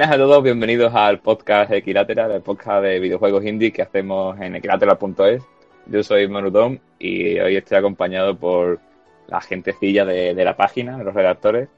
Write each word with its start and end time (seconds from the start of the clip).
Buenas 0.00 0.14
a 0.14 0.18
todos, 0.18 0.42
bienvenidos 0.42 0.94
al 0.94 1.18
podcast 1.20 1.70
de 1.70 1.76
Equilateral, 1.76 2.30
el 2.30 2.40
podcast 2.40 2.82
de 2.84 2.98
videojuegos 3.00 3.44
indie 3.44 3.70
que 3.70 3.82
hacemos 3.82 4.40
en 4.40 4.56
equilateral.es. 4.56 5.42
Yo 5.84 6.02
soy 6.02 6.26
Manudom 6.26 6.78
y 6.98 7.38
hoy 7.38 7.56
estoy 7.56 7.76
acompañado 7.76 8.34
por 8.34 8.80
la 9.26 9.42
gentecilla 9.42 10.06
de, 10.06 10.34
de 10.34 10.42
la 10.46 10.56
página, 10.56 10.96
de 10.96 11.04
los 11.04 11.12
redactores, 11.12 11.68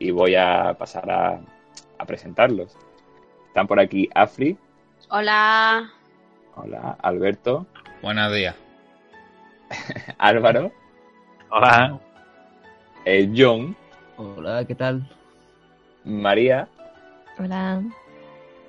y 0.00 0.10
voy 0.10 0.34
a 0.34 0.74
pasar 0.76 1.08
a, 1.08 1.40
a 1.98 2.04
presentarlos. 2.04 2.76
Están 3.46 3.68
por 3.68 3.78
aquí 3.78 4.08
Afri, 4.12 4.58
Hola. 5.10 5.88
hola, 6.56 6.98
Alberto, 7.00 7.64
Buenos 8.02 8.34
días. 8.34 8.56
Álvaro, 10.18 10.72
Hola. 11.48 12.00
eh, 13.04 13.30
John, 13.36 13.76
Hola, 14.16 14.64
¿qué 14.66 14.74
tal? 14.74 15.08
María 16.02 16.66
Hola. 17.38 17.82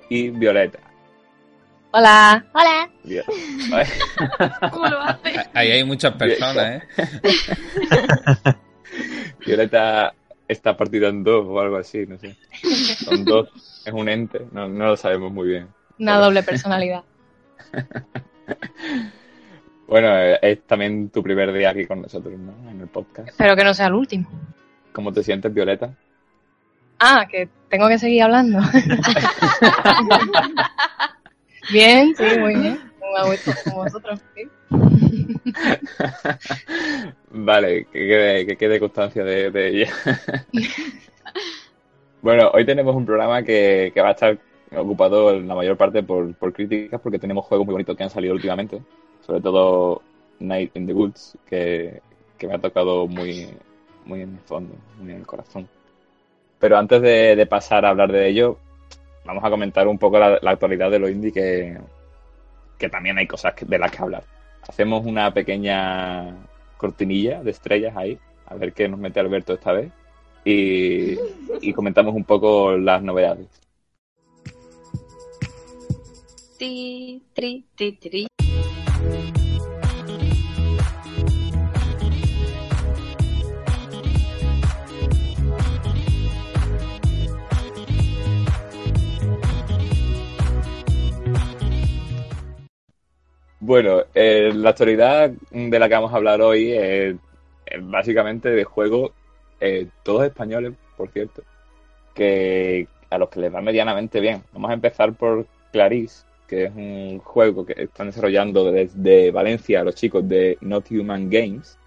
y 0.08 0.30
Violeta. 0.30 0.78
Hola. 1.92 2.44
Hola. 2.54 2.88
Vio- 3.04 3.24
¿Cómo 4.70 4.86
lo 4.86 5.00
hace? 5.00 5.34
Ahí 5.54 5.70
hay 5.72 5.84
muchas 5.84 6.14
personas, 6.14 6.82
¿eh? 6.82 6.82
Violeta 9.46 10.14
está 10.46 10.76
partida 10.76 11.08
en 11.08 11.24
dos 11.24 11.44
o 11.48 11.60
algo 11.60 11.76
así, 11.76 12.06
no 12.06 12.18
sé. 12.18 12.36
Son 13.04 13.24
dos, 13.24 13.48
es 13.84 13.92
un 13.92 14.08
ente, 14.08 14.46
no, 14.52 14.68
no 14.68 14.86
lo 14.86 14.96
sabemos 14.96 15.32
muy 15.32 15.48
bien. 15.48 15.68
Una 15.98 16.18
doble 16.18 16.42
personalidad. 16.42 17.02
Bueno, 19.86 20.08
es 20.40 20.62
también 20.68 21.10
tu 21.10 21.20
primer 21.20 21.52
día 21.52 21.70
aquí 21.70 21.84
con 21.84 22.02
nosotros, 22.02 22.32
¿no? 22.38 22.52
En 22.70 22.80
el 22.80 22.86
podcast. 22.86 23.26
Espero 23.30 23.56
que 23.56 23.64
no 23.64 23.74
sea 23.74 23.88
el 23.88 23.94
último. 23.94 24.30
¿Cómo 24.92 25.12
te 25.12 25.20
sientes, 25.24 25.52
Violeta? 25.52 25.92
Ah, 27.00 27.26
que 27.26 27.48
tengo 27.70 27.88
que 27.88 27.98
seguir 27.98 28.22
hablando. 28.22 28.58
bien, 31.72 32.14
sí, 32.14 32.38
muy 32.38 32.54
bien. 32.56 32.78
A 33.16 33.26
gusto 33.26 33.52
como 33.64 33.84
vosotros. 33.84 34.20
sí. 34.34 34.42
vale, 37.30 37.86
que 37.86 38.06
quede, 38.06 38.46
que 38.46 38.56
quede 38.56 38.78
constancia 38.78 39.24
de, 39.24 39.50
de 39.50 39.68
ella. 39.68 39.90
bueno, 42.22 42.50
hoy 42.52 42.66
tenemos 42.66 42.94
un 42.94 43.06
programa 43.06 43.42
que, 43.42 43.92
que 43.94 44.02
va 44.02 44.08
a 44.08 44.12
estar 44.12 44.38
ocupado 44.76 45.32
en 45.32 45.48
la 45.48 45.54
mayor 45.54 45.78
parte 45.78 46.02
por, 46.02 46.34
por 46.34 46.52
críticas 46.52 47.00
porque 47.00 47.18
tenemos 47.18 47.46
juegos 47.46 47.66
muy 47.66 47.72
bonitos 47.72 47.96
que 47.96 48.04
han 48.04 48.10
salido 48.10 48.34
últimamente. 48.34 48.82
Sobre 49.26 49.40
todo 49.40 50.02
Night 50.38 50.76
in 50.76 50.86
the 50.86 50.92
Woods, 50.92 51.38
que, 51.46 52.02
que 52.36 52.46
me 52.46 52.56
ha 52.56 52.58
tocado 52.58 53.06
muy, 53.06 53.48
muy 54.04 54.20
en 54.20 54.34
el 54.34 54.40
fondo, 54.40 54.74
muy 54.98 55.12
en 55.12 55.20
el 55.20 55.26
corazón. 55.26 55.66
Pero 56.60 56.76
antes 56.76 57.00
de, 57.00 57.46
pasar 57.46 57.84
a 57.84 57.88
hablar 57.88 58.12
de 58.12 58.28
ello, 58.28 58.58
vamos 59.24 59.42
a 59.42 59.50
comentar 59.50 59.88
un 59.88 59.98
poco 59.98 60.18
la, 60.18 60.38
actualidad 60.44 60.90
de 60.90 60.98
los 60.98 61.10
indie 61.10 61.32
que, 61.32 61.78
que 62.78 62.88
también 62.90 63.16
hay 63.16 63.26
cosas 63.26 63.54
de 63.58 63.78
las 63.78 63.90
que 63.90 64.02
hablar. 64.02 64.22
Hacemos 64.68 65.04
una 65.06 65.32
pequeña 65.32 66.36
cortinilla 66.76 67.42
de 67.42 67.50
estrellas 67.50 67.96
ahí, 67.96 68.18
a 68.46 68.54
ver 68.56 68.74
qué 68.74 68.88
nos 68.88 69.00
mete 69.00 69.20
Alberto 69.20 69.54
esta 69.54 69.72
vez. 69.72 69.90
Y, 70.44 71.18
y 71.62 71.72
comentamos 71.72 72.14
un 72.14 72.24
poco 72.24 72.76
las 72.76 73.02
novedades. 73.02 73.48
Tri, 76.58 77.22
tri. 77.34 77.64
Bueno, 93.62 94.04
eh, 94.14 94.52
la 94.54 94.70
actualidad 94.70 95.30
de 95.50 95.78
la 95.78 95.86
que 95.86 95.94
vamos 95.94 96.14
a 96.14 96.16
hablar 96.16 96.40
hoy 96.40 96.72
es, 96.72 97.14
básicamente 97.82 98.48
de 98.48 98.64
juegos, 98.64 99.12
eh, 99.60 99.86
todos 100.02 100.24
españoles, 100.24 100.72
por 100.96 101.10
cierto, 101.10 101.42
que 102.14 102.88
a 103.10 103.18
los 103.18 103.28
que 103.28 103.40
les 103.40 103.54
va 103.54 103.60
medianamente 103.60 104.18
bien. 104.18 104.42
Vamos 104.54 104.70
a 104.70 104.74
empezar 104.74 105.12
por 105.12 105.46
Clarice, 105.72 106.24
que 106.48 106.64
es 106.64 106.74
un 106.74 107.18
juego 107.18 107.66
que 107.66 107.74
están 107.82 108.06
desarrollando 108.06 108.72
desde 108.72 109.30
Valencia 109.30 109.84
los 109.84 109.94
chicos 109.94 110.26
de 110.26 110.56
Not 110.62 110.90
Human 110.90 111.28
Games 111.28 111.78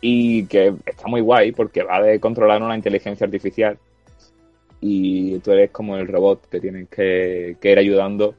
y 0.00 0.46
que 0.46 0.74
está 0.84 1.06
muy 1.06 1.20
guay 1.20 1.52
porque 1.52 1.84
va 1.84 2.02
de 2.02 2.18
controlar 2.18 2.60
una 2.60 2.74
inteligencia 2.74 3.24
artificial 3.24 3.78
y 4.80 5.38
tú 5.38 5.52
eres 5.52 5.70
como 5.70 5.96
el 5.96 6.08
robot 6.08 6.48
que 6.48 6.58
tienes 6.58 6.88
que, 6.88 7.56
que 7.60 7.70
ir 7.70 7.78
ayudando, 7.78 8.34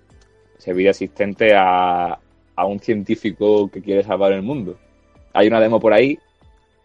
servir 0.57 0.89
asistente 0.89 1.53
a, 1.55 2.19
a 2.55 2.65
un 2.65 2.79
científico 2.79 3.69
que 3.69 3.81
quiere 3.81 4.03
salvar 4.03 4.33
el 4.33 4.41
mundo. 4.41 4.77
Hay 5.33 5.47
una 5.47 5.59
demo 5.59 5.79
por 5.79 5.93
ahí 5.93 6.19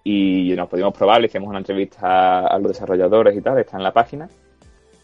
y 0.05 0.55
nos 0.57 0.69
pudimos 0.69 0.95
probar, 0.95 1.21
le 1.21 1.27
hicimos 1.27 1.49
una 1.49 1.59
entrevista 1.59 2.47
a 2.47 2.59
los 2.59 2.73
desarrolladores 2.73 3.37
y 3.37 3.43
tal, 3.43 3.59
está 3.59 3.77
en 3.77 3.83
la 3.83 3.93
página. 3.93 4.29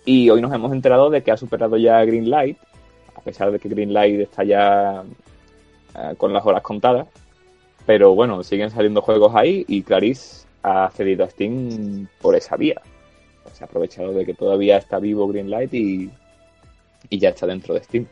Y 0.04 0.30
hoy 0.30 0.40
nos 0.40 0.52
hemos 0.52 0.72
enterado 0.72 1.10
de 1.10 1.22
que 1.22 1.30
ha 1.30 1.36
superado 1.36 1.76
ya 1.76 2.04
Greenlight, 2.04 2.58
a 3.14 3.20
pesar 3.20 3.50
de 3.50 3.58
que 3.58 3.68
Greenlight 3.68 4.20
está 4.20 4.44
ya 4.44 5.02
eh, 5.94 6.14
con 6.16 6.32
las 6.32 6.44
horas 6.44 6.62
contadas. 6.62 7.06
Pero 7.86 8.14
bueno, 8.14 8.42
siguen 8.42 8.70
saliendo 8.70 9.02
juegos 9.02 9.34
ahí 9.34 9.64
y 9.68 9.82
Clarice 9.82 10.46
ha 10.62 10.90
cedido 10.90 11.24
a 11.24 11.30
Steam 11.30 12.08
por 12.20 12.34
esa 12.34 12.56
vía. 12.56 12.80
Se 13.52 13.62
ha 13.62 13.66
aprovechado 13.66 14.12
de 14.12 14.24
que 14.24 14.34
todavía 14.34 14.78
está 14.78 14.98
vivo 14.98 15.28
Greenlight 15.28 15.72
y, 15.74 16.10
y 17.10 17.18
ya 17.18 17.28
está 17.28 17.46
dentro 17.46 17.74
de 17.74 17.82
Steam. 17.82 18.06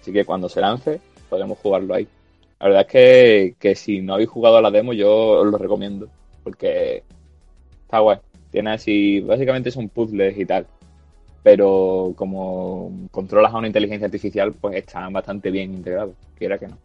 Así 0.00 0.12
que 0.12 0.24
cuando 0.24 0.48
se 0.48 0.60
lance, 0.60 1.00
podremos 1.32 1.58
jugarlo 1.58 1.94
ahí. 1.94 2.06
La 2.60 2.66
verdad 2.66 2.82
es 2.82 2.88
que, 2.88 3.54
que 3.58 3.74
si 3.74 4.02
no 4.02 4.12
habéis 4.14 4.28
jugado 4.28 4.58
a 4.58 4.60
la 4.60 4.70
demo, 4.70 4.92
yo 4.92 5.40
os 5.40 5.46
lo 5.46 5.56
recomiendo. 5.56 6.08
Porque 6.44 7.02
está 7.84 8.00
guay. 8.00 8.18
Tiene 8.50 8.72
así, 8.72 9.20
básicamente 9.20 9.70
son 9.70 9.88
puzzles 9.88 10.36
y 10.36 10.44
tal. 10.44 10.66
Pero 11.42 12.12
como 12.16 13.08
controlas 13.10 13.54
a 13.54 13.56
una 13.56 13.66
inteligencia 13.66 14.04
artificial, 14.04 14.52
pues 14.52 14.76
están 14.76 15.10
bastante 15.10 15.50
bien 15.50 15.72
integrados. 15.72 16.14
Quiera 16.36 16.58
que 16.58 16.68
no. 16.68 16.76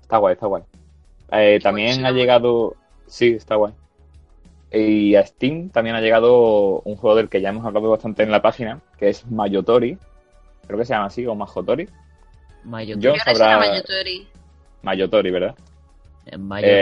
Está 0.00 0.18
guay, 0.18 0.34
está 0.34 0.46
guay. 0.46 0.62
Eh, 1.32 1.58
también 1.60 2.06
ha 2.06 2.12
llegado. 2.12 2.76
Sí, 3.08 3.30
está 3.30 3.56
guay. 3.56 3.72
Y 4.70 5.16
a 5.16 5.26
Steam 5.26 5.70
también 5.70 5.96
ha 5.96 6.00
llegado 6.00 6.82
un 6.82 6.94
juego 6.94 7.16
del 7.16 7.28
que 7.28 7.40
ya 7.40 7.48
hemos 7.48 7.66
hablado 7.66 7.90
bastante 7.90 8.22
en 8.22 8.30
la 8.30 8.42
página, 8.42 8.80
que 8.96 9.08
es 9.08 9.28
Mayotori. 9.28 9.98
Creo 10.68 10.78
que 10.78 10.84
se 10.84 10.94
llama 10.94 11.06
así, 11.06 11.26
o 11.26 11.34
Majotori. 11.34 11.88
Mayo, 12.64 12.94
Yo- 12.96 13.00
Yo 13.00 13.10
ahora 13.10 13.24
sabrá- 13.34 13.58
Mayotori. 13.58 14.28
Mayotori, 14.82 15.30
¿verdad? 15.30 15.54
eh, 16.26 16.36
Mayo 16.38 16.66
Eh. 16.66 16.72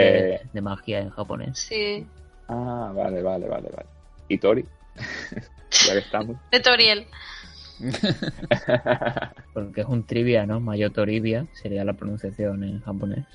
de, 0.43 0.49
de 0.53 0.61
magia 0.61 0.99
en 0.99 1.09
japonés. 1.09 1.57
Sí. 1.59 2.05
Ah, 2.47 2.91
vale, 2.95 3.21
vale, 3.21 3.47
vale, 3.47 3.69
vale. 3.69 3.87
¿Y 4.27 4.37
Tori? 4.37 4.65
ya 5.87 5.93
que 5.93 5.99
estamos. 5.99 6.37
De 6.51 6.59
Toriel. 6.59 7.07
Porque 9.53 9.81
es 9.81 9.87
un 9.87 10.05
trivia, 10.05 10.45
¿no? 10.45 10.59
Mayotoribia 10.59 11.47
sería 11.53 11.83
la 11.83 11.93
pronunciación 11.93 12.63
en 12.63 12.81
japonés. 12.81 13.25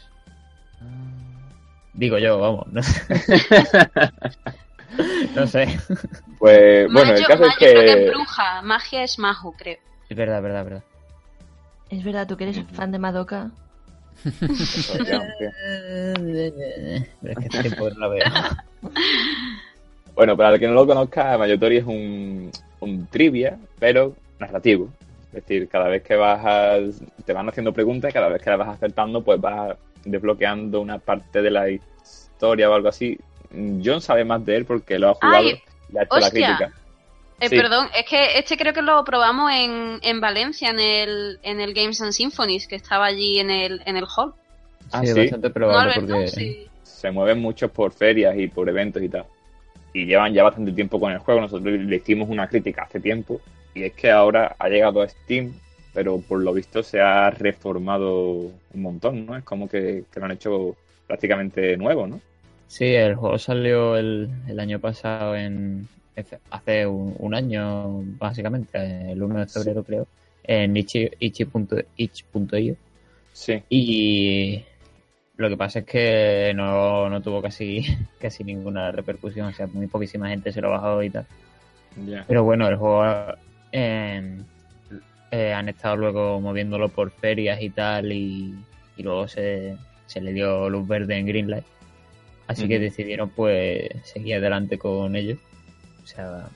Digo 1.94 2.18
yo, 2.18 2.38
vamos. 2.38 2.66
No 2.68 2.82
sé. 2.82 3.16
no 5.34 5.46
sé. 5.46 5.78
Pues 6.38 6.92
bueno, 6.92 7.12
el 7.14 7.22
Mayo- 7.22 7.26
caso 7.26 7.44
es 7.44 7.48
Mayo 7.48 7.56
creo 7.58 7.72
que 7.82 7.88
es 7.90 7.96
que 7.96 8.10
bruja, 8.10 8.62
magia 8.62 9.02
es 9.02 9.18
majo, 9.18 9.52
creo. 9.52 9.78
Es 10.08 10.16
verdad, 10.16 10.42
verdad, 10.42 10.64
verdad. 10.64 10.82
Es 11.90 12.04
verdad, 12.04 12.26
tú 12.26 12.36
que 12.36 12.44
eres 12.44 12.64
fan 12.72 12.90
de 12.92 12.98
Madoka. 12.98 13.50
Efectivamente. 14.24 15.52
Pero 17.22 17.32
es 17.32 17.38
que 17.38 17.44
este 17.44 17.62
tiempo 17.62 17.90
no 17.90 17.98
la 17.98 18.08
veo. 18.08 18.24
Bueno, 20.14 20.36
para 20.36 20.54
el 20.54 20.60
que 20.60 20.66
no 20.66 20.74
lo 20.74 20.86
conozca, 20.86 21.36
Mayotori 21.36 21.76
es 21.76 21.84
un, 21.84 22.50
un 22.80 23.06
trivia, 23.06 23.58
pero 23.78 24.14
narrativo. 24.38 24.88
Es 25.28 25.44
decir, 25.44 25.68
cada 25.68 25.88
vez 25.88 26.02
que 26.02 26.16
vas 26.16 26.42
a, 26.44 26.78
te 27.24 27.32
van 27.34 27.48
haciendo 27.48 27.72
preguntas 27.72 28.10
y 28.10 28.14
cada 28.14 28.28
vez 28.28 28.40
que 28.40 28.48
las 28.48 28.58
vas 28.58 28.68
acertando, 28.68 29.22
pues 29.22 29.38
vas 29.38 29.76
desbloqueando 30.04 30.80
una 30.80 30.98
parte 30.98 31.42
de 31.42 31.50
la 31.50 31.68
historia 31.68 32.70
o 32.70 32.74
algo 32.74 32.88
así. 32.88 33.18
John 33.84 34.00
sabe 34.00 34.24
más 34.24 34.44
de 34.44 34.56
él 34.56 34.64
porque 34.64 34.98
lo 34.98 35.10
ha 35.10 35.14
jugado 35.14 35.36
Ay, 35.36 35.62
y 35.92 35.98
ha 35.98 36.02
hecho 36.04 36.18
la 36.18 36.30
crítica. 36.30 36.72
Eh, 37.40 37.48
Sí. 37.48 37.56
Perdón, 37.56 37.88
es 37.94 38.06
que 38.06 38.38
este 38.38 38.56
creo 38.56 38.72
que 38.72 38.82
lo 38.82 39.04
probamos 39.04 39.52
en, 39.52 39.98
en 40.02 40.20
Valencia, 40.20 40.70
en 40.70 40.80
el, 40.80 41.38
en 41.42 41.60
el 41.60 41.74
Games 41.74 42.00
and 42.00 42.12
Symphonies, 42.12 42.66
que 42.66 42.76
estaba 42.76 43.06
allí 43.06 43.38
en 43.38 43.50
el, 43.50 43.82
en 43.84 43.96
el 43.96 44.04
hall. 44.04 44.32
Ah, 44.92 45.00
sí, 45.02 45.08
sí. 45.12 45.20
bastante 45.20 45.48
¿No, 45.48 45.54
probable 45.54 45.94
porque 45.96 46.28
Sí. 46.28 46.66
Se 46.82 47.10
mueven 47.10 47.40
muchos 47.40 47.70
por 47.70 47.92
ferias 47.92 48.36
y 48.38 48.48
por 48.48 48.68
eventos 48.68 49.02
y 49.02 49.08
tal. 49.08 49.26
Y 49.92 50.06
llevan 50.06 50.32
ya 50.32 50.42
bastante 50.44 50.72
tiempo 50.72 50.98
con 50.98 51.12
el 51.12 51.18
juego. 51.18 51.40
Nosotros 51.42 51.72
le 51.78 51.96
hicimos 51.96 52.28
una 52.30 52.48
crítica 52.48 52.84
hace 52.84 53.00
tiempo. 53.00 53.40
Y 53.74 53.82
es 53.84 53.92
que 53.92 54.10
ahora 54.10 54.56
ha 54.58 54.68
llegado 54.68 55.02
a 55.02 55.08
Steam, 55.08 55.52
pero 55.92 56.20
por 56.20 56.40
lo 56.40 56.54
visto 56.54 56.82
se 56.82 57.00
ha 57.00 57.28
reformado 57.30 58.30
un 58.32 58.82
montón, 58.82 59.26
¿no? 59.26 59.36
Es 59.36 59.44
como 59.44 59.68
que, 59.68 60.04
que 60.10 60.20
lo 60.20 60.26
han 60.26 60.32
hecho 60.32 60.74
prácticamente 61.06 61.76
nuevo, 61.76 62.06
¿no? 62.06 62.20
Sí, 62.66 62.94
el 62.94 63.14
juego 63.14 63.38
salió 63.38 63.96
el, 63.96 64.30
el 64.48 64.58
año 64.58 64.80
pasado 64.80 65.36
en 65.36 65.88
hace- 66.50 66.86
un, 66.86 67.14
un 67.18 67.34
año 67.34 68.02
básicamente, 68.18 69.12
el 69.12 69.22
1 69.22 69.40
de 69.40 69.46
febrero 69.46 69.84
creo, 69.84 70.06
en 70.44 70.76
itch.io. 70.76 72.76
Sí. 73.32 73.62
y 73.68 74.62
lo 75.36 75.50
que 75.50 75.56
pasa 75.58 75.80
es 75.80 75.84
que 75.84 76.52
no, 76.56 77.10
no 77.10 77.20
tuvo 77.20 77.42
casi 77.42 77.84
casi 78.18 78.44
ninguna 78.44 78.90
repercusión, 78.92 79.48
o 79.48 79.52
sea, 79.52 79.66
muy 79.66 79.86
poquísima 79.86 80.28
gente 80.30 80.52
se 80.52 80.62
lo 80.62 80.70
bajó 80.70 81.02
y 81.02 81.10
tal. 81.10 81.26
Pero 82.26 82.44
bueno, 82.44 82.66
el 82.68 82.76
juego 82.76 83.04
eh, 83.72 84.38
eh, 85.30 85.52
han 85.52 85.68
estado 85.68 85.96
luego 85.96 86.40
moviéndolo 86.40 86.88
por 86.88 87.10
ferias 87.10 87.60
y 87.60 87.70
tal 87.70 88.12
y, 88.12 88.54
y 88.96 89.02
luego 89.02 89.28
se, 89.28 89.76
se 90.06 90.20
le 90.20 90.32
dio 90.32 90.70
luz 90.70 90.86
verde 90.88 91.16
en 91.18 91.26
Greenlight. 91.26 91.64
Así 92.46 92.62
que 92.68 92.78
decidieron 92.78 93.30
pues 93.30 93.88
seguir 94.04 94.36
adelante 94.36 94.78
con 94.78 95.16
ello. 95.16 95.36
O 96.06 96.08
sea, 96.08 96.48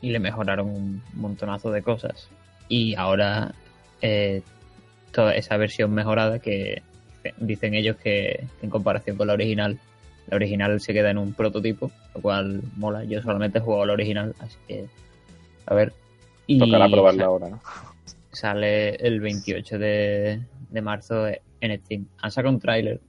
y 0.00 0.10
le 0.10 0.18
mejoraron 0.18 0.68
un 0.68 1.02
montonazo 1.14 1.70
de 1.70 1.82
cosas. 1.82 2.28
Y 2.68 2.96
ahora 2.96 3.54
eh, 4.02 4.42
toda 5.12 5.36
esa 5.36 5.56
versión 5.56 5.92
mejorada 5.92 6.40
que 6.40 6.82
dicen 7.38 7.74
ellos 7.74 7.96
que 7.96 8.44
en 8.60 8.70
comparación 8.70 9.16
con 9.16 9.28
la 9.28 9.34
original, 9.34 9.78
la 10.26 10.36
original 10.36 10.80
se 10.80 10.92
queda 10.92 11.10
en 11.10 11.18
un 11.18 11.32
prototipo, 11.32 11.92
lo 12.12 12.22
cual 12.22 12.60
mola. 12.76 13.04
Yo 13.04 13.22
solamente 13.22 13.58
he 13.58 13.60
jugado 13.60 13.86
la 13.86 13.92
original, 13.92 14.34
así 14.40 14.56
que 14.66 14.86
a 15.66 15.74
ver. 15.74 15.92
Y 16.48 16.58
Tocará 16.58 16.88
probarla 16.88 17.26
ahora, 17.26 17.50
¿no? 17.50 17.60
Sale 18.32 18.96
el 18.96 19.20
28 19.20 19.78
de, 19.78 20.40
de 20.70 20.82
marzo 20.82 21.28
en 21.28 21.78
Steam. 21.84 22.06
Han 22.20 22.30
sacado 22.32 22.52
un 22.52 22.60
tráiler 22.60 23.00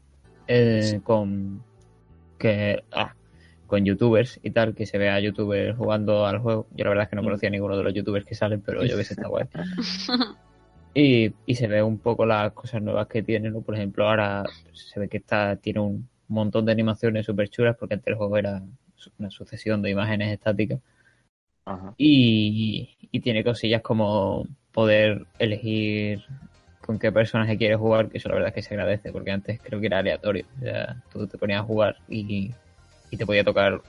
eh, 0.48 1.00
con 1.04 1.64
que 2.38 2.84
ah, 2.92 3.16
con 3.72 3.86
youtubers 3.86 4.38
y 4.44 4.52
tal, 4.52 4.76
que 4.76 4.86
se 4.86 4.98
ve 4.98 5.10
a 5.10 5.22
youtubers 5.22 5.78
jugando 5.78 6.26
al 6.26 6.40
juego. 6.40 6.68
Yo 6.72 6.84
la 6.84 6.90
verdad 6.90 7.04
es 7.06 7.10
que 7.10 7.16
no 7.16 7.24
conocía 7.24 7.48
a 7.48 7.52
ninguno 7.54 7.78
de 7.78 7.84
los 7.84 7.94
youtubers 7.94 8.26
que 8.26 8.36
salen, 8.36 8.60
pero 8.60 8.84
yo 8.84 8.98
que 8.98 9.06
sé, 9.06 9.14
está 9.14 9.30
guay. 9.30 9.46
Y, 10.94 11.34
y 11.46 11.56
se 11.56 11.68
ve 11.68 11.82
un 11.82 12.00
poco 12.00 12.26
las 12.26 12.52
cosas 12.52 12.82
nuevas 12.82 13.08
que 13.08 13.24
tiene, 13.24 13.50
¿no? 13.50 13.62
Por 13.62 13.76
ejemplo, 13.76 14.10
ahora 14.10 14.44
se 14.74 15.00
ve 15.00 15.08
que 15.08 15.16
está, 15.16 15.56
tiene 15.56 15.80
un 15.80 16.10
montón 16.28 16.66
de 16.66 16.74
animaciones 16.74 17.26
súper 17.26 17.48
chulas, 17.48 17.78
porque 17.78 17.94
antes 17.94 18.08
el 18.08 18.16
juego 18.16 18.38
era 18.38 18.62
una 19.18 19.32
sucesión 19.32 19.82
de 19.82 19.92
imágenes 19.92 20.34
estáticas. 20.34 20.82
Ajá. 21.64 21.94
Y, 21.96 22.98
y 23.10 23.20
tiene 23.22 23.42
cosillas 23.42 23.82
como 23.82 24.48
poder 24.74 25.28
elegir 25.40 26.26
con 26.82 27.00
qué 27.00 27.10
personaje 27.10 27.58
quieres 27.58 27.78
jugar, 27.78 28.10
que 28.10 28.18
eso 28.18 28.28
la 28.28 28.36
verdad 28.36 28.50
es 28.50 28.56
que 28.56 28.62
se 28.64 28.74
agradece, 28.74 29.14
porque 29.14 29.32
antes 29.32 29.62
creo 29.64 29.80
que 29.80 29.86
era 29.88 30.00
aleatorio. 30.00 30.46
O 30.58 30.60
sea, 30.60 31.02
tú 31.10 31.26
te 31.26 31.38
ponías 31.38 31.62
a 31.62 31.64
jugar 31.64 31.96
y, 32.10 32.52
y 33.12 33.18
te 33.18 33.26
podía 33.26 33.44
tocar 33.44 33.82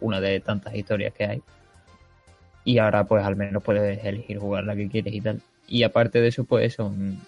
una 0.00 0.20
de 0.20 0.40
tantas 0.40 0.74
historias 0.74 1.12
que 1.12 1.24
hay. 1.24 1.42
Y 2.64 2.78
ahora 2.78 3.04
pues 3.04 3.24
al 3.24 3.36
menos 3.36 3.62
puedes 3.62 4.02
elegir 4.04 4.38
jugar 4.38 4.64
la 4.64 4.74
que 4.74 4.88
quieres 4.88 5.12
y 5.12 5.20
tal. 5.20 5.42
Y 5.68 5.82
aparte 5.82 6.20
de 6.20 6.28
eso, 6.28 6.44
pues 6.44 6.74
son, 6.74 7.18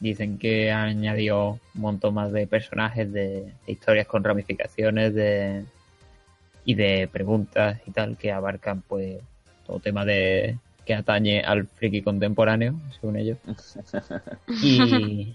dicen 0.00 0.38
que 0.38 0.70
han 0.70 0.88
añadido 0.88 1.58
un 1.74 1.80
montón 1.80 2.14
más 2.14 2.32
de 2.32 2.46
personajes, 2.46 3.12
de, 3.12 3.52
de 3.66 3.72
historias 3.72 4.06
con 4.06 4.24
ramificaciones, 4.24 5.14
de 5.14 5.64
y 6.64 6.74
de 6.74 7.08
preguntas 7.12 7.80
y 7.86 7.90
tal 7.90 8.16
que 8.16 8.32
abarcan 8.32 8.82
pues 8.82 9.18
todo 9.66 9.80
tema 9.80 10.04
de 10.04 10.58
que 10.84 10.94
atañe 10.94 11.40
al 11.40 11.66
friki 11.66 12.02
contemporáneo, 12.02 12.74
según 13.00 13.16
ellos. 13.16 13.38
Y, 14.62 15.34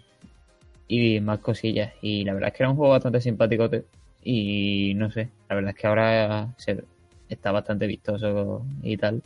y 0.87 1.19
más 1.21 1.39
cosillas. 1.39 1.93
Y 2.01 2.23
la 2.23 2.33
verdad 2.33 2.49
es 2.49 2.55
que 2.55 2.63
era 2.63 2.69
un 2.69 2.77
juego 2.77 2.93
bastante 2.93 3.21
simpático 3.21 3.69
y 4.23 4.93
no 4.95 5.09
sé, 5.11 5.29
la 5.49 5.55
verdad 5.55 5.71
es 5.75 5.77
que 5.81 5.87
ahora 5.87 6.47
se, 6.57 6.83
está 7.29 7.51
bastante 7.51 7.87
vistoso 7.87 8.65
y 8.83 8.97
tal. 8.97 9.21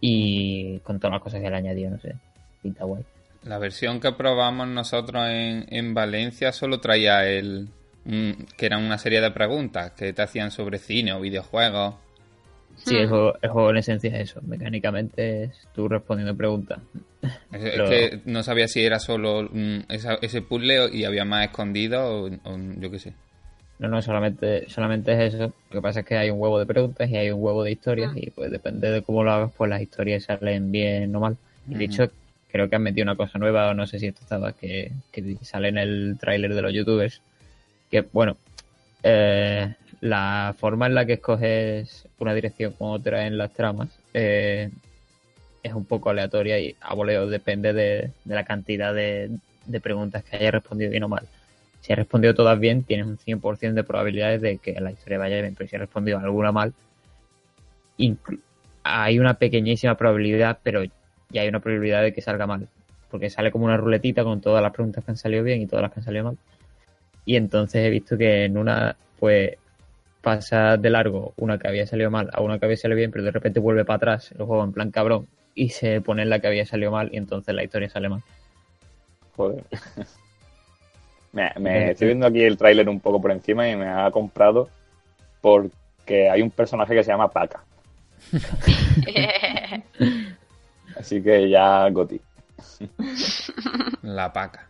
Y 0.00 0.78
con 0.80 0.98
todas 0.98 1.12
las 1.14 1.22
cosas 1.22 1.40
que 1.40 1.48
le 1.50 1.56
añadido, 1.56 1.90
no 1.90 1.98
sé, 2.00 2.14
pinta 2.62 2.84
guay. 2.84 3.04
La 3.44 3.58
versión 3.58 4.00
que 4.00 4.12
probamos 4.12 4.68
nosotros 4.68 5.24
en, 5.28 5.66
en 5.68 5.94
Valencia 5.94 6.52
solo 6.52 6.80
traía 6.80 7.24
el. 7.28 7.68
mm, 8.04 8.30
que 8.56 8.66
eran 8.66 8.84
una 8.84 8.98
serie 8.98 9.20
de 9.20 9.30
preguntas 9.30 9.92
que 9.92 10.12
te 10.12 10.22
hacían 10.22 10.50
sobre 10.50 10.78
cine 10.78 11.12
o 11.12 11.20
videojuegos. 11.20 11.94
Sí, 12.76 12.96
Hmm. 12.96 13.00
el 13.00 13.08
juego, 13.08 13.34
el 13.42 13.50
juego 13.50 13.70
en 13.70 13.76
esencia 13.76 14.10
es 14.16 14.30
eso. 14.30 14.40
Mecánicamente 14.42 15.44
es 15.44 15.68
tú 15.74 15.88
respondiendo 15.88 16.36
preguntas. 16.36 16.80
Es, 17.52 17.62
que 17.88 18.20
no 18.24 18.42
sabía 18.42 18.66
si 18.66 18.84
era 18.84 18.98
solo 18.98 19.42
mm, 19.52 19.80
esa- 19.88 20.18
ese 20.22 20.42
puzzle 20.42 20.88
y 20.92 21.04
había 21.04 21.24
más 21.24 21.44
escondido 21.46 22.24
o, 22.24 22.26
o 22.26 22.58
yo 22.78 22.90
qué 22.90 22.98
sé. 22.98 23.12
No, 23.82 23.88
no, 23.88 24.00
solamente, 24.00 24.68
solamente 24.68 25.12
es 25.12 25.34
eso. 25.34 25.52
Lo 25.70 25.80
que 25.80 25.82
pasa 25.82 26.00
es 26.00 26.06
que 26.06 26.16
hay 26.16 26.30
un 26.30 26.40
huevo 26.40 26.56
de 26.60 26.66
preguntas 26.66 27.10
y 27.10 27.16
hay 27.16 27.32
un 27.32 27.42
huevo 27.42 27.64
de 27.64 27.72
historias 27.72 28.12
y 28.14 28.30
pues 28.30 28.48
depende 28.48 28.92
de 28.92 29.02
cómo 29.02 29.24
lo 29.24 29.32
hagas, 29.32 29.50
pues 29.56 29.68
las 29.68 29.82
historias 29.82 30.22
salen 30.22 30.70
bien 30.70 31.14
o 31.16 31.18
mal. 31.18 31.36
Y 31.68 31.74
de 31.74 31.84
hecho, 31.86 32.08
creo 32.52 32.70
que 32.70 32.76
han 32.76 32.82
metido 32.84 33.02
una 33.02 33.16
cosa 33.16 33.40
nueva, 33.40 33.70
o 33.70 33.74
no 33.74 33.88
sé 33.88 33.98
si 33.98 34.06
esto 34.06 34.20
estaba, 34.22 34.52
que, 34.52 34.92
que 35.10 35.36
sale 35.42 35.66
en 35.66 35.78
el 35.78 36.16
tráiler 36.20 36.54
de 36.54 36.62
los 36.62 36.72
youtubers, 36.72 37.22
que 37.90 38.02
bueno, 38.12 38.36
eh, 39.02 39.74
la 40.00 40.54
forma 40.56 40.86
en 40.86 40.94
la 40.94 41.04
que 41.04 41.14
escoges 41.14 42.06
una 42.20 42.34
dirección 42.34 42.74
como 42.74 42.92
otra 42.92 43.26
en 43.26 43.36
las 43.36 43.52
tramas 43.52 43.88
eh, 44.14 44.70
es 45.60 45.72
un 45.72 45.86
poco 45.86 46.10
aleatoria 46.10 46.56
y 46.60 46.76
a 46.80 46.94
voleo 46.94 47.26
depende 47.26 47.72
de, 47.72 48.12
de 48.24 48.34
la 48.34 48.44
cantidad 48.44 48.94
de, 48.94 49.28
de 49.66 49.80
preguntas 49.80 50.22
que 50.22 50.36
hayas 50.36 50.52
respondido 50.52 50.92
bien 50.92 51.02
o 51.02 51.08
mal. 51.08 51.26
Si 51.82 51.92
has 51.92 51.98
respondido 51.98 52.32
todas 52.32 52.58
bien, 52.60 52.84
tienes 52.84 53.06
un 53.06 53.18
100% 53.18 53.74
de 53.74 53.82
probabilidades 53.82 54.40
de 54.40 54.58
que 54.58 54.80
la 54.80 54.92
historia 54.92 55.18
vaya 55.18 55.40
bien, 55.40 55.54
pero 55.56 55.68
si 55.68 55.74
has 55.74 55.80
respondido 55.80 56.18
alguna 56.18 56.52
mal, 56.52 56.72
hay 58.84 59.18
una 59.18 59.34
pequeñísima 59.34 59.96
probabilidad, 59.96 60.60
pero 60.62 60.84
ya 61.30 61.42
hay 61.42 61.48
una 61.48 61.58
probabilidad 61.58 62.02
de 62.02 62.12
que 62.12 62.22
salga 62.22 62.46
mal, 62.46 62.68
porque 63.10 63.30
sale 63.30 63.50
como 63.50 63.64
una 63.64 63.76
ruletita 63.76 64.22
con 64.22 64.40
todas 64.40 64.62
las 64.62 64.72
preguntas 64.72 65.04
que 65.04 65.10
han 65.10 65.16
salido 65.16 65.42
bien 65.42 65.60
y 65.60 65.66
todas 65.66 65.82
las 65.82 65.92
que 65.92 65.98
han 65.98 66.04
salido 66.04 66.24
mal. 66.24 66.38
Y 67.24 67.34
entonces 67.34 67.84
he 67.84 67.90
visto 67.90 68.16
que 68.16 68.44
en 68.44 68.58
una, 68.58 68.94
pues, 69.18 69.56
pasa 70.20 70.76
de 70.76 70.88
largo 70.88 71.34
una 71.36 71.58
que 71.58 71.66
había 71.66 71.88
salido 71.88 72.12
mal 72.12 72.30
a 72.32 72.42
una 72.42 72.60
que 72.60 72.66
había 72.66 72.76
salido 72.76 72.96
bien, 72.96 73.10
pero 73.10 73.24
de 73.24 73.32
repente 73.32 73.58
vuelve 73.58 73.84
para 73.84 73.96
atrás 73.96 74.30
el 74.30 74.44
juego 74.44 74.62
en 74.62 74.72
plan 74.72 74.92
cabrón 74.92 75.26
y 75.52 75.70
se 75.70 76.00
pone 76.00 76.22
en 76.22 76.30
la 76.30 76.38
que 76.38 76.46
había 76.46 76.64
salido 76.64 76.92
mal 76.92 77.10
y 77.12 77.16
entonces 77.16 77.52
la 77.52 77.64
historia 77.64 77.90
sale 77.90 78.08
mal. 78.08 78.22
Joder. 79.36 79.64
Me, 81.32 81.50
me 81.58 81.90
estoy 81.92 82.08
viendo 82.08 82.26
aquí 82.26 82.42
el 82.42 82.56
tráiler 82.56 82.88
un 82.88 83.00
poco 83.00 83.20
por 83.20 83.32
encima 83.32 83.68
y 83.68 83.76
me 83.76 83.88
ha 83.88 84.10
comprado 84.10 84.68
porque 85.40 86.30
hay 86.30 86.42
un 86.42 86.50
personaje 86.50 86.94
que 86.94 87.02
se 87.02 87.10
llama 87.10 87.30
Paca. 87.30 87.64
Así 90.96 91.22
que 91.22 91.48
ya 91.48 91.88
Goti, 91.90 92.20
La 94.02 94.32
paca. 94.32 94.68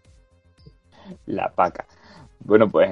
la 1.27 1.51
Paca. 1.51 1.85
Bueno, 2.41 2.69
pues 2.69 2.91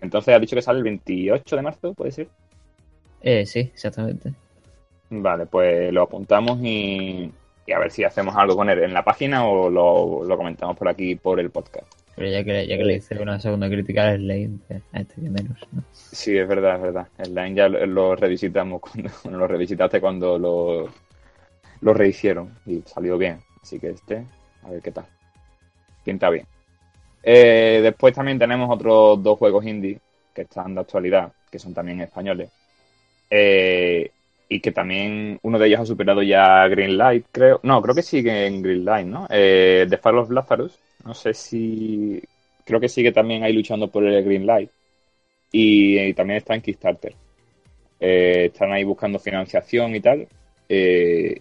entonces 0.00 0.34
ha 0.34 0.38
dicho 0.38 0.56
que 0.56 0.62
sale 0.62 0.78
el 0.78 0.84
28 0.84 1.56
de 1.56 1.62
marzo, 1.62 1.94
¿puede 1.94 2.10
ser? 2.12 2.28
Eh, 3.20 3.46
sí, 3.46 3.60
exactamente. 3.60 4.32
Vale, 5.10 5.46
pues 5.46 5.92
lo 5.92 6.02
apuntamos 6.02 6.58
y, 6.62 7.30
y 7.66 7.72
a 7.72 7.78
ver 7.78 7.90
si 7.90 8.02
hacemos 8.02 8.34
algo 8.36 8.56
con 8.56 8.68
él 8.70 8.82
en 8.82 8.94
la 8.94 9.04
página 9.04 9.46
o 9.46 9.70
lo, 9.70 10.24
lo 10.24 10.36
comentamos 10.36 10.76
por 10.76 10.88
aquí 10.88 11.14
por 11.14 11.38
el 11.38 11.50
podcast. 11.50 11.86
Pero 12.14 12.28
ya 12.28 12.44
que, 12.44 12.66
ya 12.66 12.76
que 12.76 12.84
le 12.84 12.94
hice 12.96 13.20
una 13.20 13.40
segunda 13.40 13.68
crítica 13.68 14.08
al 14.08 14.20
Slane, 14.20 14.58
a 14.92 15.00
este 15.00 15.14
que 15.14 15.30
menos, 15.30 15.58
¿no? 15.72 15.82
Sí, 15.92 16.36
es 16.36 16.46
verdad, 16.46 16.76
es 16.76 16.82
verdad. 16.82 17.08
El 17.18 17.34
Line 17.34 17.54
ya 17.54 17.68
lo, 17.68 18.14
revisitamos, 18.16 18.80
cuando, 18.80 19.10
bueno, 19.24 19.38
lo 19.38 19.46
revisitaste 19.46 20.00
cuando 20.00 20.38
lo, 20.38 20.88
lo 21.80 21.94
rehicieron 21.94 22.58
y 22.66 22.82
salió 22.82 23.16
bien. 23.16 23.40
Así 23.62 23.78
que 23.78 23.90
este, 23.90 24.26
a 24.62 24.70
ver 24.70 24.82
qué 24.82 24.92
tal. 24.92 25.06
Pinta 26.04 26.28
bien. 26.30 26.46
Eh, 27.22 27.80
después 27.82 28.14
también 28.14 28.38
tenemos 28.38 28.68
otros 28.70 29.22
dos 29.22 29.38
juegos 29.38 29.64
indie 29.64 30.00
que 30.34 30.42
están 30.42 30.74
de 30.74 30.80
actualidad, 30.80 31.32
que 31.50 31.58
son 31.58 31.72
también 31.72 32.00
españoles. 32.00 32.50
Eh, 33.30 34.10
y 34.48 34.60
que 34.60 34.72
también 34.72 35.38
uno 35.42 35.58
de 35.58 35.66
ellos 35.66 35.80
ha 35.80 35.86
superado 35.86 36.22
ya 36.22 36.66
Greenlight, 36.68 37.26
creo. 37.32 37.60
No, 37.62 37.80
creo 37.80 37.94
que 37.94 38.02
sigue 38.02 38.46
en 38.46 38.62
Greenlight, 38.62 39.06
¿no? 39.06 39.26
Eh, 39.30 39.86
The 39.88 39.96
Fall 39.96 40.18
of 40.18 40.30
Lazarus. 40.30 40.78
No 41.04 41.14
sé 41.14 41.34
si. 41.34 42.22
Creo 42.64 42.80
que 42.80 42.88
sigue 42.88 43.12
también 43.12 43.42
ahí 43.42 43.52
luchando 43.52 43.90
por 43.90 44.04
el 44.04 44.24
Greenlight. 44.24 44.70
Y, 45.50 45.98
y 45.98 46.14
también 46.14 46.38
está 46.38 46.54
en 46.54 46.62
Kickstarter. 46.62 47.14
Eh, 48.00 48.46
están 48.46 48.72
ahí 48.72 48.84
buscando 48.84 49.18
financiación 49.18 49.94
y 49.94 50.00
tal. 50.00 50.26
Eh, 50.68 51.40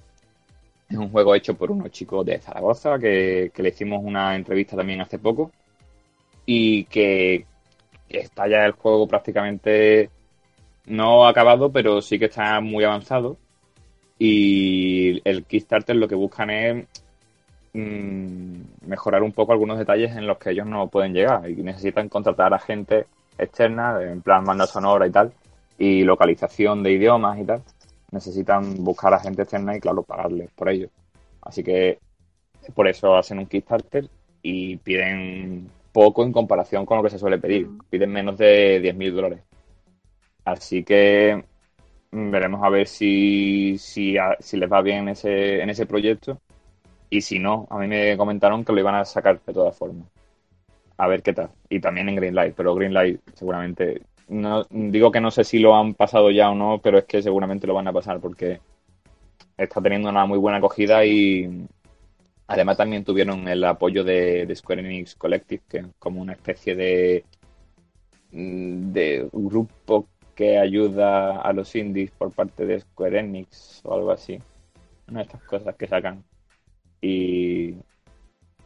es 0.90 0.98
un 0.98 1.10
juego 1.10 1.36
hecho 1.36 1.56
por 1.56 1.72
unos 1.72 1.92
chicos 1.92 2.26
de 2.26 2.40
Zaragoza 2.40 3.00
que, 3.00 3.52
que 3.54 3.64
le 3.64 3.70
hicimos 3.70 4.04
una 4.04 4.36
entrevista 4.36 4.76
también 4.76 5.02
hace 5.02 5.20
poco. 5.20 5.52
Y 6.46 6.86
que 6.86 7.46
está 8.10 8.48
ya 8.48 8.66
el 8.66 8.74
juego 8.74 9.08
prácticamente 9.08 10.10
no 10.86 11.28
acabado, 11.28 11.72
pero 11.72 12.02
sí 12.02 12.20
que 12.20 12.26
está 12.26 12.60
muy 12.62 12.84
avanzado. 12.84 13.38
Y 14.20 15.22
el 15.28 15.46
Kickstarter 15.46 15.96
lo 15.96 16.08
que 16.08 16.16
buscan 16.16 16.50
es 16.50 16.86
mm, 17.74 18.88
mejorar 18.88 19.24
un 19.24 19.32
poco 19.32 19.52
algunos 19.52 19.78
detalles 19.78 20.16
en 20.16 20.28
los 20.28 20.38
que 20.38 20.52
ellos 20.52 20.68
no 20.68 20.88
pueden 20.88 21.14
llegar 21.14 21.50
y 21.50 21.56
necesitan 21.56 22.10
contratar 22.10 22.54
a 22.54 22.60
gente 22.60 23.08
externa, 23.38 24.02
en 24.02 24.22
plan 24.22 24.46
banda 24.46 24.68
sonora 24.68 25.08
y 25.08 25.12
tal, 25.12 25.34
y 25.78 26.04
localización 26.04 26.84
de 26.84 26.92
idiomas 26.92 27.40
y 27.40 27.46
tal. 27.46 27.62
Necesitan 28.12 28.84
buscar 28.84 29.14
a 29.14 29.20
gente 29.20 29.44
externa 29.44 29.76
y, 29.76 29.80
claro, 29.80 30.04
pagarles 30.04 30.52
por 30.52 30.70
ello. 30.70 30.90
Así 31.42 31.64
que 31.64 32.00
por 32.76 32.88
eso 32.88 33.16
hacen 33.16 33.40
un 33.40 33.48
Kickstarter 33.48 34.08
y 34.42 34.78
piden 34.78 35.70
poco 35.92 36.24
en 36.24 36.32
comparación 36.32 36.86
con 36.86 36.98
lo 36.98 37.04
que 37.04 37.10
se 37.10 37.20
suele 37.20 37.40
pedir. 37.40 37.68
Piden 37.90 38.12
menos 38.12 38.38
de 38.38 38.82
10.000 38.82 39.14
dólares. 39.14 39.40
Así 40.46 40.84
que 40.84 41.44
mm, 42.12 42.32
veremos 42.32 42.64
a 42.64 42.70
ver 42.70 42.88
si, 42.88 43.78
si, 43.78 44.16
si 44.40 44.58
les 44.58 44.72
va 44.72 44.82
bien 44.82 45.00
en 45.00 45.10
ese, 45.10 45.62
en 45.62 45.70
ese 45.70 45.86
proyecto. 45.86 46.40
Y 47.12 47.22
si 47.22 47.40
no, 47.40 47.68
a 47.70 47.78
mí 47.78 47.88
me 47.88 48.16
comentaron 48.16 48.64
que 48.64 48.72
lo 48.72 48.80
iban 48.80 48.96
a 48.96 49.04
sacar 49.04 49.42
de 49.46 49.54
todas 49.54 49.78
formas. 49.78 50.08
A 50.96 51.08
ver 51.08 51.22
qué 51.22 51.34
tal. 51.34 51.50
Y 51.68 51.82
también 51.82 52.08
en 52.08 52.16
Greenlight, 52.16 52.56
pero 52.56 52.74
Greenlight 52.74 53.20
seguramente. 53.34 54.04
No, 54.30 54.64
digo 54.70 55.12
que 55.12 55.20
no 55.20 55.30
sé 55.30 55.44
si 55.44 55.60
lo 55.60 55.76
han 55.76 55.94
pasado 55.94 56.32
ya 56.32 56.50
o 56.50 56.56
no, 56.56 56.80
pero 56.82 56.98
es 56.98 57.06
que 57.06 57.22
seguramente 57.22 57.68
lo 57.68 57.74
van 57.74 57.90
a 57.90 57.94
pasar 57.94 58.22
porque 58.22 58.62
está 59.58 59.82
teniendo 59.82 60.08
una 60.08 60.26
muy 60.26 60.38
buena 60.38 60.60
acogida 60.60 61.06
y 61.06 61.68
además 62.48 62.78
también 62.78 63.04
tuvieron 63.04 63.46
el 63.50 63.62
apoyo 63.66 64.06
de, 64.06 64.50
Square 64.56 64.80
Enix 64.80 65.16
Collective, 65.16 65.64
que 65.68 65.78
es 65.80 65.86
como 66.00 66.22
una 66.22 66.32
especie 66.32 66.76
de, 66.76 67.26
de 68.32 69.28
grupo 69.34 70.08
que 70.34 70.58
ayuda 70.58 71.42
a 71.42 71.52
los 71.52 71.76
indies 71.76 72.12
por 72.12 72.32
parte 72.32 72.66
de 72.66 72.80
Square 72.80 73.20
Enix 73.20 73.82
o 73.84 73.94
algo 73.96 74.12
así. 74.12 74.40
Una 75.10 75.20
de 75.20 75.26
estas 75.26 75.44
cosas 75.44 75.76
que 75.76 75.88
sacan. 75.88 76.24
Y, 77.02 77.76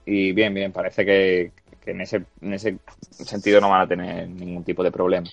y 0.06 0.32
bien, 0.34 0.54
bien, 0.54 0.72
parece 0.72 1.06
que, 1.06 1.52
que 1.84 1.92
en, 1.92 2.02
ese, 2.02 2.24
en 2.42 2.54
ese 2.54 2.78
sentido 3.12 3.62
no 3.62 3.70
van 3.70 3.82
a 3.82 3.88
tener 3.88 4.28
ningún 4.28 4.64
tipo 4.64 4.84
de 4.84 4.92
problema. 4.92 5.28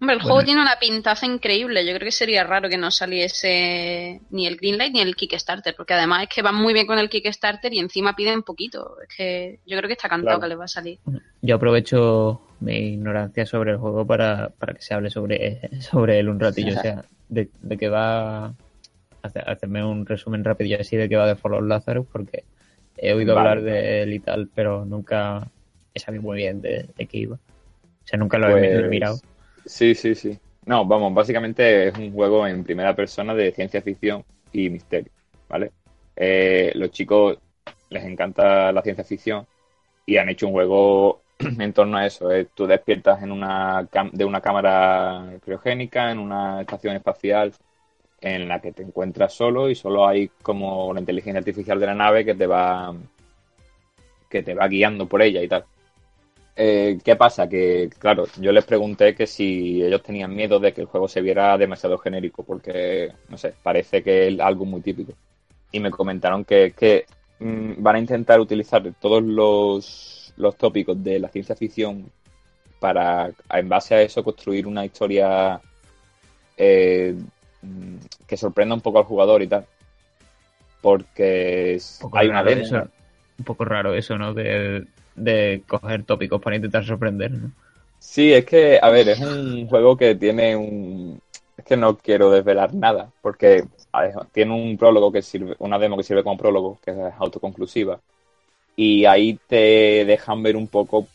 Hombre, 0.00 0.14
el 0.16 0.18
Bueno. 0.22 0.34
juego 0.34 0.44
tiene 0.44 0.60
una 0.62 0.76
pintaza 0.80 1.26
increíble. 1.26 1.86
Yo 1.86 1.94
creo 1.94 2.06
que 2.06 2.10
sería 2.10 2.42
raro 2.42 2.68
que 2.68 2.76
no 2.76 2.90
saliese 2.90 4.20
ni 4.30 4.48
el 4.48 4.56
Greenlight 4.56 4.92
ni 4.92 5.00
el 5.00 5.14
Kickstarter, 5.14 5.76
porque 5.76 5.94
además 5.94 6.24
es 6.24 6.28
que 6.34 6.42
van 6.42 6.56
muy 6.56 6.72
bien 6.74 6.88
con 6.88 6.98
el 6.98 7.08
Kickstarter 7.08 7.72
y 7.72 7.78
encima 7.78 8.16
piden 8.16 8.42
poquito. 8.42 8.96
Es 9.08 9.16
que 9.16 9.60
yo 9.64 9.76
creo 9.78 9.86
que 9.86 9.92
está 9.94 10.08
cantado 10.08 10.38
Claro. 10.38 10.40
que 10.42 10.48
les 10.48 10.58
va 10.58 10.64
a 10.64 10.68
salir. 10.68 10.98
Yo 11.40 11.54
aprovecho 11.54 12.42
mi 12.58 12.94
ignorancia 12.94 13.46
sobre 13.46 13.70
el 13.72 13.76
juego 13.78 14.04
para, 14.04 14.48
para 14.48 14.74
que 14.74 14.82
se 14.82 14.92
hable 14.92 15.08
sobre, 15.10 15.60
sobre 15.80 16.18
él 16.18 16.28
un 16.28 16.40
ratillo. 16.40 16.76
O 16.76 16.82
sea, 16.82 17.04
de, 17.28 17.48
de 17.60 17.76
que 17.78 17.88
va. 17.88 18.52
Hace- 19.22 19.40
Hacerme 19.40 19.84
un 19.84 20.06
resumen 20.06 20.44
rápido 20.44 20.78
así 20.80 20.96
de 20.96 21.08
que 21.08 21.16
va 21.16 21.26
de 21.26 21.36
Fall 21.36 21.54
of 21.54 21.62
Lazarus, 21.64 22.06
porque 22.10 22.46
he 22.96 23.12
oído 23.14 23.32
Vale. 23.32 23.32
hablar 23.34 23.62
de 23.62 24.02
él 24.02 24.12
y 24.14 24.20
tal, 24.20 24.50
pero 24.54 24.84
nunca 24.84 25.50
he 25.94 26.00
sabido 26.00 26.22
muy 26.22 26.38
bien 26.38 26.60
de, 26.60 26.90
de 26.96 27.06
qué 27.08 27.18
iba. 27.18 27.36
O 27.36 27.40
sea, 28.06 28.18
nunca 28.18 28.38
lo, 28.38 28.50
he, 28.50 28.60
Pues, 28.60 28.80
lo 28.80 28.86
he 28.86 28.90
mirado. 28.90 29.22
Sí, 29.66 29.94
sí, 29.94 30.14
sí. 30.14 30.40
No, 30.66 30.86
vamos, 30.86 31.14
básicamente 31.14 31.88
es 31.88 31.94
un 31.96 32.12
juego 32.12 32.46
en 32.46 32.64
primera 32.64 32.94
persona 32.96 33.34
de 33.34 33.52
ciencia 33.52 33.82
ficción 33.82 34.24
y 34.52 34.70
misterio, 34.70 35.12
¿vale? 35.48 35.72
Eh, 36.16 36.72
los 36.76 36.90
chicos 36.90 37.38
les 37.90 38.04
encanta 38.04 38.72
la 38.72 38.82
ciencia 38.82 39.04
ficción 39.04 39.46
y 40.06 40.16
han 40.18 40.28
hecho 40.30 40.46
un 40.48 40.52
juego 40.54 41.24
en 41.38 41.72
torno 41.74 41.98
a 41.98 42.06
eso. 42.06 42.30
eh. 42.32 42.46
Tú 42.54 42.66
despiertas 42.66 43.22
en 43.22 43.32
una 43.32 43.82
cam- 43.90 44.12
de 44.12 44.24
una 44.26 44.40
cámara 44.42 45.38
criogénica, 45.42 46.10
en 46.12 46.18
una 46.20 46.62
estación 46.62 46.96
espacial 46.96 47.54
en 48.22 48.48
la 48.48 48.60
que 48.60 48.72
te 48.72 48.82
encuentras 48.82 49.34
solo 49.34 49.68
y 49.68 49.74
solo 49.74 50.06
hay 50.06 50.28
como 50.42 50.94
la 50.94 51.00
inteligencia 51.00 51.40
artificial 51.40 51.78
de 51.78 51.86
la 51.86 51.94
nave 51.94 52.24
que 52.24 52.34
te 52.34 52.46
va 52.46 52.94
que 54.30 54.42
te 54.42 54.54
va 54.54 54.66
guiando 54.68 55.06
por 55.06 55.20
ella 55.20 55.42
y 55.42 55.48
tal. 55.48 55.64
Eh, 56.56 56.98
¿Qué 57.04 57.16
pasa? 57.16 57.48
Que, 57.48 57.90
claro, 57.98 58.26
yo 58.40 58.52
les 58.52 58.64
pregunté 58.64 59.14
que 59.14 59.26
si 59.26 59.82
ellos 59.82 60.02
tenían 60.02 60.34
miedo 60.34 60.58
de 60.58 60.72
que 60.72 60.82
el 60.82 60.86
juego 60.86 61.08
se 61.08 61.20
viera 61.20 61.56
demasiado 61.58 61.98
genérico, 61.98 62.42
porque, 62.42 63.12
no 63.28 63.38
sé, 63.38 63.54
parece 63.62 64.02
que 64.02 64.28
es 64.28 64.40
algo 64.40 64.64
muy 64.64 64.80
típico. 64.80 65.12
Y 65.70 65.80
me 65.80 65.90
comentaron 65.90 66.44
que, 66.44 66.72
que 66.76 67.06
mm, 67.40 67.82
van 67.82 67.96
a 67.96 67.98
intentar 67.98 68.40
utilizar 68.40 68.82
todos 69.00 69.22
los, 69.22 70.32
los 70.36 70.56
tópicos 70.56 71.02
de 71.02 71.18
la 71.18 71.28
ciencia 71.28 71.56
ficción 71.56 72.10
para, 72.80 73.30
en 73.50 73.68
base 73.68 73.94
a 73.94 74.02
eso, 74.02 74.24
construir 74.24 74.66
una 74.66 74.84
historia 74.84 75.60
eh, 76.56 77.14
que 78.26 78.36
sorprenda 78.36 78.74
un 78.74 78.80
poco 78.80 78.98
al 78.98 79.04
jugador 79.04 79.42
y 79.42 79.46
tal. 79.46 79.66
Porque 80.80 81.80
Un 82.02 82.10
hay 82.12 82.28
una 82.28 82.42
eso, 82.42 82.88
un 83.38 83.44
poco 83.44 83.64
raro 83.64 83.94
eso, 83.94 84.18
¿no? 84.18 84.34
De, 84.34 84.86
de 85.14 85.62
coger 85.66 86.04
tópicos 86.04 86.40
para 86.40 86.56
intentar 86.56 86.84
sorprender, 86.84 87.30
¿no? 87.30 87.52
Sí, 87.98 88.32
es 88.32 88.44
que, 88.44 88.80
a 88.82 88.90
ver, 88.90 89.08
es 89.08 89.20
un 89.20 89.68
juego 89.68 89.96
que 89.96 90.16
tiene 90.16 90.56
un... 90.56 91.20
Es 91.56 91.64
que 91.64 91.76
no 91.76 91.96
quiero 91.98 92.30
desvelar 92.30 92.74
nada, 92.74 93.12
porque 93.20 93.64
ver, 94.00 94.14
tiene 94.32 94.54
un 94.54 94.76
prólogo 94.76 95.12
que 95.12 95.22
sirve, 95.22 95.54
una 95.58 95.78
demo 95.78 95.96
que 95.96 96.02
sirve 96.02 96.24
como 96.24 96.36
prólogo, 96.36 96.78
que 96.84 96.90
es 96.90 97.14
autoconclusiva, 97.18 98.00
y 98.74 99.04
ahí 99.04 99.38
te 99.46 100.04
dejan 100.04 100.42
ver 100.42 100.56
un 100.56 100.66
poco 100.66 101.06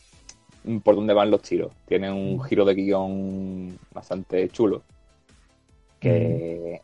por 0.82 0.94
dónde 0.94 1.14
van 1.14 1.30
los 1.30 1.42
tiros. 1.42 1.72
Tiene 1.86 2.10
un 2.10 2.42
giro 2.42 2.64
de 2.64 2.74
guion 2.74 3.78
bastante 3.92 4.48
chulo, 4.48 4.82
que, 6.00 6.80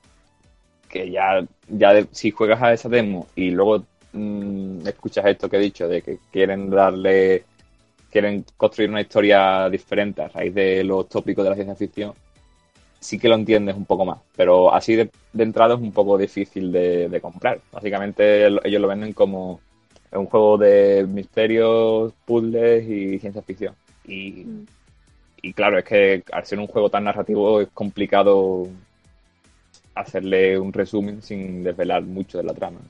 que 0.89 1.11
ya, 1.11 1.45
ya 1.69 1.95
de- 1.95 2.09
si 2.13 2.31
juegas 2.31 2.63
a 2.63 2.73
esa 2.73 2.89
demo 2.89 3.27
y 3.37 3.51
luego 3.51 3.85
mm, 4.13 4.87
escuchas 4.89 5.27
esto 5.27 5.49
que 5.49 5.57
he 5.57 5.61
dicho, 5.61 5.89
de 5.89 6.03
que 6.03 6.19
quieren 6.33 6.71
darle 6.71 7.45
quieren 8.11 8.45
construir 8.57 8.91
una 8.91 9.01
historia 9.03 9.69
diferente 9.71 10.23
a 10.23 10.29
raíz 10.29 10.55
de 10.55 10.85
los 10.85 11.09
tópicos 11.09 11.45
de 11.45 11.51
la 11.51 11.57
ciencia 11.57 11.77
ficción, 11.77 12.15
sí 13.01 13.19
que 13.19 13.29
lo 13.29 13.35
entiendes 13.37 13.77
un 13.77 13.85
poco 13.87 14.05
más. 14.05 14.19
Pero 14.37 14.73
así 14.75 14.95
de, 14.97 15.11
de 15.33 15.45
entrada 15.45 15.75
es 15.75 15.81
un 15.81 15.93
poco 15.93 16.19
difícil 16.19 16.73
de, 16.73 17.09
de 17.09 17.21
comprar. 17.21 17.61
Básicamente 17.73 18.47
el- 18.47 18.61
ellos 18.65 18.81
lo 18.83 18.89
venden 18.89 19.13
como 19.13 19.61
un 20.13 20.27
juego 20.27 20.59
de 20.59 21.07
misterios, 21.09 22.13
puzzles 22.25 22.89
y 22.89 23.19
ciencia 23.19 23.43
ficción. 23.43 23.75
Y, 24.07 24.47
y 25.43 25.53
claro, 25.53 25.79
es 25.79 25.85
que 25.85 26.25
al 26.33 26.47
ser 26.47 26.59
un 26.59 26.67
juego 26.67 26.91
tan 26.91 27.05
narrativo 27.05 27.61
es 27.61 27.69
complicado 27.75 28.69
hacerle 29.95 30.59
un 30.59 30.73
resumen 30.73 31.23
sin 31.23 31.63
desvelar 31.63 32.03
mucho 32.03 32.39
de 32.39 32.45
la 32.45 32.55
trama. 32.55 32.81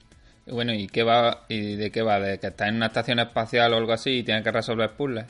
Y 0.46 0.52
Bueno, 0.52 0.73
¿y 0.75 0.87
qué 0.88 1.02
va 1.02 1.44
y 1.49 1.76
de 1.76 1.90
qué 1.90 2.02
va? 2.02 2.20
¿De 2.20 2.38
que 2.38 2.49
está 2.49 2.68
en 2.68 2.76
una 2.76 2.87
estación 2.87 3.18
espacial 3.18 3.73
o 3.73 3.76
algo 3.76 3.92
así 3.92 4.18
y 4.18 4.23
tiene 4.23 4.42
que 4.42 4.52
resolver 4.52 4.90
puzzles? 4.90 5.25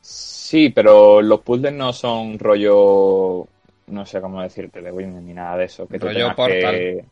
Sí, 0.00 0.70
pero 0.70 1.20
los 1.22 1.40
puzzles 1.40 1.72
no 1.72 1.92
son 1.92 2.38
rollo, 2.38 3.48
no 3.88 4.06
sé 4.06 4.20
cómo 4.20 4.40
decirte, 4.42 4.80
de 4.80 4.92
Win 4.92 5.26
ni 5.26 5.32
nada 5.34 5.56
de 5.56 5.64
eso. 5.64 5.86
Que 5.88 5.98
Rollo 5.98 6.34
Portal. 6.36 6.74
que- 6.74 7.04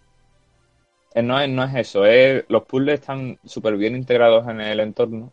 Eh, 1.17 1.23
No 1.23 1.41
es, 1.41 1.49
no 1.49 1.63
es 1.65 1.75
eso, 1.77 2.05
es, 2.07 2.45
los 2.49 2.65
puzzles 2.65 3.01
están 3.01 3.39
súper 3.45 3.77
bien 3.77 3.95
integrados 3.95 4.49
en 4.49 4.61
el 4.61 4.81
entorno, 4.81 5.33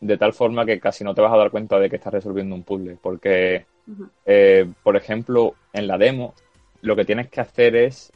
de 0.00 0.18
tal 0.18 0.34
forma 0.34 0.66
que 0.66 0.78
casi 0.80 1.02
no 1.02 1.14
te 1.14 1.22
vas 1.22 1.32
a 1.32 1.36
dar 1.38 1.50
cuenta 1.50 1.78
de 1.78 1.88
que 1.88 1.96
estás 1.96 2.12
resolviendo 2.12 2.54
un 2.54 2.62
puzzle, 2.62 2.98
porque, 3.00 3.64
eh, 4.26 4.66
por 4.82 4.96
ejemplo, 4.96 5.54
en 5.72 5.86
la 5.86 5.96
demo, 5.96 6.34
lo 6.84 6.94
que 6.96 7.04
tienes 7.04 7.28
que 7.28 7.40
hacer 7.40 7.74
es 7.76 8.12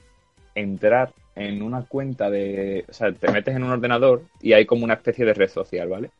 entrar 0.55 1.13
en 1.35 1.63
una 1.63 1.83
cuenta 1.85 2.31
de... 2.31 2.85
O 2.89 2.93
sea, 2.93 3.13
te 3.13 3.31
metes 3.33 3.55
en 3.57 3.63
un 3.63 3.71
ordenador 3.71 4.23
y 4.41 4.53
hay 4.53 4.67
como 4.67 4.85
una 4.85 4.95
especie 4.95 5.25
de 5.25 5.35
red 5.35 5.49
social, 5.49 5.89
¿vale? 5.89 6.11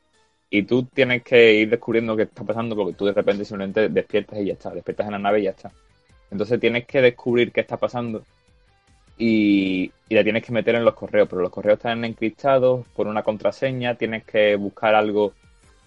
Y 0.51 0.63
tú 0.63 0.85
tienes 0.85 1.23
que 1.23 1.55
ir 1.55 1.69
descubriendo 1.71 2.17
qué 2.17 2.23
está 2.23 2.45
pasando 2.45 2.75
porque 2.75 2.95
tú 2.95 3.05
de 3.05 3.13
repente 3.13 3.45
simplemente 3.45 3.89
despiertas 3.89 4.39
y 4.39 4.47
ya 4.47 4.55
está, 4.55 4.71
despiertas 4.71 5.07
en 5.07 5.13
la 5.13 5.19
nave 5.19 5.41
y 5.41 5.45
ya 5.45 5.51
está. 5.51 5.71
Entonces 6.31 6.59
tienes 6.59 6.87
que 6.87 7.03
descubrir 7.03 7.53
qué 7.53 7.61
está 7.61 7.77
pasando 7.77 8.23
y, 9.19 9.93
y 10.09 10.15
la 10.15 10.23
tienes 10.23 10.43
que 10.43 10.53
meter 10.53 10.75
en 10.77 10.85
los 10.85 10.95
correos, 10.95 11.29
pero 11.29 11.43
los 11.43 11.51
correos 11.51 11.79
están 11.79 12.05
encriptados 12.05 12.87
por 12.95 13.09
una 13.09 13.23
contraseña, 13.23 13.97
tienes 13.97 14.25
que 14.25 14.57
buscar 14.57 14.95
algo 14.95 15.35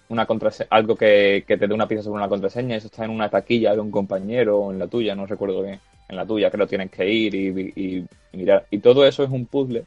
una 0.08 0.26
contrase- 0.26 0.66
algo 0.68 0.94
que, 0.94 1.42
que 1.46 1.56
te 1.56 1.66
dé 1.66 1.72
una 1.74 1.88
pista 1.88 2.02
sobre 2.04 2.18
una 2.18 2.28
contraseña, 2.28 2.76
eso 2.76 2.88
está 2.88 3.04
en 3.04 3.10
una 3.10 3.30
taquilla 3.30 3.72
de 3.72 3.80
un 3.80 3.90
compañero 3.90 4.58
o 4.58 4.72
en 4.72 4.78
la 4.78 4.86
tuya, 4.86 5.14
no 5.14 5.24
recuerdo 5.26 5.62
bien, 5.62 5.80
en 6.08 6.16
la 6.16 6.26
tuya 6.26 6.50
creo 6.50 6.66
tienes 6.66 6.90
que 6.90 7.08
ir 7.08 7.34
y, 7.34 7.72
y- 7.76 8.06
y 8.32 8.36
mirar. 8.36 8.66
Y 8.70 8.78
todo 8.78 9.06
eso 9.06 9.22
es 9.24 9.30
un 9.30 9.46
puzzle, 9.46 9.84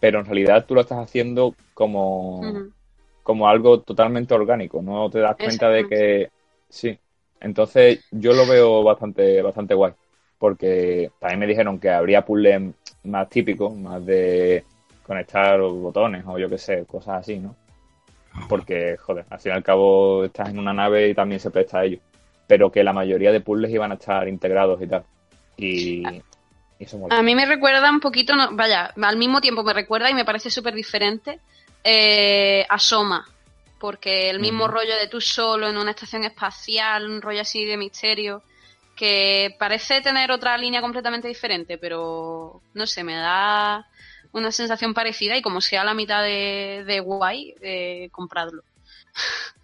pero 0.00 0.20
en 0.20 0.26
realidad 0.26 0.64
tú 0.66 0.74
lo 0.74 0.80
estás 0.82 0.98
haciendo 0.98 1.54
como, 1.74 2.42
como 3.22 3.48
algo 3.48 3.80
totalmente 3.80 4.34
orgánico, 4.34 4.82
no 4.82 5.10
te 5.10 5.20
das 5.20 5.36
cuenta 5.36 5.68
de 5.70 5.86
que 5.86 6.30
sí. 6.68 6.98
Entonces 7.40 8.04
yo 8.10 8.32
lo 8.34 8.46
veo 8.46 8.82
bastante, 8.84 9.42
bastante 9.42 9.74
guay, 9.74 9.92
porque 10.38 11.10
también 11.20 11.40
me 11.40 11.46
dijeron 11.46 11.78
que 11.78 11.90
habría 11.90 12.24
puzzles 12.24 12.62
más 13.04 13.28
típicos, 13.28 13.74
más 13.76 14.04
de 14.06 14.64
conectar 15.06 15.60
botones 15.60 16.24
o 16.26 16.38
yo 16.38 16.48
qué 16.48 16.58
sé, 16.58 16.84
cosas 16.86 17.20
así, 17.20 17.38
¿no? 17.38 17.54
Porque, 18.48 18.96
joder, 18.98 19.24
al 19.30 19.40
fin 19.40 19.52
y 19.52 19.54
al 19.54 19.62
cabo 19.62 20.24
estás 20.24 20.50
en 20.50 20.58
una 20.58 20.72
nave 20.72 21.08
y 21.08 21.14
también 21.14 21.40
se 21.40 21.50
presta 21.50 21.80
a 21.80 21.84
ello. 21.84 21.98
Pero 22.46 22.70
que 22.70 22.84
la 22.84 22.92
mayoría 22.92 23.32
de 23.32 23.40
puzzles 23.40 23.70
iban 23.70 23.92
a 23.92 23.94
estar 23.94 24.28
integrados 24.28 24.80
y 24.82 24.86
tal. 24.86 25.04
Y, 25.62 26.02
y 26.78 26.84
eso 26.84 26.98
mola. 26.98 27.16
A 27.18 27.22
mí 27.22 27.34
me 27.34 27.46
recuerda 27.46 27.90
un 27.90 28.00
poquito, 28.00 28.34
no, 28.36 28.50
vaya, 28.52 28.92
al 29.02 29.16
mismo 29.16 29.40
tiempo 29.40 29.62
me 29.62 29.72
recuerda 29.72 30.10
y 30.10 30.14
me 30.14 30.24
parece 30.24 30.50
súper 30.50 30.74
diferente 30.74 31.38
eh, 31.84 32.66
a 32.68 32.78
Soma. 32.78 33.26
Porque 33.78 34.30
el 34.30 34.38
mismo 34.38 34.68
rollo 34.68 34.94
de 34.96 35.08
tú 35.08 35.20
solo 35.20 35.68
en 35.68 35.76
una 35.76 35.90
estación 35.90 36.22
espacial, 36.22 37.10
un 37.10 37.20
rollo 37.20 37.40
así 37.40 37.64
de 37.64 37.76
misterio, 37.76 38.42
que 38.94 39.56
parece 39.58 40.00
tener 40.02 40.30
otra 40.30 40.56
línea 40.56 40.80
completamente 40.80 41.26
diferente, 41.26 41.78
pero 41.78 42.60
no 42.74 42.86
sé, 42.86 43.02
me 43.02 43.16
da 43.16 43.84
una 44.30 44.52
sensación 44.52 44.94
parecida 44.94 45.36
y 45.36 45.42
como 45.42 45.60
sea 45.60 45.82
la 45.82 45.94
mitad 45.94 46.22
de, 46.22 46.84
de 46.86 47.00
guay, 47.00 47.54
eh, 47.60 48.08
compradlo. 48.12 48.62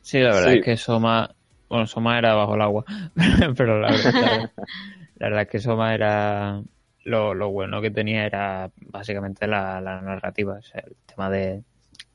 Sí, 0.02 0.18
la 0.18 0.30
verdad 0.34 0.50
Sí. 0.52 0.58
es 0.58 0.64
que 0.64 0.76
Soma, 0.76 1.30
bueno, 1.68 1.86
Soma 1.86 2.18
era 2.18 2.34
bajo 2.34 2.56
el 2.56 2.62
agua, 2.62 2.84
pero 3.56 3.80
la 3.80 3.92
verdad, 3.92 4.50
la 5.18 5.26
verdad 5.28 5.42
es 5.42 5.48
que 5.50 5.58
Soma 5.60 5.94
era, 5.94 6.62
lo, 7.04 7.34
lo 7.34 7.50
bueno 7.50 7.80
que 7.82 7.90
tenía 7.90 8.26
era 8.26 8.70
básicamente 8.88 9.46
la, 9.46 9.80
la 9.80 10.00
narrativa, 10.00 10.54
o 10.58 10.62
sea, 10.62 10.80
el 10.86 10.96
tema 11.06 11.30
de, 11.30 11.64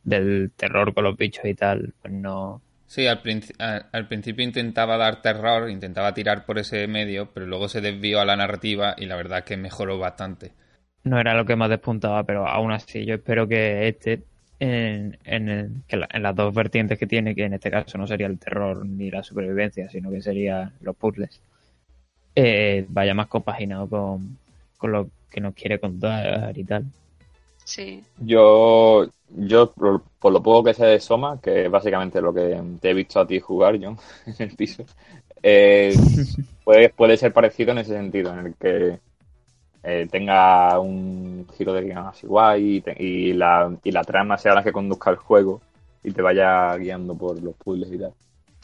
del 0.04 0.52
terror 0.56 0.94
con 0.94 1.04
los 1.06 1.18
bichos 1.18 1.46
y 1.46 1.56
tal, 1.56 1.94
pues 2.02 2.14
no, 2.14 2.62
Sí, 2.86 3.08
al, 3.08 3.22
princi- 3.22 3.54
al 3.60 4.08
principio 4.08 4.46
intentaba 4.46 4.96
dar 4.96 5.22
terror, 5.22 5.70
intentaba 5.70 6.14
tirar 6.14 6.46
por 6.46 6.60
ese 6.60 6.88
medio, 6.88 7.34
pero 7.34 7.46
luego 7.46 7.68
se 7.68 7.82
desvió 7.82 8.22
a 8.22 8.26
la 8.26 8.38
narrativa 8.38 8.96
y 8.98 9.06
la 9.06 9.18
verdad 9.18 9.40
es 9.40 9.44
que 9.46 9.58
mejoró 9.58 10.00
bastante. 10.00 10.54
no 11.04 11.20
era 11.20 11.34
lo 11.36 11.46
que 11.46 11.56
más 11.56 11.70
despuntaba, 11.70 12.24
pero 12.26 12.48
aún 12.48 12.72
así 12.72 13.06
yo 13.06 13.16
espero 13.16 13.48
que 13.48 13.88
este, 13.88 14.24
en, 14.60 15.18
en, 15.24 15.50
el- 15.50 15.84
que 15.88 15.98
la- 15.98 16.08
en 16.12 16.24
las 16.24 16.36
dos 16.36 16.54
vertientes 16.54 16.98
que 17.00 17.08
tiene, 17.08 17.36
que 17.36 17.44
en 17.46 17.54
este 17.54 17.72
caso 17.72 17.98
no 17.98 18.08
sería 18.08 18.28
el 18.28 18.40
terror 18.40 18.86
ni 18.86 19.12
la 19.12 19.24
supervivencia, 19.24 19.90
sino 19.90 20.12
que 20.12 20.22
serían 20.22 20.74
los 20.82 20.96
puzzles, 20.96 21.42
eh, 22.36 22.86
vaya 22.90 23.13
más 23.13 23.28
compaginado 23.28 23.88
con, 23.90 24.38
con 24.78 24.92
lo 24.92 25.10
que 25.30 25.42
nos 25.42 25.54
quiere 25.54 25.80
contar 25.80 26.58
y 26.58 26.63
tal. 26.66 26.86
Sí. 27.66 28.04
Yo, 28.18 29.06
yo 29.28 29.74
por, 29.74 30.04
por 30.20 30.32
lo 30.34 30.42
poco 30.44 30.63
que 30.66 30.74
sé 30.74 30.86
de 30.86 31.00
Soma, 31.00 31.40
que 31.42 31.66
es 31.66 31.72
básicamente 31.72 32.22
lo 32.22 32.34
que 32.34 32.62
te 32.80 32.92
he 32.92 32.94
visto 32.94 33.20
a 33.20 33.28
ti 33.28 33.40
jugar, 33.40 33.78
John, 33.82 33.98
en 34.25 34.36
el 34.50 34.56
piso, 34.56 34.86
eh, 35.42 35.96
puede, 36.63 36.89
puede 36.89 37.17
ser 37.17 37.34
parecido 37.34 37.72
en 37.72 37.80
ese 37.80 37.93
sentido, 37.93 38.34
en 38.34 38.48
el 38.48 38.56
que 38.56 39.00
eh, 39.84 40.08
tenga 40.12 40.80
un 40.80 41.48
giro 41.58 41.74
de 41.74 41.84
guion 41.84 42.08
así 42.08 42.28
guay 42.28 42.78
y, 42.78 42.82
te- 42.82 42.96
y 43.04 43.34
la, 43.34 43.76
y 43.84 43.91
la 43.91 44.04
trama 44.04 44.38
sea 44.38 44.54
la 44.56 44.63
que 44.63 44.72
conduzca 44.72 45.10
el 45.12 45.17
juego 45.17 45.62
y 46.04 46.12
te 46.12 46.22
vaya 46.22 46.76
guiando 46.78 47.15
por 47.17 47.41
los 47.41 47.56
puzzles 47.58 47.91
y 47.91 48.00
tal. 48.00 48.13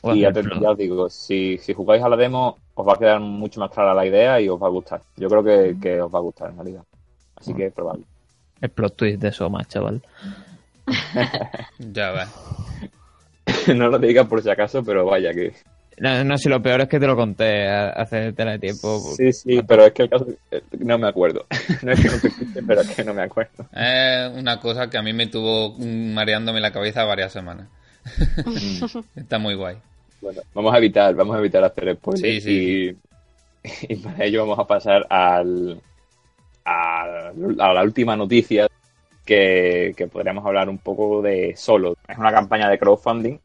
Y 0.07 0.21
ya, 0.21 0.31
te- 0.31 0.43
ya 0.59 0.71
os 0.71 0.77
digo, 0.77 1.09
si, 1.09 1.57
si 1.59 1.73
jugáis 1.73 2.03
a 2.03 2.09
la 2.09 2.17
demo, 2.17 2.57
os 2.79 2.87
va 2.87 2.93
a 2.93 2.97
quedar 2.97 3.19
mucho 3.19 3.59
más 3.59 3.71
clara 3.71 3.93
la 3.93 4.05
idea 4.05 4.39
y 4.39 4.47
os 4.49 4.61
va 4.61 4.67
a 4.67 4.71
gustar. 4.71 5.01
Yo 5.17 5.27
creo 5.27 5.43
que, 5.43 5.75
que 5.81 6.01
os 6.01 6.13
va 6.13 6.19
a 6.19 6.21
gustar 6.21 6.49
en 6.51 6.55
realidad. 6.57 6.83
Así 7.35 7.53
que 7.53 7.71
probadlo. 7.71 8.03
el 8.61 8.69
plot 8.69 8.95
twist 8.95 9.21
de 9.21 9.31
Soma, 9.31 9.63
chaval. 9.65 10.01
Ya 11.79 12.11
va. 12.11 12.27
no 13.75 13.87
lo 13.89 13.99
digas 13.99 14.27
por 14.27 14.41
si 14.41 14.49
acaso, 14.49 14.83
pero 14.83 15.05
vaya 15.05 15.33
que. 15.33 15.53
No, 15.97 16.23
no, 16.23 16.37
si 16.37 16.47
lo 16.47 16.61
peor 16.61 16.79
es 16.81 16.87
que 16.87 16.97
te 16.99 17.07
lo 17.07 17.15
conté 17.17 17.67
hace 17.67 18.31
tela 18.31 18.51
de 18.51 18.59
tiempo. 18.59 18.99
Sí, 19.17 19.33
sí, 19.33 19.61
pero 19.67 19.85
es 19.85 19.91
que 19.91 20.03
el 20.03 20.09
caso. 20.09 20.27
eh, 20.49 20.61
No 20.79 20.97
me 20.97 21.09
acuerdo. 21.09 21.45
no 21.83 21.91
es 21.91 21.99
que 22.01 22.07
no 22.07 22.19
te 22.21 22.27
escuche, 22.29 22.61
pero 22.65 22.81
es 22.81 22.89
que 22.95 23.03
no 23.03 23.13
me 23.13 23.23
acuerdo. 23.23 23.65
Es 23.73 24.31
una 24.37 24.59
cosa 24.61 24.89
que 24.89 24.97
a 24.97 25.01
mí 25.01 25.11
me 25.11 25.27
tuvo 25.27 25.75
mm, 25.77 26.13
mareándome 26.13 26.61
la 26.61 26.71
cabeza 26.71 27.03
varias 27.03 27.33
semanas. 27.33 27.67
Está 29.15 29.39
muy 29.39 29.55
guay. 29.55 29.75
Bueno, 30.21 30.41
vamos 30.53 30.73
a 30.73 30.77
evitar, 30.77 31.15
vamos 31.15 31.35
a 31.35 31.39
evitar 31.39 31.63
hacer 31.63 31.95
spoilers. 31.95 32.43
Sí, 32.43 32.97
Y, 33.63 33.87
y 33.93 33.95
para 33.97 34.25
ello 34.25 34.41
vamos 34.41 34.59
a 34.59 34.67
pasar 34.67 35.05
al, 35.09 35.81
a, 36.65 37.31
a 37.59 37.73
la 37.73 37.83
última 37.83 38.15
noticia 38.15 38.67
que, 39.25 39.93
que 39.95 40.07
podríamos 40.07 40.45
hablar 40.45 40.69
un 40.69 40.79
poco 40.79 41.21
de 41.21 41.55
Solo. 41.55 41.95
Es 42.07 42.17
una 42.17 42.31
campaña 42.31 42.69
de 42.69 42.79
crowdfunding. 42.79 43.37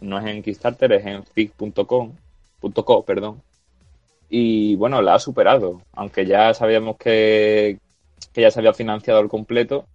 No 0.00 0.18
es 0.18 0.26
en 0.26 0.42
Kickstarter, 0.42 0.92
es 0.92 1.06
en 1.06 1.24
fig.com, 1.24 2.12
co, 2.60 3.04
perdón. 3.04 3.42
Y 4.28 4.76
bueno, 4.76 5.02
la 5.02 5.14
ha 5.14 5.18
superado. 5.18 5.82
Aunque 5.92 6.26
ya 6.26 6.52
sabíamos 6.54 6.96
que, 6.96 7.78
que 8.32 8.40
ya 8.42 8.50
se 8.50 8.60
había 8.60 8.72
financiado 8.72 9.18
al 9.20 9.28
completo. 9.28 9.86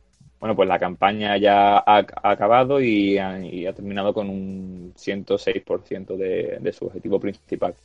Bueno, 0.42 0.56
pues 0.56 0.68
la 0.68 0.80
campaña 0.80 1.38
ya 1.38 1.78
ha, 1.78 1.84
ha 1.86 2.32
acabado 2.32 2.82
y 2.82 3.16
ha, 3.20 3.40
y 3.40 3.68
ha 3.68 3.74
terminado 3.74 4.12
con 4.12 4.28
un 4.28 4.92
106% 4.98 6.18
de, 6.18 6.58
de 6.60 6.74
su 6.74 6.88
objetivo 6.88 7.20
principal. 7.20 7.76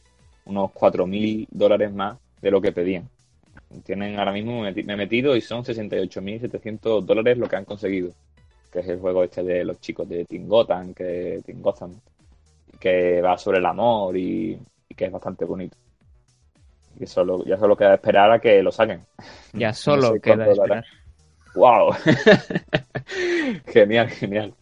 Unos 0.47 0.71
4.000 0.71 1.49
dólares 1.51 1.93
más 1.93 2.17
de 2.41 2.51
lo 2.51 2.63
que 2.63 2.73
pedían. 2.73 3.11
Tienen 3.85 4.19
ahora 4.19 4.33
mismo, 4.33 4.63
me 4.63 4.71
he 4.71 4.97
metido 4.97 5.37
y 5.37 5.43
son 5.43 5.65
68.700 5.65 7.03
dólares 7.03 7.37
lo 7.37 7.47
que 7.47 7.57
han 7.57 7.67
conseguido. 7.67 8.13
Que 8.73 8.79
es 8.79 8.89
el 8.89 9.01
juego 9.01 9.23
este 9.23 9.43
de 9.43 9.63
los 9.63 9.79
chicos 9.79 10.09
de 10.09 10.25
Team 10.25 10.49
Gotham, 10.49 10.95
que, 10.95 11.43
Team 11.45 11.61
Gotham, 11.61 11.93
que 12.81 13.21
va 13.21 13.37
sobre 13.37 13.59
el 13.59 13.67
amor 13.67 14.17
y, 14.17 14.59
y 14.89 14.95
que 14.95 15.05
es 15.05 15.13
bastante 15.13 15.45
bonito. 15.45 15.77
Y 16.99 17.07
solo, 17.07 17.45
ya 17.45 17.59
solo 17.59 17.77
queda 17.77 17.97
esperar 17.97 18.33
a 18.33 18.39
que 18.39 18.63
lo 18.63 18.73
saquen. 18.73 19.05
Ya 19.53 19.69
No 19.69 19.75
solo 19.75 20.13
sé 20.15 20.21
queda 20.21 20.47
dará. 20.55 20.83
¡Wow! 21.57 21.95
genial, 23.67 24.09
genial. 24.11 24.55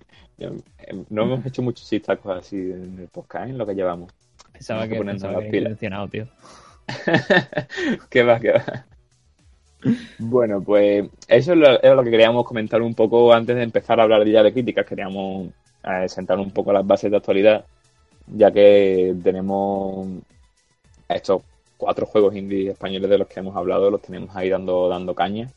No 1.10 1.22
hemos 1.22 1.44
hecho 1.44 1.60
muchos 1.60 1.88
chistacos 1.88 2.38
así 2.38 2.56
en 2.56 2.98
el 3.00 3.08
podcast, 3.08 3.50
en 3.50 3.58
lo 3.58 3.66
que 3.66 3.74
llevamos. 3.74 4.12
Pensaba 4.52 4.86
que 4.86 4.96
que, 4.96 5.04
pensaba 5.04 5.40
que 5.40 5.58
intencionado, 5.58 6.08
tío. 6.08 6.28
qué 8.10 8.22
va, 8.22 8.38
qué 8.38 8.52
va. 8.52 8.86
Bueno, 10.18 10.62
pues 10.62 11.06
eso 11.26 11.52
es 11.54 11.94
lo 11.94 12.04
que 12.04 12.10
queríamos 12.10 12.46
comentar 12.46 12.80
un 12.80 12.94
poco 12.94 13.32
antes 13.34 13.56
de 13.56 13.64
empezar 13.64 13.98
a 13.98 14.04
hablar 14.04 14.24
ya 14.26 14.44
de 14.44 14.52
críticas. 14.52 14.86
Queríamos 14.86 15.48
eh, 15.82 16.08
sentar 16.08 16.38
un 16.38 16.52
poco 16.52 16.72
las 16.72 16.86
bases 16.86 17.10
de 17.10 17.16
actualidad, 17.16 17.64
ya 18.28 18.52
que 18.52 19.16
tenemos 19.22 20.06
estos 21.08 21.42
cuatro 21.76 22.06
juegos 22.06 22.36
indie 22.36 22.70
españoles 22.70 23.10
de 23.10 23.18
los 23.18 23.26
que 23.26 23.40
hemos 23.40 23.56
hablado, 23.56 23.90
los 23.90 24.00
tenemos 24.00 24.34
ahí 24.36 24.48
dando, 24.48 24.88
dando 24.88 25.12
caña. 25.14 25.50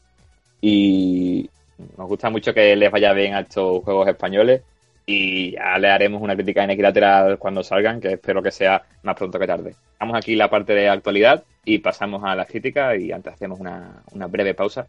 Y 0.61 1.49
nos 1.97 2.07
gusta 2.07 2.29
mucho 2.29 2.53
que 2.53 2.75
les 2.75 2.91
vaya 2.91 3.13
bien 3.13 3.33
a 3.33 3.41
estos 3.41 3.83
juegos 3.83 4.07
españoles. 4.07 4.61
Y 5.05 5.51
ya 5.51 5.77
le 5.77 5.89
haremos 5.89 6.21
una 6.21 6.35
crítica 6.35 6.63
en 6.63 6.71
equilateral 6.71 7.37
cuando 7.37 7.63
salgan, 7.63 8.01
que 8.01 8.13
espero 8.13 8.43
que 8.43 8.51
sea 8.51 8.83
más 9.03 9.15
pronto 9.15 9.39
que 9.39 9.47
tarde. 9.47 9.75
Damos 9.99 10.17
aquí 10.17 10.35
la 10.35 10.49
parte 10.49 10.73
de 10.73 10.89
actualidad 10.89 11.43
y 11.63 11.79
pasamos 11.79 12.23
a 12.23 12.35
las 12.35 12.47
críticas 12.47 12.99
y 12.99 13.11
antes 13.11 13.33
hacemos 13.33 13.59
una, 13.59 14.03
una 14.11 14.27
breve 14.27 14.53
pausa. 14.53 14.87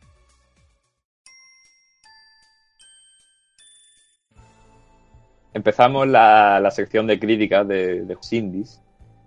Empezamos 5.55 6.07
la, 6.07 6.61
la 6.61 6.71
sección 6.71 7.07
de 7.07 7.19
críticas 7.19 7.67
de, 7.67 8.05
de 8.05 8.17
indies 8.33 8.81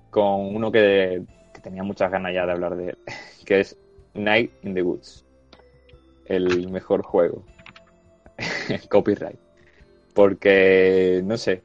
con 0.09 0.55
uno 0.55 0.71
que, 0.71 1.23
que 1.53 1.61
tenía 1.61 1.83
muchas 1.83 2.11
ganas 2.11 2.33
ya 2.33 2.45
de 2.45 2.51
hablar 2.51 2.75
de 2.75 2.89
él, 2.89 2.97
que 3.45 3.61
es 3.61 3.77
Night 4.13 4.51
in 4.63 4.73
the 4.73 4.83
Woods, 4.83 5.25
el 6.31 6.69
mejor 6.69 7.03
juego. 7.03 7.43
Copyright. 8.89 9.39
Porque, 10.13 11.21
no 11.23 11.37
sé, 11.37 11.61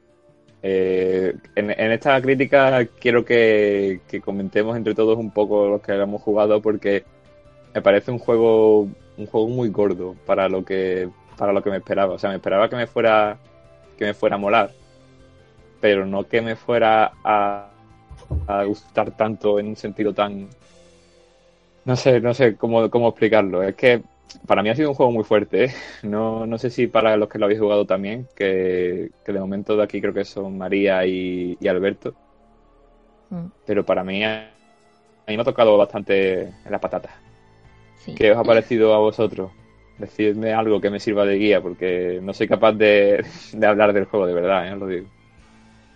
eh, 0.63 1.35
en, 1.55 1.71
esta 1.71 2.21
crítica 2.21 2.85
quiero 2.99 3.23
que, 3.25 4.01
que 4.07 4.21
comentemos 4.21 4.75
entre 4.75 4.95
todos 4.95 5.17
un 5.17 5.31
poco 5.31 5.67
los 5.67 5.81
que 5.81 5.93
hemos 5.93 6.21
jugado 6.21 6.61
porque 6.61 7.03
me 7.73 7.81
parece 7.81 8.11
un 8.11 8.19
juego 8.19 8.87
un 9.17 9.25
juego 9.27 9.47
muy 9.47 9.69
gordo 9.69 10.15
para 10.25 10.49
lo 10.49 10.63
que 10.65 11.09
para 11.37 11.53
lo 11.53 11.61
que 11.63 11.69
me 11.69 11.77
esperaba. 11.77 12.13
O 12.13 12.19
sea, 12.19 12.29
me 12.31 12.37
esperaba 12.37 12.69
que 12.69 12.75
me 12.75 12.87
fuera 12.87 13.37
que 13.97 14.05
me 14.05 14.13
fuera 14.13 14.35
a 14.35 14.39
molar, 14.39 14.71
pero 15.81 16.05
no 16.05 16.27
que 16.27 16.41
me 16.41 16.55
fuera 16.55 17.13
a, 17.23 17.69
a 18.47 18.63
gustar 18.63 19.15
tanto 19.15 19.59
en 19.59 19.67
un 19.67 19.75
sentido 19.75 20.13
tan 20.13 20.49
no 21.85 21.95
sé, 21.95 22.19
no 22.19 22.33
sé 22.33 22.57
cómo, 22.57 22.89
cómo 22.89 23.09
explicarlo. 23.09 23.63
Es 23.63 23.75
que 23.75 24.01
para 24.47 24.63
mí 24.63 24.69
ha 24.69 24.75
sido 24.75 24.89
un 24.89 24.95
juego 24.95 25.11
muy 25.11 25.23
fuerte. 25.23 25.65
¿eh? 25.65 25.73
No, 26.03 26.45
no 26.45 26.57
sé 26.57 26.69
si 26.69 26.87
para 26.87 27.17
los 27.17 27.29
que 27.29 27.39
lo 27.39 27.45
habéis 27.45 27.59
jugado 27.61 27.85
también, 27.85 28.27
que, 28.35 29.11
que 29.23 29.33
de 29.33 29.39
momento 29.39 29.75
de 29.77 29.83
aquí 29.83 30.01
creo 30.01 30.13
que 30.13 30.25
son 30.25 30.57
María 30.57 31.05
y, 31.05 31.57
y 31.59 31.67
Alberto. 31.67 32.15
Mm, 33.31 33.51
Pero 33.65 33.85
para 33.85 34.03
mí, 34.03 34.23
a 34.23 34.53
a 35.27 35.31
mí 35.31 35.37
me 35.37 35.41
ha 35.43 35.45
tocado 35.45 35.77
bastante 35.77 36.41
en 36.65 36.71
las 36.71 36.81
patatas. 36.81 37.13
sí. 37.95 38.13
¿Qué 38.15 38.31
os 38.31 38.37
ha 38.37 38.45
parecido 38.45 38.93
a 38.95 38.99
vosotros? 38.99 39.53
Decidme 39.97 40.53
algo 40.53 40.81
que 40.81 40.89
me 40.91 40.99
sirva 40.99 41.25
de 41.25 41.37
guía, 41.37 41.61
porque 41.61 42.19
no 42.23 42.33
soy 42.33 42.47
capaz 42.47 42.73
de, 42.73 43.25
de 43.53 43.67
hablar 43.67 43.93
del 43.93 44.05
juego, 44.05 44.27
de 44.27 44.33
verdad, 44.33 44.67
¿eh? 44.67 44.73
os 44.73 44.79
lo 44.79 44.87
digo. 44.87 45.09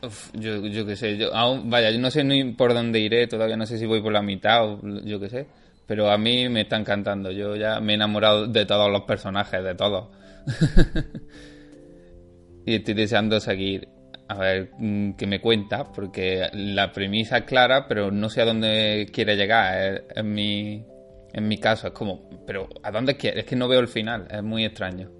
Uf, 0.03 0.31
yo, 0.33 0.65
yo 0.65 0.85
qué 0.85 0.95
sé, 0.95 1.15
yo 1.17 1.33
aún, 1.35 1.69
vaya, 1.69 1.91
yo 1.91 1.99
no 1.99 2.09
sé 2.09 2.23
ni 2.23 2.53
por 2.53 2.73
dónde 2.73 2.99
iré, 2.99 3.27
todavía 3.27 3.55
no 3.55 3.67
sé 3.67 3.77
si 3.77 3.85
voy 3.85 4.01
por 4.01 4.11
la 4.11 4.23
mitad 4.23 4.65
o 4.67 4.79
yo 5.05 5.19
qué 5.19 5.29
sé, 5.29 5.47
pero 5.91 6.09
a 6.09 6.17
mí 6.17 6.47
me 6.47 6.61
está 6.61 6.77
encantando, 6.77 7.31
yo 7.31 7.57
ya 7.57 7.81
me 7.81 7.91
he 7.91 7.95
enamorado 7.95 8.47
de 8.47 8.65
todos 8.65 8.89
los 8.89 9.01
personajes, 9.01 9.61
de 9.61 9.75
todos. 9.75 10.07
y 12.65 12.75
estoy 12.75 12.93
deseando 12.93 13.41
seguir, 13.41 13.89
a 14.29 14.35
ver 14.35 14.71
mm, 14.79 15.15
qué 15.17 15.27
me 15.27 15.41
cuenta, 15.41 15.91
porque 15.91 16.47
la 16.53 16.93
premisa 16.93 17.39
es 17.39 17.43
clara, 17.43 17.89
pero 17.89 18.09
no 18.09 18.29
sé 18.29 18.41
a 18.41 18.45
dónde 18.45 19.05
quiere 19.11 19.35
llegar, 19.35 20.05
en 20.15 20.33
mi, 20.33 20.85
en 21.33 21.47
mi 21.49 21.57
caso, 21.57 21.87
es 21.87 21.93
como, 21.93 22.29
pero 22.47 22.69
¿a 22.83 22.89
dónde 22.89 23.17
quiere? 23.17 23.41
Es 23.41 23.45
que 23.45 23.57
no 23.57 23.67
veo 23.67 23.81
el 23.81 23.89
final, 23.89 24.29
es 24.31 24.41
muy 24.41 24.63
extraño. 24.63 25.11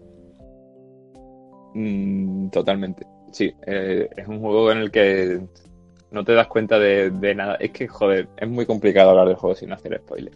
Mm, 1.76 2.50
totalmente. 2.50 3.06
Sí, 3.34 3.52
eh, 3.68 4.08
es 4.16 4.26
un 4.26 4.40
juego 4.40 4.72
en 4.72 4.78
el 4.78 4.90
que 4.90 5.42
no 6.12 6.24
te 6.24 6.34
das 6.34 6.48
cuenta 6.48 6.80
de, 6.80 7.10
de 7.10 7.36
nada. 7.36 7.56
Es 7.56 7.72
que, 7.72 7.90
joder, 7.90 8.30
es 8.38 8.48
muy 8.48 8.66
complicado 8.66 9.10
hablar 9.10 9.28
del 9.28 9.36
juego 9.36 9.54
sin 9.54 9.74
hacer 9.74 10.00
spoiler. 10.00 10.32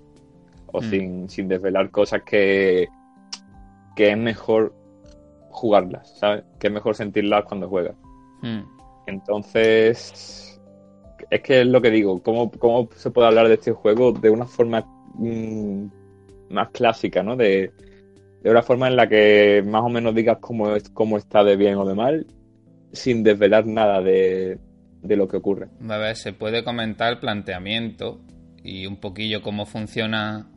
O 0.75 0.81
Mm. 0.81 0.89
sin, 0.89 1.29
sin 1.29 1.47
desvelar 1.47 1.89
cosas 1.91 2.21
que, 2.23 2.87
que 3.95 4.11
es 4.11 4.17
mejor 4.17 4.73
jugarlas, 5.49 6.17
¿sabes? 6.17 6.43
Que 6.59 6.67
es 6.67 6.73
mejor 6.73 6.95
sentirlas 6.95 7.45
cuando 7.45 7.69
juegas. 7.69 7.95
Mm. 8.41 8.61
Entonces, 9.07 10.59
es 11.29 11.41
que 11.41 11.61
es 11.61 11.67
lo 11.67 11.81
que 11.81 11.91
digo, 11.91 12.21
¿cómo, 12.21 12.51
cómo 12.51 12.89
se 12.95 13.11
puede 13.11 13.27
hablar 13.27 13.47
de 13.47 13.55
este 13.55 13.71
juego 13.71 14.11
de 14.11 14.29
una 14.29 14.45
forma 14.45 14.81
mm, 15.13 15.85
más 16.49 16.69
clásica, 16.69 17.23
¿no? 17.23 17.35
De, 17.35 17.71
de 18.43 18.51
una 18.51 18.61
forma 18.61 18.87
en 18.87 18.95
la 18.95 19.07
que 19.07 19.63
más 19.65 19.83
o 19.83 19.89
menos 19.89 20.13
digas 20.13 20.37
cómo, 20.39 20.75
es, 20.75 20.89
cómo 20.89 21.17
está 21.17 21.43
de 21.43 21.55
bien 21.55 21.75
o 21.75 21.85
de 21.85 21.95
mal, 21.95 22.27
sin 22.91 23.23
desvelar 23.23 23.65
nada 23.65 24.01
de, 24.01 24.59
de 25.01 25.15
lo 25.15 25.27
que 25.27 25.37
ocurre. 25.37 25.67
A 25.89 25.97
ver, 25.97 26.15
se 26.15 26.33
puede 26.33 26.63
comentar 26.63 27.13
el 27.13 27.19
planteamiento 27.19 28.19
y 28.63 28.85
un 28.87 28.97
poquillo 28.97 29.41
cómo 29.41 29.65
funciona, 29.65 30.47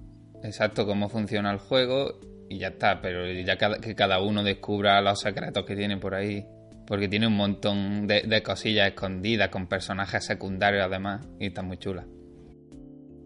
exacto, 0.42 0.86
cómo 0.86 1.08
funciona 1.08 1.50
el 1.52 1.58
juego 1.58 2.14
y 2.48 2.58
ya 2.58 2.68
está, 2.68 3.00
pero 3.00 3.26
ya 3.30 3.56
que 3.56 3.94
cada 3.94 4.22
uno 4.22 4.42
descubra 4.42 5.00
los 5.02 5.20
secretos 5.20 5.64
que 5.64 5.76
tiene 5.76 5.98
por 5.98 6.14
ahí, 6.14 6.46
porque 6.86 7.08
tiene 7.08 7.26
un 7.26 7.36
montón 7.36 8.06
de, 8.06 8.42
cosillas 8.42 8.88
escondidas 8.88 9.50
con 9.50 9.66
personajes 9.66 10.24
secundarios 10.24 10.86
además 10.86 11.28
y 11.38 11.48
está 11.48 11.62
muy 11.62 11.76
chula. 11.76 12.06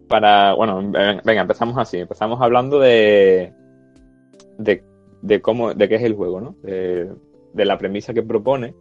Para, 0.09 0.55
bueno, 0.55 0.79
ven- 0.91 1.21
venga, 1.25 1.43
empezamos 1.43 1.79
así, 1.79 1.99
empezamos 1.99 2.41
hablando 2.41 2.79
de, 2.81 3.53
de, 4.59 5.41
cómo, 5.41 5.73
de 5.73 5.89
qué 5.89 5.95
es 5.95 6.03
el 6.03 6.15
juego, 6.15 6.41
¿no? 6.41 6.57
De, 6.63 7.09
de 7.55 7.65
la 7.65 7.79
premisa 7.79 8.13
que 8.13 8.23
propone, 8.23 8.75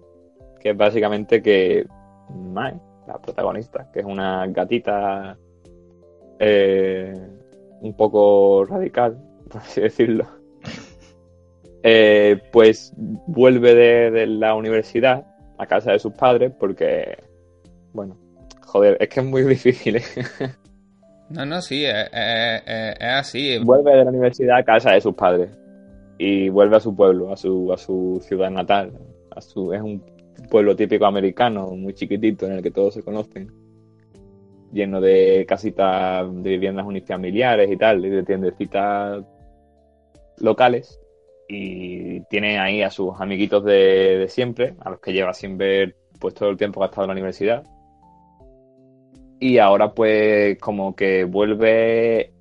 que 0.60 0.72
es 0.72 0.78
básicamente 0.78 1.42
que 1.42 1.86
Mae, 2.30 2.74
la 3.08 3.20
protagonista, 3.22 3.90
que 3.94 4.00
es 4.00 4.06
una 4.06 4.48
gatita 4.48 5.38
eh, 6.40 7.14
un 7.82 7.94
poco 7.96 8.66
radical, 8.66 9.18
por 9.50 9.62
así 9.62 9.82
decirlo, 9.82 10.26
eh, 11.84 12.40
pues 12.52 12.94
vuelve 12.98 13.74
de, 13.76 14.12
de 14.12 14.28
la 14.28 14.56
universidad 14.56 15.26
a 15.58 15.66
casa 15.66 15.92
de 15.92 16.00
sus 16.00 16.14
padres 16.14 16.52
porque, 16.60 17.18
bueno, 17.94 18.18
joder, 18.62 18.98
es 19.00 19.10
que 19.10 19.20
es 19.20 19.26
muy 19.26 19.44
difícil, 19.56 19.98
¿eh? 19.98 20.04
No, 21.30 21.46
no, 21.46 21.62
sí, 21.62 21.86
es, 21.86 21.94
es- 22.14 22.62
es- 22.66 22.96
es 23.00 23.08
así. 23.14 23.58
vuelve 23.64 23.92
de 23.96 24.04
la 24.04 24.10
universidad 24.12 24.58
a 24.58 24.64
casa 24.64 24.92
de 24.92 25.02
sus 25.02 25.16
padres 25.16 25.50
y 26.18 26.50
vuelve 26.50 26.76
a 26.78 26.80
su 26.80 26.96
pueblo, 26.96 27.32
a 27.32 27.38
su, 27.38 27.72
a 27.74 27.78
su 27.78 28.22
ciudad 28.28 28.52
natal. 28.52 28.92
A 29.36 29.42
su, 29.42 29.74
es 29.74 29.82
un 29.82 30.04
pueblo 30.50 30.76
típico 30.76 31.06
americano, 31.06 31.68
muy 31.72 31.94
chiquitito, 31.94 32.46
en 32.46 32.54
el 32.54 32.62
que 32.62 32.70
todos 32.72 32.94
se 32.94 33.02
conocen, 33.02 33.50
lleno 34.72 35.02
de 35.02 35.46
casitas 35.48 36.28
de 36.44 36.50
viviendas 36.50 36.86
unifamiliares 36.86 37.72
y 37.72 37.78
tal, 37.78 38.02
de 38.02 38.24
tiendecitas 38.24 39.24
locales. 40.38 41.00
Y 41.48 42.22
tiene 42.26 42.60
ahí 42.60 42.82
a 42.82 42.90
sus 42.90 43.20
amiguitos 43.20 43.64
de, 43.66 44.26
siempre, 44.30 44.76
a 44.80 44.90
los 44.90 45.00
que 45.00 45.14
lleva 45.14 45.34
sin 45.34 45.58
ver 45.58 45.96
pues 46.20 46.34
todo 46.34 46.50
el 46.50 46.58
tiempo 46.58 46.80
que 46.80 46.86
ha 46.86 46.88
estado 46.88 47.06
en 47.06 47.10
la 47.10 47.14
universidad. 47.14 47.64
Y 49.40 49.58
ahora 49.58 49.94
pues 49.94 50.58
como 50.60 50.96
que 50.96 51.26
vuelve 51.26 52.32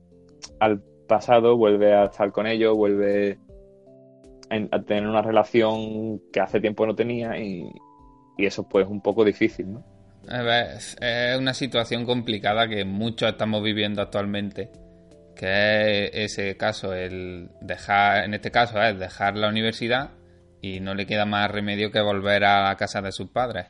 al 0.60 0.82
pasado, 1.08 1.56
vuelve 1.56 1.94
a 1.94 2.04
estar 2.04 2.30
con 2.30 2.46
ellos, 2.46 2.76
vuelve 2.76 3.38
a 4.50 4.82
tener 4.82 5.08
una 5.08 5.22
relación 5.22 6.20
que 6.32 6.40
hace 6.40 6.60
tiempo 6.60 6.86
no 6.86 6.94
tenía 6.94 7.38
y, 7.38 7.70
y 8.36 8.46
eso 8.46 8.68
pues 8.68 8.84
es 8.84 8.90
un 8.90 9.00
poco 9.00 9.24
difícil, 9.24 9.72
¿no? 9.72 9.89
Es 10.28 11.38
una 11.38 11.54
situación 11.54 12.04
complicada 12.04 12.68
que 12.68 12.84
muchos 12.84 13.30
estamos 13.30 13.62
viviendo 13.62 14.02
actualmente. 14.02 14.70
Que 15.34 16.06
es 16.12 16.38
ese 16.38 16.56
caso, 16.56 16.92
el 16.92 17.48
dejar, 17.60 18.24
en 18.24 18.34
este 18.34 18.50
caso 18.50 18.80
es 18.82 18.98
dejar 18.98 19.36
la 19.36 19.48
universidad 19.48 20.10
y 20.60 20.80
no 20.80 20.94
le 20.94 21.06
queda 21.06 21.24
más 21.24 21.50
remedio 21.50 21.90
que 21.90 22.00
volver 22.00 22.44
a 22.44 22.68
la 22.68 22.76
casa 22.76 23.00
de 23.00 23.12
sus 23.12 23.30
padres. 23.30 23.68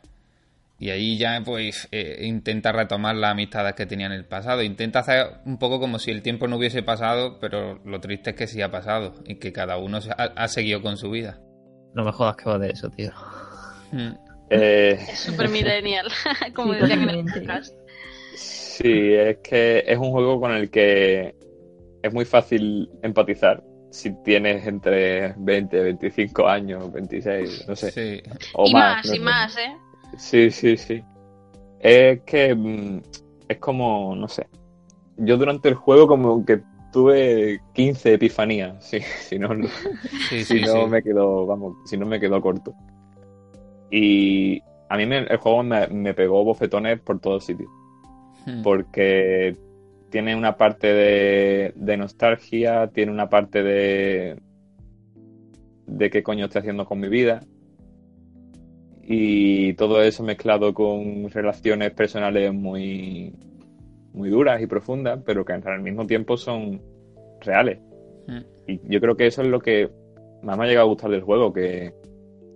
Y 0.81 0.91
ahí 0.91 1.19
ya 1.19 1.41
pues 1.45 1.89
eh, 1.93 2.21
intenta 2.23 2.73
retomar 2.73 3.15
las 3.15 3.33
amistades 3.33 3.75
que 3.75 3.87
tenía 3.87 4.07
en 4.07 4.13
el 4.13 4.25
pasado. 4.25 4.63
Intenta 4.63 5.01
hacer 5.01 5.27
un 5.45 5.59
poco 5.59 5.79
como 5.79 5.99
si 5.99 6.11
el 6.11 6.23
tiempo 6.23 6.49
no 6.49 6.57
hubiese 6.57 6.83
pasado, 6.83 7.39
pero 7.39 7.79
lo 7.85 8.01
triste 8.01 8.31
es 8.31 8.37
que 8.37 8.47
sí 8.47 8.63
ha 8.63 8.71
pasado 8.71 9.15
y 9.27 9.37
que 9.37 9.53
cada 9.53 9.77
uno 9.77 9.99
ha, 10.17 10.23
ha 10.25 10.49
seguido 10.49 10.81
con 10.81 10.97
su 10.97 11.11
vida. 11.11 11.39
No 11.95 12.05
me 12.05 12.13
jodas 12.13 12.37
que 12.37 12.49
va 12.49 12.59
de 12.59 12.71
eso, 12.71 12.89
tío. 12.89 13.13
Mm. 13.93 14.30
Eh, 14.51 14.99
Es 15.09 15.19
súper 15.21 15.49
millennial, 15.49 16.09
como 16.55 16.75
Sí, 16.75 16.81
decían 16.81 17.03
en 17.03 17.11
el 17.11 17.25
podcast. 17.25 17.75
sí, 18.35 19.13
es 19.15 19.39
que 19.39 19.85
es 19.87 19.99
un 19.99 20.11
juego 20.11 20.41
con 20.41 20.53
el 20.53 20.71
que 20.71 21.35
es 22.03 22.13
muy 22.13 22.25
fácil 22.25 22.91
empatizar 23.03 23.63
si 23.91 24.11
tienes 24.23 24.67
entre 24.67 25.35
20, 25.37 25.81
25 25.81 26.47
años, 26.49 26.93
26, 26.93 27.67
no 27.69 27.75
sé, 27.77 27.91
Sí. 27.91 28.23
o 28.55 28.67
y 28.69 28.73
más. 28.73 28.97
más, 28.97 29.07
no 29.07 29.15
y 29.15 29.19
sé. 29.19 29.25
más, 29.25 29.57
¿eh? 29.57 29.77
Sí, 30.17 30.51
sí, 30.51 30.77
sí. 30.77 31.03
Es 31.81 32.21
que 32.23 32.55
mm, 32.55 33.01
es 33.49 33.59
como, 33.59 34.15
no 34.17 34.29
sé. 34.29 34.47
Yo 35.17 35.37
durante 35.37 35.69
el 35.69 35.75
juego 35.75 36.07
como 36.07 36.45
que 36.45 36.61
tuve 36.93 37.61
15 37.75 38.15
epifanías, 38.15 38.85
sí, 38.89 39.01
si 39.01 39.39
no, 39.39 39.51
Sí, 40.29 40.45
si 40.45 40.59
sí, 40.59 40.61
no 40.61 40.85
sí. 40.85 40.91
me 40.91 41.03
quedó, 41.03 41.47
vamos, 41.47 41.77
si 41.85 41.97
no 41.97 42.07
me 42.07 42.19
quedó 42.21 42.41
corto. 42.41 42.73
Y 43.91 44.61
a 44.89 44.97
mí 44.97 45.07
me- 45.07 45.19
el 45.19 45.37
juego 45.39 45.63
me, 45.63 45.87
me 45.89 46.15
pegó 46.15 46.45
bofetones 46.45 47.01
por 47.01 47.21
todos 47.21 47.45
sitios, 47.45 47.69
Mm. 48.47 48.63
porque 48.63 49.57
tiene 50.11 50.35
una 50.35 50.57
parte 50.57 50.87
de, 50.93 51.73
de 51.77 51.97
nostalgia, 51.97 52.89
tiene 52.89 53.13
una 53.13 53.29
parte 53.29 53.63
de 53.63 54.37
de 55.87 56.09
qué 56.09 56.23
coño 56.23 56.45
estoy 56.47 56.61
haciendo 56.61 56.85
con 56.85 57.01
mi 57.01 57.09
vida, 57.09 57.41
y 59.03 59.73
todo 59.75 60.03
eso 60.03 60.23
mezclado 60.23 60.73
con 60.73 61.29
relaciones 61.31 61.91
personales 61.93 62.53
muy, 62.55 63.35
muy 64.13 64.29
duras 64.31 64.63
y 64.63 64.67
profundas, 64.67 65.21
pero 65.27 65.45
que 65.45 65.53
al 65.55 65.81
mismo 65.83 66.07
tiempo 66.07 66.37
son 66.37 66.81
reales. 67.41 67.81
Mm. 68.29 68.39
Y 68.69 68.81
yo 68.89 69.01
creo 69.01 69.17
que 69.17 69.27
eso 69.27 69.43
es 69.43 69.49
lo 69.49 69.59
que 69.61 69.91
más 70.43 70.57
me 70.57 70.65
ha 70.65 70.69
llegado 70.69 70.87
a 70.87 70.91
gustar 70.91 71.11
del 71.11 71.23
juego, 71.23 71.53
que, 71.53 71.93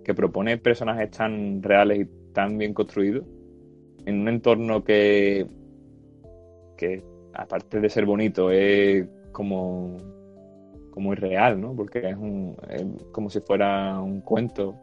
que 0.05 0.13
propone 0.13 0.57
personajes 0.59 1.09
tan 1.09 1.61
reales 1.63 2.01
y 2.01 2.31
tan 2.31 2.57
bien 2.57 2.73
construidos 2.73 3.25
en 4.05 4.21
un 4.21 4.29
entorno 4.29 4.83
que, 4.83 5.47
que 6.77 7.03
aparte 7.33 7.79
de 7.79 7.89
ser 7.89 8.05
bonito, 8.05 8.51
es 8.51 9.07
como, 9.31 9.97
como 10.91 11.11
irreal, 11.13 11.59
¿no? 11.59 11.75
Porque 11.75 12.07
es, 12.09 12.15
un, 12.15 12.55
es 12.69 12.85
como 13.11 13.29
si 13.29 13.41
fuera 13.41 13.99
un 13.99 14.21
cuento. 14.21 14.79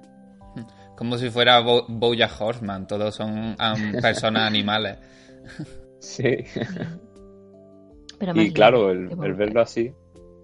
Como 0.94 1.16
si 1.16 1.30
fuera 1.30 1.58
Bo 1.60 1.86
Bojack 1.88 2.38
Horseman, 2.38 2.86
todos 2.86 3.14
son 3.14 3.56
am, 3.58 3.92
personas 4.02 4.42
animales. 4.42 4.98
Sí. 5.98 6.36
Pero 8.18 8.34
más 8.34 8.44
Y 8.44 8.52
claro, 8.52 8.90
el, 8.90 9.08
verlo 9.34 9.62
así, 9.62 9.92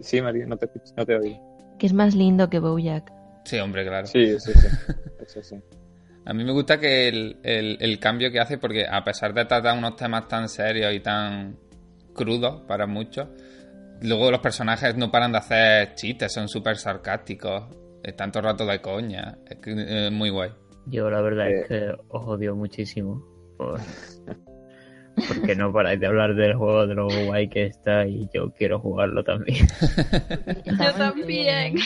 Sí, 0.00 0.22
María, 0.22 0.46
no 0.46 0.56
te, 0.56 0.68
no 0.96 1.04
te 1.04 1.16
oigo. 1.16 1.76
Que 1.78 1.86
es 1.86 1.92
más 1.92 2.14
lindo 2.14 2.48
que 2.48 2.58
Bojack. 2.58 3.12
Sí, 3.48 3.58
hombre, 3.58 3.86
claro. 3.86 4.06
Sí, 4.06 4.38
sí, 4.38 4.52
sí. 4.52 4.66
Eso 5.26 5.42
sí. 5.42 5.56
A 6.26 6.34
mí 6.34 6.44
me 6.44 6.52
gusta 6.52 6.78
que 6.78 7.08
el, 7.08 7.38
el- 7.42 7.78
el 7.80 7.98
cambio 7.98 8.30
que 8.30 8.38
hace, 8.40 8.58
porque 8.58 8.86
a 8.86 9.02
pesar 9.02 9.32
de 9.32 9.46
tratar 9.46 9.76
unos 9.78 9.96
temas 9.96 10.28
tan 10.28 10.48
serios 10.50 10.92
y 10.94 11.00
tan 11.00 11.56
crudos 12.14 12.62
para 12.68 12.86
muchos, 12.86 13.28
luego 14.02 14.30
los 14.30 14.40
personajes 14.40 14.94
no 14.96 15.10
paran 15.10 15.32
de 15.32 15.38
hacer 15.38 15.94
chistes, 15.94 16.30
son 16.32 16.46
súper 16.48 16.76
sarcásticos, 16.76 17.74
están 18.02 18.30
todo 18.30 18.40
el 18.40 18.48
rato 18.50 18.66
de 18.66 18.80
coña. 18.82 19.38
Es 19.48 19.56
que, 19.56 19.72
eh, 19.76 20.10
muy 20.10 20.28
guay. 20.28 20.50
Yo 20.86 21.08
la 21.08 21.22
verdad 21.22 21.48
Eh. 21.50 21.60
es 21.62 21.68
que 21.68 21.88
os 22.08 22.26
odio 22.28 22.54
muchísimo. 22.54 23.24
por- 23.56 23.80
Porque 25.26 25.54
no 25.56 25.72
paráis 25.72 26.00
de 26.00 26.06
hablar 26.06 26.34
del 26.34 26.54
juego, 26.54 26.86
de 26.86 26.94
lo 26.94 27.08
guay 27.08 27.48
que 27.48 27.66
está 27.66 28.06
y 28.06 28.28
yo 28.32 28.52
quiero 28.52 28.78
jugarlo 28.78 29.24
también. 29.24 29.66
Yo 30.64 30.92
también. 30.94 31.76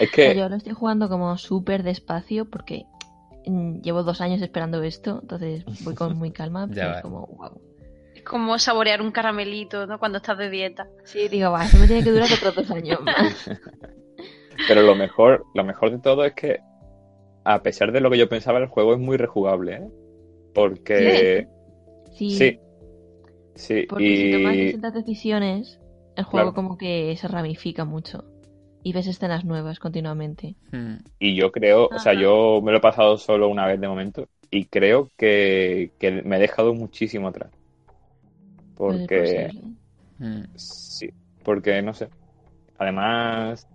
Es 0.00 0.10
que, 0.10 0.34
yo 0.34 0.48
lo 0.48 0.56
estoy 0.56 0.72
jugando 0.72 1.08
como 1.08 1.36
súper 1.36 1.82
despacio 1.82 2.48
porque 2.48 2.84
mm, 3.46 3.80
llevo 3.80 4.02
dos 4.02 4.20
años 4.20 4.40
esperando 4.42 4.82
esto, 4.82 5.20
entonces 5.22 5.64
voy 5.84 5.94
con 5.94 6.16
muy 6.16 6.32
calma. 6.32 6.66
Ya 6.70 6.82
pero 6.82 6.96
es 6.96 7.02
como, 7.02 7.26
wow. 7.26 7.60
Es 8.14 8.22
como 8.22 8.58
saborear 8.58 9.02
un 9.02 9.12
caramelito, 9.12 9.86
¿no? 9.86 9.98
Cuando 9.98 10.18
estás 10.18 10.38
de 10.38 10.50
dieta. 10.50 10.88
Sí, 11.04 11.28
digo, 11.28 11.50
va, 11.50 11.64
eso 11.64 11.78
me 11.78 11.86
tiene 11.86 12.04
que 12.04 12.10
durar 12.10 12.28
otros 12.32 12.54
dos 12.54 12.70
años 12.70 13.00
más. 13.04 13.50
pero 14.68 14.82
lo 14.82 14.94
mejor, 14.94 15.44
lo 15.54 15.64
mejor 15.64 15.90
de 15.90 15.98
todo 15.98 16.24
es 16.24 16.34
que, 16.34 16.60
a 17.44 17.62
pesar 17.62 17.92
de 17.92 18.00
lo 18.00 18.10
que 18.10 18.18
yo 18.18 18.28
pensaba, 18.28 18.58
el 18.58 18.66
juego 18.66 18.94
es 18.94 18.98
muy 18.98 19.16
rejugable, 19.16 19.74
¿eh? 19.74 19.88
Porque, 20.54 21.46
Sí, 21.48 21.61
sí, 22.12 22.58
sí, 23.54 23.86
porque 23.88 24.16
si 24.16 24.30
tomas 24.30 24.56
y 24.56 24.60
distintas 24.60 24.94
decisiones, 24.94 25.80
el 26.16 26.24
juego 26.24 26.52
Claro. 26.52 26.54
como 26.54 26.76
que 26.78 27.16
se 27.16 27.28
ramifica 27.28 27.84
mucho. 27.84 28.24
Y 28.84 28.92
ves 28.92 29.06
escenas 29.06 29.44
nuevas 29.44 29.78
continuamente. 29.78 30.56
Hmm. 30.72 30.96
Y 31.18 31.36
yo 31.36 31.52
creo, 31.52 31.88
o 31.88 31.98
sea, 31.98 32.14
yo 32.14 32.60
me 32.62 32.72
lo 32.72 32.78
he 32.78 32.80
pasado 32.80 33.16
solo 33.16 33.48
una 33.48 33.66
vez 33.66 33.80
de 33.80 33.88
momento 33.88 34.28
y 34.50 34.66
creo 34.66 35.10
que, 35.16 35.92
que 35.98 36.22
me 36.22 36.36
he 36.36 36.40
dejado 36.40 36.74
muchísimo 36.74 37.28
atrás. 37.28 37.50
Porque. 38.74 39.50
Hmm. 40.18 40.44
sí, 40.54 41.10
porque 41.44 41.82
no 41.82 41.94
sé. 41.94 42.08
Además, 42.78 43.68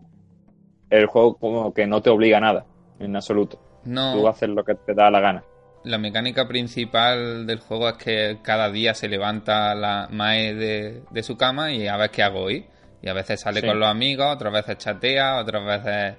el 0.89 1.05
juego 1.07 1.37
como 1.37 1.73
que 1.73 1.87
no 1.87 2.01
te 2.01 2.09
obliga 2.09 2.37
a 2.37 2.41
nada, 2.41 2.65
en 2.99 3.15
absoluto. 3.15 3.59
No, 3.85 4.13
Tú 4.13 4.27
haces 4.27 4.49
lo 4.49 4.63
que 4.63 4.75
te 4.75 4.93
da 4.93 5.09
la 5.11 5.19
gana. 5.21 5.43
La 5.83 5.97
mecánica 5.97 6.47
principal 6.47 7.45
del 7.47 7.59
juego 7.59 7.89
es 7.89 7.95
que 7.95 8.37
cada 8.41 8.69
día 8.71 8.93
se 8.93 9.07
levanta 9.07 9.73
la 9.75 10.07
Mae 10.11 10.53
de, 10.53 11.03
de 11.09 11.23
su 11.23 11.37
cama 11.37 11.71
y 11.71 11.87
a 11.87 11.97
ver 11.97 12.09
qué 12.11 12.23
hago 12.23 12.41
hoy. 12.41 12.65
Y 13.01 13.09
a 13.09 13.13
veces 13.13 13.39
sale 13.41 13.61
Sí. 13.61 13.67
con 13.67 13.79
los 13.79 13.87
amigos, 13.89 14.27
otras 14.35 14.51
veces 14.51 14.77
chatea, 14.79 15.37
otras 15.37 15.63
veces 15.65 16.15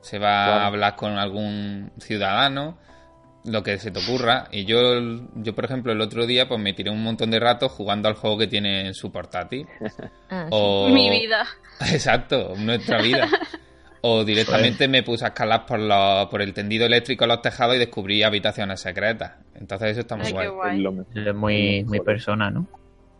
se 0.00 0.18
va 0.18 0.62
a 0.62 0.66
hablar 0.66 0.96
con 0.96 1.18
algún 1.18 1.92
ciudadano, 1.98 2.78
lo 3.44 3.62
que 3.62 3.78
se 3.78 3.90
te 3.90 4.00
ocurra. 4.00 4.48
Y 4.50 4.64
yo, 4.64 4.80
yo, 5.34 5.54
por 5.54 5.64
ejemplo, 5.66 5.92
el 5.92 6.00
otro 6.00 6.26
día 6.26 6.48
pues 6.48 6.58
me 6.60 6.72
tiré 6.72 6.90
un 6.90 7.02
montón 7.02 7.30
de 7.30 7.38
rato 7.38 7.68
jugando 7.68 8.08
al 8.08 8.14
juego 8.14 8.38
que 8.38 8.46
tiene 8.48 8.86
en 8.86 8.94
su 8.94 9.12
portátil. 9.12 9.66
Ah. 10.30 10.46
O... 10.50 10.88
Mi 10.88 11.10
vida. 11.10 11.46
Exacto, 11.92 12.54
nuestra 12.56 13.02
vida. 13.02 13.28
O 14.02 14.24
directamente 14.24 14.88
me 14.88 15.02
puse 15.02 15.24
a 15.24 15.28
escalar 15.28 15.64
por, 15.64 15.78
los, 15.78 16.26
por 16.26 16.42
el 16.42 16.52
tendido 16.52 16.86
eléctrico 16.86 17.24
en 17.24 17.28
los 17.28 17.40
tejados 17.40 17.76
y 17.76 17.78
descubrí 17.78 18.22
habitaciones 18.22 18.80
secretas. 18.80 19.34
Entonces 19.54 19.92
eso 19.92 20.00
está 20.00 20.16
muy 20.16 20.26
Ay, 20.26 20.48
guay. 20.48 20.82
guay. 20.82 21.04
Es 21.14 21.34
muy, 21.34 21.84
muy 21.84 22.00
persona, 22.00 22.50
¿no? 22.50 22.66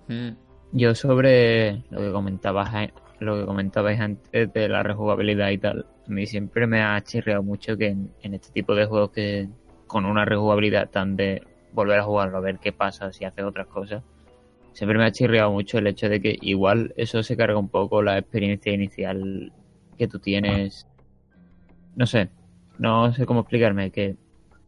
Mm. 0.09 0.31
Yo 0.73 0.95
sobre 0.95 1.83
lo 1.91 2.01
que 2.01 2.11
comentabas 2.11 2.91
lo 3.21 3.39
que 3.39 3.47
comentabais 3.47 4.01
antes 4.01 4.53
de 4.53 4.69
la 4.69 4.83
rejugabilidad 4.83 5.51
y 5.51 5.59
tal, 5.59 5.87
a 6.09 6.11
mí 6.11 6.27
siempre 6.27 6.67
me 6.67 6.83
ha 6.83 7.01
chirreado 7.03 7.45
mucho 7.45 7.77
que 7.77 7.89
en, 7.89 8.11
en 8.23 8.35
este 8.35 8.51
tipo 8.53 8.75
de 8.75 8.87
juegos 8.87 9.13
que 9.13 9.49
con 9.87 10.05
una 10.05 10.25
rejugabilidad 10.25 10.91
tan 10.91 11.15
de 11.15 11.43
volver 11.73 12.01
a 12.01 12.03
jugarlo 12.03 12.39
a 12.39 12.41
ver 12.41 12.59
qué 12.59 12.73
pasa 12.73 13.13
si 13.13 13.25
hace 13.25 13.45
otras 13.45 13.69
cosas, 13.69 14.03
siempre 14.73 14.99
me 14.99 15.05
ha 15.05 15.13
chirreado 15.13 15.53
mucho 15.53 15.79
el 15.79 15.87
hecho 15.87 16.09
de 16.09 16.21
que 16.21 16.37
igual 16.41 16.93
eso 16.97 17.23
se 17.23 17.37
carga 17.37 17.59
un 17.59 17.69
poco 17.69 18.03
la 18.03 18.19
experiencia 18.19 18.73
inicial 18.73 19.53
que 20.03 20.09
tú 20.09 20.19
tienes. 20.19 20.85
No 21.95 22.07
sé, 22.07 22.29
no 22.79 23.13
sé 23.13 23.25
cómo 23.25 23.41
explicarme, 23.41 23.91
que 23.93 24.17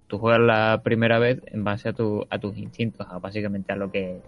tú 0.06 0.18
juegas 0.18 0.40
la 0.40 0.80
primera 0.84 1.18
vez 1.18 1.40
en 1.46 1.64
base 1.64 1.88
a, 1.88 1.92
tu, 1.92 2.24
a 2.30 2.38
tus 2.38 2.56
instintos, 2.56 3.04
a 3.10 3.18
básicamente 3.18 3.72
a 3.72 3.76
lo 3.76 3.90
que 3.90 4.20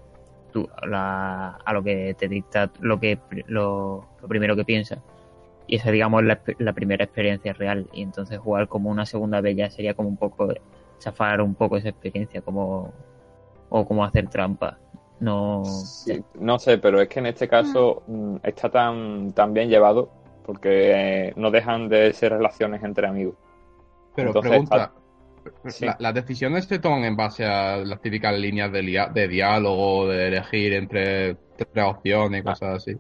tú, 0.53 0.69
a, 0.77 0.87
la- 0.87 1.59
a 1.65 1.73
lo 1.73 1.85
que 1.85 2.17
te 2.19 2.27
dicta 2.27 2.71
lo 2.81 2.99
que 2.99 3.19
lo, 3.47 4.05
lo 4.21 4.29
primero 4.29 4.57
que 4.57 4.65
piensas. 4.65 4.99
Y 5.69 5.77
esa, 5.77 5.93
digamos, 5.93 6.23
es 6.23 6.57
la, 6.59 6.73
primera 6.73 7.05
experiencia 7.05 7.53
real. 7.53 7.87
Y 7.93 8.03
entonces 8.03 8.39
jugar 8.39 8.67
como 8.67 8.91
una 8.91 9.07
segunda 9.07 9.41
vez 9.41 9.57
ya 9.57 9.71
sería 9.71 9.95
como 9.95 10.09
un 10.09 10.17
poco 10.17 10.53
chafar 10.99 11.41
un 11.41 11.55
poco 11.55 11.77
esa 11.77 11.91
experiencia, 11.91 12.41
como 12.41 12.93
o 13.69 13.87
como 13.87 14.05
hacer 14.05 14.29
trampa. 14.29 14.79
No. 15.21 15.63
Sí, 15.65 16.21
no 16.41 16.59
sé, 16.59 16.79
pero 16.79 17.01
es 17.01 17.09
que 17.09 17.21
en 17.21 17.27
este 17.27 17.47
caso 17.49 18.03
mm, 18.07 18.37
está 18.43 18.71
tan, 18.71 19.33
tan 19.33 19.53
bien 19.55 19.69
llevado 19.69 20.09
porque 20.47 20.93
eh, 21.29 21.33
no 21.37 21.51
dejan 21.51 21.89
de 21.89 22.13
ser 22.13 22.33
relaciones 22.33 22.83
entre 22.85 23.07
amigos. 23.09 23.35
Pero 24.15 24.29
Entonces, 24.29 24.51
pregunta, 24.51 24.93
sí. 25.67 25.85
la- 25.85 25.97
¿las 25.99 26.15
decisiones 26.15 26.65
se 26.65 26.79
toman 26.79 27.05
en 27.05 27.17
base 27.17 27.45
a 27.45 27.77
las 27.79 28.01
típicas 28.01 28.39
líneas 28.39 28.71
de, 28.73 29.29
diálogo, 29.29 30.07
de 30.09 30.29
elegir 30.29 30.73
entre 30.73 31.35
tres 31.57 31.85
opciones 31.85 32.41
y 32.41 32.45
cosas 32.45 32.77
así? 32.77 32.97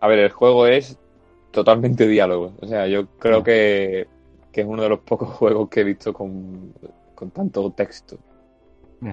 A 0.00 0.08
ver, 0.08 0.18
el 0.18 0.30
juego 0.30 0.66
es 0.66 0.98
totalmente 1.52 2.06
diálogo. 2.06 2.52
O 2.60 2.66
sea, 2.66 2.86
yo 2.86 3.06
creo 3.18 3.38
Ah. 3.38 3.44
que, 3.44 4.06
que 4.52 4.60
es 4.60 4.66
uno 4.66 4.82
de 4.82 4.88
los 4.90 4.98
pocos 5.00 5.28
juegos 5.30 5.68
que 5.70 5.80
he 5.80 5.84
visto 5.84 6.12
con, 6.12 6.74
con 7.14 7.30
tanto 7.30 7.70
texto. 7.72 8.18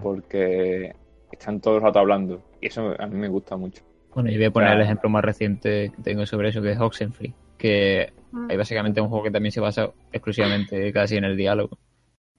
Porque 0.01 0.93
están 1.31 1.59
todo 1.61 1.77
el 1.77 1.83
rato 1.83 1.99
hablando. 1.99 2.41
Y 2.59 2.67
eso 2.67 2.93
a 2.99 3.05
mí 3.07 3.15
me 3.17 3.27
gusta 3.27 3.55
mucho. 3.55 3.83
Bueno, 4.13 4.29
yo 4.31 4.37
voy 4.37 4.45
a 4.45 4.51
poner 4.51 4.71
el 4.73 4.81
ejemplo 4.81 5.09
más 5.09 5.23
reciente 5.23 5.91
que 5.95 6.01
tengo 6.01 6.25
sobre 6.25 6.49
eso, 6.49 6.61
que 6.61 6.71
es 6.71 6.79
Oxenfree, 6.79 7.33
que 7.65 8.13
Mm. 8.35 8.51
hay 8.51 8.57
básicamente 8.57 8.99
un 8.99 9.07
juego 9.07 9.23
que 9.23 9.31
también 9.31 9.51
se 9.53 9.61
basa 9.61 9.89
exclusivamente 10.11 10.91
casi 10.91 11.15
en 11.15 11.23
el 11.23 11.37
diálogo. 11.37 11.77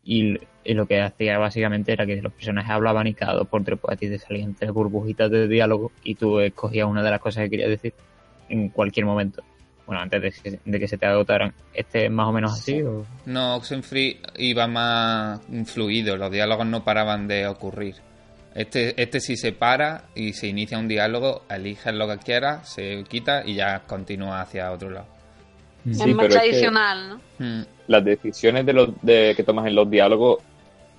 Y, 0.04 0.36
y 0.62 0.74
lo 0.74 0.86
que 0.86 1.00
hacía 1.00 1.38
básicamente 1.38 1.92
era 1.92 2.06
que 2.06 2.20
los 2.22 2.32
personajes 2.32 2.70
hablaban 2.70 3.06
y 3.06 3.14
cada 3.14 3.32
dos 3.34 3.48
por 3.48 3.64
tres 3.64 3.78
pues 3.80 3.96
a 3.96 3.98
ti 3.98 4.08
te 4.08 4.18
salían 4.18 4.54
tres 4.54 4.70
burbujitas 4.72 5.30
de 5.30 5.48
diálogo 5.48 5.90
y 6.04 6.14
tú 6.14 6.38
escogías 6.38 6.86
una 6.86 7.02
de 7.02 7.10
las 7.10 7.20
cosas 7.20 7.44
que 7.44 7.50
querías 7.50 7.70
decir 7.70 7.94
en 8.48 8.68
cualquier 8.68 9.06
momento. 9.06 9.42
Bueno, 9.86 10.02
antes 10.02 10.20
de 10.20 10.30
que, 10.30 10.60
de 10.64 10.78
que 10.78 10.86
se 10.88 10.98
te 10.98 11.06
agotaran. 11.06 11.54
¿Este 11.72 12.06
es 12.06 12.10
más 12.10 12.28
o 12.28 12.32
menos 12.32 12.52
así? 12.52 12.82
O... 12.82 13.06
No, 13.24 13.56
Oxenfree 13.56 14.20
iba 14.36 14.66
más 14.66 15.40
fluido, 15.64 16.16
los 16.16 16.30
diálogos 16.30 16.66
no 16.66 16.84
paraban 16.84 17.26
de 17.26 17.46
ocurrir. 17.46 17.94
Este, 18.54 19.00
este 19.00 19.20
sí 19.20 19.36
se 19.36 19.52
para 19.52 20.04
y 20.14 20.32
se 20.34 20.46
inicia 20.46 20.78
un 20.78 20.88
diálogo, 20.88 21.42
eliges 21.48 21.94
lo 21.94 22.06
que 22.08 22.18
quieras, 22.18 22.68
se 22.68 23.02
quita 23.08 23.42
y 23.46 23.54
ya 23.54 23.80
continúa 23.86 24.40
hacia 24.40 24.72
otro 24.72 24.90
lado. 24.90 25.15
Sí, 25.86 25.90
es 25.92 25.98
pero 26.02 26.14
más 26.16 26.26
es 26.26 26.32
que- 26.34 26.38
tradicional, 26.38 27.08
¿no? 27.08 27.20
Mm. 27.38 27.64
Las 27.88 28.04
decisiones 28.04 28.66
de 28.66 28.72
los, 28.72 28.88
de, 29.02 29.34
que 29.36 29.42
tomas 29.44 29.66
en 29.66 29.74
los 29.74 29.88
diálogos 29.90 30.38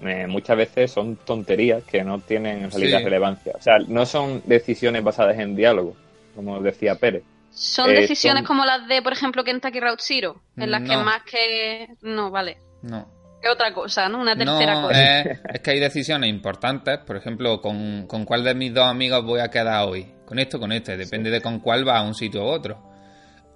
eh, 0.01 0.27
muchas 0.27 0.55
veces 0.57 0.91
son 0.91 1.15
tonterías 1.17 1.83
que 1.83 2.03
no 2.03 2.19
tienen 2.19 2.63
en 2.65 2.71
realidad 2.71 2.99
Sí. 2.99 3.03
relevancia. 3.05 3.53
O 3.57 3.61
sea, 3.61 3.79
no 3.87 4.05
son 4.05 4.41
decisiones 4.45 5.03
basadas 5.03 5.37
en 5.39 5.55
diálogo, 5.55 5.95
como 6.35 6.61
decía 6.61 6.95
Pérez. 6.95 7.23
Son 7.51 7.89
Eh, 7.89 8.01
decisiones 8.01 8.41
son- 8.41 8.47
como 8.47 8.63
las 8.65 8.87
de, 8.87 9.01
por 9.01 9.13
ejemplo, 9.13 9.43
Kentucky 9.43 9.79
Route 9.79 10.01
Zero, 10.05 10.41
en 10.55 10.69
las 10.71 10.83
que 10.83 10.95
más 10.97 11.23
que... 11.23 11.87
No, 12.03 12.29
vale. 12.29 12.57
No. 12.83 13.07
Es 13.41 13.51
otra 13.51 13.73
cosa, 13.73 14.07
¿no? 14.09 14.19
Una 14.21 14.35
tercera 14.35 14.75
No, 14.81 14.87
cosa. 14.87 15.19
es, 15.21 15.39
es 15.53 15.59
que 15.61 15.71
hay 15.71 15.79
decisiones 15.79 16.29
importantes, 16.29 16.99
por 16.99 17.17
ejemplo, 17.17 17.59
con, 17.61 18.05
con 18.07 18.25
cuál 18.25 18.43
de 18.43 18.53
mis 18.55 18.73
dos 18.73 18.85
amigos 18.85 19.23
voy 19.25 19.39
a 19.39 19.49
quedar 19.49 19.87
hoy. 19.87 20.11
Con 20.25 20.37
esto, 20.39 20.59
con 20.59 20.71
este, 20.71 20.95
depende 20.97 21.29
de 21.31 21.41
con 21.41 21.59
cuál 21.59 21.87
va 21.87 21.97
a 21.97 22.03
un 22.03 22.13
sitio 22.13 22.43
u 22.43 22.47
otro. 22.47 22.77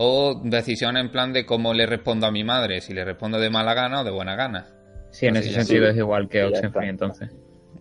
O 0.04 0.42
decisiones 0.44 1.04
en 1.04 1.12
plan 1.12 1.32
de 1.32 1.46
cómo 1.46 1.76
le 1.76 1.86
respondo 1.86 2.26
a 2.26 2.32
mi 2.32 2.44
madre, 2.44 2.82
si 2.82 2.92
le 2.92 3.06
respondo 3.06 3.40
de 3.40 3.52
mala 3.52 3.76
gana 3.76 4.02
o 4.02 4.04
de 4.04 4.10
buena 4.10 4.36
gana. 4.36 4.66
Sí, 5.12 5.28
en 5.28 5.38
Así 5.38 5.50
ese 5.50 5.60
sentido 5.64 5.86
Sí. 5.86 5.92
es 5.92 5.98
igual 5.98 6.28
que 6.28 6.44
Oxenfree 6.44 6.90
entonces. 6.90 7.30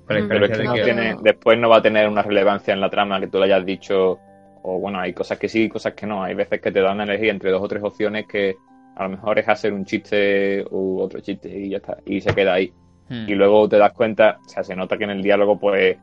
Pero 0.06 0.44
es 0.44 0.50
que 0.50 0.58
de 0.58 0.64
no 0.64 0.74
que- 0.74 0.82
tiene, 0.82 1.16
después 1.22 1.58
no 1.58 1.70
va 1.70 1.78
a 1.78 1.82
tener 1.82 2.06
una 2.08 2.20
relevancia 2.22 2.74
en 2.74 2.80
la 2.80 2.90
trama 2.90 3.20
que 3.20 3.28
tú 3.28 3.38
le 3.38 3.44
hayas 3.46 3.64
dicho, 3.64 4.18
o 4.62 4.78
bueno, 4.78 5.00
hay 5.00 5.14
cosas 5.14 5.38
que 5.38 5.48
sí, 5.48 5.68
cosas 5.70 5.94
que 5.94 6.06
no. 6.06 6.22
Hay 6.22 6.34
veces 6.34 6.60
que 6.60 6.70
te 6.70 6.80
dan 6.82 7.00
a 7.00 7.04
elegir 7.04 7.30
entre 7.30 7.50
dos 7.50 7.62
o 7.62 7.68
tres 7.68 7.82
opciones 7.82 8.26
que 8.26 8.56
a 8.96 9.04
lo 9.04 9.08
mejor 9.10 9.38
es 9.38 9.48
hacer 9.48 9.72
un 9.72 9.86
chiste 9.86 10.62
u 10.70 11.00
otro 11.00 11.20
chiste 11.20 11.48
y 11.48 11.70
ya 11.70 11.78
está, 11.78 11.96
y 12.04 12.20
se 12.20 12.34
queda 12.34 12.52
ahí. 12.54 12.70
Mm. 13.08 13.28
Y 13.30 13.34
luego 13.34 13.66
te 13.66 13.78
das 13.78 13.92
cuenta, 13.94 14.38
o 14.44 14.48
sea, 14.48 14.62
se 14.62 14.76
nota 14.76 14.98
que 14.98 15.04
en 15.04 15.10
el 15.10 15.22
diálogo 15.22 15.58
pues 15.58 15.96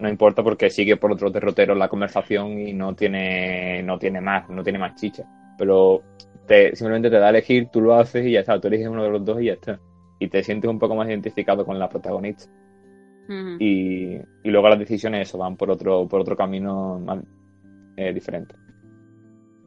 no 0.00 0.08
importa 0.10 0.42
porque 0.42 0.68
sigue 0.68 0.96
por 0.98 1.12
otro 1.12 1.30
derrotero 1.30 1.74
la 1.74 1.88
conversación 1.88 2.58
y 2.60 2.74
no 2.74 2.94
tiene, 2.94 3.82
no 3.84 3.98
tiene 3.98 4.20
más, 4.20 4.50
no 4.50 4.62
tiene 4.62 4.78
más 4.78 4.94
chicha. 4.96 5.24
Pero 5.58 6.02
te, 6.46 6.74
simplemente 6.76 7.10
te 7.10 7.18
da 7.18 7.26
a 7.26 7.30
elegir, 7.30 7.68
tú 7.68 7.80
lo 7.80 7.94
haces 7.94 8.26
y 8.26 8.32
ya 8.32 8.40
está, 8.40 8.60
tú 8.60 8.68
eliges 8.68 8.88
uno 8.88 9.02
de 9.04 9.10
los 9.10 9.24
dos 9.24 9.40
y 9.40 9.46
ya 9.46 9.54
está. 9.54 9.80
Y 10.18 10.28
te 10.28 10.42
sientes 10.42 10.70
un 10.70 10.78
poco 10.78 10.94
más 10.94 11.08
identificado 11.08 11.64
con 11.66 11.78
la 11.78 11.88
protagonista. 11.88 12.50
Y, 13.58 14.14
y 14.14 14.50
luego 14.50 14.68
las 14.68 14.78
decisiones 14.78 15.28
eso 15.28 15.38
van 15.38 15.56
por 15.56 15.70
otro, 15.70 16.06
por 16.06 16.20
otro 16.20 16.36
camino 16.36 17.00
más 17.00 17.18
eh, 17.96 18.12
diferente. 18.12 18.54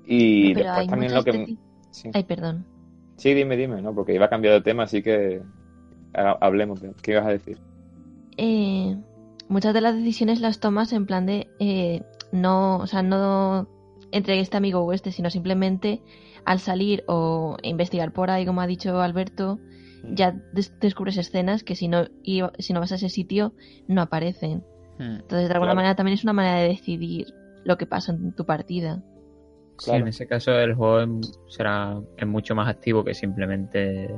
Y 0.05 0.53
Pero 0.53 0.65
después 0.65 0.87
también 0.87 1.13
lo 1.13 1.23
que... 1.23 1.57
Sí. 1.91 2.09
Ay, 2.13 2.23
perdón. 2.23 2.65
Sí, 3.17 3.33
dime, 3.33 3.57
dime, 3.57 3.81
¿no? 3.81 3.93
Porque 3.93 4.13
iba 4.13 4.25
a 4.25 4.29
cambiar 4.29 4.53
de 4.53 4.61
tema, 4.61 4.83
así 4.83 5.03
que 5.03 5.41
ha- 6.13 6.37
hablemos 6.39 6.81
de... 6.81 6.93
¿Qué 7.01 7.11
ibas 7.11 7.25
a 7.27 7.31
decir? 7.31 7.57
Eh, 8.37 8.95
muchas 9.49 9.73
de 9.73 9.81
las 9.81 9.95
decisiones 9.95 10.39
las 10.39 10.59
tomas 10.61 10.93
en 10.93 11.05
plan 11.05 11.25
de 11.25 11.49
eh, 11.59 12.01
no, 12.31 12.77
o 12.77 12.87
sea, 12.87 13.03
no 13.03 13.67
entre 14.11 14.39
este 14.39 14.57
amigo 14.57 14.79
o 14.81 14.93
este, 14.93 15.11
sino 15.11 15.29
simplemente 15.29 16.01
al 16.45 16.59
salir 16.59 17.03
o 17.07 17.57
investigar 17.63 18.11
por 18.13 18.29
ahí, 18.31 18.45
como 18.45 18.61
ha 18.61 18.67
dicho 18.67 18.99
Alberto, 19.01 19.59
ya 20.03 20.31
des- 20.53 20.73
descubres 20.79 21.17
escenas 21.17 21.63
que 21.63 21.75
si 21.75 21.87
no, 21.87 22.05
iba- 22.23 22.53
si 22.59 22.73
no 22.73 22.79
vas 22.79 22.91
a 22.91 22.95
ese 22.95 23.09
sitio 23.09 23.53
no 23.87 24.01
aparecen. 24.01 24.63
Hmm. 24.97 25.17
Entonces, 25.21 25.47
de 25.49 25.53
alguna 25.53 25.71
Claro. 25.71 25.75
manera 25.75 25.95
también 25.95 26.13
es 26.15 26.23
una 26.23 26.33
manera 26.33 26.55
de 26.57 26.69
decidir 26.69 27.33
lo 27.65 27.77
que 27.77 27.85
pasa 27.85 28.13
en 28.13 28.33
tu 28.33 28.45
partida. 28.45 29.03
Sí, 29.77 29.85
Claro. 29.85 30.01
en 30.01 30.07
ese 30.09 30.27
caso 30.27 30.51
el 30.51 30.73
juego 30.75 31.01
es- 31.19 31.39
será 31.49 32.01
es 32.17 32.27
mucho 32.27 32.55
más 32.55 32.67
activo 32.67 33.03
que 33.03 33.13
simplemente 33.13 34.13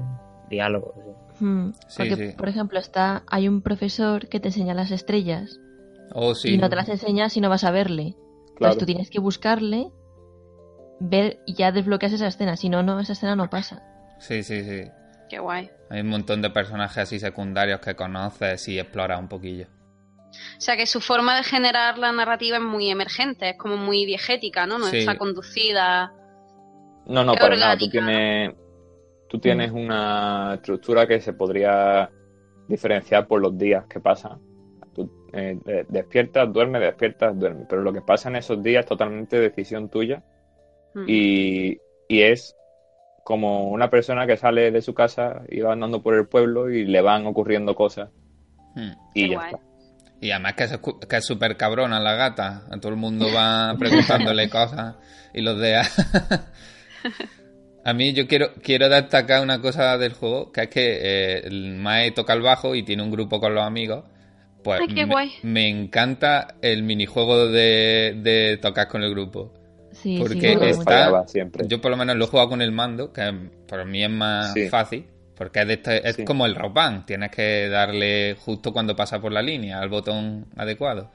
diálogo. 0.50 0.94
Hmm, 1.40 1.72
Sí, 1.88 1.98
Porque, 1.98 2.16
sí. 2.32 2.38
por 2.38 2.50
ejemplo, 2.50 2.78
está 2.80 3.24
hay 3.28 3.48
un 3.48 3.62
profesor 3.62 4.28
que 4.28 4.40
te 4.40 4.50
enseña 4.50 4.74
las 4.74 4.92
estrellas 4.92 5.60
Oh, 6.14 6.36
sí. 6.36 6.54
y 6.54 6.58
no 6.58 6.70
te 6.70 6.76
las 6.76 6.90
enseña 6.90 7.30
si 7.30 7.42
no 7.42 7.50
vas 7.50 7.64
a 7.64 7.72
verle. 7.72 8.16
Claro. 8.62 8.74
Entonces 8.74 8.80
tú 8.80 8.86
tienes 8.86 9.10
que 9.10 9.20
buscarle, 9.20 9.92
ver 11.00 11.40
y 11.48 11.56
ya 11.56 11.72
desbloqueas 11.72 12.14
esa 12.14 12.28
escena. 12.28 12.56
Si 12.58 12.70
no, 12.70 12.84
no, 12.84 13.00
esa 13.00 13.14
escena 13.14 13.36
no 13.36 13.50
pasa. 13.50 13.82
Sí, 14.20 14.44
sí, 14.44 14.64
sí. 14.64 14.84
Qué 15.30 15.40
guay. 15.40 15.72
Hay 15.90 16.02
un 16.02 16.10
montón 16.10 16.42
de 16.44 16.52
personajes 16.52 17.00
así 17.00 17.20
secundarios 17.20 17.80
que 17.80 17.96
conoces 17.96 18.68
y 18.68 18.80
exploras 18.80 19.20
un 19.20 19.28
poquillo. 19.28 19.66
O 20.58 20.62
sea 20.62 20.78
que 20.78 20.86
su 20.86 21.02
forma 21.02 21.36
de 21.38 21.44
generar 21.44 21.98
la 21.98 22.12
narrativa 22.12 22.58
es 22.58 22.64
muy 22.64 22.90
emergente, 22.90 23.50
es 23.50 23.58
como 23.58 23.78
muy 23.78 24.06
diegética, 24.06 24.68
¿no? 24.68 24.78
No 24.78 24.86
Sí. 24.86 25.00
está 25.00 25.18
conducida. 25.18 26.14
No, 27.08 27.24
no, 27.24 27.34
para 27.34 27.58
nada. 27.58 27.78
Tú 27.78 27.90
tienes, 27.90 28.54
tú 29.28 29.40
tienes 29.40 29.72
una 29.72 30.54
estructura 30.56 31.08
que 31.08 31.20
se 31.20 31.34
podría 31.34 32.10
diferenciar 32.68 33.28
por 33.28 33.42
los 33.42 33.58
días 33.58 33.86
que 33.90 34.00
pasan. 34.00 34.40
Tú 34.94 35.10
eh, 35.34 35.58
de- 35.64 35.86
despiertas, 35.90 36.52
duermes, 36.52 36.82
despiertas, 36.82 37.38
duermes. 37.40 37.66
Pero 37.70 37.82
lo 37.82 37.94
que 37.94 38.02
pasa 38.02 38.30
en 38.30 38.36
esos 38.36 38.62
días 38.62 38.82
es 38.84 38.90
totalmente 38.90 39.40
decisión 39.40 39.90
tuya 39.90 40.24
Mm. 40.94 41.06
y, 41.08 41.78
y 42.10 42.22
es 42.22 42.54
como 43.24 43.70
una 43.70 43.90
persona 43.90 44.28
que 44.28 44.36
sale 44.36 44.72
de 44.72 44.82
su 44.82 44.94
casa 44.94 45.44
y 45.48 45.62
va 45.62 45.72
andando 45.74 46.02
por 46.02 46.16
el 46.16 46.28
pueblo 46.28 46.70
y 46.70 46.84
le 46.86 47.00
van 47.02 47.26
ocurriendo 47.28 47.76
cosas 47.76 48.10
Hmm. 48.76 48.92
y 49.14 49.22
Qué 49.24 49.30
ya 49.30 49.36
guay. 49.38 49.52
está. 49.54 49.64
Y 50.20 50.32
además 50.32 50.54
que 50.56 50.64
es, 50.66 50.80
que 51.10 51.16
es 51.18 51.26
súper 51.26 51.56
cabrona 51.58 52.00
la 52.00 52.14
gata. 52.16 52.64
A 52.70 52.78
todo 52.80 52.92
el 52.92 52.98
mundo 52.98 53.28
va 53.34 53.74
preguntándole 53.80 54.50
cosas 54.50 54.96
y 55.34 55.42
los 55.42 55.58
deja. 55.60 55.84
A 57.84 57.94
mí 57.94 58.14
yo 58.14 58.28
quiero, 58.28 58.54
quiero 58.62 58.90
destacar 58.90 59.42
una 59.42 59.60
cosa 59.60 59.98
del 59.98 60.14
juego, 60.14 60.52
que 60.52 60.62
es 60.62 60.68
que 60.70 61.00
eh, 61.02 61.42
el 61.46 61.76
Mae 61.78 62.12
toca 62.12 62.34
el 62.34 62.42
bajo 62.42 62.76
y 62.76 62.84
tiene 62.84 63.02
un 63.02 63.10
grupo 63.12 63.40
con 63.40 63.56
los 63.56 63.64
amigos. 63.66 64.04
Pues 64.64 64.80
Ay, 64.82 64.88
qué 64.88 65.06
me, 65.06 65.12
guay. 65.14 65.32
me 65.44 65.68
encanta 65.68 66.56
el 66.62 66.84
minijuego 66.84 67.48
de, 67.48 68.16
de 68.22 68.58
tocar 68.58 68.88
con 68.88 69.02
el 69.04 69.10
grupo. 69.12 69.52
Sí, 69.92 70.18
Porque 70.20 70.58
sí, 70.60 70.70
está- 70.70 71.28
siempre. 71.28 71.66
Yo 71.68 71.82
por 71.82 71.92
lo 71.92 71.98
menos 71.98 72.16
lo 72.16 72.26
he 72.26 72.28
jugado 72.28 72.50
con 72.50 72.62
el 72.62 72.72
mando, 72.72 73.12
que 73.12 73.34
para 73.68 73.86
mí 73.86 74.04
es 74.04 74.10
más 74.10 74.54
Sí. 74.54 74.70
fácil, 74.70 75.06
porque 75.36 75.62
es, 75.62 75.68
de 75.68 75.74
este- 75.74 76.08
es 76.10 76.16
Sí. 76.16 76.24
como 76.26 76.46
el 76.46 76.56
rock 76.56 76.74
band, 76.74 77.06
tienes 77.06 77.32
que 77.32 77.68
darle 77.70 78.36
justo 78.40 78.72
cuando 78.72 78.96
pasa 78.96 79.20
por 79.20 79.32
la 79.32 79.42
línea 79.42 79.80
al 79.80 79.90
botón 79.90 80.46
adecuado. 80.56 81.12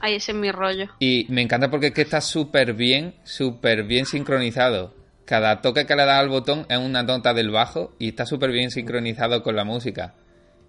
Ay, 0.00 0.14
ese 0.16 0.32
es 0.32 0.38
mi 0.38 0.50
rollo. 0.50 0.86
Y 0.98 1.26
me 1.28 1.40
encanta 1.42 1.70
porque 1.70 1.86
es 1.88 1.92
que 1.92 2.02
está 2.02 2.20
súper 2.20 2.72
bien, 2.74 3.14
súper 3.24 3.84
bien 3.84 4.06
sincronizado. 4.06 4.94
Cada 5.24 5.60
toque 5.60 5.86
que 5.86 5.96
le 5.96 6.04
das 6.04 6.20
al 6.20 6.28
botón 6.28 6.66
es 6.68 6.78
una 6.78 7.02
nota 7.02 7.32
del 7.34 7.50
bajo 7.50 7.94
y 7.98 8.08
está 8.08 8.26
súper 8.26 8.50
bien 8.52 8.70
sincronizado 8.70 9.42
con 9.42 9.54
la 9.56 9.64
música. 9.64 10.14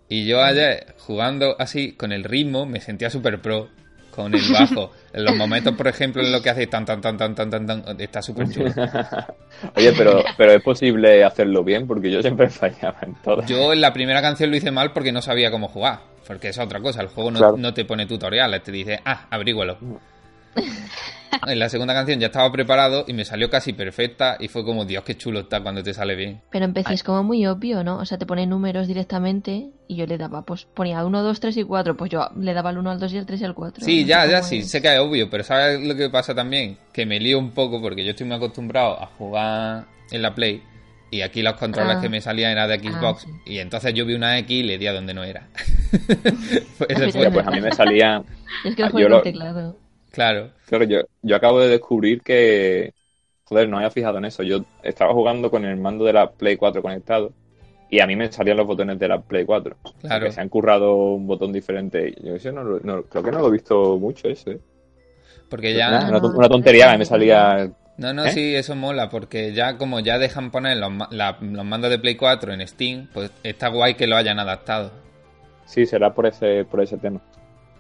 Y 0.10 0.26
yo 0.26 0.41
ayer, 0.41 0.96
jugando 1.00 1.56
así, 1.60 1.91
con 1.93 2.12
el 2.12 2.24
ritmo, 2.24 2.65
me 2.65 2.80
sentía 2.82 3.10
súper 3.10 3.41
pro 3.41 3.70
con 4.12 4.34
el 4.34 4.41
bajo. 4.52 4.91
en 5.13 5.24
los 5.26 5.36
momentos, 5.36 5.76
por 5.76 5.88
ejemplo, 5.88 6.24
en 6.24 6.32
lo 6.32 6.41
que 6.41 6.50
hace 6.50 6.65
tan, 6.67 6.86
tan, 6.86 7.02
tan, 7.02 7.17
tan, 7.17 7.36
tan, 7.36 7.50
tan, 7.50 7.65
tan, 7.67 8.02
está 8.02 8.22
súper 8.22 8.50
chulo. 8.52 8.72
Oye, 9.76 9.93
pero, 9.98 10.24
pero 10.38 10.54
es 10.54 10.63
posible 10.63 11.24
hacerlo 11.24 11.63
bien 11.63 11.86
porque 11.88 12.10
yo 12.10 12.22
siempre 12.22 12.50
fallaba 12.50 12.98
en 13.02 13.15
todo. 13.22 13.46
Yo 13.46 13.74
en 13.74 13.82
la 13.82 13.93
primera 13.93 14.22
canción 14.22 14.50
lo 14.50 14.58
hice 14.58 14.72
mal 14.72 14.91
porque 14.93 15.12
no 15.12 15.22
sabía 15.22 15.52
cómo 15.52 15.67
jugar. 15.67 16.00
Porque 16.28 16.50
es 16.50 16.58
otra 16.58 16.82
cosa, 16.82 17.02
el 17.02 17.08
juego 17.08 17.32
no, 17.32 17.38
Claro. 17.39 17.58
no 17.58 17.74
te 17.74 17.86
pone 17.86 18.06
tutoriales, 18.06 18.62
te 18.63 18.72
dice, 18.72 19.00
ah, 19.06 19.28
abrígualo. 19.30 19.78
En 21.46 21.60
la 21.60 21.70
segunda 21.70 21.93
canción 21.93 22.20
ya 22.20 22.28
estaba 22.28 22.52
preparado 22.52 23.06
y 23.08 23.13
me 23.13 23.24
salió 23.24 23.50
casi 23.50 23.72
perfecta 23.74 24.38
y 24.39 24.48
fue 24.48 24.63
como, 24.65 24.86
Dios, 24.86 25.04
qué 25.04 25.15
chulo 25.15 25.41
está 25.41 25.62
cuando 25.62 25.84
te 25.84 25.93
sale 25.93 26.15
bien. 26.15 26.41
Pero 26.52 26.72
PC 26.74 26.93
es 26.93 27.04
como 27.04 27.24
muy 27.24 27.46
obvio, 27.46 27.84
¿no? 27.84 27.98
O 27.98 28.06
sea, 28.06 28.17
te 28.17 28.26
pone 28.26 28.48
números 28.48 28.88
directamente 28.88 29.67
y 29.88 29.96
yo 29.98 30.06
le 30.08 30.17
daba, 30.17 30.41
pues 30.43 30.65
ponía 30.65 31.06
1, 31.06 31.24
2, 31.24 31.39
3 31.39 31.58
y 31.58 31.63
4. 31.63 31.96
Pues 31.96 32.10
yo 32.12 32.28
le 32.39 32.54
daba 32.54 32.72
el 32.72 32.78
1, 32.80 32.91
al 32.91 33.00
2 33.00 33.13
y 33.13 33.17
al 33.20 33.26
3 33.26 33.41
y 33.41 33.46
al 33.46 33.54
4. 33.54 33.86
Sí, 33.86 34.02
No 34.02 34.08
ya, 34.08 34.26
ya, 34.26 34.41
sí, 34.41 34.60
es. 34.60 34.70
sé 34.72 34.82
que 34.82 34.93
es 34.93 35.00
obvio, 35.00 35.30
pero 35.30 35.43
¿sabes 35.43 35.80
lo 35.86 35.96
que 35.96 36.10
pasa 36.10 36.34
también? 36.34 36.78
Que 36.91 37.06
me 37.06 37.20
lío 37.20 37.38
un 37.39 37.52
poco 37.52 37.82
porque 37.82 38.04
yo 38.04 38.12
estoy 38.12 38.26
muy 38.26 38.36
acostumbrado 38.38 39.02
a 39.02 39.06
jugar 39.06 39.86
en 40.12 40.22
la 40.22 40.34
Play 40.34 40.63
y 41.12 41.22
aquí 41.22 41.41
los 41.43 41.54
controles 41.54 41.98
Ah. 41.98 42.02
que 42.02 42.10
me 42.10 42.20
salían 42.20 42.52
eran 42.52 42.67
de 42.67 42.80
Xbox 42.80 43.22
sí. 43.24 43.30
y 43.46 43.60
entonces 43.60 43.93
yo 43.93 44.06
vi 44.06 44.15
una 44.15 44.38
X 44.39 44.50
y 44.52 44.63
le 44.63 44.78
di 44.78 44.88
a 44.88 44.93
donde 44.93 45.13
no 45.13 45.24
era. 45.24 45.48
Fue, 46.78 46.88
Pues 46.88 47.48
a 47.48 47.52
mí 47.52 47.62
me 47.62 47.72
salía... 47.72 48.24
Es 48.65 48.76
que 48.76 48.84
Ah, 48.84 48.86
lo 48.88 48.91
juego 48.91 49.00
yo 49.00 49.06
con 49.10 49.17
lo- 49.17 49.22
teclado. 49.24 49.78
Claro. 50.17 50.49
Claro, 50.65 50.84
yo, 50.84 50.99
yo 51.21 51.36
acabo 51.36 51.60
de 51.62 51.69
descubrir 51.69 52.21
que... 52.23 52.93
Joder, 53.45 53.69
no 53.69 53.77
había 53.77 53.91
fijado 53.91 54.17
en 54.17 54.25
eso. 54.25 54.41
Yo 54.43 54.65
estaba 54.84 55.13
jugando 55.13 55.49
con 55.49 55.63
el 55.63 55.77
mando 55.77 56.03
de 56.03 56.12
la 56.13 56.30
Play 56.32 56.58
4 56.58 56.82
conectado 56.82 57.32
y 57.89 58.01
a 58.01 58.08
mí 58.08 58.15
me 58.17 58.30
salían 58.30 58.58
los 58.58 58.67
botones 58.67 58.99
de 58.99 59.08
la 59.08 59.21
Play 59.21 59.45
4. 59.45 59.77
Claro. 60.01 60.25
Que 60.25 60.32
se 60.34 60.41
han 60.41 60.49
currado 60.49 60.95
un 60.95 61.25
botón 61.27 61.53
diferente. 61.53 62.13
Yo 62.21 62.36
eso 62.36 62.51
no, 62.51 62.63
lo- 62.63 62.80
no- 62.82 63.03
creo 63.03 63.23
que 63.23 63.32
no 63.32 63.39
lo 63.39 63.47
he 63.47 63.51
visto 63.51 63.97
mucho 63.97 64.27
eso, 64.27 64.51
¿eh? 64.51 64.60
Porque 65.49 65.73
ya... 65.73 65.88
Una, 66.10 66.19
no, 66.19 66.27
una 66.36 66.49
tontería, 66.49 66.97
me 66.97 67.06
salía... 67.06 67.71
No, 67.97 68.13
no, 68.13 68.25
¿Eh? 68.25 68.32
sí, 68.32 68.53
eso 68.53 68.75
mola, 68.75 69.10
porque 69.10 69.53
ya 69.53 69.77
como 69.77 69.99
ya 70.01 70.17
dejan 70.19 70.51
poner 70.51 70.77
los, 70.77 70.91
la- 71.12 71.38
los 71.39 71.63
mandos 71.65 71.89
de 71.89 71.99
Play 71.99 72.15
4 72.15 72.53
en 72.53 72.67
Steam, 72.67 73.08
pues 73.13 73.32
está 73.43 73.69
guay 73.69 73.93
que 73.95 74.08
lo 74.08 74.17
hayan 74.17 74.39
adaptado. 74.39 74.91
Sí, 75.65 75.86
será 75.86 76.13
por 76.13 76.25
ese, 76.27 76.65
por 76.65 76.82
ese 76.82 76.97
tema. 76.97 77.21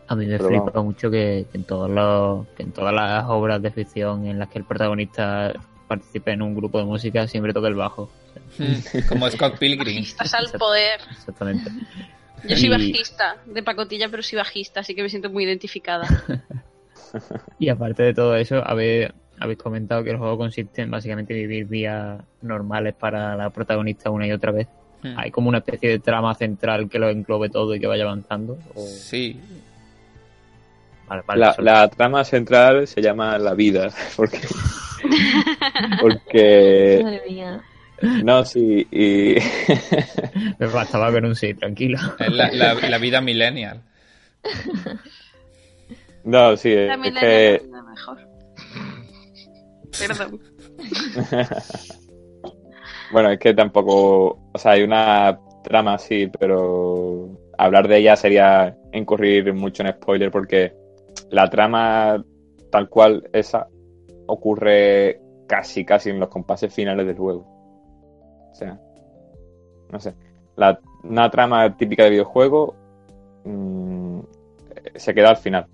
A 0.07 0.15
mí 0.15 0.25
me 0.25 0.37
Pero 0.37 0.49
flipa 0.49 0.71
vamos. 0.73 0.85
mucho 0.85 1.11
que, 1.11 1.45
que 1.51 1.57
en 1.57 1.63
todos 1.65 1.89
los, 1.89 2.47
que 2.55 2.63
en 2.63 2.71
todas 2.71 2.93
las 2.93 3.25
obras 3.27 3.61
de 3.61 3.71
ficción 3.71 4.25
en 4.25 4.39
las 4.39 4.49
que 4.49 4.59
el 4.59 4.65
protagonista 4.65 5.53
participe 5.87 6.31
en 6.31 6.41
un 6.41 6.55
grupo 6.55 6.77
de 6.77 6.85
música 6.85 7.27
siempre 7.27 7.53
toca 7.53 7.67
el 7.67 7.75
bajo. 7.75 8.09
como 9.09 9.29
Scott 9.29 9.57
Pilgrim. 9.57 10.03
Estás 10.03 10.33
al 10.33 10.49
poder. 10.57 11.01
Exactamente. 11.11 11.71
Yo 12.47 12.55
soy 12.55 12.69
bajista, 12.69 13.37
de 13.45 13.63
pacotilla, 13.63 14.09
pero 14.09 14.21
soy 14.21 14.37
bajista, 14.37 14.81
así 14.81 14.93
que 14.95 15.01
me 15.01 15.09
siento 15.09 15.29
muy 15.29 15.43
identificada. 15.43 16.07
Y 17.59 17.69
aparte 17.69 18.03
de 18.03 18.13
todo 18.13 18.35
eso, 18.35 18.61
habéis, 18.65 19.07
habéis 19.39 19.57
comentado 19.57 20.03
que 20.03 20.11
el 20.11 20.17
juego 20.17 20.37
consiste 20.37 20.81
en 20.81 20.91
básicamente 20.91 21.33
vivir 21.33 21.65
vías 21.65 22.21
normales 22.41 22.95
para 22.95 23.35
la 23.35 23.49
protagonista 23.49 24.09
una 24.09 24.27
y 24.27 24.31
otra 24.31 24.51
vez. 24.51 24.67
Hmm. 25.01 25.13
Hay 25.17 25.31
como 25.31 25.49
una 25.49 25.59
especie 25.59 25.89
de 25.89 25.99
trama 25.99 26.33
central 26.35 26.89
que 26.89 26.99
lo 26.99 27.09
englobe 27.09 27.49
todo 27.49 27.75
y 27.75 27.79
que 27.79 27.87
vaya 27.87 28.03
avanzando. 28.03 28.57
O... 28.75 28.81
Sí, 28.85 29.39
Vale, 31.07 31.23
vale, 31.25 31.45
La, 31.59 31.87
trama 31.89 32.23
central 32.23 32.85
se 32.87 33.01
llama 33.01 33.37
La 33.37 33.53
Vida, 33.53 33.89
porque... 34.15 34.41
porque... 36.01 36.99
Madre 37.03 37.21
mía. 37.29 37.61
No, 38.23 38.45
sí, 38.45 38.87
y... 38.91 39.35
Me 40.59 40.67
bastaba 40.67 41.11
con 41.11 41.25
un 41.25 41.35
sí, 41.35 41.53
tranquilo. 41.55 41.97
es 42.19 42.31
la, 42.31 42.51
la- 42.51 42.73
la 42.75 42.97
vida 42.99 43.21
millennial. 43.21 43.81
No, 46.23 46.55
sí, 46.57 46.75
La 46.75 46.93
es 46.93 46.99
milenia 46.99 47.21
que... 47.21 47.55
es 47.55 47.67
la 47.67 47.81
mejor. 47.83 48.17
Perdón. 49.99 50.41
Bueno, 53.09 53.31
es 53.31 53.39
que 53.39 53.53
tampoco... 53.53 54.49
O 54.53 54.57
sea, 54.57 54.73
hay 54.73 54.83
una 54.83 55.39
trama, 55.63 55.97
sí, 55.97 56.29
pero... 56.39 57.29
Hablar 57.57 57.87
de 57.87 57.99
ella 57.99 58.17
sería 58.17 58.75
incurrir 58.91 59.53
mucho 59.53 59.81
en 59.81 59.93
spoiler 59.93 60.29
porque 60.29 60.73
la 61.29 61.49
trama 61.49 62.23
tal 62.71 62.89
cual 62.89 63.29
esa 63.33 63.67
ocurre 64.27 65.19
casi, 65.47 65.85
casi 65.85 66.09
en 66.09 66.19
los 66.19 66.29
compases 66.29 66.73
finales 66.73 67.07
del 67.07 67.17
juego. 67.17 67.45
O 68.51 68.55
sea, 68.55 68.79
no 69.91 69.99
sé. 69.99 70.13
La, 70.55 70.79
una 71.03 71.29
trama 71.29 71.75
típica 71.77 72.03
de 72.03 72.09
videojuego 72.11 72.75
mm, 73.45 74.19
se 74.95 75.13
queda 75.13 75.29
al 75.29 75.37
final. 75.37 75.67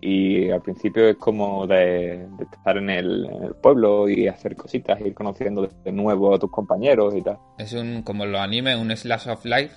Y 0.00 0.50
al 0.50 0.62
principio 0.62 1.08
es 1.08 1.16
como 1.16 1.66
de, 1.66 2.28
de 2.38 2.44
estar 2.52 2.76
en 2.76 2.88
el, 2.88 3.26
en 3.26 3.44
el 3.44 3.54
pueblo 3.56 4.08
y 4.08 4.28
hacer 4.28 4.54
cositas, 4.54 5.00
ir 5.00 5.12
conociendo 5.12 5.62
de, 5.62 5.70
de 5.82 5.92
nuevo 5.92 6.34
a 6.34 6.38
tus 6.38 6.50
compañeros 6.50 7.14
y 7.16 7.22
tal. 7.22 7.38
Es 7.58 7.72
un, 7.72 8.02
como 8.02 8.24
los 8.24 8.40
animes, 8.40 8.76
un 8.76 8.96
slash 8.96 9.28
of 9.28 9.44
life, 9.44 9.74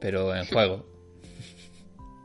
pero 0.00 0.34
en 0.34 0.46
juego. 0.46 0.91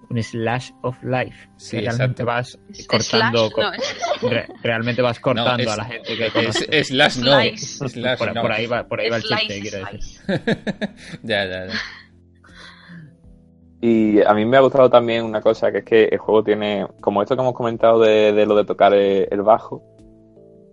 Un 0.09 0.23
slash 0.23 0.71
of 0.83 1.01
life. 1.03 1.49
Sí, 1.57 1.77
que 1.77 1.81
realmente 1.83 2.23
exacto. 2.23 2.25
vas 2.25 2.59
cortando. 2.87 3.49
slash, 3.49 3.51
co- 3.51 3.61
no, 3.61 3.73
es- 3.73 4.21
re- 4.21 4.47
realmente 4.63 5.01
vas 5.01 5.19
cortando 5.19 5.63
es- 5.63 5.69
a 5.69 5.75
la 5.77 5.83
gente 5.85 6.15
que 6.17 6.31
Es, 6.79 6.87
slash 6.87 7.17
no. 7.17 7.31
Slash 7.89 8.17
por, 8.17 8.33
no. 8.33 8.41
por 8.41 8.51
ahí 8.53 8.67
va, 8.67 8.87
por 8.87 9.01
ahí 9.01 9.09
va 9.09 9.17
el 9.17 9.23
Slice, 9.23 9.47
chiste, 9.47 9.61
quiero 9.61 9.85
decir. 9.91 10.89
ya, 11.23 11.45
ya, 11.45 11.65
ya. 11.67 11.73
Y 13.79 14.21
a 14.23 14.33
mí 14.33 14.45
me 14.45 14.57
ha 14.57 14.61
gustado 14.61 14.89
también 14.89 15.23
una 15.23 15.41
cosa, 15.41 15.71
que 15.71 15.79
es 15.79 15.83
que 15.85 16.03
el 16.05 16.17
juego 16.17 16.43
tiene, 16.43 16.87
como 16.99 17.21
esto 17.21 17.35
que 17.35 17.41
hemos 17.41 17.53
comentado 17.53 17.99
de, 17.99 18.31
de 18.33 18.45
lo 18.45 18.55
de 18.55 18.65
tocar 18.65 18.93
el, 18.93 19.27
el 19.29 19.41
bajo, 19.43 19.83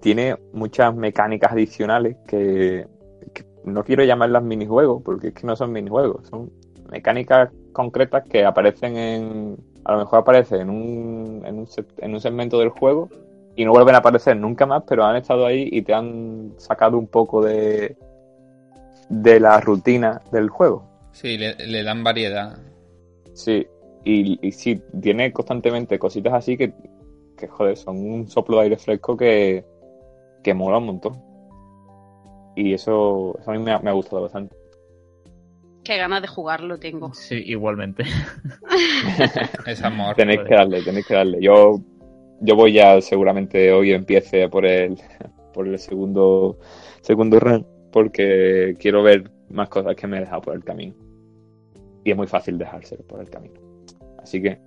tiene 0.00 0.36
muchas 0.52 0.94
mecánicas 0.94 1.52
adicionales 1.52 2.16
que, 2.26 2.86
que 3.34 3.44
no 3.64 3.84
quiero 3.84 4.04
llamarlas 4.04 4.42
minijuegos, 4.42 5.02
porque 5.04 5.28
es 5.28 5.34
que 5.34 5.46
no 5.46 5.54
son 5.54 5.72
minijuegos, 5.72 6.26
son 6.28 6.50
mecánicas 6.90 7.50
concretas 7.74 8.24
que 8.24 8.46
aparecen 8.46 8.96
en, 8.96 9.56
a 9.84 9.92
lo 9.92 9.98
mejor 9.98 10.20
aparecen 10.20 10.62
en 10.62 10.70
un, 10.70 11.42
en 11.44 11.58
un, 11.58 11.68
en 11.98 12.14
un 12.14 12.20
segmento 12.20 12.58
del 12.58 12.70
juego 12.70 13.10
y 13.54 13.66
no 13.66 13.72
vuelven 13.72 13.94
a 13.94 13.98
aparecer 13.98 14.36
nunca 14.38 14.64
más, 14.64 14.84
pero 14.88 15.04
han 15.04 15.16
estado 15.16 15.44
ahí 15.44 15.68
y 15.70 15.82
te 15.82 15.92
han 15.92 16.54
sacado 16.56 16.96
un 16.96 17.06
poco 17.06 17.44
de, 17.44 17.96
de 19.10 19.40
la 19.40 19.60
rutina 19.60 20.22
del 20.32 20.48
juego. 20.48 20.84
Sí, 21.12 21.36
le, 21.36 21.54
le 21.54 21.82
dan 21.84 22.02
variedad. 22.02 22.56
Sí, 23.34 23.66
y, 24.04 24.38
y 24.46 24.52
sí, 24.52 24.82
tiene 25.00 25.32
constantemente 25.32 25.98
cositas 25.98 26.32
así 26.32 26.56
que, 26.56 26.72
que, 27.36 27.46
joder, 27.46 27.76
son 27.76 27.98
un 27.98 28.28
soplo 28.28 28.56
de 28.56 28.62
aire 28.62 28.76
fresco 28.78 29.16
que, 29.16 29.64
que 30.42 30.54
mola 30.54 30.78
un 30.78 30.86
montón. 30.86 31.22
Y 32.56 32.72
eso, 32.72 33.36
eso 33.40 33.50
a 33.50 33.54
mí 33.54 33.60
me 33.60 33.72
ha, 33.72 33.78
me 33.80 33.90
ha 33.90 33.92
gustado 33.92 34.22
bastante. 34.22 34.56
Qué 35.84 35.96
ganas 35.98 36.22
de 36.22 36.28
jugarlo 36.28 36.78
tengo. 36.78 37.12
Sí, 37.14 37.42
igualmente. 37.46 38.04
Es 39.66 39.82
amor. 39.82 40.14
Tenéis 40.16 40.40
que 40.40 40.54
darle, 40.54 40.82
tenéis 40.82 41.06
que 41.06 41.14
darle. 41.14 41.38
Yo, 41.40 41.80
yo 42.40 42.56
voy 42.56 42.72
ya 42.72 43.00
seguramente 43.00 43.72
hoy 43.72 43.92
empiece 43.92 44.48
por 44.48 44.64
el, 44.66 44.98
por 45.52 45.68
el 45.68 45.78
segundo, 45.78 46.58
segundo 47.02 47.38
run, 47.38 47.66
porque 47.92 48.74
quiero 48.78 49.02
ver 49.02 49.30
más 49.50 49.68
cosas 49.68 49.94
que 49.94 50.06
me 50.06 50.16
he 50.16 50.20
dejado 50.20 50.42
por 50.42 50.54
el 50.54 50.64
camino. 50.64 50.94
Y 52.04 52.10
es 52.10 52.16
muy 52.16 52.26
fácil 52.26 52.58
dejárselo 52.58 53.02
por 53.06 53.20
el 53.20 53.30
camino. 53.30 53.60
Así 54.22 54.42
que 54.42 54.58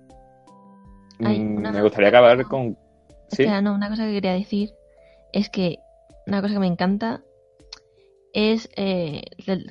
mm, 1.18 1.56
una- 1.58 1.72
me 1.72 1.82
gustaría 1.82 2.08
acabar 2.08 2.44
con... 2.44 2.76
¿Sí? 3.28 3.42
Espera, 3.42 3.60
no, 3.60 3.74
una 3.74 3.88
cosa 3.90 4.06
que 4.06 4.12
quería 4.12 4.32
decir 4.32 4.70
es 5.32 5.50
que 5.50 5.78
una 6.26 6.40
cosa 6.40 6.54
que 6.54 6.60
me 6.60 6.66
encanta 6.66 7.22
es 8.32 8.68
eh, 8.76 9.22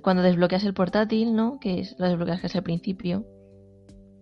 cuando 0.01 0.23
desbloqueas 0.23 0.63
el 0.63 0.73
portátil, 0.73 1.35
¿no? 1.35 1.59
Que 1.59 1.79
es 1.79 1.95
lo 1.99 2.07
desbloqueas 2.07 2.41
casi 2.41 2.57
al 2.57 2.63
principio. 2.63 3.25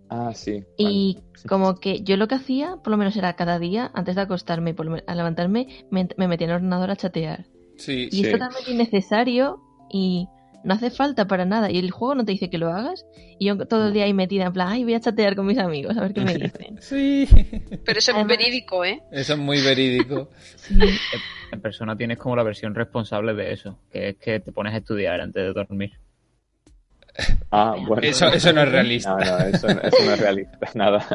Ah, 0.09 0.33
sí. 0.33 0.63
Y 0.77 1.15
vale. 1.15 1.47
Como 1.47 1.75
que 1.75 2.01
yo 2.03 2.15
lo 2.17 2.27
que 2.27 2.35
hacía, 2.35 2.77
por 2.77 2.91
lo 2.91 2.97
menos 2.97 3.15
era 3.17 3.35
cada 3.35 3.59
día, 3.59 3.91
antes 3.93 4.15
de 4.15 4.21
acostarme, 4.21 4.73
por 4.73 4.85
lo 4.85 4.95
levantarme, 4.95 5.67
me, 5.89 6.07
me 6.17 6.27
metía 6.27 6.45
en 6.45 6.51
el 6.51 6.55
ordenador 6.57 6.91
a 6.91 6.95
chatear. 6.95 7.45
Sí, 7.77 8.07
Y 8.11 8.17
Sí. 8.17 8.21
es 8.25 8.31
totalmente 8.31 8.71
innecesario 8.71 9.59
y 9.91 10.27
no 10.65 10.73
hace 10.73 10.89
falta 10.89 11.25
para 11.27 11.45
nada. 11.45 11.71
Y 11.71 11.77
el 11.77 11.91
juego 11.91 12.15
no 12.15 12.25
te 12.25 12.33
dice 12.33 12.49
que 12.49 12.57
lo 12.57 12.69
hagas. 12.73 13.05
Y 13.39 13.45
yo 13.47 13.57
todo 13.65 13.87
el 13.87 13.93
día 13.93 14.03
ahí 14.05 14.13
metida 14.13 14.45
en 14.45 14.53
plan, 14.53 14.67
ay, 14.69 14.83
voy 14.83 14.95
a 14.95 14.99
chatear 14.99 15.35
con 15.35 15.45
mis 15.45 15.57
amigos, 15.59 15.95
a 15.97 16.01
ver 16.01 16.13
qué 16.13 16.21
me 16.21 16.33
dicen. 16.37 16.77
sí. 16.81 17.27
Pero 17.85 17.99
eso 17.99 18.11
es 18.11 18.17
Además- 18.17 18.27
verídico, 18.37 18.83
¿eh? 18.83 19.01
Eso 19.11 19.33
es 19.33 19.39
muy 19.39 19.61
verídico. 19.61 20.29
Sí. 20.55 20.73
En 21.51 21.61
persona 21.61 21.95
tienes 21.95 22.17
como 22.17 22.35
la 22.35 22.41
versión 22.43 22.73
responsable 22.73 23.33
de 23.35 23.53
eso, 23.53 23.77
que 23.91 24.09
es 24.09 24.15
que 24.17 24.39
te 24.39 24.51
pones 24.51 24.73
a 24.73 24.77
estudiar 24.77 25.21
antes 25.21 25.43
de 25.43 25.53
dormir. 25.53 25.91
Ah, 27.51 27.75
bueno. 27.87 28.01
Eso, 28.01 28.27
eso 28.27 28.51
no 28.51 28.61
es 28.63 28.71
realista. 28.71 29.11
No, 29.11 29.17
no, 29.19 29.37
eso, 29.45 29.67
eso 29.69 29.97
no 30.05 30.11
es 30.13 30.19
realista, 30.19 30.59
nada. 30.73 31.05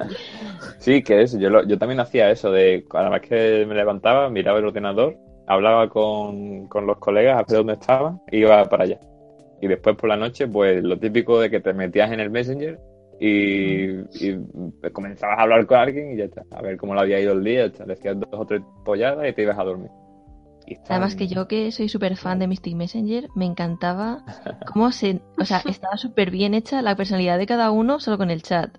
Sí, 0.78 1.02
que 1.02 1.22
eso, 1.22 1.38
yo, 1.38 1.50
lo- 1.50 1.66
yo 1.66 1.76
también 1.78 2.00
hacía 2.00 2.30
eso, 2.30 2.50
de 2.50 2.86
cada 2.88 3.10
vez 3.10 3.22
que 3.22 3.66
me 3.66 3.74
levantaba, 3.74 4.30
miraba 4.30 4.60
el 4.60 4.64
ordenador, 4.66 5.18
hablaba 5.46 5.88
con, 5.90 6.68
con 6.68 6.86
los 6.86 6.96
colegas 6.98 7.34
a 7.34 7.42
ver 7.42 7.58
dónde 7.58 7.72
estaban 7.74 8.22
y 8.30 8.38
iba 8.38 8.64
para 8.66 8.84
allá. 8.84 8.98
Y 9.60 9.68
después 9.68 9.96
por 9.96 10.08
la 10.08 10.16
noche, 10.16 10.48
pues 10.48 10.82
lo 10.82 10.98
típico 10.98 11.40
de 11.40 11.50
que 11.50 11.60
te 11.60 11.72
metías 11.72 12.10
en 12.12 12.20
el 12.20 12.30
Messenger 12.30 12.78
y, 13.20 14.00
y 14.26 14.38
comenzabas 14.92 15.38
a 15.38 15.42
hablar 15.42 15.66
con 15.66 15.78
alguien 15.78 16.12
y 16.12 16.16
ya 16.16 16.24
está, 16.24 16.44
a 16.50 16.62
ver 16.62 16.78
cómo 16.78 16.94
le 16.94 17.00
había 17.00 17.20
ido 17.20 17.32
el 17.32 17.44
día, 17.44 17.60
ya 17.60 17.66
está, 17.66 17.84
le 17.84 17.94
decías 17.94 18.18
dos 18.18 18.30
o 18.32 18.46
tres 18.46 18.62
polladas 18.84 19.28
y 19.28 19.32
te 19.32 19.42
ibas 19.42 19.58
a 19.58 19.64
dormir. 19.64 19.90
Además 20.88 21.16
que 21.16 21.26
yo 21.26 21.48
que 21.48 21.72
soy 21.72 21.88
súper 21.88 22.16
fan 22.16 22.38
de 22.38 22.46
Mystic 22.46 22.76
Messenger, 22.76 23.28
me 23.34 23.44
encantaba 23.44 24.24
cómo 24.72 24.92
se... 24.92 25.20
O 25.38 25.44
sea, 25.44 25.62
estaba 25.68 25.96
súper 25.96 26.30
bien 26.30 26.54
hecha 26.54 26.82
la 26.82 26.96
personalidad 26.96 27.38
de 27.38 27.46
cada 27.46 27.70
uno 27.70 28.00
solo 28.00 28.18
con 28.18 28.30
el 28.30 28.42
chat. 28.42 28.76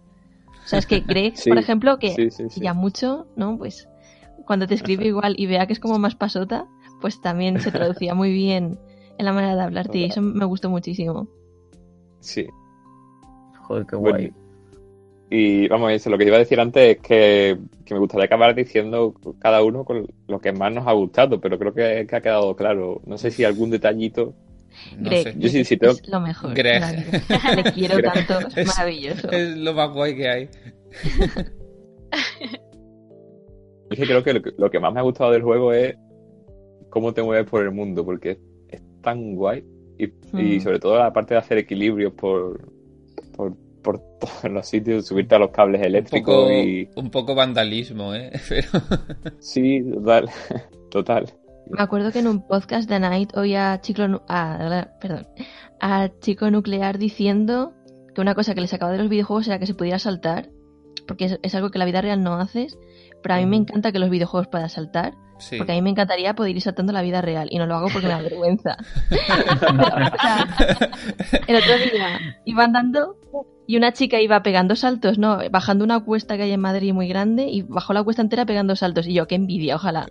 O 0.63 0.67
sea, 0.67 0.79
es 0.79 0.85
que 0.85 1.01
Greg, 1.01 1.33
Sí, 1.37 1.49
por 1.49 1.57
ejemplo, 1.57 1.99
que 1.99 2.11
sí, 2.11 2.31
sí, 2.31 2.45
sí. 2.49 2.61
ya 2.61 2.73
mucho, 2.73 3.27
¿no? 3.35 3.57
Pues 3.57 3.89
cuando 4.45 4.67
te 4.67 4.75
escribe 4.75 5.05
igual 5.05 5.35
y 5.37 5.47
vea 5.47 5.67
que 5.67 5.73
es 5.73 5.79
como 5.79 5.99
más 5.99 6.15
pasota, 6.15 6.65
pues 6.99 7.21
también 7.21 7.59
se 7.59 7.71
traducía 7.71 8.13
muy 8.13 8.31
bien 8.31 8.79
en 9.21 9.25
la 9.25 9.33
manera 9.33 9.55
de 9.55 9.61
hablarte 9.61 9.97
y 9.99 10.03
eso 10.05 10.21
me 10.21 10.45
gustó 10.45 10.69
muchísimo. 10.69 11.27
Sí. 12.19 12.47
Joder, 13.63 13.85
qué 13.85 13.95
Bueno, 13.95 14.17
guay. 14.17 14.33
Y 15.29 15.67
vamos, 15.69 15.91
eso, 15.93 16.09
lo 16.09 16.17
que 16.17 16.25
iba 16.25 16.35
a 16.35 16.39
decir 16.39 16.59
antes 16.59 16.97
es 16.97 17.01
que, 17.01 17.57
que 17.85 17.93
me 17.93 17.99
gustaría 18.01 18.25
acabar 18.25 18.53
diciendo 18.53 19.13
cada 19.39 19.63
uno 19.63 19.85
con 19.85 20.05
lo 20.27 20.39
que 20.41 20.51
más 20.51 20.73
nos 20.73 20.85
ha 20.87 20.91
gustado, 20.91 21.39
pero 21.39 21.57
creo 21.57 21.73
que, 21.73 22.05
que 22.05 22.15
ha 22.15 22.21
quedado 22.21 22.53
claro. 22.55 22.99
No 23.05 23.17
sé 23.17 23.31
si 23.31 23.43
algún 23.45 23.69
detallito. 23.69 24.33
No 24.97 25.09
Greg, 25.09 25.23
sé. 25.23 25.35
Yo 25.37 25.47
sí, 25.49 25.59
es, 25.61 25.67
sí 25.67 25.77
tengo- 25.77 25.93
es 25.93 26.07
lo 26.09 26.19
mejor. 26.19 26.53
Greg. 26.53 26.81
Le 27.55 27.63
quiero 27.73 27.97
Greg. 27.97 28.13
tanto, 28.27 28.39
es, 28.47 28.57
Es- 28.57 28.67
maravilloso. 28.67 29.29
Es 29.31 29.55
lo 29.57 29.73
más 29.73 29.93
guay 29.93 30.15
que 30.17 30.29
hay. 30.29 30.49
Es 33.89 33.99
que 33.99 34.05
creo 34.05 34.23
que 34.23 34.33
lo, 34.33 34.41
que 34.41 34.51
lo 34.57 34.71
que 34.71 34.79
más 34.79 34.93
me 34.93 34.99
ha 35.01 35.03
gustado 35.03 35.31
del 35.31 35.41
juego 35.43 35.73
es 35.73 35.95
cómo 36.89 37.13
te 37.13 37.21
mueves 37.23 37.45
por 37.49 37.61
el 37.61 37.71
mundo, 37.71 38.05
porque 38.05 38.39
tan 39.01 39.35
guay. 39.35 39.63
Y, 39.97 40.05
y 40.05 40.57
Mm. 40.57 40.61
sobre 40.61 40.79
todo 40.79 40.97
la 40.97 41.13
parte 41.13 41.33
de 41.35 41.39
hacer 41.39 41.57
equilibrios 41.59 42.13
por, 42.13 42.59
por, 43.35 43.55
por 43.83 43.99
todos 44.19 44.51
los 44.51 44.67
sitios, 44.67 45.05
subirte 45.05 45.35
a 45.35 45.39
los 45.39 45.51
cables 45.51 45.81
Un 45.81 45.87
eléctricos 45.87 46.35
poco, 46.35 46.51
y... 46.51 46.89
un 46.95 47.09
poco 47.11 47.35
vandalismo, 47.35 48.15
¿eh? 48.15 48.31
Pero... 48.49 48.69
Sí, 49.39 49.81
total. 49.93 50.29
Total. 50.91 51.25
Me 51.69 51.81
acuerdo 51.81 52.11
que 52.11 52.19
en 52.19 52.27
un 52.27 52.45
podcast 52.45 52.89
de 52.89 52.99
Night 52.99 53.37
oía 53.37 53.71
a 53.73 53.79
Chico, 53.81 54.03
a, 54.27 54.87
perdón, 54.99 55.25
a 55.79 56.09
Chico 56.19 56.51
Nuclear 56.51 56.97
diciendo 56.97 57.73
que 58.13 58.19
una 58.19 58.35
cosa 58.35 58.53
que 58.53 58.59
le 58.61 58.67
sacaba 58.67 58.91
de 58.91 58.97
los 58.97 59.07
videojuegos 59.07 59.47
era 59.47 59.57
que 59.57 59.67
se 59.67 59.73
pudiera 59.73 59.97
saltar, 59.97 60.49
porque 61.07 61.25
es, 61.25 61.39
es 61.43 61.55
algo 61.55 61.69
que 61.69 61.77
en 61.77 61.79
la 61.79 61.85
vida 61.85 62.01
real 62.01 62.21
no 62.23 62.33
haces, 62.33 62.77
pero 63.23 63.35
a 63.35 63.37
mí 63.37 63.45
me 63.45 63.55
encanta 63.55 63.93
que 63.93 63.99
los 63.99 64.09
videojuegos 64.09 64.49
puedas 64.49 64.73
saltar, 64.73 65.13
Sí. 65.41 65.57
porque 65.57 65.73
a 65.73 65.75
mí 65.75 65.81
me 65.81 65.89
encantaría 65.89 66.33
poder 66.33 66.55
ir 66.55 66.61
saltando 66.61 66.93
la 66.93 67.01
vida 67.01 67.21
real, 67.21 67.47
y 67.51 67.57
no 67.57 67.65
lo 67.65 67.75
hago 67.75 67.87
porque 67.91 68.07
me 68.07 68.13
da 68.13 68.21
vergüenza. 68.21 68.77
Pero, 69.09 69.81
o 69.81 70.17
sea, 70.21 70.47
el 71.47 71.55
otro 71.57 71.77
día 71.77 72.19
iba 72.45 72.63
andando 72.63 73.17
y 73.67 73.77
una 73.77 73.93
chica 73.93 74.19
iba 74.19 74.43
pegando 74.43 74.75
saltos, 74.75 75.17
¿no? 75.17 75.39
Bajando 75.49 75.85
una 75.85 76.01
cuesta 76.01 76.35
que 76.35 76.43
hay 76.43 76.51
en 76.51 76.59
Madrid 76.59 76.91
muy 76.93 77.07
grande 77.07 77.43
y 77.47 77.61
bajó 77.61 77.93
la 77.93 78.03
cuesta 78.03 78.21
entera 78.21 78.45
pegando 78.45 78.75
saltos. 78.75 79.07
Y 79.07 79.13
yo, 79.13 79.27
qué 79.27 79.35
envidia, 79.35 79.75
ojalá. 79.75 80.07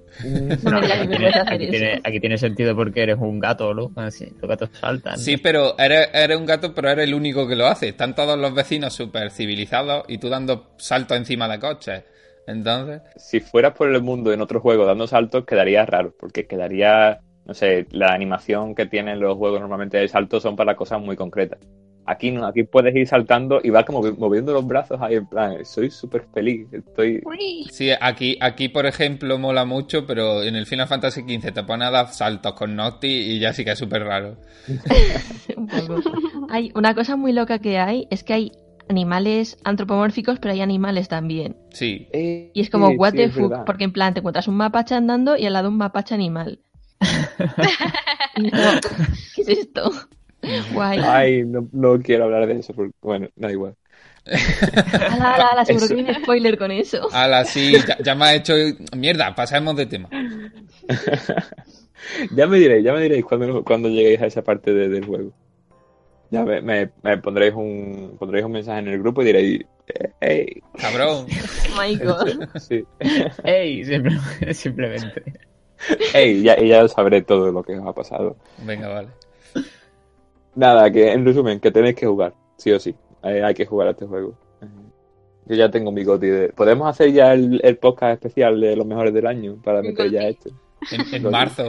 No 0.62 0.70
me 0.80 0.80
digas 0.80 0.92
que 0.92 0.92
aquí, 0.92 1.08
me 1.08 1.16
tiene, 1.16 1.18
puedes 1.18 1.36
hacer 1.36 1.52
aquí 1.54 1.64
eso. 1.64 1.70
tiene- 1.72 2.00
aquí 2.02 2.20
tiene 2.20 2.38
sentido 2.38 2.74
porque 2.74 3.02
eres 3.02 3.18
un 3.18 3.38
gato, 3.38 3.74
¿no? 3.74 3.90
Así, 3.96 4.32
los 4.40 4.48
gatos 4.48 4.70
saltan. 4.80 5.18
Sí, 5.18 5.36
pero 5.36 5.76
eres, 5.78 6.08
eres 6.14 6.38
un 6.38 6.46
gato, 6.46 6.72
pero 6.74 6.88
eres 6.90 7.06
el 7.06 7.12
único 7.14 7.46
que 7.46 7.56
lo 7.56 7.66
hace. 7.66 7.88
Están 7.88 8.14
todos 8.14 8.38
los 8.38 8.54
vecinos 8.54 8.94
súper 8.94 9.30
civilizados 9.30 10.04
y 10.08 10.16
tú 10.18 10.28
dando 10.30 10.70
saltos 10.78 11.18
encima 11.18 11.46
de 11.48 11.58
coches. 11.58 12.04
Entonces, 12.46 13.02
si 13.16 13.40
fueras 13.40 13.74
por 13.74 13.88
el 13.88 14.02
mundo 14.02 14.32
en 14.32 14.40
otro 14.40 14.60
juego 14.60 14.86
dando 14.86 15.06
saltos, 15.06 15.44
quedaría 15.44 15.86
raro, 15.86 16.14
porque 16.18 16.46
quedaría, 16.46 17.20
no 17.46 17.54
sé, 17.54 17.86
la 17.90 18.12
animación 18.12 18.74
que 18.74 18.86
tienen 18.86 19.20
los 19.20 19.36
juegos 19.36 19.60
normalmente 19.60 19.98
de 19.98 20.08
saltos 20.08 20.42
son 20.42 20.56
para 20.56 20.76
cosas 20.76 21.00
muy 21.00 21.16
concretas. 21.16 21.60
Aquí 22.06 22.32
no, 22.32 22.44
aquí 22.46 22.64
puedes 22.64 22.96
ir 22.96 23.06
saltando 23.06 23.60
y 23.62 23.70
vas 23.70 23.84
como 23.84 24.02
moviendo 24.18 24.52
los 24.52 24.66
brazos 24.66 24.98
ahí 25.00 25.14
en 25.14 25.26
plan, 25.26 25.64
soy 25.64 25.90
súper 25.90 26.24
feliz, 26.34 26.66
estoy... 26.72 27.22
sí, 27.70 27.90
aquí, 28.00 28.36
aquí 28.40 28.68
por 28.68 28.86
ejemplo 28.86 29.38
mola 29.38 29.64
mucho, 29.64 30.06
pero 30.06 30.42
en 30.42 30.56
el 30.56 30.66
Final 30.66 30.88
Fantasy 30.88 31.20
XV 31.20 31.52
te 31.52 31.62
pone 31.62 31.84
a 31.84 31.90
dar 31.90 32.08
saltos 32.08 32.54
con 32.54 32.74
Nocti 32.74 33.06
y 33.06 33.38
ya 33.38 33.52
sí 33.52 33.64
que 33.64 33.72
es 33.72 33.78
súper 33.78 34.02
raro. 34.02 34.36
Hay 36.50 36.72
una 36.74 36.94
cosa 36.96 37.14
muy 37.14 37.32
loca 37.32 37.60
que 37.60 37.78
hay 37.78 38.08
es 38.10 38.24
que 38.24 38.32
hay 38.32 38.52
animales 38.90 39.58
antropomórficos, 39.64 40.38
pero 40.40 40.52
hay 40.54 40.60
animales 40.62 41.08
también. 41.08 41.56
Sí, 41.72 42.08
Y 42.52 42.60
es 42.60 42.70
como, 42.70 42.88
Sí, 42.88 42.96
what 42.96 43.12
sí, 43.12 43.16
the 43.16 43.24
es 43.24 43.34
fuck, 43.34 43.52
verdad. 43.52 43.64
porque 43.64 43.84
en 43.84 43.92
plan 43.92 44.14
te 44.14 44.20
encuentras 44.20 44.48
un 44.48 44.56
mapache 44.56 44.94
andando 44.94 45.36
y 45.36 45.46
al 45.46 45.52
lado 45.54 45.68
un 45.68 45.78
mapache 45.78 46.14
animal. 46.14 46.60
¿Qué 49.34 49.42
es 49.42 49.48
esto? 49.48 49.92
Guay. 50.72 51.00
Ay, 51.02 51.44
no, 51.44 51.68
no 51.72 51.98
quiero 52.00 52.24
hablar 52.24 52.46
de 52.46 52.58
eso, 52.58 52.74
porque, 52.74 52.92
bueno, 53.00 53.28
da 53.36 53.50
igual. 53.50 53.76
Ala, 55.12 55.34
ala, 55.34 55.46
ala, 55.52 55.64
seguro 55.64 55.86
Eso. 55.86 55.88
que 55.88 55.94
viene 55.94 56.14
spoiler 56.14 56.56
con 56.58 56.70
eso. 56.70 57.00
ala, 57.10 57.44
sí, 57.44 57.84
ya, 57.86 57.98
ya 58.02 58.14
me 58.14 58.24
ha 58.24 58.34
hecho... 58.34 58.54
Mierda, 58.96 59.34
pasemos 59.34 59.76
de 59.76 59.86
tema. 59.86 60.12
ya 62.36 62.46
me 62.46 62.58
diréis, 62.58 62.84
ya 62.84 62.92
me 62.92 63.02
diréis 63.02 63.24
cuando, 63.24 63.64
cuando 63.64 63.88
lleguéis 63.88 64.20
a 64.22 64.26
esa 64.26 64.42
parte 64.42 64.72
de- 64.72 64.88
del 64.88 65.04
juego. 65.06 65.32
Ya 66.30 66.44
me, 66.44 66.60
me- 66.62 66.90
me 67.02 67.18
pondréis 67.18 67.54
un 67.54 68.16
pondréis 68.18 68.44
un 68.44 68.52
mensaje 68.52 68.78
en 68.80 68.88
el 68.88 68.98
grupo 69.00 69.22
y 69.22 69.26
diréis, 69.26 69.66
hey, 70.20 70.62
Cabrón. 70.78 71.26
My 71.78 71.96
God. 71.96 72.48
sí, 72.60 72.84
¡Ey! 73.44 73.84
Simple- 73.84 74.54
simplemente. 74.54 75.22
hey, 76.12 76.42
ya, 76.42 76.58
y 76.60 76.68
ya 76.68 76.86
sabré 76.88 77.22
todo 77.22 77.50
lo 77.50 77.62
que 77.62 77.76
os 77.78 77.86
ha 77.86 77.92
pasado. 77.92 78.36
Venga, 78.64 78.88
vale. 78.88 79.08
Nada, 80.54 80.90
que 80.90 81.12
en 81.12 81.24
resumen, 81.24 81.60
que 81.60 81.70
tenéis 81.70 81.94
que 81.96 82.06
jugar, 82.06 82.34
sí 82.56 82.70
o 82.72 82.78
sí. 82.80 82.94
Eh, 83.22 83.42
hay 83.42 83.54
que 83.54 83.66
jugar 83.66 83.88
a 83.88 83.90
este 83.92 84.06
juego. 84.06 84.34
Eh, 84.62 84.66
Yo 85.46 85.56
ya 85.56 85.70
tengo 85.70 85.92
mi 85.92 86.04
goti 86.04 86.26
de... 86.26 86.48
¿Podemos 86.50 86.88
hacer 86.88 87.12
ya 87.12 87.32
el, 87.32 87.60
el 87.62 87.76
podcast 87.78 88.14
especial 88.14 88.60
de 88.60 88.76
los 88.76 88.86
mejores 88.86 89.12
del 89.14 89.26
año 89.26 89.56
para 89.62 89.80
meter 89.82 90.10
ya 90.10 90.22
este? 90.28 90.50
En, 91.12 91.30
marzo. 91.30 91.68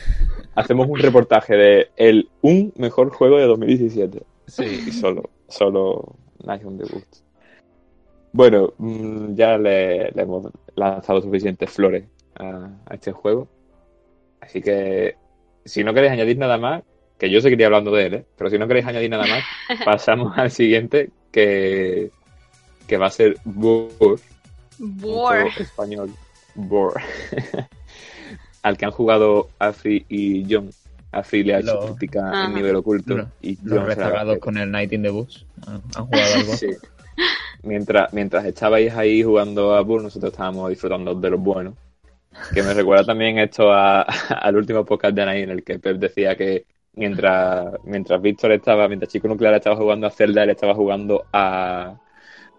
Hacemos 0.54 0.86
un 0.88 0.98
reportaje 0.98 1.54
de 1.56 1.90
el 1.96 2.28
un 2.42 2.72
mejor 2.76 3.10
juego 3.10 3.38
de 3.38 3.46
2017. 3.46 4.18
Y 4.18 4.50
Sí. 4.50 4.92
solo, 4.92 5.30
solo 5.48 6.16
Night 6.44 6.64
on 6.64 6.76
the 6.76 6.84
Woods. 6.84 7.24
Bueno, 8.32 8.72
mm, 8.78 9.34
ya 9.34 9.56
le, 9.58 10.10
le 10.10 10.22
hemos 10.22 10.52
lanzado 10.74 11.20
suficientes 11.20 11.70
flores 11.70 12.04
a, 12.36 12.70
a 12.86 12.94
este 12.94 13.12
juego. 13.12 13.48
Así 14.40 14.60
que, 14.60 15.16
si 15.64 15.84
no 15.84 15.94
queréis 15.94 16.12
añadir 16.12 16.38
nada 16.38 16.58
más, 16.58 16.82
que 17.18 17.30
yo 17.30 17.40
seguiría 17.40 17.66
hablando 17.66 17.92
de 17.92 18.06
él, 18.06 18.14
¿eh? 18.14 18.24
pero 18.36 18.50
si 18.50 18.58
no 18.58 18.66
queréis 18.66 18.86
añadir 18.86 19.10
nada 19.10 19.26
más, 19.26 19.44
pasamos 19.84 20.36
al 20.38 20.50
siguiente, 20.50 21.10
que, 21.30 22.10
que 22.86 22.96
va 22.96 23.06
a 23.06 23.10
ser 23.10 23.36
Boar, 23.44 24.18
juego 25.42 25.50
español. 25.58 26.10
Boar. 26.54 27.02
al 28.62 28.76
que 28.76 28.84
han 28.84 28.90
jugado 28.90 29.48
Afri 29.58 30.04
y 30.08 30.46
John. 30.52 30.70
Afri 31.12 31.42
le 31.42 31.54
ha 31.54 31.58
hecho 31.60 31.74
Lo- 31.74 31.86
crítica 31.96 32.28
Ajá. 32.30 32.44
en 32.46 32.54
nivel 32.54 32.76
oculto 32.76 33.16
Lo- 33.16 33.28
y 33.42 33.56
Los 33.64 33.78
John 33.78 33.78
a 33.78 33.84
rezagados 33.86 34.38
con 34.38 34.56
el 34.56 34.70
Night 34.70 34.92
in 34.92 35.02
the 35.02 35.10
Bus. 35.10 35.44
¿Han 35.66 35.82
han 35.96 36.06
jugado 36.06 36.34
algo? 36.36 36.52
Sí. 36.56 36.68
Mientras, 37.62 38.12
mientras 38.12 38.44
estabais 38.46 38.94
ahí 38.94 39.22
jugando 39.22 39.74
a 39.74 39.82
Bull, 39.82 40.02
nosotros 40.02 40.32
estábamos 40.32 40.70
disfrutando 40.70 41.14
de 41.14 41.30
los 41.30 41.40
buenos. 41.40 41.74
Que 42.54 42.62
me 42.62 42.72
recuerda 42.72 43.04
también 43.04 43.38
esto 43.38 43.72
a- 43.72 44.02
al 44.42 44.56
último 44.56 44.84
podcast 44.84 45.14
de 45.14 45.22
Anaí 45.22 45.42
en 45.42 45.50
el 45.50 45.62
que 45.64 45.78
Pep 45.78 45.96
decía 45.98 46.36
que 46.36 46.64
mientras, 46.94 47.74
mientras 47.84 48.22
Víctor 48.22 48.52
estaba, 48.52 48.86
mientras 48.88 49.12
Chico 49.12 49.28
Nuclear 49.28 49.54
estaba 49.54 49.76
jugando 49.76 50.06
a 50.06 50.10
Zelda, 50.10 50.44
él 50.44 50.50
estaba 50.50 50.74
jugando 50.74 51.24
a, 51.32 51.94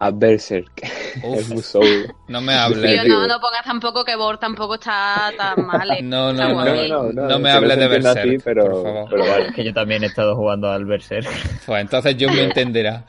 a 0.03 0.09
Berserk, 0.09 0.81
Uf, 1.23 1.49
Musou. 1.49 1.83
no 2.27 2.41
me 2.41 2.53
Tío, 2.53 2.61
hables. 2.61 3.03
digo. 3.03 3.19
no, 3.19 3.27
no 3.27 3.39
pongas 3.39 3.63
tampoco 3.63 4.03
que 4.03 4.15
Bor 4.15 4.39
tampoco 4.39 4.73
está 4.75 5.31
tan 5.37 5.65
mal. 5.67 5.91
eh. 5.91 6.01
No, 6.01 6.31
Está 6.31 6.47
no, 6.47 6.53
guay. 6.55 6.89
No 7.13 7.37
me 7.39 7.51
hables 7.51 7.77
de 7.77 7.87
Berserk, 7.87 8.41
pero, 8.43 8.63
por 8.71 8.83
favor. 8.83 9.07
pero 9.11 9.27
vale. 9.27 9.53
Que 9.53 9.63
yo 9.63 9.73
también 9.73 10.03
he 10.03 10.07
estado 10.07 10.35
jugando 10.35 10.71
al 10.71 10.85
Berserk. 10.85 11.27
Pues 11.67 11.81
entonces 11.81 12.17
yo 12.17 12.29
me 12.29 12.43
entenderá. 12.45 13.05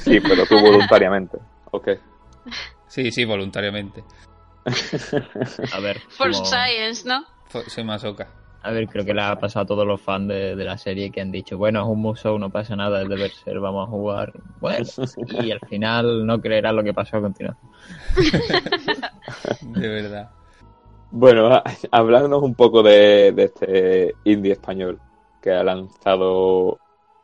Sí, 0.00 0.20
pero 0.20 0.44
tú 0.46 0.60
voluntariamente. 0.60 1.38
Ok. 1.70 1.88
Sí, 2.88 3.10
sí, 3.10 3.24
voluntariamente. 3.24 4.04
A 5.72 5.80
ver, 5.80 5.98
For 6.10 6.30
como- 6.30 6.44
Science, 6.44 7.08
¿no? 7.08 7.24
Soy 7.68 7.84
masoca. 7.84 8.28
A 8.62 8.70
ver, 8.70 8.88
creo 8.88 9.04
que 9.04 9.12
le 9.14 9.22
ha 9.22 9.36
pasado 9.38 9.64
a 9.64 9.66
todos 9.66 9.86
los 9.86 10.00
fans 10.00 10.28
de, 10.28 10.54
de 10.56 10.64
la 10.64 10.78
serie 10.78 11.10
que 11.10 11.20
han 11.20 11.32
dicho, 11.32 11.58
bueno, 11.58 11.80
es 11.82 11.86
un 11.88 12.00
Musou, 12.00 12.38
no 12.38 12.50
pasa 12.50 12.76
nada, 12.76 13.02
es 13.02 13.08
de 13.08 13.16
Berserk, 13.16 13.60
vamos 13.60 13.88
a 13.88 13.90
jugar. 13.90 14.32
Bueno, 14.60 14.84
y 15.42 15.50
al 15.50 15.60
final 15.68 16.26
no 16.26 16.40
creerás 16.40 16.72
lo 16.74 16.82
que 16.84 16.94
pasó 16.94 17.16
a 17.16 17.22
continuación. 17.22 17.70
De 19.62 19.88
verdad. 19.88 20.30
Bueno, 21.10 21.48
a- 21.52 21.62
hablándonos 21.90 22.42
un 22.42 22.54
poco 22.54 22.82
de, 22.82 23.32
de 23.32 23.44
este 23.44 24.14
indie 24.24 24.52
español 24.52 25.00
que 25.42 25.50
ha 25.50 25.62
lanzado 25.64 26.78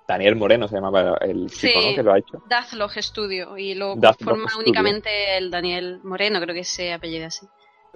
Daniel 0.06 0.36
Moreno, 0.36 0.68
se 0.68 0.74
llamaba 0.74 1.16
el 1.20 1.48
chico, 1.50 1.80
Sí. 1.80 1.88
¿no? 1.90 1.96
Que 1.96 2.02
lo 2.02 2.12
ha 2.12 2.18
hecho. 2.18 2.42
Dazlog 2.48 2.92
Studio 3.00 3.56
y 3.56 3.74
lo 3.74 3.94
Dazlog 3.96 4.30
forma 4.30 4.48
Studio. 4.48 4.64
únicamente 4.66 5.36
el 5.38 5.50
Daniel 5.50 6.00
Moreno, 6.02 6.40
creo 6.40 6.54
que 6.54 6.64
se 6.64 6.92
apellida 6.92 7.26
así. 7.26 7.46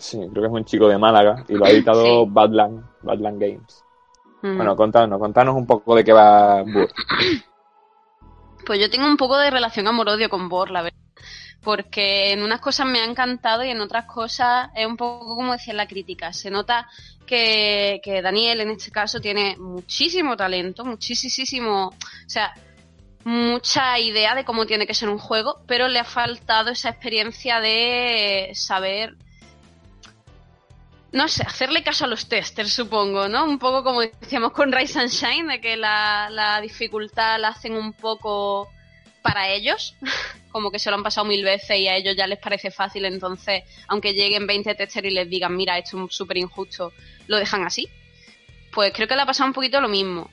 Sí, 0.03 0.19
creo 0.19 0.43
que 0.43 0.49
es 0.49 0.53
un 0.53 0.65
chico 0.65 0.89
de 0.89 0.99
Málaga 0.99 1.45
y 1.49 1.55
lo 1.55 1.65
ha 1.65 1.71
editado 1.71 2.25
Sí. 2.25 2.31
Badland, 2.31 2.85
Badland 3.03 3.41
Games. 3.41 3.85
Mm. 4.43 4.57
Bueno, 4.57 4.75
contanos, 4.75 5.21
contanos 5.21 5.55
un 5.55 5.65
poco 5.65 5.95
de 5.95 6.03
qué 6.03 6.13
va 6.13 6.63
Bur. 6.63 6.91
Pues 8.65 8.79
yo 8.79 8.89
tengo 8.89 9.09
un 9.09 9.17
poco 9.17 9.37
de 9.39 9.51
relación 9.51 9.89
amor-odio 9.89 10.31
con 10.31 10.49
Bor, 10.49 10.71
la 10.71 10.83
verdad. 10.83 10.97
Porque 11.65 12.33
en 12.33 12.45
unas 12.45 12.61
cosas 12.61 12.87
me 12.87 13.01
ha 13.01 13.05
encantado 13.05 13.65
y 13.65 13.71
en 13.71 13.81
otras 13.81 14.05
cosas 14.05 14.71
es 14.77 14.87
un 14.87 14.97
poco 14.97 15.35
como 15.35 15.53
decía 15.53 15.75
la 15.75 15.89
crítica. 15.89 16.33
Se 16.33 16.49
nota 16.49 16.89
que, 17.27 18.01
que 18.05 18.23
Daniel, 18.23 18.61
en 18.61 18.71
este 18.71 18.93
caso, 18.93 19.21
tiene 19.21 19.57
muchísimo 19.59 20.37
talento, 20.37 20.85
muchísimo. 20.85 21.89
O 21.89 22.29
sea, 22.29 22.55
mucha 23.25 23.99
idea 23.99 24.37
de 24.37 24.45
cómo 24.45 24.65
tiene 24.65 24.87
que 24.87 24.95
ser 24.95 25.09
un 25.09 25.19
juego, 25.19 25.63
pero 25.67 25.89
le 25.89 25.99
ha 25.99 26.05
faltado 26.05 26.71
esa 26.71 26.91
experiencia 26.91 27.61
de 27.61 28.53
saber. 28.55 29.17
No 31.13 31.29
sé, 31.29 31.43
hacerle 31.43 31.83
caso 31.83 32.07
a 32.07 32.09
los 32.09 32.27
testers, 32.27 32.73
supongo, 32.73 33.29
¿no? 33.29 33.45
Un 33.45 33.59
poco 33.59 33.85
como 33.85 34.01
decíamos 34.01 34.53
con 34.53 34.73
Rise 34.73 34.99
and 34.99 35.11
Shine, 35.11 35.53
de 35.53 35.61
que 35.61 35.77
la, 35.77 36.29
la 36.31 36.61
dificultad 36.61 37.39
la 37.39 37.49
hacen 37.49 37.75
un 37.75 37.93
poco 37.93 38.73
para 39.21 39.49
ellos, 39.49 39.95
como 40.51 40.71
que 40.71 40.79
se 40.79 40.91
lo 40.91 40.97
han 40.97 41.03
pasado 41.03 41.27
mil 41.27 41.45
veces 41.45 41.79
y 41.79 41.89
a 41.89 41.97
ellos 41.97 42.17
ya 42.17 42.27
les 42.27 42.39
parece 42.39 42.71
fácil, 42.71 43.05
entonces, 43.05 43.63
aunque 43.89 44.15
lleguen 44.15 44.47
20 44.47 44.75
testers 44.75 45.07
y 45.07 45.11
les 45.11 45.29
digan, 45.29 45.57
mira, 45.57 45.79
esto 45.79 46.03
es 46.05 46.15
súper 46.15 46.39
injusto, 46.39 46.93
lo 47.27 47.37
dejan 47.37 47.65
así. 47.65 47.89
Pues 48.73 48.93
creo 48.95 49.07
que 49.07 49.15
le 49.15 49.23
ha 49.23 49.27
pasado 49.27 49.49
un 49.49 49.55
poquito 49.55 49.81
lo 49.81 49.89
mismo. 49.89 50.31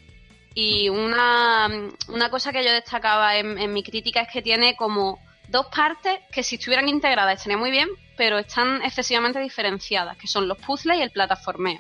Y 0.56 0.90
una, 0.90 1.70
una 2.08 2.30
cosa 2.30 2.52
que 2.52 2.64
yo 2.64 2.72
destacaba 2.72 3.38
en, 3.38 3.58
en 3.58 3.74
mi 3.74 3.84
crítica 3.84 4.22
es 4.22 4.30
que 4.32 4.42
tiene 4.42 4.76
como 4.76 5.20
dos 5.50 5.68
partes 5.68 6.20
que 6.32 6.44
si 6.44 6.56
estuvieran 6.56 6.88
integradas 6.88 7.38
estaría 7.38 7.58
muy 7.58 7.70
bien, 7.72 7.90
pero 8.20 8.38
están 8.38 8.82
excesivamente 8.84 9.40
diferenciadas, 9.40 10.18
que 10.18 10.28
son 10.28 10.46
los 10.50 10.58
puzzles 10.58 10.98
y 11.00 11.02
el 11.02 11.10
plataformeo. 11.10 11.80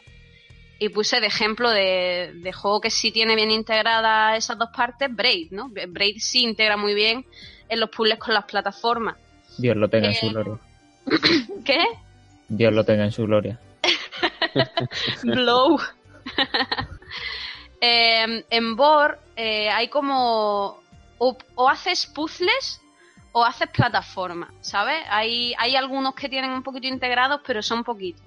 Y 0.79 0.87
puse 0.87 1.19
de 1.19 1.27
ejemplo 1.27 1.69
de, 1.69 2.31
de 2.33 2.53
juego 2.53 2.79
que 2.79 2.89
sí 2.89 3.11
tiene 3.11 3.35
bien 3.35 3.51
integradas 3.51 4.37
esas 4.37 4.57
dos 4.57 4.69
partes, 4.73 5.13
Braid, 5.13 5.51
¿no? 5.51 5.67
Braid 5.67 6.15
sí 6.19 6.43
integra 6.43 6.77
muy 6.77 6.93
bien 6.93 7.25
en 7.67 7.79
los 7.81 7.89
puzzles 7.89 8.19
con 8.19 8.33
las 8.33 8.45
plataformas. 8.45 9.17
Dios 9.57 9.75
lo 9.75 9.89
tenga 9.89 10.07
en 10.07 10.15
su 10.15 10.27
Eh, 10.27 10.29
gloria. 10.29 10.57
¿Qué? 11.65 11.83
Dios 12.47 12.71
lo 12.71 12.85
tenga 12.85 13.03
en 13.03 13.11
su 13.11 13.23
gloria. 13.25 13.59
Blow. 15.23 15.77
Eh, 17.81 18.43
en 18.49 18.75
Bor 18.75 19.17
eh, 19.37 19.69
hay 19.69 19.87
como. 19.87 20.81
O, 21.17 21.37
o 21.55 21.69
haces 21.69 22.07
puzzles 22.07 22.81
o 23.31 23.43
haces 23.43 23.69
plataformas, 23.69 24.49
¿sabes? 24.61 25.03
Hay, 25.09 25.53
hay 25.57 25.75
algunos 25.75 26.15
que 26.15 26.29
tienen 26.29 26.51
un 26.51 26.63
poquito 26.63 26.87
integrados, 26.87 27.41
pero 27.45 27.61
son 27.61 27.83
poquitos. 27.83 28.23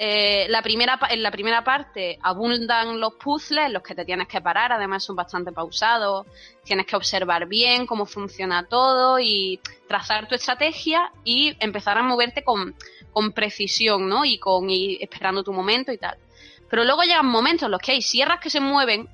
Eh, 0.00 0.46
la 0.48 0.62
primera, 0.62 0.96
en 1.10 1.24
la 1.24 1.32
primera 1.32 1.64
parte 1.64 2.20
abundan 2.22 3.00
los 3.00 3.14
puzzles, 3.14 3.68
los 3.72 3.82
que 3.82 3.96
te 3.96 4.04
tienes 4.04 4.28
que 4.28 4.40
parar, 4.40 4.70
además 4.70 5.02
son 5.02 5.16
bastante 5.16 5.50
pausados, 5.50 6.24
tienes 6.62 6.86
que 6.86 6.94
observar 6.94 7.46
bien 7.46 7.84
cómo 7.84 8.06
funciona 8.06 8.64
todo 8.64 9.18
y 9.18 9.58
trazar 9.88 10.28
tu 10.28 10.36
estrategia 10.36 11.10
y 11.24 11.56
empezar 11.58 11.98
a 11.98 12.04
moverte 12.04 12.44
con, 12.44 12.76
con 13.12 13.32
precisión, 13.32 14.08
¿no? 14.08 14.24
Y 14.24 14.38
con 14.38 14.70
y 14.70 14.98
esperando 15.00 15.42
tu 15.42 15.52
momento 15.52 15.90
y 15.90 15.98
tal. 15.98 16.16
Pero 16.70 16.84
luego 16.84 17.02
llegan 17.02 17.26
momentos 17.26 17.66
en 17.66 17.72
los 17.72 17.80
que 17.80 17.92
hay 17.92 18.02
sierras 18.02 18.38
que 18.38 18.50
se 18.50 18.60
mueven, 18.60 19.08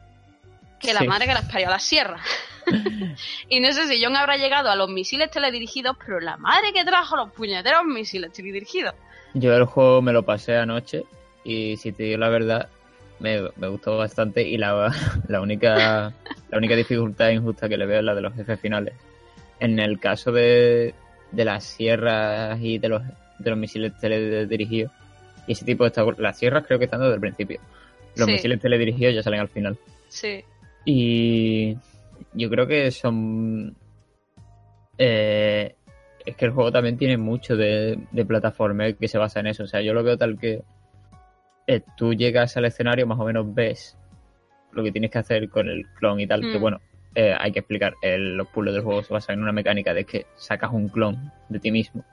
que 0.85 0.93
la 0.95 1.01
Sí. 1.01 1.07
madre 1.09 1.27
que 1.27 1.35
las 1.35 1.45
parió 1.51 1.69
a 1.69 1.71
las 1.73 1.83
sierras. 1.83 2.21
y 3.49 3.61
no 3.61 3.73
sé 3.73 3.87
si 3.89 4.03
John 4.03 4.17
habrá 4.17 4.37
llegado 4.37 4.71
a 4.71 4.77
los 4.77 4.89
misiles 4.89 5.31
teledirigidos, 5.31 5.97
pero 6.05 6.21
la 6.21 6.37
madre 6.37 6.73
que 6.73 6.85
trajo 6.85 7.17
los 7.17 7.31
puñeteros 7.33 7.85
misiles 7.85 8.33
teledirigidos. 8.33 8.95
Yo 9.35 9.55
el 9.55 9.65
juego 9.65 10.01
me 10.03 10.13
lo 10.13 10.23
pasé 10.23 10.57
anoche 10.57 11.05
y 11.45 11.77
si 11.77 11.93
te 11.93 12.05
digo 12.05 12.19
la 12.19 12.29
verdad, 12.29 12.69
me, 13.21 13.41
me 13.57 13.69
gustó 13.69 13.97
bastante 13.97 14.43
y 14.43 14.57
la, 14.59 14.93
la 15.29 15.41
única 15.41 16.13
la 16.51 16.59
única 16.59 16.77
dificultad 16.77 17.31
injusta 17.31 17.69
que 17.69 17.77
le 17.77 17.87
veo 17.87 17.99
es 17.99 18.05
la 18.05 18.15
de 18.15 18.21
los 18.23 18.35
jefes 18.35 18.61
finales. 18.61 18.95
En 19.61 19.79
el 19.79 19.99
caso 20.01 20.33
de, 20.33 20.95
de 21.33 21.45
las 21.45 21.65
sierras 21.65 22.59
y 22.61 22.79
de 22.79 22.89
los, 22.89 23.03
de 23.39 23.51
los 23.51 23.59
misiles 23.59 23.93
teledirigidos 24.01 24.93
y 25.47 25.53
ese 25.53 25.65
tipo 25.65 25.89
de 25.89 26.15
las 26.19 26.39
sierras 26.39 26.65
creo 26.67 26.79
que 26.79 26.87
están 26.87 27.01
desde 27.01 27.15
el 27.15 27.21
principio. 27.21 27.61
Los 28.17 28.27
Sí. 28.27 28.33
misiles 28.33 28.61
teledirigidos 28.61 29.15
ya 29.15 29.23
salen 29.23 29.41
al 29.41 29.49
final. 29.49 29.77
Sí. 30.09 30.45
Y 30.85 31.75
yo 32.35 32.51
creo 32.51 32.67
que 32.67 32.91
son. 32.91 33.75
eh, 34.99 35.75
es 36.27 36.37
que 36.37 36.45
el 36.47 36.53
juego 36.53 36.73
también 36.73 36.97
tiene 36.97 37.19
mucho 37.19 37.57
de, 37.57 37.99
de 38.11 38.25
plataforma 38.25 38.93
que 38.93 39.09
se 39.09 39.19
basa 39.19 39.41
en 39.41 39.49
eso. 39.49 39.65
O 39.65 39.67
sea, 39.67 39.83
yo 39.83 39.93
lo 39.93 40.03
veo 40.03 40.17
tal 40.17 40.39
que 40.39 40.63
eh, 41.67 41.83
tú 41.97 42.15
llegas 42.15 42.57
al 42.57 42.65
escenario, 42.65 43.07
más 43.07 43.19
o 43.21 43.25
menos 43.25 43.53
ves 43.55 43.97
lo 44.73 44.83
que 44.83 44.91
tienes 44.93 45.11
que 45.11 45.19
hacer 45.19 45.49
con 45.51 45.69
el 45.69 45.87
clon 45.99 46.21
y 46.21 46.27
tal. 46.27 46.41
Que 46.41 46.59
Mm. 46.59 46.61
bueno, 46.61 46.81
eh, 47.15 47.35
hay 47.39 47.53
que 47.53 47.59
explicar. 47.61 47.95
el- 48.03 48.37
los 48.37 48.49
puzzles 48.49 48.75
del 48.75 48.83
juego 48.83 49.03
se 49.03 49.13
basan 49.13 49.35
en 49.37 49.43
una 49.43 49.53
mecánica 49.53 49.93
de 49.95 50.05
que 50.05 50.27
sacas 50.37 50.73
un 50.73 50.89
clon 50.89 51.31
de 51.49 51.61
ti 51.61 51.71
mismo 51.71 52.05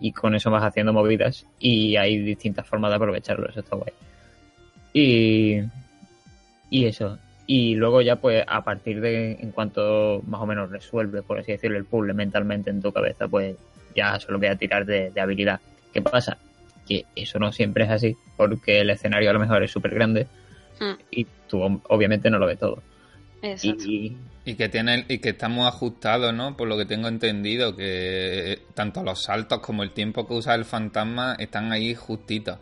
y 0.00 0.12
con 0.12 0.34
eso 0.34 0.50
vas 0.50 0.64
haciendo 0.64 0.92
movidas. 0.92 1.46
Y 1.60 1.96
hay 1.96 2.18
distintas 2.18 2.66
formas 2.66 2.90
de 2.90 2.96
aprovecharlo. 2.96 3.48
Eso 3.48 3.60
está 3.60 3.76
guay. 3.76 3.92
Y. 4.92 5.60
Y 6.70 6.84
eso. 6.86 7.18
Y 7.48 7.74
luego 7.76 8.02
ya, 8.02 8.16
pues, 8.16 8.44
a 8.46 8.62
partir 8.62 9.00
de 9.00 9.32
en 9.40 9.52
cuanto 9.52 10.22
más 10.28 10.40
o 10.42 10.46
menos 10.46 10.70
resuelve, 10.70 11.22
por 11.22 11.38
así 11.40 11.52
decirlo, 11.52 11.78
el 11.78 11.86
puzzle 11.86 12.12
mentalmente 12.14 12.70
en 12.70 12.82
tu 12.82 12.92
cabeza, 12.92 13.26
pues 13.26 13.56
ya 13.96 14.20
solo 14.20 14.38
queda 14.38 14.54
tirar 14.56 14.84
de, 14.86 15.10
de 15.10 15.20
habilidad. 15.20 15.58
¿Qué 15.92 16.02
pasa? 16.02 16.38
Que 16.86 17.06
eso 17.16 17.38
no 17.38 17.50
siempre 17.52 17.84
es 17.84 17.90
así, 17.90 18.16
porque 18.36 18.80
el 18.82 18.90
escenario 18.90 19.30
a 19.30 19.32
lo 19.32 19.40
mejor 19.40 19.62
es 19.64 19.70
súper 19.72 19.94
grande 19.94 20.26
Hmm, 20.80 20.94
y 21.10 21.26
tú 21.48 21.58
ob- 21.60 21.80
obviamente 21.88 22.30
no 22.30 22.38
lo 22.38 22.46
ves 22.46 22.58
todo. 22.60 22.82
exacto. 23.42 23.82
Y, 23.88 24.16
Y 24.44 24.54
que 24.54 24.68
tiene 24.68 25.04
y 25.08 25.18
que 25.18 25.30
está 25.30 25.48
muy 25.48 25.66
ajustado, 25.66 26.32
¿no? 26.32 26.56
Por 26.56 26.68
lo 26.68 26.76
que 26.78 26.84
tengo 26.86 27.08
entendido, 27.08 27.74
que 27.76 28.60
tanto 28.74 29.02
los 29.02 29.22
saltos 29.24 29.58
como 29.60 29.82
el 29.82 29.92
tiempo 29.92 30.26
que 30.26 30.34
usa 30.34 30.54
el 30.54 30.64
fantasma 30.66 31.34
están 31.38 31.72
ahí 31.72 31.94
justitos. 31.94 32.58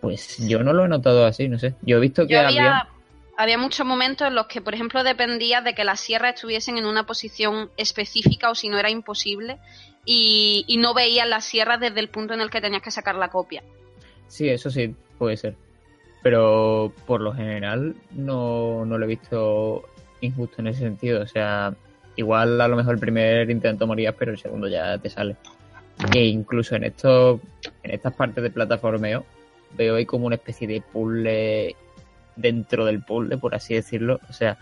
pues 0.00 0.36
yo 0.46 0.62
no 0.62 0.72
lo 0.72 0.84
he 0.84 0.88
notado 0.88 1.24
así, 1.26 1.48
no 1.48 1.58
sé. 1.58 1.74
Yo 1.82 1.96
he 1.96 2.00
visto 2.00 2.26
que 2.26 2.34
Yo 2.34 2.40
había... 2.40 2.78
había, 2.78 2.88
había 3.36 3.58
muchos 3.58 3.86
momentos 3.86 4.28
en 4.28 4.34
los 4.34 4.46
que, 4.46 4.60
por 4.60 4.74
ejemplo, 4.74 5.02
dependía 5.02 5.60
de 5.60 5.74
que 5.74 5.84
las 5.84 6.00
sierras 6.00 6.34
estuviesen 6.34 6.78
en 6.78 6.86
una 6.86 7.04
posición 7.04 7.70
específica 7.76 8.50
o 8.50 8.54
si 8.54 8.68
no 8.68 8.78
era 8.78 8.90
imposible 8.90 9.58
y, 10.04 10.76
no 10.78 10.94
veías 10.94 11.26
las 11.26 11.44
sierras 11.44 11.80
desde 11.80 12.00
el 12.00 12.08
punto 12.08 12.34
en 12.34 12.40
el 12.40 12.50
que 12.50 12.60
tenías 12.60 12.82
que 12.82 12.90
sacar 12.90 13.14
la 13.16 13.28
copia. 13.28 13.62
Sí, 14.28 14.48
eso 14.48 14.70
sí, 14.70 14.94
puede 15.18 15.36
ser. 15.36 15.56
Pero 16.22 16.92
por 17.06 17.20
lo 17.20 17.32
general 17.32 17.94
no, 18.12 18.84
no 18.84 18.98
lo 18.98 19.04
he 19.04 19.08
visto 19.08 19.84
injusto 20.20 20.56
en 20.58 20.68
ese 20.68 20.80
sentido. 20.80 21.22
O 21.22 21.26
sea, 21.26 21.74
igual 22.16 22.60
a 22.60 22.68
lo 22.68 22.76
mejor 22.76 22.94
el 22.94 23.00
primer 23.00 23.50
intento 23.50 23.86
morías, 23.86 24.14
pero 24.18 24.32
el 24.32 24.38
segundo 24.38 24.68
ya 24.68 24.98
te 24.98 25.10
sale. 25.10 25.36
E 26.14 26.24
incluso 26.24 26.76
en 26.76 26.84
estos, 26.84 27.40
en 27.82 27.90
estas 27.92 28.14
partes 28.14 28.42
de 28.42 28.50
plataformeo, 28.50 29.24
veo 29.76 29.96
ahí 29.96 30.06
como 30.06 30.26
una 30.26 30.36
especie 30.36 30.66
de 30.66 30.80
puzzle 30.80 31.76
dentro 32.36 32.84
del 32.84 33.00
puzzle, 33.02 33.38
por 33.38 33.54
así 33.54 33.74
decirlo. 33.74 34.20
O 34.28 34.32
sea, 34.32 34.56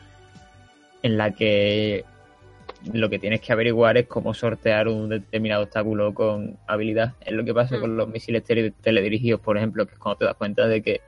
en 1.02 1.16
la 1.18 1.32
que 1.32 2.04
lo 2.92 3.08
que 3.08 3.18
tienes 3.18 3.40
que 3.40 3.52
averiguar 3.52 3.96
es 3.96 4.06
cómo 4.06 4.34
sortear 4.34 4.88
un 4.88 5.08
determinado 5.08 5.62
obstáculo 5.64 6.12
con 6.14 6.58
habilidad. 6.66 7.14
Es 7.20 7.32
lo 7.32 7.44
que 7.44 7.54
pasa 7.54 7.76
Mm. 7.76 7.80
con 7.80 7.96
los 7.96 8.08
misiles 8.08 8.42
tele- 8.44 8.72
teledirigidos, 8.80 9.40
por 9.40 9.56
ejemplo, 9.56 9.86
que 9.86 9.92
es 9.94 9.98
cuando 9.98 10.18
te 10.18 10.24
das 10.24 10.34
cuenta 10.36 10.66
de 10.66 10.82
que 10.82 11.00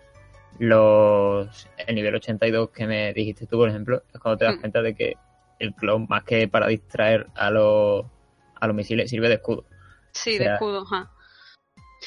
los 0.59 1.69
el 1.87 1.95
nivel 1.95 2.15
82 2.15 2.71
que 2.71 2.87
me 2.87 3.13
dijiste 3.13 3.47
tú, 3.47 3.57
por 3.59 3.69
ejemplo, 3.69 4.03
es 4.13 4.21
cuando 4.21 4.39
te 4.39 4.45
das 4.45 4.57
Mm. 4.57 4.61
cuenta 4.61 4.83
de 4.83 4.95
que 4.95 5.17
el 5.59 5.75
clon, 5.75 6.07
más 6.09 6.25
que 6.25 6.47
para 6.49 6.67
distraer 6.69 7.27
a 7.35 7.51
los, 7.51 8.07
a 8.61 8.67
los 8.67 8.77
misiles, 8.77 9.11
sirve 9.11 9.29
de 9.29 9.35
escudo. 9.35 9.65
Sí, 10.13 10.35
O 10.35 10.39
sea, 10.39 10.49
de 10.49 10.55
escudo. 10.55 10.83
ajá. 10.83 11.11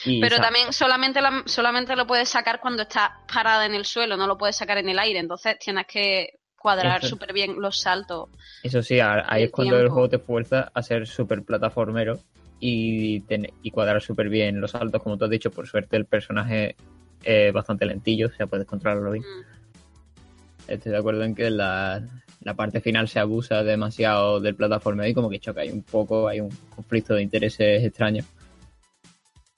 Y, 0.05 0.19
Pero 0.21 0.37
también 0.37 0.71
solamente, 0.73 1.21
la- 1.21 1.43
solamente 1.45 1.95
lo 1.95 2.05
puedes 2.07 2.29
sacar 2.29 2.59
cuando 2.59 2.83
está 2.83 3.19
parada 3.31 3.65
en 3.65 3.73
el 3.73 3.85
suelo, 3.85 4.17
no 4.17 4.27
lo 4.27 4.37
puedes 4.37 4.55
sacar 4.55 4.77
en 4.77 4.89
el 4.89 4.99
aire. 4.99 5.19
Entonces 5.19 5.57
tienes 5.59 5.85
que 5.87 6.39
cuadrar 6.59 7.03
súper 7.05 7.33
bien 7.33 7.61
los 7.61 7.79
saltos. 7.79 8.29
Eso 8.63 8.81
sí, 8.83 8.99
ahí 8.99 9.43
es 9.43 9.51
cuando 9.51 9.79
el 9.79 9.89
juego 9.89 10.09
te 10.09 10.19
fuerza 10.19 10.71
a 10.73 10.81
ser 10.83 11.07
súper 11.07 11.43
plataformero 11.43 12.19
y, 12.59 13.21
ten- 13.21 13.51
y 13.61 13.71
cuadrar 13.71 14.01
súper 14.01 14.29
bien 14.29 14.59
los 14.59 14.71
saltos. 14.71 15.01
Como 15.01 15.17
tú 15.17 15.25
has 15.25 15.31
dicho, 15.31 15.51
por 15.51 15.67
suerte 15.67 15.95
el 15.97 16.05
personaje 16.05 16.75
es 17.23 17.53
bastante 17.53 17.85
lentillo, 17.85 18.27
o 18.27 18.31
sea, 18.31 18.47
puedes 18.47 18.65
controlarlo 18.67 19.11
bien. 19.11 19.23
Mm. 19.23 20.71
Estoy 20.71 20.91
de 20.91 20.97
acuerdo 20.97 21.23
en 21.23 21.33
que 21.35 21.49
la, 21.49 22.01
la 22.41 22.53
parte 22.55 22.81
final 22.81 23.07
se 23.07 23.19
abusa 23.19 23.63
demasiado 23.63 24.39
del 24.41 24.55
plataformeo 24.55 25.07
y 25.07 25.13
como 25.13 25.29
que 25.29 25.39
choca. 25.39 25.61
Hay 25.61 25.69
un 25.69 25.83
poco, 25.83 26.27
hay 26.27 26.41
un 26.41 26.49
conflicto 26.75 27.13
de 27.13 27.23
intereses 27.23 27.83
extraños. 27.83 28.25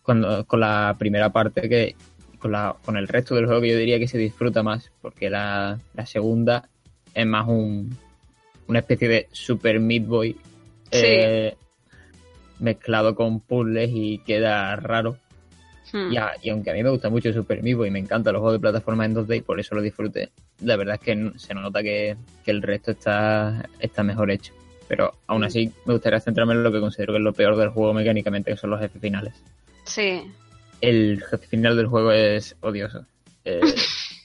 Cuando, 0.09 0.43
con 0.45 0.59
la 0.61 0.95
primera 0.97 1.29
parte 1.31 1.69
que 1.69 1.95
con, 2.39 2.51
la, 2.51 2.75
con 2.83 2.97
el 2.97 3.07
resto 3.07 3.35
del 3.35 3.45
juego 3.45 3.61
que 3.61 3.69
yo 3.69 3.77
diría 3.77 3.99
que 3.99 4.07
se 4.07 4.17
disfruta 4.17 4.63
más, 4.63 4.91
porque 5.03 5.29
la, 5.29 5.77
la 5.93 6.05
segunda 6.07 6.67
es 7.13 7.27
más 7.27 7.47
un, 7.47 7.95
una 8.67 8.79
especie 8.79 9.07
de 9.07 9.27
Super 9.31 9.79
Meat 9.79 10.05
Boy 10.07 10.31
Sí. 10.91 11.01
eh, 11.03 11.55
mezclado 12.59 13.13
con 13.13 13.39
puzzles 13.39 13.91
y 13.93 14.17
queda 14.25 14.75
raro. 14.77 15.17
Hmm. 15.93 16.11
Y, 16.11 16.17
a- 16.17 16.31
y 16.41 16.49
aunque 16.49 16.71
a 16.71 16.73
mí 16.73 16.81
me 16.83 16.89
gusta 16.89 17.09
mucho 17.09 17.31
Super 17.31 17.61
Meat 17.61 17.77
Boy 17.77 17.89
y 17.89 17.91
me 17.91 17.99
encantan 17.99 18.33
los 18.33 18.39
juegos 18.41 18.55
de 18.59 18.61
plataforma 18.61 19.05
en 19.05 19.13
2D 19.13 19.37
y 19.37 19.41
por 19.41 19.59
eso 19.59 19.75
lo 19.75 19.81
disfruté, 19.81 20.31
la 20.63 20.75
verdad 20.75 20.95
es 20.95 21.01
que 21.01 21.31
se 21.37 21.53
nota 21.53 21.83
que, 21.83 22.17
que 22.43 22.51
el 22.51 22.63
resto 22.63 22.89
está, 22.91 23.69
está 23.79 24.01
mejor 24.01 24.31
hecho. 24.31 24.53
Pero 24.87 25.13
aún 25.27 25.41
Mm. 25.41 25.45
así 25.45 25.71
me 25.85 25.93
gustaría 25.93 26.19
centrarme 26.19 26.53
en 26.53 26.63
lo 26.63 26.71
que 26.71 26.79
considero 26.79 27.13
que 27.13 27.17
es 27.19 27.23
lo 27.23 27.33
peor 27.33 27.55
del 27.55 27.69
juego 27.69 27.93
mecánicamente, 27.93 28.49
que 28.49 28.57
son 28.57 28.71
los 28.71 28.79
jefes 28.79 28.99
finales. 28.99 29.33
Sí. 29.89 30.31
El 30.81 31.23
final 31.49 31.75
del 31.75 31.87
juego 31.87 32.11
es 32.11 32.55
odioso. 32.61 33.05
Eh, 33.43 33.59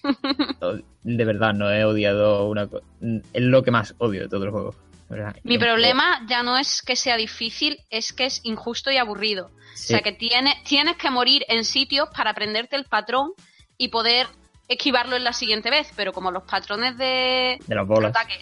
de 1.03 1.25
verdad, 1.25 1.55
no 1.55 1.71
he 1.71 1.85
odiado 1.85 2.49
una 2.49 2.67
cosa. 2.69 2.87
Es 3.33 3.43
lo 3.43 3.63
que 3.63 3.71
más 3.71 3.95
odio 3.99 4.23
de 4.23 4.29
todo 4.29 4.45
el 4.45 4.51
juego. 4.51 4.75
verdad. 5.09 5.37
Mi 5.43 5.59
problema 5.59 6.25
ya 6.29 6.43
no 6.43 6.59
es 6.59 6.83
que 6.83 6.97
sea 6.97 7.17
difícil, 7.17 7.79
es 7.91 8.13
que 8.13 8.27
es 8.27 8.41
injusto 8.45 8.91
y 8.91 8.99
aburrido. 8.99 9.51
Sí. 9.75 9.95
O 9.95 9.97
sea, 9.97 10.01
que 10.01 10.13
tiene, 10.13 10.55
tienes 10.65 10.97
que 10.97 11.11
morir 11.11 11.45
en 11.49 11.65
sitios 11.65 12.09
para 12.15 12.31
aprenderte 12.31 12.77
el 12.77 12.85
patrón 12.85 13.33
y 13.79 13.89
poder 13.89 14.27
esquivarlo 14.69 15.17
en 15.17 15.25
la 15.25 15.33
siguiente 15.33 15.71
vez. 15.71 15.91
Pero 15.97 16.13
como 16.13 16.31
los 16.31 16.45
patrones 16.45 16.97
de, 16.99 17.59
De 17.67 17.75
las 17.75 17.87
bolas. 17.87 18.11
ataque 18.11 18.39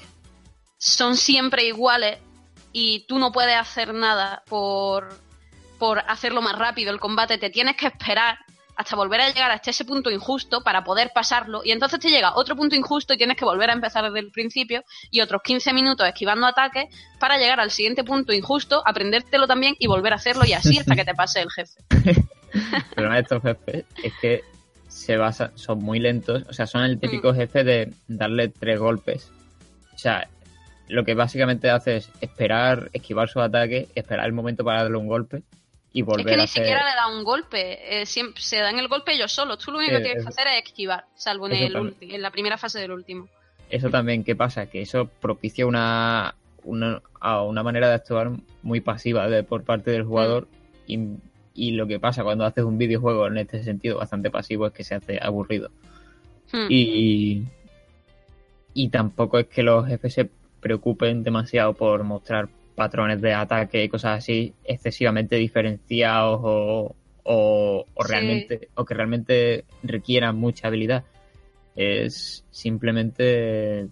son 0.77 1.17
siempre 1.17 1.65
iguales 1.65 2.19
y 2.73 3.07
tú 3.07 3.19
no 3.19 3.31
puedes 3.31 3.57
hacer 3.57 3.95
nada 3.95 4.43
por, 4.49 5.17
por 5.83 5.99
hacerlo 6.07 6.43
más 6.43 6.57
rápido 6.57 6.93
el 6.93 7.01
combate, 7.01 7.39
te 7.39 7.51
tienes 7.51 7.75
que 7.77 7.89
esperar 7.89 8.39
hasta 8.77 8.95
volver 8.95 9.21
a 9.21 9.27
llegar 9.27 9.51
hasta 9.51 9.71
ese 9.71 9.85
punto 9.85 10.13
injusto 10.13 10.61
para 10.63 10.85
poder 10.85 11.11
pasarlo 11.13 11.63
y 11.65 11.73
entonces 11.73 11.99
te 11.99 12.09
llega 12.09 12.37
otro 12.37 12.55
punto 12.55 12.77
injusto 12.77 13.15
y 13.15 13.17
tienes 13.17 13.37
que 13.37 13.45
volver 13.45 13.69
a 13.69 13.73
empezar 13.73 14.05
desde 14.05 14.21
el 14.21 14.31
principio 14.31 14.85
y 15.11 15.21
otros 15.23 15.43
15 15.43 15.73
minutos 15.73 16.07
esquivando 16.07 16.47
ataques 16.47 16.85
para 17.19 17.37
llegar 17.37 17.59
al 17.59 17.73
siguiente 17.73 18.05
punto 18.05 18.33
injusto, 18.33 18.81
aprendértelo 18.87 19.49
también 19.49 19.75
y 19.81 19.89
volver 19.89 20.13
a 20.13 20.17
hacerlo 20.17 20.45
y 20.47 20.53
así 20.53 20.79
hasta 20.79 20.95
que 20.95 21.05
te 21.05 21.15
pase 21.15 21.41
el 21.41 21.51
jefe. 21.51 21.81
El 21.91 22.85
problema 22.95 23.17
de 23.17 23.23
estos 23.23 23.43
jefes 23.43 23.85
es 24.05 24.13
que 24.21 24.43
se 24.87 25.17
basa, 25.17 25.51
son 25.57 25.83
muy 25.83 25.99
lentos, 25.99 26.45
o 26.49 26.53
sea, 26.53 26.69
son 26.69 26.85
el 26.85 26.99
Mm. 26.99 27.01
típico 27.01 27.35
jefe 27.35 27.65
de 27.65 27.93
darle 28.07 28.51
tres 28.51 28.79
golpes. 28.79 29.33
O 29.97 29.99
sea, 29.99 30.29
lo 30.87 31.05
que 31.05 31.15
básicamente 31.15 31.71
hace 31.71 31.97
es 31.97 32.09
esperar, 32.21 32.89
esquivar 32.93 33.29
su 33.29 33.41
ataque, 33.41 33.89
esperar 33.97 34.27
el 34.27 34.33
momento 34.33 34.63
para 34.63 34.85
darle 34.85 34.99
un 34.99 35.09
golpe 35.09 35.43
y 35.93 36.01
Es 36.01 36.07
que 36.07 36.33
a 36.33 36.37
ni 36.37 36.43
hacer... 36.43 36.63
siquiera 36.65 36.89
le 36.89 36.97
da 36.97 37.09
un 37.09 37.23
golpe, 37.23 38.01
eh, 38.01 38.07
siempre, 38.07 38.43
se 38.43 38.59
dan 38.59 38.79
el 38.79 38.89
golpe 38.89 39.13
ellos 39.13 39.31
solos. 39.31 39.59
Tú 39.59 39.71
lo 39.73 39.79
único 39.79 39.97
que 39.97 40.01
tienes 40.01 40.23
que 40.23 40.29
hacer 40.29 40.47
es 40.49 40.65
esquivar, 40.65 41.05
salvo 41.15 41.49
en, 41.49 41.55
el 41.55 41.75
ulti- 41.75 42.15
en 42.15 42.23
la 42.23 42.31
primera 42.31 42.57
fase 42.57 42.81
del 42.81 42.93
último. 42.93 43.29
Eso 43.69 43.91
también, 43.91 44.25
¿qué 44.25 44.35
pasa? 44.35 44.67
Que 44.67 44.83
eso 44.83 45.11
propicia 45.21 45.67
una, 45.67 46.35
una, 46.65 47.03
a 47.21 47.43
una 47.43 47.63
manera 47.63 47.89
de 47.89 47.95
actuar 47.95 48.31
muy 48.63 48.81
pasiva 48.81 49.29
de, 49.29 49.43
por 49.45 49.65
parte 49.65 49.91
del 49.91 50.05
jugador 50.05 50.49
y, 50.87 50.99
y 51.55 51.73
lo 51.73 51.87
que 51.87 52.01
pasa 52.01 52.23
cuando 52.23 52.45
haces 52.45 52.65
un 52.65 52.79
videojuego 52.79 53.27
en 53.27 53.39
este 53.39 53.63
sentido 53.63 53.99
bastante 53.99 54.31
pasivo 54.31 54.67
es 54.67 54.73
que 54.73 54.85
se 54.85 54.95
hace 54.95 55.19
aburrido. 55.23 55.71
Hmm. 56.53 56.67
Y, 56.69 57.45
y 58.75 58.89
tampoco 58.89 59.39
es 59.39 59.47
que 59.47 59.63
los 59.63 59.87
jefes 59.87 60.15
se 60.15 60.31
preocupen 60.61 61.23
demasiado 61.23 61.75
por 61.75 62.03
mostrar 62.05 62.49
patrones 62.83 63.21
de 63.21 63.33
ataque 63.33 63.85
y 63.85 63.89
cosas 63.89 64.19
así 64.19 64.53
excesivamente 64.65 65.37
diferenciados 65.37 66.41
o, 66.43 66.97
o, 67.23 67.87
o 67.95 68.05
Sí. 68.05 68.13
realmente 68.13 68.69
o 68.75 68.85
que 68.85 68.95
realmente 68.95 69.65
requieran 69.85 70.37
mucha 70.37 70.67
habilidad. 70.69 71.05
Es 71.77 72.45
simplemente 72.51 73.87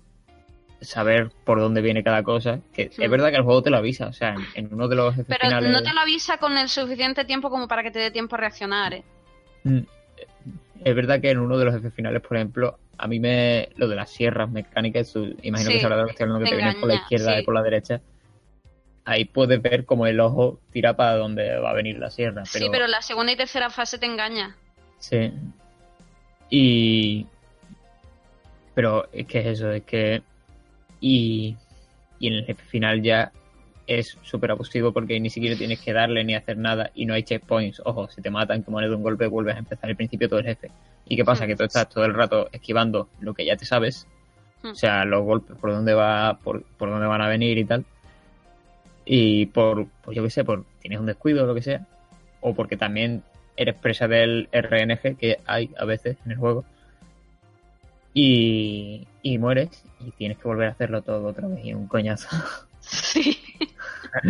saber 0.81 1.31
por 1.45 1.61
dónde 1.61 1.83
viene 1.83 2.03
cada 2.03 2.23
cosa. 2.23 2.61
Que 2.75 2.87
Hmm. 2.87 3.03
es 3.03 3.11
verdad 3.11 3.31
que 3.31 3.37
el 3.37 3.43
juego 3.43 3.63
te 3.63 3.71
lo 3.71 3.77
avisa. 3.77 4.09
O 4.09 4.13
sea, 4.13 4.35
en, 4.35 4.67
en 4.67 4.75
uno 4.75 4.89
de 4.89 4.97
los 4.97 5.15
jefes 5.15 5.37
Pero 5.39 5.49
finales. 5.49 5.71
no 5.73 5.83
te 5.83 5.93
lo 5.95 6.01
avisa 6.01 6.39
con 6.39 6.59
el 6.59 6.69
suficiente 6.69 7.25
tiempo 7.25 7.49
como 7.51 7.69
para 7.69 7.83
que 7.83 7.91
te 7.91 7.99
dé 8.01 8.11
tiempo 8.11 8.35
a 8.37 8.39
reaccionar. 8.39 8.95
¿eh? 8.95 9.03
Mm, 9.65 9.81
Es 10.85 10.95
verdad 10.97 11.21
que 11.21 11.31
en 11.31 11.39
uno 11.39 11.57
de 11.59 11.65
los 11.67 11.75
jefes 11.75 11.93
finales, 11.95 12.23
por 12.23 12.37
ejemplo, 12.37 12.79
a 12.99 13.07
mí 13.07 13.21
me. 13.21 13.69
Lo 13.77 13.89
de 13.89 13.97
las 13.97 14.11
sierras 14.11 14.51
mecánicas, 14.51 15.15
imagino 15.43 15.71
Sí, 15.71 15.77
que 15.77 15.81
sabrás 15.81 15.99
de 15.99 16.03
lo 16.03 16.09
que 16.09 16.15
te 16.15 16.75
por 16.81 16.89
la 16.89 16.95
izquierda 16.97 17.35
sí. 17.35 17.41
y 17.41 17.45
por 17.45 17.55
la 17.55 17.63
derecha. 17.63 18.01
Ahí 19.11 19.25
puedes 19.25 19.61
ver 19.61 19.87
como 19.87 20.07
el 20.07 20.21
ojo 20.21 20.61
tira 20.71 20.95
para 20.95 21.17
donde 21.17 21.59
va 21.59 21.71
a 21.71 21.75
venir 21.75 21.99
la 21.99 22.11
sierra. 22.11 22.45
Pero, 22.53 22.65
Sí, 22.65 22.71
pero 22.71 22.87
la 22.87 23.03
segunda 23.03 23.33
y 23.33 23.37
tercera 23.37 23.69
fase 23.69 23.99
te 23.99 24.07
engaña. 24.07 24.57
Sí. 25.01 25.33
Y. 26.49 27.27
Pero 28.73 29.09
es 29.13 29.27
que 29.27 29.41
es 29.41 29.47
eso, 29.47 29.73
es 29.73 29.83
que. 29.83 30.23
Y. 31.01 31.57
Y 32.21 32.29
en 32.29 32.35
el 32.35 32.45
jefe 32.45 32.63
final 32.63 33.03
ya 33.03 33.33
es 33.89 34.17
súper 34.23 34.53
abusivo 34.53 34.93
porque 34.93 35.19
ni 35.19 35.29
siquiera 35.29 35.57
tienes 35.57 35.81
que 35.81 35.93
darle 35.93 36.23
ni 36.23 36.37
hacer 36.37 36.57
nada 36.57 36.93
y 36.95 37.05
no 37.05 37.15
hay 37.15 37.25
checkpoints. 37.25 37.83
Ojo, 37.85 38.09
si 38.11 38.23
te 38.23 38.31
matan, 38.31 38.63
que 38.63 38.71
mueres 38.71 38.91
de 38.91 38.97
un 38.97 39.03
golpe, 39.03 39.27
vuelves 39.27 39.57
a 39.57 39.59
empezar 39.59 39.91
al 39.91 39.97
principio 39.97 40.29
todo 40.29 40.39
el 40.39 40.47
jefe. 40.47 40.71
¿Y 41.09 41.17
qué 41.17 41.25
pasa? 41.25 41.47
Hmm. 41.47 41.49
Que 41.49 41.57
tú 41.57 41.65
estás 41.65 41.89
todo 41.89 42.05
el 42.05 42.15
rato 42.15 42.49
esquivando 42.53 43.09
lo 43.19 43.35
que 43.35 43.45
ya 43.45 43.57
te 43.57 43.65
sabes. 43.65 44.07
Hmm. 44.63 44.69
O 44.69 44.75
sea, 44.77 45.05
los 45.05 45.25
golpes, 45.25 45.57
por 45.57 45.73
dónde 45.73 45.95
va, 45.95 46.39
por, 46.45 46.63
por 46.63 46.91
dónde 46.91 47.09
van 47.09 47.23
a 47.23 47.29
venir 47.29 47.59
y 47.59 47.65
tal. 47.65 47.85
Y 49.05 49.47
por, 49.47 49.87
pues 50.03 50.17
yo 50.17 50.23
qué 50.23 50.31
sé, 50.31 50.45
por 50.45 50.65
tienes 50.81 51.01
un 51.01 51.07
descuido 51.07 51.45
o 51.45 51.47
lo 51.47 51.55
que 51.55 51.63
sea. 51.63 51.87
O 52.41 52.55
porque 52.55 52.77
también 52.77 53.23
eres 53.57 53.75
presa 53.75 54.09
del 54.09 54.49
RNG 54.53 55.17
que 55.17 55.39
hay 55.47 55.71
a 55.79 55.85
veces 55.85 56.17
en 56.25 56.33
el 56.33 56.39
juego. 56.39 56.65
y, 58.15 59.07
y 59.23 59.39
mueres 59.39 59.85
y 60.01 60.11
tienes 60.13 60.39
que 60.39 60.49
volver 60.49 60.69
a 60.69 60.73
hacerlo 60.73 61.03
todo 61.03 61.29
otra 61.29 61.47
vez 61.49 61.65
y 61.65 61.75
un 61.75 61.87
coñazo. 61.87 62.29
Sí. 62.81 63.39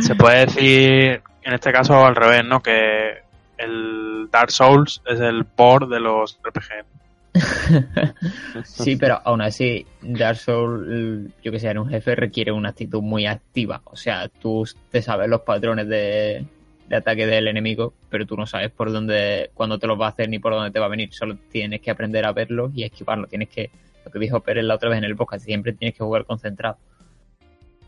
Se 0.01 0.14
puede 0.14 0.47
decir, 0.47 1.23
en 1.43 1.53
este 1.55 1.73
caso 1.73 2.05
al 2.05 2.14
revés, 2.14 2.45
¿no? 2.45 2.61
Que 2.62 3.23
el 3.57 4.29
Dark 4.31 4.51
Souls 4.51 5.01
es 5.07 5.21
el 5.21 5.45
por 5.45 5.89
de 5.89 6.01
los 6.01 6.39
RPG. 6.43 6.85
sí, 8.64 8.97
pero 8.97 9.20
aún 9.24 9.41
así, 9.41 9.87
Dark 10.03 10.37
Souls, 10.37 11.31
yo 11.43 11.53
que 11.53 11.61
sé, 11.61 11.70
en 11.70 11.78
un 11.78 11.89
jefe 11.89 12.14
requiere 12.14 12.53
una 12.53 12.70
actitud 12.70 13.03
muy 13.03 13.26
activa. 13.26 13.83
O 13.85 13.97
sea, 13.97 14.28
tú 14.28 14.66
te 14.91 15.03
sabes 15.03 15.28
los 15.28 15.43
patrones 15.43 15.89
de, 15.89 16.45
ataque 16.93 17.26
del 17.26 17.49
enemigo, 17.49 17.95
pero 18.09 18.26
tú 18.26 18.37
no 18.37 18.47
sabes 18.47 18.70
por 18.70 18.91
dónde, 18.91 19.51
cuándo 19.55 19.78
te 19.78 19.87
los 19.87 20.01
va 20.01 20.07
a 20.07 20.11
hacer 20.11 20.28
ni 20.28 20.39
por 20.39 20.53
dónde 20.53 20.70
te 20.70 20.81
va 20.81 20.87
a 20.87 20.91
venir. 20.91 21.12
Solo 21.12 21.37
tienes 21.51 21.81
que 21.81 21.91
aprender 21.91 22.26
a 22.26 22.33
verlos 22.33 22.72
y 22.74 22.83
a 22.83 22.87
esquivarlo. 22.87 23.26
Tienes 23.26 23.49
que, 23.49 23.70
lo 24.05 24.11
que 24.11 24.18
dijo 24.18 24.41
Pérez 24.41 24.64
la 24.64 24.74
otra 24.74 24.89
vez 24.89 24.99
en 24.99 25.05
el 25.05 25.16
podcast, 25.16 25.45
siempre 25.45 25.72
tienes 25.72 25.97
que 25.97 26.05
jugar 26.05 26.24
concentrado. 26.24 26.78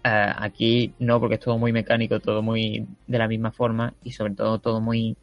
Eh, 0.04 0.32
aquí 0.36 0.94
no, 0.98 1.20
porque 1.20 1.36
es 1.36 1.40
todo 1.40 1.58
muy 1.58 1.72
mecánico, 1.72 2.20
todo 2.20 2.42
muy 2.42 2.86
de 3.06 3.18
la 3.18 3.28
misma 3.28 3.52
forma 3.52 3.94
y 4.02 4.12
sobre 4.12 4.34
todo 4.34 4.58
todo 4.58 4.80
muy 4.80 5.16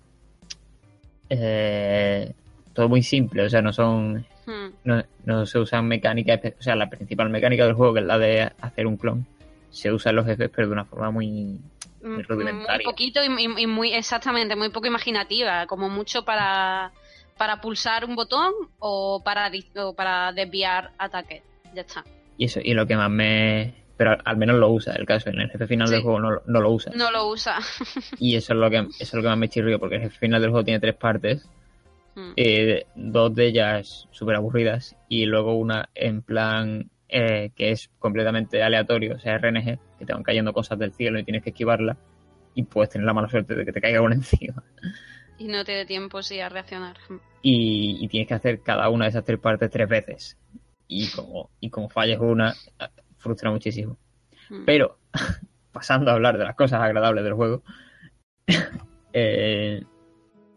eh, 1.29 2.33
todo 2.73 2.89
muy 2.89 3.03
simple, 3.03 3.43
o 3.43 3.49
sea, 3.49 3.61
no 3.61 3.73
son 3.73 4.25
Hmm. 4.45 4.69
no, 4.83 5.03
no 5.25 5.45
se 5.45 5.59
usan 5.59 5.87
mecánicas, 5.87 6.39
o 6.59 6.63
sea, 6.63 6.75
la 6.75 6.89
principal 6.89 7.29
mecánica 7.29 7.65
del 7.65 7.75
juego, 7.75 7.93
que 7.93 7.99
es 7.99 8.05
la 8.07 8.17
de 8.17 8.51
hacer 8.61 8.87
un 8.87 8.97
clon, 8.97 9.25
se 9.69 9.91
usa 9.91 10.09
en 10.09 10.15
los 10.15 10.25
jefes, 10.25 10.49
pero 10.55 10.67
de 10.67 10.73
una 10.73 10.85
forma 10.85 11.11
muy, 11.11 11.27
muy 11.27 11.59
Mm, 12.01 12.13
Muy 12.13 12.23
rudimentaria. 12.23 12.85
poquito 12.85 13.19
y, 13.23 13.67
muy 13.67 13.93
exactamente, 13.93 14.55
muy 14.55 14.69
poco 14.69 14.87
imaginativa, 14.87 15.67
como 15.67 15.89
mucho 15.89 16.23
para, 16.25 16.91
para 17.37 17.59
pulsar 17.61 18.05
un 18.05 18.15
botón 18.15 18.53
o 18.79 19.21
para, 19.23 19.51
o 19.75 19.93
para 19.93 20.31
desviar 20.31 20.91
ataques. 20.97 21.43
Ya 21.75 21.81
está. 21.81 22.03
Y 22.37 22.45
eso, 22.45 22.59
y 22.63 22.73
lo 22.73 22.87
que 22.87 22.95
más 22.95 23.11
me... 23.11 23.73
Pero 23.97 24.17
al, 24.23 24.37
menos 24.37 24.55
lo 24.57 24.69
usa, 24.71 24.93
el 24.93 25.05
caso, 25.05 25.29
en 25.29 25.41
el 25.41 25.51
jefe 25.51 25.67
final 25.67 25.89
Sí. 25.89 25.95
del 25.95 26.03
juego 26.03 26.19
no, 26.21 26.31
lo- 26.31 26.41
no 26.47 26.61
lo 26.61 26.71
usa. 26.71 26.93
No 26.95 27.11
lo 27.11 27.27
usa. 27.27 27.57
Y 28.17 28.35
eso 28.37 28.53
es 28.53 28.59
lo 28.59 28.69
que 28.69 28.77
eso 28.77 28.93
es 28.99 29.13
lo 29.13 29.21
que 29.21 29.27
más 29.27 29.37
me 29.37 29.49
chirrió, 29.49 29.77
porque 29.77 29.95
el 29.97 30.01
jefe 30.03 30.17
final 30.19 30.41
del 30.41 30.51
juego 30.51 30.63
tiene 30.63 30.79
tres 30.79 30.95
partes, 30.95 31.45
Mm. 32.19 32.33
eh, 32.35 32.85
dos 32.95 33.33
de 33.33 33.45
ellas 33.47 34.07
súper 34.11 34.35
aburridas 34.35 34.95
y 35.07 35.25
luego 35.25 35.53
una 35.53 35.89
en 35.95 36.21
plan 36.21 36.89
eh, 37.07 37.51
que 37.55 37.71
es 37.71 37.89
completamente 37.97 38.61
aleatorio, 38.61 39.15
o 39.15 39.19
sea, 39.19 39.37
RNG, 39.37 39.79
que 39.97 40.05
te 40.05 40.13
van 40.13 40.23
cayendo 40.23 40.53
cosas 40.53 40.77
del 40.77 40.93
cielo 40.93 41.17
y 41.17 41.23
tienes 41.23 41.43
que 41.43 41.49
esquivarla 41.51 41.97
y 42.53 42.63
puedes 42.63 42.89
tener 42.89 43.05
la 43.05 43.13
mala 43.13 43.29
suerte 43.29 43.55
de 43.55 43.65
que 43.65 43.71
te 43.71 43.81
caiga 43.81 44.01
una 44.01 44.15
encima. 44.15 44.63
Y 45.37 45.47
no 45.47 45.63
te 45.63 45.71
dé 45.71 45.85
tiempo 45.85 46.21
sí 46.21 46.39
a 46.39 46.49
reaccionar. 46.49 46.97
Y, 47.41 47.97
y 48.01 48.07
tienes 48.09 48.27
que 48.27 48.33
hacer 48.33 48.61
cada 48.61 48.89
una 48.89 49.05
de 49.05 49.09
esas 49.11 49.23
tres 49.23 49.39
partes 49.39 49.71
tres 49.71 49.87
veces. 49.87 50.37
Y 50.87 51.09
como, 51.11 51.49
y 51.61 51.69
como 51.69 51.87
falles 51.89 52.19
una, 52.19 52.53
frustra 53.17 53.49
muchísimo. 53.49 53.97
Mm. 54.49 54.65
Pero, 54.65 54.97
pasando 55.71 56.11
a 56.11 56.15
hablar 56.15 56.37
de 56.37 56.43
las 56.43 56.55
cosas 56.55 56.81
agradables 56.81 57.23
del 57.23 57.33
juego, 57.33 57.63
eh, 59.13 59.83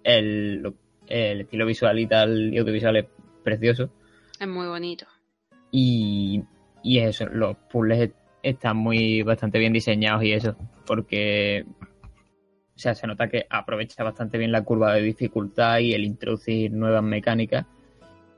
el, 0.03 0.63
lo- 0.63 0.75
el 1.13 1.43
estilo 1.43 1.67
visual 1.67 1.99
y 1.99 2.07
tal 2.07 2.53
y 2.55 2.59
audiovisual 2.59 2.97
es 2.97 3.07
precioso. 3.45 3.91
Es 4.41 4.49
muy 4.49 4.67
bonito. 4.67 5.07
Y, 5.71 6.43
y 6.83 6.99
eso, 6.99 7.27
los 7.27 7.57
puzzles 7.71 8.01
est- 8.01 8.17
están 8.43 8.77
muy 8.77 9.23
bastante 9.23 9.59
bien 9.59 9.73
diseñados 9.73 10.23
y 10.25 10.33
eso, 10.33 10.57
porque 10.87 11.65
o 12.75 12.79
sea, 12.79 12.95
se 12.95 13.07
nota 13.07 13.29
que 13.29 13.47
aprovecha 13.49 14.03
bastante 14.03 14.39
bien 14.39 14.51
la 14.51 14.65
curva 14.65 14.95
de 14.95 15.03
dificultad 15.03 15.79
y 15.79 15.93
el 15.95 16.05
introducir 16.05 16.73
nuevas 16.73 17.03
mecánicas. 17.03 17.67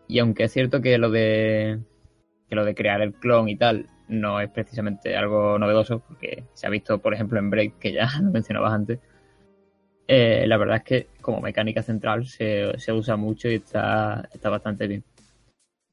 Y 0.08 0.18
aunque 0.18 0.44
es 0.44 0.52
cierto 0.52 0.82
que 0.82 0.98
lo 0.98 1.10
de 1.10 1.80
que 2.48 2.54
lo 2.54 2.64
de 2.64 2.74
crear 2.74 3.00
el 3.00 3.14
clon 3.14 3.48
y 3.48 3.56
tal 3.56 3.88
no 4.08 4.38
es 4.40 4.50
precisamente 4.50 5.16
algo 5.16 5.58
novedoso, 5.58 6.00
porque 6.00 6.44
se 6.52 6.66
ha 6.66 6.70
visto, 6.70 6.98
por 7.00 7.14
ejemplo, 7.14 7.38
en 7.38 7.48
Break, 7.48 7.78
que 7.78 7.92
ya 7.92 8.06
lo 8.22 8.30
mencionabas 8.30 8.72
antes, 8.74 8.98
eh, 10.08 10.44
la 10.46 10.56
verdad 10.56 10.76
es 10.78 10.82
que 10.84 11.06
como 11.20 11.40
mecánica 11.40 11.82
central 11.82 12.26
se, 12.26 12.78
se 12.78 12.92
usa 12.92 13.16
mucho 13.16 13.48
y 13.48 13.54
está, 13.56 14.28
está 14.32 14.50
bastante 14.50 14.86
bien. 14.86 15.02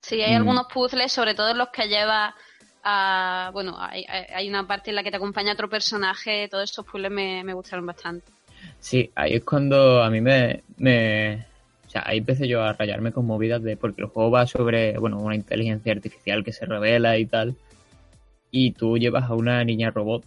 Sí, 0.03 0.21
hay 0.21 0.33
Mm. 0.33 0.37
algunos 0.37 0.65
puzzles, 0.73 1.11
sobre 1.11 1.35
todo 1.35 1.53
los 1.53 1.69
que 1.69 1.87
lleva 1.87 2.35
a... 2.83 3.51
Bueno, 3.53 3.75
hay, 3.79 4.03
hay- 4.09 4.25
hay 4.33 4.49
una 4.49 4.65
parte 4.67 4.89
en 4.89 4.95
la 4.95 5.03
que 5.03 5.11
te 5.11 5.17
acompaña 5.17 5.53
otro 5.53 5.69
personaje. 5.69 6.47
Todos 6.49 6.63
estos 6.69 6.85
puzzles 6.85 7.11
me, 7.11 7.43
me 7.43 7.53
gustaron 7.53 7.85
bastante. 7.85 8.31
Sí, 8.79 9.11
ahí 9.15 9.35
es 9.35 9.43
cuando 9.43 10.01
a 10.03 10.09
mí 10.09 10.19
me, 10.21 10.63
me... 10.77 11.45
O 11.85 11.89
sea, 11.91 12.03
ahí 12.05 12.17
empecé 12.19 12.47
yo 12.47 12.63
a 12.63 12.73
rayarme 12.73 13.11
con 13.11 13.25
movidas 13.27 13.61
de... 13.61 13.77
Porque 13.77 14.01
el 14.01 14.07
juego 14.07 14.31
va 14.31 14.47
sobre, 14.47 14.97
bueno, 14.97 15.19
una 15.19 15.35
inteligencia 15.35 15.93
artificial 15.93 16.43
que 16.43 16.51
se 16.53 16.65
revela 16.65 17.17
y 17.17 17.25
tal. 17.27 17.55
Y 18.49 18.71
tú 18.71 18.97
llevas 18.97 19.29
a 19.29 19.35
una 19.35 19.63
niña 19.63 19.91
robot 19.91 20.23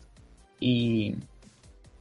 y... 0.61 1.17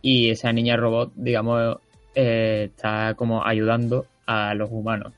Y 0.05 0.29
esa 0.29 0.51
niña 0.51 0.75
robot, 0.75 1.13
digamos, 1.15 1.77
eh, 2.13 2.69
está 2.69 3.15
como 3.15 3.45
ayudando 3.45 4.05
a 4.25 4.53
los 4.53 4.69
humanos. 4.69 5.13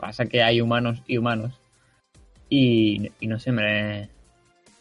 Pasa 0.00 0.24
que 0.24 0.42
hay 0.42 0.62
humanos 0.62 1.02
y 1.06 1.18
humanos. 1.18 1.52
Y, 2.48 3.12
y 3.20 3.26
no 3.26 3.38
sé, 3.38 3.52
me... 3.52 4.08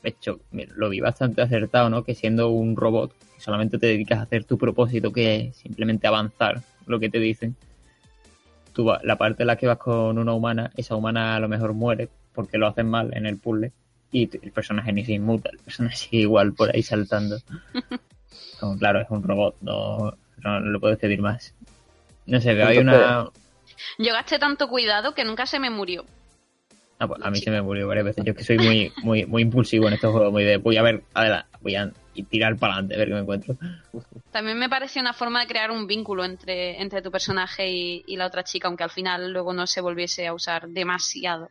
De 0.02 0.10
hecho, 0.10 0.40
lo 0.52 0.88
vi 0.90 1.02
bastante 1.02 1.42
acertado, 1.42 1.90
¿no? 1.90 2.06
Que 2.06 2.16
siendo 2.16 2.50
un 2.50 2.78
robot, 2.78 3.14
solamente 3.38 3.78
te 3.78 3.88
dedicas 3.88 4.20
a 4.20 4.24
hacer 4.24 4.46
tu 4.46 4.58
propósito, 4.58 5.12
que 5.12 5.36
es 5.36 5.58
simplemente 5.58 6.08
avanzar 6.08 6.62
lo 6.86 7.00
que 7.00 7.10
te 7.10 7.20
dicen. 7.20 7.58
Tú 8.72 8.90
la 9.04 9.18
parte 9.18 9.44
en 9.44 9.48
la 9.48 9.58
que 9.58 9.68
vas 9.68 9.80
con 9.80 10.18
una 10.18 10.34
humana, 10.34 10.72
esa 10.78 10.96
humana 10.96 11.36
a 11.36 11.40
lo 11.42 11.50
mejor 11.50 11.74
muere 11.74 12.08
porque 12.34 12.58
lo 12.58 12.68
hacen 12.68 12.88
mal 12.88 13.16
en 13.18 13.26
el 13.26 13.38
puzzle 13.38 13.74
y 14.12 14.30
el 14.42 14.52
personaje 14.52 14.94
ni 14.94 15.04
se 15.04 15.12
inmuta, 15.14 15.50
el 15.52 15.58
personaje 15.58 15.98
sigue 15.98 16.20
igual 16.20 16.54
por 16.54 16.74
ahí 16.74 16.84
saltando. 16.84 17.38
Como, 18.60 18.78
claro, 18.78 19.02
es 19.02 19.10
un 19.10 19.24
robot, 19.24 19.58
no, 19.62 20.14
no, 20.44 20.60
lo 20.60 20.80
puedes 20.80 20.98
pedir 20.98 21.22
más. 21.22 21.54
No 22.26 22.40
sé, 22.42 22.54
veo 22.54 22.68
hay 22.68 22.78
una... 22.80 23.30
Yo 23.98 24.14
gasté 24.14 24.40
tanto 24.40 24.70
cuidado 24.70 25.14
que 25.14 25.26
nunca 25.26 25.46
se 25.46 25.60
me 25.60 25.70
murió. 25.70 26.06
Ah, 26.98 27.08
pues 27.08 27.22
a 27.22 27.30
mí 27.30 27.40
se 27.40 27.52
me 27.52 27.62
murió 27.62 27.88
varias 27.88 28.06
veces. 28.06 28.24
Yo 28.24 28.32
es 28.32 28.38
que 28.38 28.44
soy 28.44 28.58
muy, 28.58 28.94
muy, 29.04 29.26
muy 29.26 29.42
impulsivo 29.42 29.88
en 29.88 29.94
estos 29.96 30.12
juegos, 30.12 30.32
muy 30.32 30.46
de 30.46 30.58
voy 30.58 30.78
a 30.78 30.82
ver, 30.82 31.04
adelante, 31.14 31.50
voy 31.62 31.76
a 31.76 31.92
tirar 32.30 32.56
para 32.56 32.74
adelante, 32.74 32.96
a 32.96 32.98
ver 32.98 33.08
qué 33.10 33.14
me 33.14 33.20
encuentro. 33.20 33.58
También 34.32 34.58
me 34.58 34.70
pareció 34.70 35.02
una 35.02 35.14
forma 35.14 35.42
de 35.42 35.48
crear 35.48 35.72
un 35.72 35.88
vínculo 35.88 36.24
entre, 36.24 36.82
entre 36.82 37.02
tu 37.02 37.12
personaje 37.12 37.70
y, 37.70 38.04
y 38.08 38.16
la 38.16 38.28
otra 38.28 38.44
chica, 38.44 38.70
aunque 38.70 38.84
al 38.84 38.92
final 38.92 39.34
luego 39.34 39.54
no 39.54 39.68
se 39.68 39.82
volviese 39.82 40.26
a 40.26 40.34
usar 40.34 40.70
demasiado. 40.70 41.50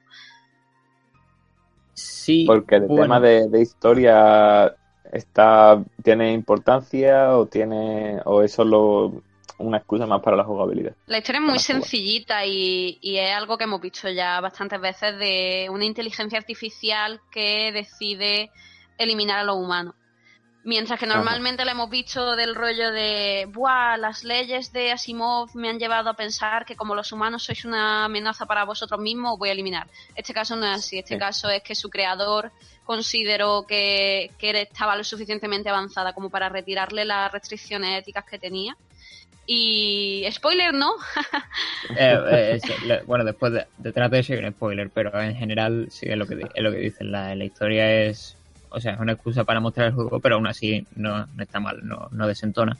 Sí, 1.92 2.44
Porque 2.46 2.76
el 2.76 2.86
bueno. 2.86 3.02
tema 3.02 3.20
de, 3.20 3.48
de 3.48 3.60
historia 3.60 4.74
está 5.14 5.82
tiene 6.02 6.32
importancia 6.32 7.36
o 7.36 7.46
tiene 7.46 8.20
o 8.24 8.42
es 8.42 8.52
solo 8.52 9.22
una 9.58 9.78
excusa 9.78 10.06
más 10.06 10.20
para 10.20 10.36
la 10.36 10.44
jugabilidad. 10.44 10.94
La 11.06 11.18
historia 11.18 11.40
es 11.40 11.46
muy 11.46 11.58
sencillita 11.58 12.44
y, 12.44 12.98
y 13.00 13.18
es 13.18 13.34
algo 13.34 13.56
que 13.56 13.64
hemos 13.64 13.80
visto 13.80 14.10
ya 14.10 14.40
bastantes 14.40 14.80
veces 14.80 15.16
de 15.18 15.68
una 15.70 15.84
inteligencia 15.84 16.38
artificial 16.38 17.20
que 17.30 17.70
decide 17.72 18.50
eliminar 18.98 19.38
a 19.38 19.44
los 19.44 19.56
humanos. 19.56 19.94
Mientras 20.66 20.98
que 20.98 21.04
Ajá. 21.04 21.16
normalmente 21.16 21.64
la 21.66 21.72
hemos 21.72 21.90
visto 21.90 22.34
del 22.36 22.54
rollo 22.54 22.90
de, 22.90 23.46
Buah, 23.52 23.98
las 23.98 24.24
leyes 24.24 24.72
de 24.72 24.92
Asimov 24.92 25.54
me 25.54 25.68
han 25.68 25.78
llevado 25.78 26.08
a 26.08 26.14
pensar 26.14 26.64
que 26.64 26.74
como 26.74 26.94
los 26.94 27.12
humanos 27.12 27.42
sois 27.44 27.66
una 27.66 28.06
amenaza 28.06 28.46
para 28.46 28.64
vosotros 28.64 28.98
mismos, 28.98 29.34
os 29.34 29.38
voy 29.38 29.50
a 29.50 29.52
eliminar. 29.52 29.86
Este 30.16 30.32
caso 30.32 30.56
no 30.56 30.64
es 30.66 30.78
así, 30.78 30.98
este 30.98 31.14
Sí. 31.14 31.20
caso 31.20 31.50
es 31.50 31.62
que 31.62 31.74
su 31.74 31.90
creador 31.90 32.50
consideró 32.84 33.66
que, 33.66 34.30
que 34.38 34.62
estaba 34.62 34.96
lo 34.96 35.04
suficientemente 35.04 35.68
avanzada 35.68 36.14
como 36.14 36.30
para 36.30 36.48
retirarle 36.48 37.04
las 37.04 37.30
restricciones 37.30 37.98
éticas 38.00 38.24
que 38.24 38.38
tenía. 38.38 38.74
Y 39.46 40.26
spoiler, 40.32 40.72
¿no? 40.72 40.92
Eh, 41.98 42.18
eh, 42.56 42.60
le- 42.86 43.02
bueno, 43.02 43.24
después 43.24 43.52
de, 43.52 43.66
detrás 43.76 44.10
de 44.10 44.20
eso 44.20 44.32
hay 44.32 44.38
un 44.38 44.50
spoiler, 44.52 44.88
pero 44.88 45.20
en 45.20 45.36
general 45.36 45.88
sí 45.90 46.06
es 46.08 46.16
lo 46.16 46.26
que, 46.26 46.34
es 46.54 46.62
lo 46.62 46.70
que 46.72 46.78
dicen. 46.78 47.12
La, 47.12 47.34
la 47.34 47.44
historia 47.44 48.06
es, 48.06 48.38
o 48.74 48.80
sea, 48.80 48.94
es 48.94 49.00
una 49.00 49.12
excusa 49.12 49.44
para 49.44 49.60
mostrar 49.60 49.88
el 49.88 49.92
juego, 49.94 50.20
pero 50.20 50.34
aún 50.36 50.46
así 50.46 50.86
no, 50.96 51.26
no 51.26 51.42
está 51.42 51.60
mal, 51.60 51.80
no, 51.86 52.08
no 52.12 52.26
desentona. 52.26 52.76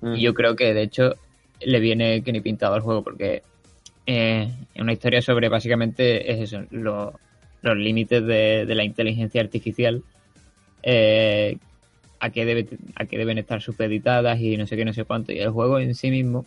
Mm. 0.00 0.14
Y 0.14 0.20
yo 0.22 0.34
creo 0.34 0.56
que 0.56 0.74
de 0.74 0.82
hecho 0.82 1.14
le 1.60 1.80
viene 1.80 2.22
que 2.22 2.32
ni 2.32 2.40
pintado 2.40 2.74
al 2.74 2.80
juego, 2.80 3.02
porque 3.02 3.42
eh, 4.06 4.48
es 4.74 4.80
una 4.82 4.92
historia 4.92 5.22
sobre 5.22 5.48
básicamente 5.48 6.30
es 6.32 6.40
eso, 6.52 6.64
lo- 6.70 7.18
los 7.62 7.76
límites 7.76 8.22
de, 8.26 8.66
de 8.66 8.74
la 8.74 8.84
inteligencia 8.84 9.40
artificial, 9.40 10.02
eh, 10.82 11.56
a 12.20 12.30
qué 12.30 12.44
debe, 12.44 12.66
a 12.96 13.06
qué 13.06 13.18
deben 13.18 13.38
estar 13.38 13.60
supeditadas 13.62 14.40
y 14.40 14.56
no 14.56 14.66
sé 14.66 14.76
qué, 14.76 14.84
no 14.84 14.92
sé 14.92 15.04
cuánto. 15.04 15.32
Y 15.32 15.38
el 15.38 15.50
juego 15.50 15.78
en 15.78 15.94
sí 15.94 16.10
mismo, 16.10 16.44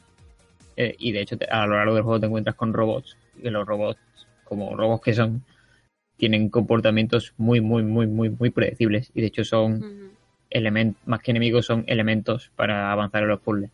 eh, 0.75 0.95
y 0.99 1.11
de 1.11 1.21
hecho 1.21 1.37
te- 1.37 1.45
a 1.45 1.65
lo 1.65 1.75
largo 1.75 1.95
del 1.95 2.03
juego 2.03 2.19
te 2.19 2.25
encuentras 2.27 2.55
con 2.55 2.73
robots, 2.73 3.15
y 3.41 3.49
los 3.49 3.65
robots, 3.65 3.99
como 4.43 4.75
robots 4.75 5.03
que 5.03 5.13
son, 5.13 5.43
tienen 6.17 6.49
comportamientos 6.49 7.33
muy, 7.37 7.61
muy, 7.61 7.83
muy, 7.83 8.07
muy, 8.07 8.29
muy 8.29 8.49
predecibles. 8.49 9.11
Y 9.15 9.21
de 9.21 9.27
hecho 9.27 9.43
son 9.45 9.85
elementos, 10.49 11.01
más 11.07 11.21
que 11.21 11.31
enemigos, 11.31 11.65
son 11.65 11.83
elementos 11.87 12.51
para 12.55 12.91
avanzar 12.91 13.23
en 13.23 13.29
los 13.29 13.39
puzzles. 13.41 13.69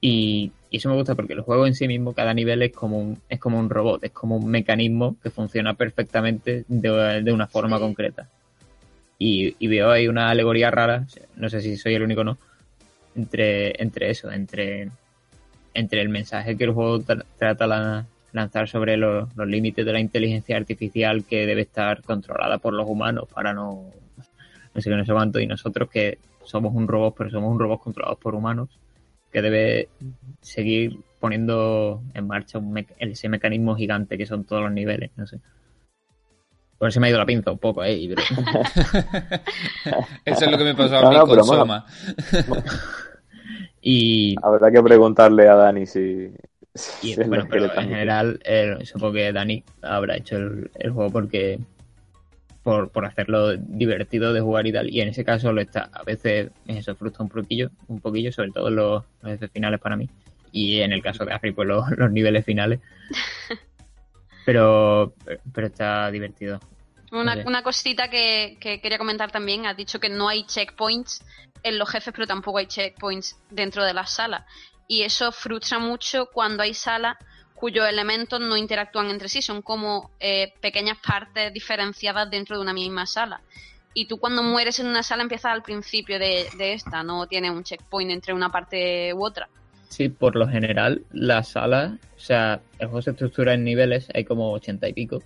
Y, 0.00 0.50
Y 0.70 0.78
eso 0.78 0.88
me 0.88 0.94
gusta 0.96 1.14
porque 1.14 1.34
el 1.34 1.42
juego 1.42 1.66
en 1.66 1.74
sí 1.74 1.86
mismo, 1.86 2.14
cada 2.14 2.32
nivel 2.34 2.62
es 2.62 2.72
como 2.72 2.98
un, 2.98 3.18
es 3.28 3.38
como 3.38 3.58
un 3.58 3.68
robot, 3.68 4.02
es 4.04 4.10
como 4.12 4.36
un 4.36 4.50
mecanismo 4.50 5.16
que 5.22 5.28
funciona 5.30 5.74
perfectamente 5.74 6.64
de, 6.66 7.22
de 7.22 7.32
una 7.32 7.46
forma 7.46 7.76
Sí. 7.76 7.82
concreta. 7.82 8.28
Y, 9.18 9.54
y 9.58 9.68
veo 9.68 9.90
ahí 9.90 10.08
una 10.08 10.30
alegoría 10.30 10.70
rara, 10.70 11.06
no 11.36 11.48
sé 11.50 11.60
si 11.60 11.76
soy 11.76 11.94
el 11.94 12.02
único 12.02 12.22
o 12.22 12.24
no, 12.24 12.38
entre, 13.14 13.80
entre 13.82 14.10
eso, 14.10 14.32
entre, 14.32 14.88
entre 15.74 16.00
el 16.00 16.08
mensaje 16.08 16.56
que 16.56 16.64
el 16.64 16.72
juego 16.72 16.98
tra- 17.00 17.24
trata 17.38 17.64
de 17.66 18.04
lanzar 18.32 18.68
sobre 18.68 18.96
los, 18.96 19.34
los 19.36 19.46
límites 19.46 19.84
de 19.86 19.92
la 19.92 20.00
inteligencia 20.00 20.56
artificial 20.56 21.24
que 21.24 21.46
debe 21.46 21.62
estar 21.62 22.02
controlada 22.02 22.58
por 22.58 22.74
los 22.74 22.88
humanos 22.88 23.28
para 23.32 23.52
no, 23.52 23.84
no 24.74 24.80
sé 24.80 24.90
qué, 24.90 24.96
no 24.96 25.04
sé 25.04 25.12
cuánto, 25.12 25.40
y 25.40 25.46
nosotros 25.46 25.88
que 25.90 26.18
somos 26.44 26.74
un 26.74 26.88
robot, 26.88 27.14
pero 27.16 27.30
somos 27.30 27.52
un 27.52 27.58
robot 27.60 27.82
controlados 27.82 28.18
por 28.18 28.34
humanos, 28.34 28.68
que 29.32 29.42
debe 29.42 29.88
seguir 30.40 30.98
poniendo 31.20 32.02
en 32.14 32.26
marcha 32.26 32.58
un 32.58 32.72
mec- 32.72 32.94
ese 32.98 33.28
mecanismo 33.28 33.76
gigante 33.76 34.18
que 34.18 34.26
son 34.26 34.44
todos 34.44 34.62
los 34.62 34.72
niveles, 34.72 35.10
no 35.16 35.26
sé. 35.26 35.38
Por 36.78 36.88
eso 36.88 36.98
me 37.00 37.06
ha 37.06 37.10
ido 37.10 37.18
la 37.18 37.26
pinza 37.26 37.52
un 37.52 37.58
poco 37.58 37.80
ahí, 37.80 38.08
pero... 38.08 38.22
Eso 40.24 40.44
es 40.44 40.50
lo 40.50 40.58
que 40.58 40.64
me 40.64 40.74
pasó 40.74 40.96
a 40.96 41.02
No, 41.02 41.10
mí 41.10 41.16
no, 41.16 41.26
con. 41.26 41.44
Soma. 41.44 41.86
y, 43.82 44.36
Habrá 44.42 44.70
que 44.70 44.82
preguntarle 44.82 45.48
a 45.48 45.54
Dani 45.56 45.86
si. 45.86 46.32
Y 47.02 47.14
bueno, 47.26 47.46
pero 47.50 47.64
en 47.64 47.88
general, 47.88 48.40
eh, 48.44 48.76
supongo 48.84 49.14
que 49.14 49.32
Dani 49.32 49.64
habrá 49.82 50.16
hecho 50.16 50.36
el, 50.36 50.70
el 50.74 50.90
juego 50.90 51.10
porque 51.10 51.58
por, 52.62 52.90
por 52.90 53.04
hacerlo 53.04 53.56
divertido 53.56 54.32
de 54.32 54.40
jugar 54.40 54.66
y 54.66 54.72
tal. 54.72 54.90
Y 54.90 55.00
en 55.00 55.08
ese 55.08 55.24
caso 55.24 55.52
lo 55.52 55.60
está. 55.60 55.90
A 55.92 56.02
veces 56.04 56.50
eso 56.66 56.94
frustra 56.94 57.24
un 57.24 57.28
poquillo, 57.28 57.70
un 57.88 58.00
poquillo, 58.00 58.32
sobre 58.32 58.50
todo 58.50 58.68
en 58.68 58.76
los, 58.76 59.04
los 59.20 59.32
jefes 59.32 59.50
finales 59.50 59.80
para 59.80 59.96
mí. 59.96 60.08
Y 60.52 60.80
en 60.80 60.92
el 60.92 61.02
caso 61.02 61.24
de 61.24 61.32
Afri, 61.32 61.52
pues 61.52 61.68
los, 61.68 61.84
los 61.96 62.10
niveles 62.10 62.44
finales. 62.44 62.80
Pero, 64.44 65.14
pero 65.54 65.68
está 65.68 66.10
divertido. 66.10 66.58
Una, 67.12 67.44
una 67.46 67.62
cosita 67.62 68.10
que, 68.10 68.56
que 68.58 68.80
quería 68.80 68.98
comentar 68.98 69.30
también, 69.30 69.66
has 69.66 69.76
dicho 69.76 70.00
que 70.00 70.08
no 70.08 70.28
hay 70.28 70.42
checkpoints 70.42 71.24
en 71.62 71.78
los 71.78 71.88
jefes, 71.88 72.12
pero 72.12 72.26
tampoco 72.26 72.58
hay 72.58 72.66
checkpoints 72.66 73.38
dentro 73.50 73.84
de 73.84 73.94
las 73.94 74.10
salas. 74.10 74.44
Y 74.92 75.04
eso 75.04 75.32
frustra 75.32 75.78
mucho 75.78 76.26
cuando 76.26 76.62
hay 76.62 76.74
salas 76.74 77.16
cuyos 77.54 77.88
elementos 77.88 78.38
no 78.40 78.58
interactúan 78.58 79.08
entre 79.08 79.30
sí, 79.30 79.40
son 79.40 79.62
como 79.62 80.10
eh, 80.20 80.52
pequeñas 80.60 80.98
partes 80.98 81.50
diferenciadas 81.50 82.28
dentro 82.28 82.56
de 82.56 82.62
una 82.62 82.74
misma 82.74 83.06
sala. 83.06 83.40
Y 83.94 84.04
tú 84.04 84.18
cuando 84.18 84.42
mueres 84.42 84.80
en 84.80 84.88
una 84.88 85.02
sala 85.02 85.22
empiezas 85.22 85.50
al 85.50 85.62
principio 85.62 86.18
de, 86.18 86.44
de 86.58 86.74
esta, 86.74 87.02
no 87.02 87.26
tienes 87.26 87.52
un 87.52 87.64
checkpoint 87.64 88.10
entre 88.10 88.34
una 88.34 88.50
parte 88.50 89.14
u 89.14 89.24
otra. 89.24 89.48
Sí, 89.88 90.10
por 90.10 90.36
lo 90.36 90.46
general, 90.46 91.00
las 91.10 91.48
salas, 91.48 91.92
o 92.14 92.20
sea, 92.20 92.60
el 92.78 92.88
juego 92.88 93.00
se 93.00 93.12
estructura 93.12 93.54
en 93.54 93.64
niveles, 93.64 94.08
hay 94.12 94.24
como 94.24 94.52
ochenta 94.52 94.90
y 94.90 94.92
pico. 94.92 95.22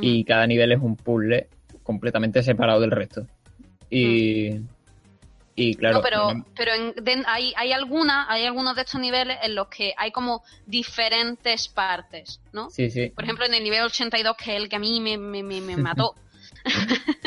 Y 0.00 0.22
cada 0.22 0.46
nivel 0.46 0.70
es 0.70 0.80
un 0.80 0.94
puzzle 0.94 1.48
completamente 1.82 2.44
separado 2.44 2.78
del 2.78 2.92
resto. 2.92 3.26
Y, 3.90 4.60
y 5.56 5.74
claro, 5.76 5.96
no, 5.96 6.02
pero, 6.02 6.32
pero 6.56 6.72
en- 6.74 7.24
hay, 7.26 7.52
hay, 7.56 7.72
alguna, 7.72 8.26
hay 8.28 8.44
algunos 8.44 8.74
de 8.74 8.82
estos 8.82 9.00
niveles 9.00 9.38
en 9.42 9.54
los 9.54 9.68
que 9.68 9.94
hay 9.96 10.10
como 10.10 10.42
diferentes 10.66 11.68
partes, 11.68 12.40
¿no? 12.52 12.70
sí, 12.70 12.90
sí, 12.90 13.10
Por 13.10 13.24
ejemplo, 13.24 13.46
en 13.46 13.54
el 13.54 13.62
nivel 13.62 13.82
82, 13.82 14.36
que 14.36 14.56
es 14.56 14.62
el 14.62 14.68
que 14.68 14.76
a 14.76 14.80
mí 14.80 15.00
me, 15.00 15.16
me, 15.16 15.42
me, 15.42 15.60
me 15.60 15.76
mató. 15.76 16.14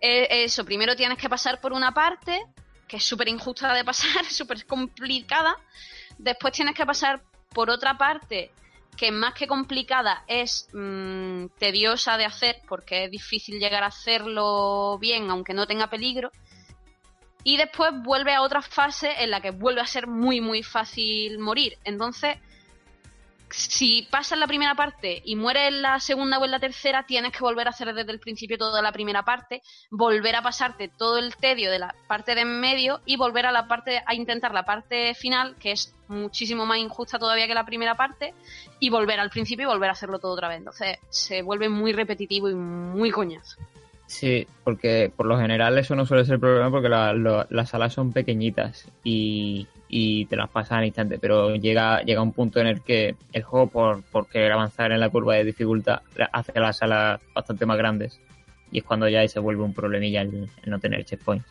Eh, 0.00 0.44
Eso, 0.44 0.64
primero 0.64 0.94
tienes 0.94 1.18
que 1.18 1.28
pasar 1.28 1.60
por 1.60 1.72
una 1.72 1.92
parte 1.92 2.42
que 2.86 2.98
es 2.98 3.04
súper 3.04 3.28
injusta 3.28 3.72
de 3.74 3.84
pasar, 3.84 4.24
súper 4.30 4.64
complicada. 4.66 5.56
Después 6.18 6.52
tienes 6.52 6.74
que 6.74 6.86
pasar 6.86 7.22
por 7.50 7.70
otra 7.70 7.96
parte 7.96 8.50
que 8.96 9.10
más 9.10 9.34
que 9.34 9.46
complicada 9.46 10.22
es 10.26 10.68
mm, 10.72 11.46
tediosa 11.58 12.16
de 12.16 12.24
hacer 12.24 12.60
porque 12.68 13.04
es 13.04 13.10
difícil 13.10 13.58
llegar 13.58 13.82
a 13.82 13.88
hacerlo 13.88 14.98
bien 14.98 15.30
aunque 15.30 15.54
no 15.54 15.66
tenga 15.66 15.88
peligro. 15.90 16.30
Y 17.46 17.56
después 17.58 17.92
vuelve 18.02 18.34
a 18.34 18.42
otra 18.42 18.60
fase 18.60 19.22
en 19.22 19.30
la 19.30 19.40
que 19.40 19.52
vuelve 19.52 19.80
a 19.80 19.86
ser 19.86 20.08
muy 20.08 20.40
muy 20.40 20.64
fácil 20.64 21.38
morir. 21.38 21.78
Entonces, 21.84 22.38
si 23.50 24.02
pasas 24.10 24.36
la 24.36 24.48
primera 24.48 24.74
parte 24.74 25.22
y 25.24 25.36
mueres 25.36 25.68
en 25.68 25.80
la 25.80 26.00
segunda 26.00 26.40
o 26.40 26.44
en 26.44 26.50
la 26.50 26.58
tercera, 26.58 27.06
tienes 27.06 27.30
que 27.30 27.38
volver 27.38 27.68
a 27.68 27.70
hacer 27.70 27.94
desde 27.94 28.10
el 28.10 28.18
principio 28.18 28.58
toda 28.58 28.82
la 28.82 28.90
primera 28.90 29.22
parte, 29.22 29.62
volver 29.92 30.34
a 30.34 30.42
pasarte 30.42 30.88
todo 30.88 31.18
el 31.18 31.36
tedio 31.36 31.70
de 31.70 31.78
la 31.78 31.94
parte 32.08 32.34
de 32.34 32.40
en 32.40 32.58
medio 32.58 33.00
y 33.06 33.16
volver 33.16 33.46
a 33.46 33.52
la 33.52 33.68
parte 33.68 34.02
a 34.04 34.12
intentar 34.16 34.52
la 34.52 34.64
parte 34.64 35.14
final, 35.14 35.54
que 35.60 35.70
es 35.70 35.94
muchísimo 36.08 36.66
más 36.66 36.78
injusta 36.78 37.16
todavía 37.16 37.46
que 37.46 37.54
la 37.54 37.64
primera 37.64 37.94
parte, 37.94 38.34
y 38.80 38.90
volver 38.90 39.20
al 39.20 39.30
principio 39.30 39.66
y 39.66 39.72
volver 39.72 39.90
a 39.90 39.92
hacerlo 39.92 40.18
todo 40.18 40.32
otra 40.32 40.48
vez. 40.48 40.58
Entonces 40.58 40.98
se 41.10 41.42
vuelve 41.42 41.68
muy 41.68 41.92
repetitivo 41.92 42.50
y 42.50 42.56
muy 42.56 43.12
coñazo. 43.12 43.60
Sí, 44.06 44.46
porque 44.64 45.10
por 45.14 45.26
lo 45.26 45.38
general 45.38 45.76
eso 45.78 45.94
no 45.96 46.06
suele 46.06 46.24
ser 46.24 46.38
problema 46.38 46.70
porque 46.70 46.88
la- 46.88 47.46
las 47.50 47.68
salas 47.70 47.92
son 47.92 48.12
pequeñitas 48.12 48.88
y, 49.04 49.66
y 49.88 50.26
te 50.26 50.36
las 50.36 50.48
pasas 50.50 50.72
al 50.78 50.84
instante, 50.86 51.18
pero 51.18 51.54
llega, 51.56 52.02
llega 52.02 52.22
un 52.22 52.32
punto 52.32 52.60
en 52.60 52.66
el 52.68 52.82
que 52.82 53.14
el 53.32 53.42
juego, 53.42 53.66
por, 53.68 54.02
por 54.04 54.28
querer 54.28 54.52
avanzar 54.52 54.92
en 54.92 55.00
la 55.00 55.08
curva 55.10 55.34
de 55.34 55.44
dificultad, 55.44 56.00
hace 56.32 56.58
las 56.58 56.78
salas 56.78 57.20
bastante 57.34 57.66
más 57.66 57.76
grandes 57.78 58.20
y 58.72 58.78
es 58.78 58.84
cuando 58.84 59.08
ya 59.08 59.26
se 59.28 59.38
vuelve 59.40 59.62
un 59.62 59.74
problemilla 59.74 60.22
el, 60.22 60.48
el 60.62 60.70
no 60.70 60.78
tener 60.78 61.04
checkpoints. 61.04 61.46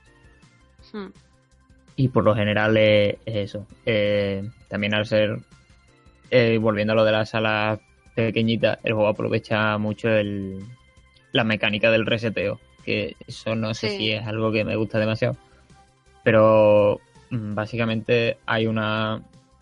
Hmm. 0.93 1.07
Y 1.97 2.09
por 2.09 2.23
lo 2.25 2.35
general 2.35 2.75
es, 2.77 3.15
es 3.25 3.35
eso. 3.35 3.65
Eh, 3.85 4.43
también 4.67 4.93
al 4.93 5.05
ser, 5.05 5.37
eh, 6.29 6.57
volviendo 6.57 6.91
a 6.93 6.95
lo 6.97 7.05
de 7.05 7.11
las 7.13 7.29
salas 7.29 7.79
pequeñitas, 8.15 8.79
el 8.83 8.93
juego 8.93 9.07
aprovecha 9.09 9.77
mucho 9.77 10.09
el, 10.09 10.59
la 11.36 11.43
mecánica 11.43 11.91
del 11.91 12.05
reseteo. 12.05 12.59
Que 12.86 13.15
eso 13.27 13.55
no 13.55 13.73
sé 13.73 13.89
Sí. 13.89 13.97
si 13.97 14.11
es 14.11 14.25
algo 14.25 14.51
que 14.51 14.63
me 14.63 14.75
gusta 14.75 14.99
demasiado. 14.99 15.36
Pero 16.23 16.99
mm, 17.29 17.53
básicamente 17.55 18.38
hay 18.45 18.67
una... 18.67 19.21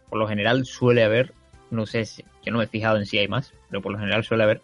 Por 0.09 0.19
lo 0.19 0.27
general 0.27 0.65
suele 0.65 1.03
haber, 1.03 1.33
no 1.71 1.85
sé 1.87 2.05
si, 2.05 2.23
yo 2.45 2.51
no 2.51 2.59
me 2.59 2.65
he 2.65 2.67
fijado 2.67 2.97
en 2.97 3.05
si 3.07 3.17
hay 3.17 3.27
más, 3.27 3.51
pero 3.69 3.81
por 3.81 3.91
lo 3.91 3.97
general 3.97 4.23
suele 4.23 4.43
haber 4.43 4.61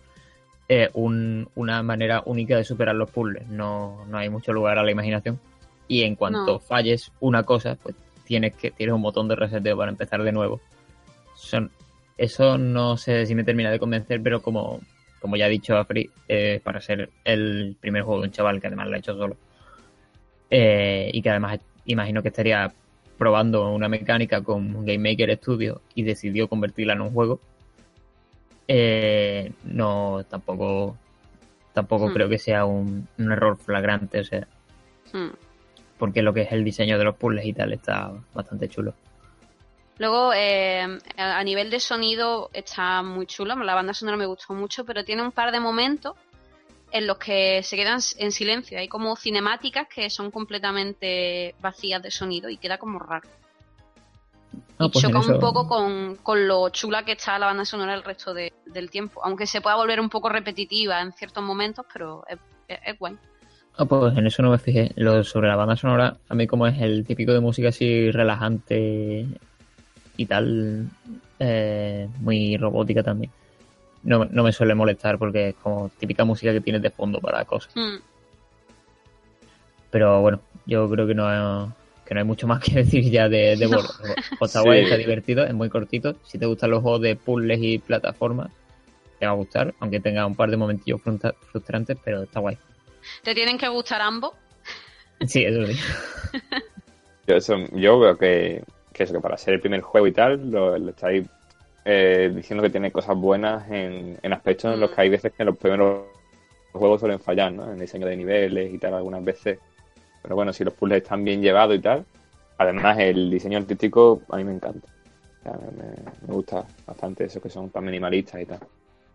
eh, 0.67 0.89
un- 0.93 1.49
una 1.55 1.81
manera 1.81 2.21
única 2.25 2.55
de 2.55 2.63
superar 2.63 2.95
los 2.95 3.09
puzzles. 3.09 3.47
No, 3.47 4.05
no 4.07 4.17
hay 4.19 4.29
mucho 4.29 4.53
lugar 4.53 4.77
a 4.77 4.83
la 4.83 4.91
imaginación. 4.91 5.39
Y 5.87 6.03
en 6.03 6.15
cuanto 6.15 6.53
No. 6.53 6.59
falles 6.59 7.11
una 7.19 7.41
cosa, 7.43 7.75
pues 7.81 7.95
tienes 8.25 8.53
que 8.53 8.69
tienes 8.69 8.93
un 8.93 9.01
botón 9.01 9.27
de 9.27 9.35
reseteo 9.35 9.75
para 9.75 9.89
empezar 9.89 10.21
de 10.21 10.31
nuevo. 10.31 10.61
Son, 11.35 11.71
eso 12.17 12.59
no 12.59 12.95
sé 12.97 13.25
si 13.25 13.33
me 13.33 13.43
termina 13.43 13.71
de 13.71 13.79
convencer, 13.79 14.21
pero 14.21 14.43
como, 14.43 14.81
como 15.19 15.35
ya 15.35 15.47
he 15.47 15.49
dicho 15.49 15.77
a 15.77 15.85
Free, 15.85 16.09
eh, 16.27 16.59
para 16.63 16.81
ser 16.81 17.09
el 17.23 17.75
primer 17.79 18.03
juego 18.03 18.21
de 18.21 18.27
un 18.27 18.33
chaval 18.33 18.59
que 18.59 18.67
además 18.67 18.87
lo 18.87 18.95
ha 18.95 18.99
hecho 18.99 19.15
solo, 19.15 19.37
eh, 20.49 21.09
y 21.13 21.21
que 21.21 21.29
además 21.29 21.59
imagino 21.85 22.21
que 22.21 22.29
estaría 22.29 22.71
probando 23.17 23.71
una 23.73 23.89
mecánica 23.89 24.41
con 24.41 24.85
Game 24.85 25.09
Maker 25.09 25.35
Studio 25.37 25.81
y 25.93 26.03
decidió 26.03 26.47
convertirla 26.47 26.93
en 26.93 27.01
un 27.01 27.11
juego, 27.11 27.39
eh, 28.67 29.51
no 29.63 30.23
tampoco 30.29 30.97
tampoco 31.73 32.07
Hmm. 32.07 32.13
creo 32.13 32.29
que 32.29 32.37
sea 32.39 32.65
un, 32.65 33.07
un 33.17 33.31
error 33.31 33.57
flagrante, 33.57 34.19
o 34.19 34.23
sea, 34.23 34.47
Hmm. 35.13 35.29
porque 35.97 36.21
lo 36.21 36.33
que 36.33 36.41
es 36.41 36.51
el 36.51 36.63
diseño 36.63 36.97
de 36.97 37.03
los 37.03 37.15
puzzles 37.15 37.45
y 37.45 37.53
tal 37.53 37.73
está 37.73 38.11
bastante 38.33 38.67
chulo. 38.69 38.93
Luego, 39.99 40.31
eh, 40.33 40.97
a 41.17 41.43
nivel 41.43 41.69
de 41.69 41.79
sonido 41.79 42.49
está 42.53 43.03
muy 43.03 43.27
chulo, 43.27 43.55
la 43.57 43.75
banda 43.75 43.93
sonora 43.93 44.17
me 44.17 44.25
gustó 44.25 44.53
mucho, 44.53 44.85
pero 44.85 45.03
tiene 45.03 45.21
un 45.21 45.31
par 45.33 45.51
de 45.51 45.59
momentos 45.59 46.15
en 46.91 47.05
los 47.05 47.17
que 47.17 47.61
se 47.63 47.75
quedan 47.75 47.99
en 48.17 48.31
silencio. 48.31 48.79
Hay 48.79 48.87
como 48.87 49.15
cinemáticas 49.15 49.87
que 49.93 50.09
son 50.09 50.31
completamente 50.31 51.53
vacías 51.61 52.01
de 52.01 52.09
sonido 52.11 52.49
y 52.49 52.57
queda 52.57 52.77
como 52.77 52.97
raro. 52.97 53.27
Ah, 54.79 54.85
y 54.85 54.89
pues 54.89 55.03
choca 55.03 55.19
un 55.19 55.39
poco 55.39 55.67
con, 55.67 56.15
con 56.23 56.47
lo 56.47 56.69
chula 56.69 57.03
que 57.03 57.11
está 57.11 57.37
la 57.37 57.47
banda 57.47 57.65
sonora 57.65 57.93
el 57.93 58.03
resto 58.03 58.33
de- 58.33 58.53
del 58.65 58.89
tiempo. 58.89 59.19
Aunque 59.23 59.45
se 59.45 59.59
pueda 59.59 59.75
volver 59.75 59.99
un 59.99 60.09
poco 60.09 60.29
repetitiva 60.29 61.01
en 61.01 61.11
ciertos 61.11 61.43
momentos, 61.43 61.85
pero 61.91 62.23
es, 62.27 62.39
es- 62.69 62.79
es 62.85 62.97
guay. 62.97 63.17
Ah, 63.77 63.85
pues 63.85 64.17
en 64.17 64.25
eso 64.25 64.41
no 64.41 64.49
me 64.51 64.57
fijé. 64.57 64.91
Lo 64.95 65.23
sobre 65.25 65.49
la 65.49 65.57
banda 65.57 65.75
sonora, 65.75 66.17
a 66.29 66.33
mí 66.35 66.47
como 66.47 66.65
es 66.67 66.81
el 66.81 67.05
típico 67.05 67.33
de 67.33 67.41
música 67.41 67.67
así 67.69 68.09
relajante 68.11 69.25
y 70.21 70.25
tal, 70.25 70.89
eh, 71.39 72.07
muy 72.19 72.57
robótica 72.57 73.01
también. 73.03 73.31
No, 74.03 74.25
no 74.25 74.43
me 74.43 74.51
suele 74.51 74.75
molestar 74.75 75.17
porque 75.17 75.49
es 75.49 75.55
como 75.55 75.89
típica 75.97 76.25
música 76.25 76.51
que 76.51 76.61
tienes 76.61 76.81
de 76.81 76.89
fondo 76.89 77.19
para 77.21 77.45
cosas. 77.45 77.71
Hmm. 77.75 77.97
Pero 79.91 80.21
bueno, 80.21 80.41
yo 80.65 80.89
creo 80.89 81.07
que 81.07 81.15
no, 81.15 81.73
que 82.05 82.13
no 82.13 82.19
hay 82.19 82.25
mucho 82.25 82.47
más 82.47 82.61
que 82.63 82.71
decir 82.83 83.09
ya 83.09 83.27
de, 83.29 83.55
de 83.55 83.67
No. 83.67 83.79
Está 84.41 84.59
Sí. 84.59 84.65
guay, 84.65 84.83
está 84.83 84.97
divertido, 84.97 85.45
es 85.45 85.53
muy 85.53 85.69
cortito. 85.69 86.15
Si 86.25 86.37
te 86.37 86.45
gustan 86.45 86.71
los 86.71 86.81
juegos 86.81 87.01
de 87.01 87.15
puzzles 87.15 87.59
y 87.61 87.79
plataformas, 87.79 88.51
te 89.19 89.25
va 89.25 89.31
a 89.31 89.35
gustar, 89.35 89.73
aunque 89.79 89.99
tenga 89.99 90.25
un 90.25 90.35
par 90.35 90.49
de 90.49 90.57
momentillos 90.57 91.01
frustra- 91.01 91.35
frustrantes, 91.51 91.97
pero 92.03 92.23
está 92.23 92.39
guay. 92.39 92.57
Te 93.23 93.33
tienen 93.33 93.57
que 93.57 93.67
gustar 93.67 94.01
ambos. 94.01 94.31
Sí, 95.25 95.43
eso 95.43 95.65
sí. 95.65 95.77
Yo, 97.27 97.35
eso- 97.35 97.57
yo 97.73 97.99
veo 97.99 98.17
que, 98.17 98.63
que 98.99 99.03
eso, 99.05 99.13
que 99.13 99.21
para 99.21 99.37
ser 99.37 99.53
el 99.53 99.61
primer 99.61 99.79
juego 99.79 100.07
y 100.07 100.11
tal, 100.11 100.51
lo, 100.51 100.77
lo 100.77 100.89
estáis 100.89 101.25
eh, 101.85 102.29
diciendo 102.35 102.61
que 102.61 102.69
tiene 102.69 102.91
cosas 102.91 103.15
buenas 103.15 103.65
en, 103.71 104.17
en 104.21 104.33
aspectos 104.33 104.73
en 104.73 104.79
los 104.81 104.91
que 104.91 105.01
hay 105.01 105.09
veces 105.09 105.31
que 105.31 105.45
los 105.45 105.57
primeros 105.57 106.03
juegos 106.73 106.99
suelen 106.99 107.19
fallar, 107.19 107.53
¿no? 107.53 107.71
En 107.71 107.79
diseño 107.79 108.05
de 108.05 108.17
niveles 108.17 108.73
y 108.73 108.77
tal, 108.77 108.95
algunas 108.95 109.23
veces. 109.23 109.57
Pero 110.21 110.35
bueno, 110.35 110.51
si 110.51 110.65
los 110.65 110.73
puzzles 110.73 111.01
están 111.01 111.23
bien 111.23 111.41
llevados 111.41 111.77
y 111.77 111.79
tal. 111.79 112.05
Además, 112.57 112.99
el 112.99 113.29
diseño 113.29 113.57
artístico 113.57 114.21
a 114.27 114.35
mí 114.35 114.43
me 114.43 114.55
encanta. 114.55 114.85
O 114.85 115.43
sea, 115.43 115.53
me, 115.53 116.27
me 116.27 116.33
gusta 116.33 116.65
bastante 116.85 117.23
esos 117.23 117.41
que 117.41 117.49
son 117.49 117.69
tan 117.69 117.85
minimalistas 117.85 118.41
y 118.41 118.45
tal. 118.45 118.59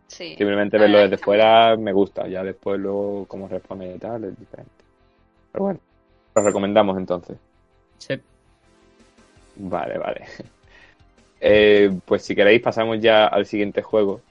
Sí. 0.07 0.35
Simplemente 0.39 0.79
verlo 0.79 0.97
desde 0.97 1.19
fuera 1.19 1.77
me 1.77 1.93
gusta. 1.93 2.27
Ya 2.27 2.43
después 2.43 2.81
luego 2.81 3.27
cómo 3.27 3.49
responde 3.49 3.95
y 3.95 3.99
tal 3.99 4.25
es 4.25 4.39
diferente. 4.39 4.73
Pero 5.53 5.65
bueno, 5.65 5.81
lo 6.35 6.43
recomendamos 6.43 6.97
entonces. 6.97 7.37
Sí. 7.99 8.19
Vale, 9.57 9.99
vale. 9.99 10.25
Eh, 11.47 11.91
pues 12.07 12.23
si 12.23 12.35
queréis 12.35 12.63
pasamos 12.63 13.01
ya 13.01 13.27
al 13.27 13.45
siguiente 13.45 13.83
juego 13.83 14.23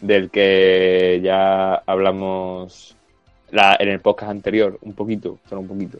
del 0.00 0.30
que 0.30 1.18
ya 1.20 1.74
hablamos 1.74 2.96
la- 3.50 3.76
en 3.80 3.88
el 3.88 3.98
podcast 3.98 4.30
anterior 4.30 4.78
un 4.82 4.92
poquito, 4.92 5.40
solo 5.48 5.62
un 5.62 5.66
poquito. 5.66 5.98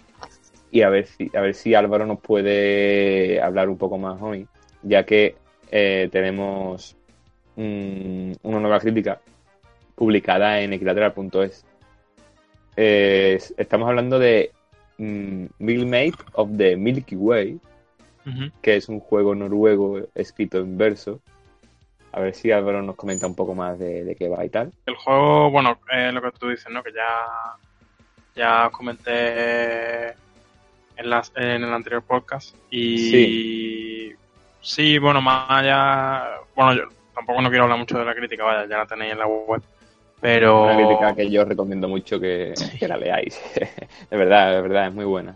Y 0.71 0.83
a 0.83 0.89
ver 0.89 1.07
si 1.07 1.29
a 1.35 1.41
ver 1.41 1.55
si 1.55 1.75
Álvaro 1.75 2.07
nos 2.07 2.21
puede 2.21 3.41
hablar 3.43 3.69
un 3.71 3.77
poco 3.77 3.99
más 3.99 4.23
hoy, 4.23 4.47
ya 4.85 5.05
que 5.05 5.35
eh, 5.73 6.09
tenemos 6.13 6.95
mm, 7.57 8.33
una 8.45 8.61
nueva 8.61 8.79
crítica 8.79 9.21
publicada 9.97 10.61
en 10.61 10.75
equilateral.es. 10.75 11.65
Estamos 12.77 13.89
hablando 13.89 14.21
de 14.21 14.53
mm, 14.99 15.47
Milkmaid 15.59 16.15
of 16.35 16.51
the 16.57 16.77
Milky 16.77 17.17
Way, 17.17 17.59
Que 18.61 18.77
es 18.77 18.89
un 18.89 19.01
juego 19.01 19.35
noruego 19.35 20.01
escrito 20.15 20.59
en 20.59 20.79
verso. 20.79 21.21
A 22.13 22.21
ver 22.21 22.35
si 22.35 22.53
Álvaro 22.53 22.83
nos 22.83 22.97
comenta 22.97 23.27
un 23.27 23.35
poco 23.35 23.55
más 23.55 23.79
de, 23.79 24.05
de 24.05 24.15
qué 24.15 24.29
va 24.29 24.45
y 24.45 24.51
tal. 24.51 24.73
El 24.87 24.95
juego, 24.97 25.51
bueno, 25.51 25.79
eh, 25.91 26.13
lo 26.13 26.21
que 26.21 26.31
tú 26.33 26.49
dices, 26.49 26.71
¿no? 26.71 26.83
Que 26.83 26.93
ya, 26.93 27.57
ya 28.35 28.71
comenté 28.71 30.11
en, 30.97 31.11
las, 31.11 31.33
en 31.35 31.65
el 31.65 31.73
anterior 31.73 32.03
podcast. 32.03 32.55
Y 32.71 34.13
sí. 34.61 34.99
bueno, 34.99 35.23
más 35.23 35.47
allá. 35.49 36.39
Bueno, 36.55 36.75
yo 36.75 36.83
tampoco 37.15 37.41
no 37.41 37.49
quiero 37.49 37.65
hablar 37.65 37.79
mucho 37.79 37.99
de 37.99 38.05
la 38.05 38.15
crítica, 38.15 38.45
vaya, 38.45 38.69
ya 38.69 38.79
la 38.79 38.87
tenéis 38.87 39.13
en 39.13 39.19
la 39.19 39.27
web. 39.27 39.63
Pero. 40.21 40.65
Una 40.65 40.77
crítica 40.77 41.15
que 41.15 41.31
yo 41.31 41.45
recomiendo 41.45 41.89
mucho 41.89 42.21
que, 42.21 42.53
que 42.79 42.89
la 42.89 42.97
leáis. 42.97 43.41
de 44.11 44.17
verdad, 44.17 44.55
de 44.55 44.61
verdad, 44.61 44.89
es 44.89 44.95
muy 44.95 45.07
buena. 45.07 45.35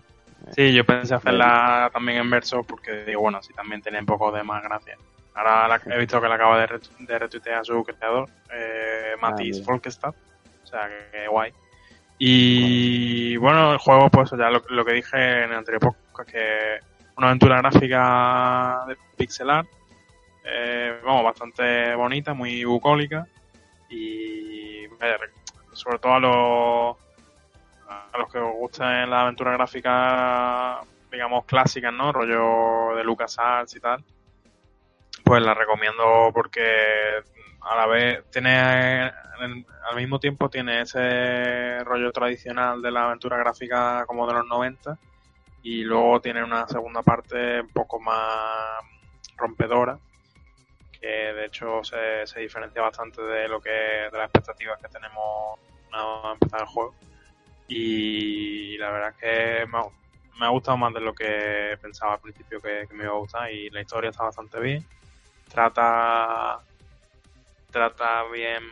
Sí, 0.53 0.73
yo 0.73 0.85
pensé 0.85 1.15
hacerla 1.15 1.91
también 1.93 2.19
en 2.19 2.31
verso 2.31 2.63
porque 2.63 3.05
digo, 3.05 3.23
bueno, 3.23 3.39
así 3.39 3.53
también 3.53 3.83
tiene 3.83 3.99
un 3.99 4.07
poco 4.07 4.31
de 4.33 4.43
más 4.43 4.63
gracia. 4.63 4.97
Ahora 5.35 5.69
la- 5.69 5.95
he 5.95 5.99
visto 5.99 6.21
que 6.21 6.29
la 6.29 6.37
acaba 6.37 6.59
de, 6.67 6.81
de 7.01 7.19
retuitear 7.19 7.65
su 7.65 7.83
creador, 7.85 8.29
eh, 8.53 9.15
Matis 9.21 9.57
bien. 9.57 9.65
Folkestad. 9.65 10.15
O 10.63 10.67
sea, 10.67 10.89
que, 10.89 11.11
que 11.19 11.29
guay. 11.29 11.53
Y 12.19 13.37
bueno, 13.37 13.73
el 13.73 13.79
juego, 13.79 14.09
pues 14.09 14.31
ya 14.31 14.49
lo, 14.51 14.63
lo 14.71 14.85
que 14.85 14.93
dije 14.95 15.45
en 15.45 15.51
el 15.51 15.59
anterior 15.59 15.81
podcast, 15.81 16.31
que 16.31 16.79
una 17.17 17.29
aventura 17.29 17.59
gráfica 17.59 18.85
de 18.89 18.97
pixel 19.17 19.51
art, 19.51 19.69
eh, 20.45 20.99
vamos, 21.05 21.25
bastante 21.25 21.95
bonita, 21.95 22.33
muy 22.33 22.65
bucólica 22.65 23.27
y 23.91 24.87
vaya, 24.99 25.19
sobre 25.73 25.99
todo 25.99 26.15
a 26.15 26.21
los 26.21 26.97
a 27.89 28.19
los 28.19 28.31
que 28.31 28.39
os 28.39 28.53
gusten 28.53 29.11
las 29.11 29.23
aventuras 29.23 29.55
gráficas, 29.55 30.87
digamos, 31.11 31.45
clásicas, 31.45 31.93
¿no? 31.93 32.13
Rollo 32.13 32.97
de 32.97 33.05
LucasArts 33.05 33.77
y 33.77 33.81
tal. 33.81 34.05
Pues 35.25 35.43
la 35.43 35.55
recomiendo 35.55 36.31
porque 36.33 36.63
a 37.63 37.77
la 37.77 37.87
vez 37.87 38.25
tiene, 38.31 38.61
al 38.61 39.97
mismo 39.97 40.21
tiempo 40.21 40.49
tiene 40.49 40.83
ese 40.83 41.83
rollo 41.85 42.13
tradicional 42.13 42.81
de 42.81 42.91
la 42.91 43.07
aventura 43.07 43.37
gráfica 43.37 44.05
como 44.07 44.27
de 44.27 44.35
los 44.35 44.47
90 44.47 44.97
y 45.63 45.83
luego 45.83 46.21
tiene 46.21 46.45
una 46.45 46.69
segunda 46.69 47.03
parte 47.03 47.61
un 47.61 47.69
poco 47.71 47.99
más 47.99 48.79
rompedora 49.37 49.99
que 51.01 51.09
de 51.09 51.47
hecho 51.47 51.83
se, 51.83 52.25
se 52.27 52.41
diferencia 52.41 52.83
bastante 52.83 53.21
de 53.21 53.49
lo 53.49 53.61
que 53.61 53.71
de 53.71 54.13
las 54.13 54.27
expectativas 54.27 54.81
que 54.81 54.89
tenemos 54.89 55.59
nada 55.91 56.23
más 56.23 56.35
empezar 56.35 56.61
el 56.61 56.67
juego 56.67 56.95
y 57.69 58.77
la 58.79 58.91
verdad 58.91 59.11
es 59.11 59.17
que 59.17 59.67
me 59.67 59.79
ha, 59.79 59.83
me 60.39 60.47
ha 60.47 60.51
gustado 60.51 60.77
más 60.77 60.93
de 60.95 61.01
lo 61.01 61.15
que 61.15 61.77
pensaba 61.81 62.15
al 62.15 62.21
principio 62.21 62.61
que, 62.61 62.87
que 62.89 62.95
me 62.95 63.05
iba 63.05 63.13
a 63.13 63.19
gustar 63.19 63.53
y 63.53 63.71
la 63.71 63.81
historia 63.81 64.11
está 64.11 64.25
bastante 64.25 64.61
bien 64.61 64.85
trata 65.49 66.59
trata 67.71 68.25
bien 68.33 68.63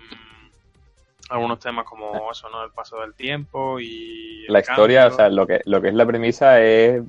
algunos 1.30 1.58
temas 1.58 1.84
como 1.84 2.30
eso 2.30 2.48
no 2.50 2.64
el 2.64 2.70
paso 2.70 3.00
del 3.00 3.14
tiempo 3.14 3.80
y 3.80 4.44
La 4.48 4.60
historia, 4.60 5.02
cambio. 5.02 5.14
o 5.14 5.16
sea, 5.16 5.28
lo 5.30 5.46
que, 5.46 5.60
lo 5.64 5.80
que 5.80 5.88
es 5.88 5.94
la 5.94 6.06
premisa 6.06 6.60
es, 6.60 7.02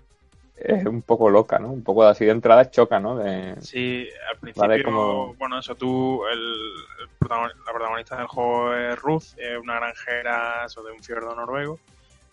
es 0.56 0.86
un 0.86 1.02
poco 1.02 1.30
loca, 1.30 1.60
¿no? 1.60 1.72
Un 1.72 1.84
poco 1.84 2.04
así 2.04 2.26
de 2.26 2.32
entrada 2.32 2.70
choca, 2.70 3.00
¿no? 3.00 3.18
De, 3.18 3.60
Sí, 3.62 4.08
al 4.32 4.40
principio, 4.40 4.68
Vale, 4.68 4.84
como- 4.84 5.34
bueno, 5.36 5.60
eso 5.60 5.76
tú, 5.76 6.26
el, 6.28 6.74
la 7.30 7.74
protagonista 7.74 8.18
del 8.18 8.28
juego 8.28 8.74
es 8.74 9.00
Ruth, 9.00 9.24
es 9.38 9.58
una 9.62 9.76
granjera 9.76 10.66
eso, 10.66 10.84
de 10.84 10.92
un 10.92 11.02
fiordo 11.04 11.36
noruego 11.36 11.80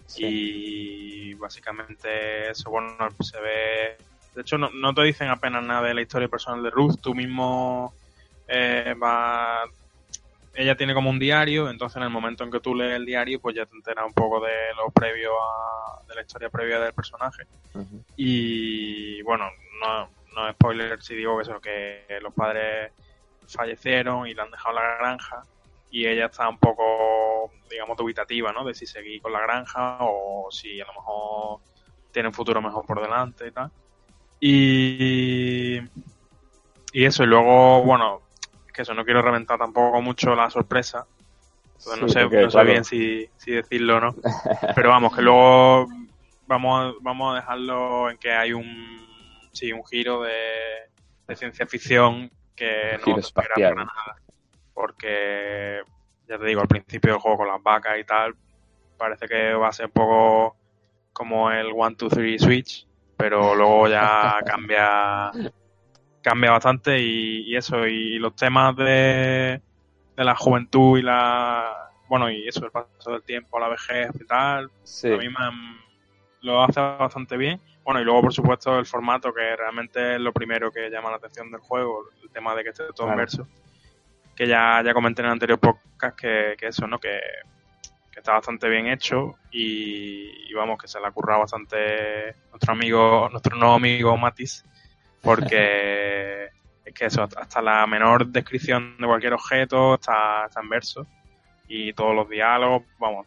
sí. 0.06 1.30
y 1.30 1.34
básicamente 1.34 2.50
eso, 2.50 2.70
bueno, 2.70 2.96
se 3.20 3.40
ve... 3.40 3.96
De 4.34 4.40
hecho, 4.42 4.56
no, 4.56 4.70
no 4.70 4.94
te 4.94 5.02
dicen 5.02 5.28
apenas 5.28 5.62
nada 5.62 5.88
de 5.88 5.94
la 5.94 6.00
historia 6.02 6.28
personal 6.28 6.62
de 6.62 6.70
Ruth, 6.70 6.96
tú 7.02 7.14
mismo 7.14 7.94
eh, 8.46 8.94
va... 9.02 9.62
Ella 10.54 10.76
tiene 10.76 10.92
como 10.92 11.08
un 11.08 11.18
diario, 11.18 11.70
entonces 11.70 11.96
en 11.96 12.02
el 12.02 12.10
momento 12.10 12.44
en 12.44 12.50
que 12.50 12.60
tú 12.60 12.74
lees 12.74 12.94
el 12.94 13.06
diario, 13.06 13.40
pues 13.40 13.56
ya 13.56 13.64
te 13.64 13.74
enteras 13.74 14.04
un 14.04 14.12
poco 14.12 14.40
de 14.40 14.52
lo 14.76 14.90
previo 14.90 15.32
a... 15.32 16.02
de 16.06 16.14
la 16.14 16.20
historia 16.20 16.50
previa 16.50 16.78
del 16.78 16.92
personaje. 16.92 17.44
Y 18.16 19.22
bueno, 19.22 19.46
no, 19.80 20.10
no 20.34 20.48
es 20.48 20.54
spoiler 20.54 21.02
si 21.02 21.14
digo 21.14 21.36
que 21.36 21.42
eso, 21.42 21.60
que 21.60 22.18
los 22.20 22.34
padres 22.34 22.92
fallecieron 23.48 24.26
y 24.26 24.34
le 24.34 24.42
han 24.42 24.50
dejado 24.50 24.74
la 24.74 24.96
granja 24.98 25.42
y 25.90 26.06
ella 26.06 26.26
está 26.26 26.48
un 26.48 26.58
poco, 26.58 27.50
digamos, 27.70 27.96
dubitativa, 27.96 28.52
¿no? 28.52 28.64
De 28.64 28.74
si 28.74 28.86
seguir 28.86 29.20
con 29.20 29.32
la 29.32 29.40
granja 29.40 29.98
o 30.00 30.48
si 30.50 30.80
a 30.80 30.86
lo 30.86 30.92
mejor 30.94 31.60
tiene 32.10 32.28
un 32.28 32.34
futuro 32.34 32.62
mejor 32.62 32.86
por 32.86 33.00
delante 33.00 33.48
y 33.48 33.50
tal. 33.50 33.70
Y, 34.40 35.78
y 36.92 37.04
eso, 37.04 37.24
y 37.24 37.26
luego, 37.26 37.82
bueno, 37.82 38.22
que 38.72 38.82
eso, 38.82 38.94
no 38.94 39.04
quiero 39.04 39.22
reventar 39.22 39.58
tampoco 39.58 40.00
mucho 40.00 40.34
la 40.34 40.50
sorpresa. 40.50 41.06
Entonces, 41.78 42.02
no 42.02 42.08
sé, 42.08 42.20
porque, 42.22 42.42
no 42.42 42.50
sé 42.50 42.54
claro, 42.54 42.70
bien 42.70 42.84
si, 42.84 43.28
si 43.36 43.52
decirlo 43.52 43.96
o 43.96 44.00
no. 44.00 44.14
Pero 44.74 44.88
vamos, 44.88 45.14
que 45.14 45.22
luego 45.22 45.88
vamos, 46.46 46.94
vamos 47.00 47.32
a 47.32 47.36
dejarlo 47.36 48.10
en 48.10 48.18
que 48.18 48.32
hay 48.32 48.52
un, 48.52 49.06
sí, 49.52 49.72
un 49.72 49.84
giro 49.84 50.22
de, 50.22 50.32
de 51.26 51.36
ciencia 51.36 51.66
ficción 51.66 52.30
que 52.54 52.98
no 53.06 53.16
te 53.16 53.22
para 53.32 53.74
nada. 53.74 54.16
Porque, 54.74 55.80
ya 56.28 56.38
te 56.38 56.46
digo, 56.46 56.60
al 56.60 56.68
principio 56.68 57.12
del 57.12 57.20
juego 57.20 57.38
con 57.38 57.48
las 57.48 57.62
vacas 57.62 57.98
y 57.98 58.04
tal, 58.04 58.34
parece 58.96 59.26
que 59.26 59.52
va 59.54 59.68
a 59.68 59.72
ser 59.72 59.86
un 59.86 59.92
poco 59.92 60.56
como 61.12 61.50
el 61.50 61.72
1, 61.72 61.96
2, 61.98 62.12
3 62.12 62.40
Switch, 62.40 62.86
pero 63.16 63.54
luego 63.54 63.88
ya 63.88 64.38
cambia 64.46 65.30
cambia 66.22 66.52
bastante 66.52 66.98
y, 66.98 67.42
y 67.50 67.56
eso, 67.56 67.86
y 67.86 68.18
los 68.18 68.34
temas 68.36 68.76
de, 68.76 69.60
de 70.16 70.24
la 70.24 70.34
juventud 70.36 70.98
y 70.98 71.02
la 71.02 71.90
bueno 72.08 72.30
y 72.30 72.46
eso, 72.46 72.64
el 72.64 72.70
paso 72.70 73.12
del 73.12 73.22
tiempo, 73.22 73.58
la 73.58 73.68
vejez 73.68 74.10
y 74.20 74.26
tal, 74.26 74.70
Sí. 74.82 75.12
a 75.12 75.16
mí 75.16 75.28
me 75.28 75.80
lo 76.42 76.62
hace 76.62 76.80
bastante 76.80 77.36
bien. 77.36 77.60
Bueno, 77.84 78.00
y 78.00 78.04
luego 78.04 78.22
por 78.22 78.32
supuesto 78.34 78.78
el 78.78 78.86
formato, 78.86 79.32
que 79.32 79.56
realmente 79.56 80.14
es 80.14 80.20
lo 80.20 80.32
primero 80.32 80.70
que 80.70 80.88
llama 80.90 81.10
la 81.10 81.16
atención 81.16 81.50
del 81.50 81.60
juego, 81.60 82.04
el 82.22 82.30
tema 82.30 82.54
de 82.54 82.62
que 82.64 82.70
esté 82.70 82.84
todo 82.94 83.08
en 83.08 83.14
Claro. 83.14 83.16
verso, 83.16 83.48
que 84.36 84.46
ya, 84.46 84.82
ya 84.84 84.94
comenté 84.94 85.22
en 85.22 85.26
el 85.26 85.32
anterior 85.32 85.58
podcast 85.58 86.16
que, 86.18 86.54
que 86.58 86.66
eso, 86.68 86.86
¿no? 86.86 86.98
Que, 87.00 87.18
que 88.12 88.20
está 88.20 88.32
bastante 88.34 88.68
bien 88.68 88.86
hecho 88.88 89.36
y, 89.50 90.50
y 90.50 90.52
vamos, 90.54 90.78
que 90.80 90.86
se 90.86 91.00
le 91.00 91.06
ha 91.06 91.10
currado 91.10 91.40
bastante 91.40 92.34
nuestro 92.50 92.72
amigo, 92.72 93.28
nuestro 93.30 93.56
nuevo 93.56 93.74
amigo 93.74 94.16
Matis, 94.16 94.64
porque 95.22 96.46
es 96.84 96.94
que 96.94 97.06
eso, 97.06 97.22
hasta 97.22 97.62
la 97.62 97.86
menor 97.86 98.26
descripción 98.26 98.96
de 98.98 99.06
cualquier 99.06 99.34
objeto 99.34 99.94
está, 99.94 100.46
está 100.46 100.60
en 100.60 100.68
verso 100.68 101.06
y 101.68 101.92
todos 101.92 102.14
los 102.14 102.28
diálogos, 102.28 102.82
vamos, 102.98 103.26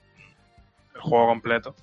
el 0.93 1.01
juego 1.01 1.27
completo. 1.27 1.75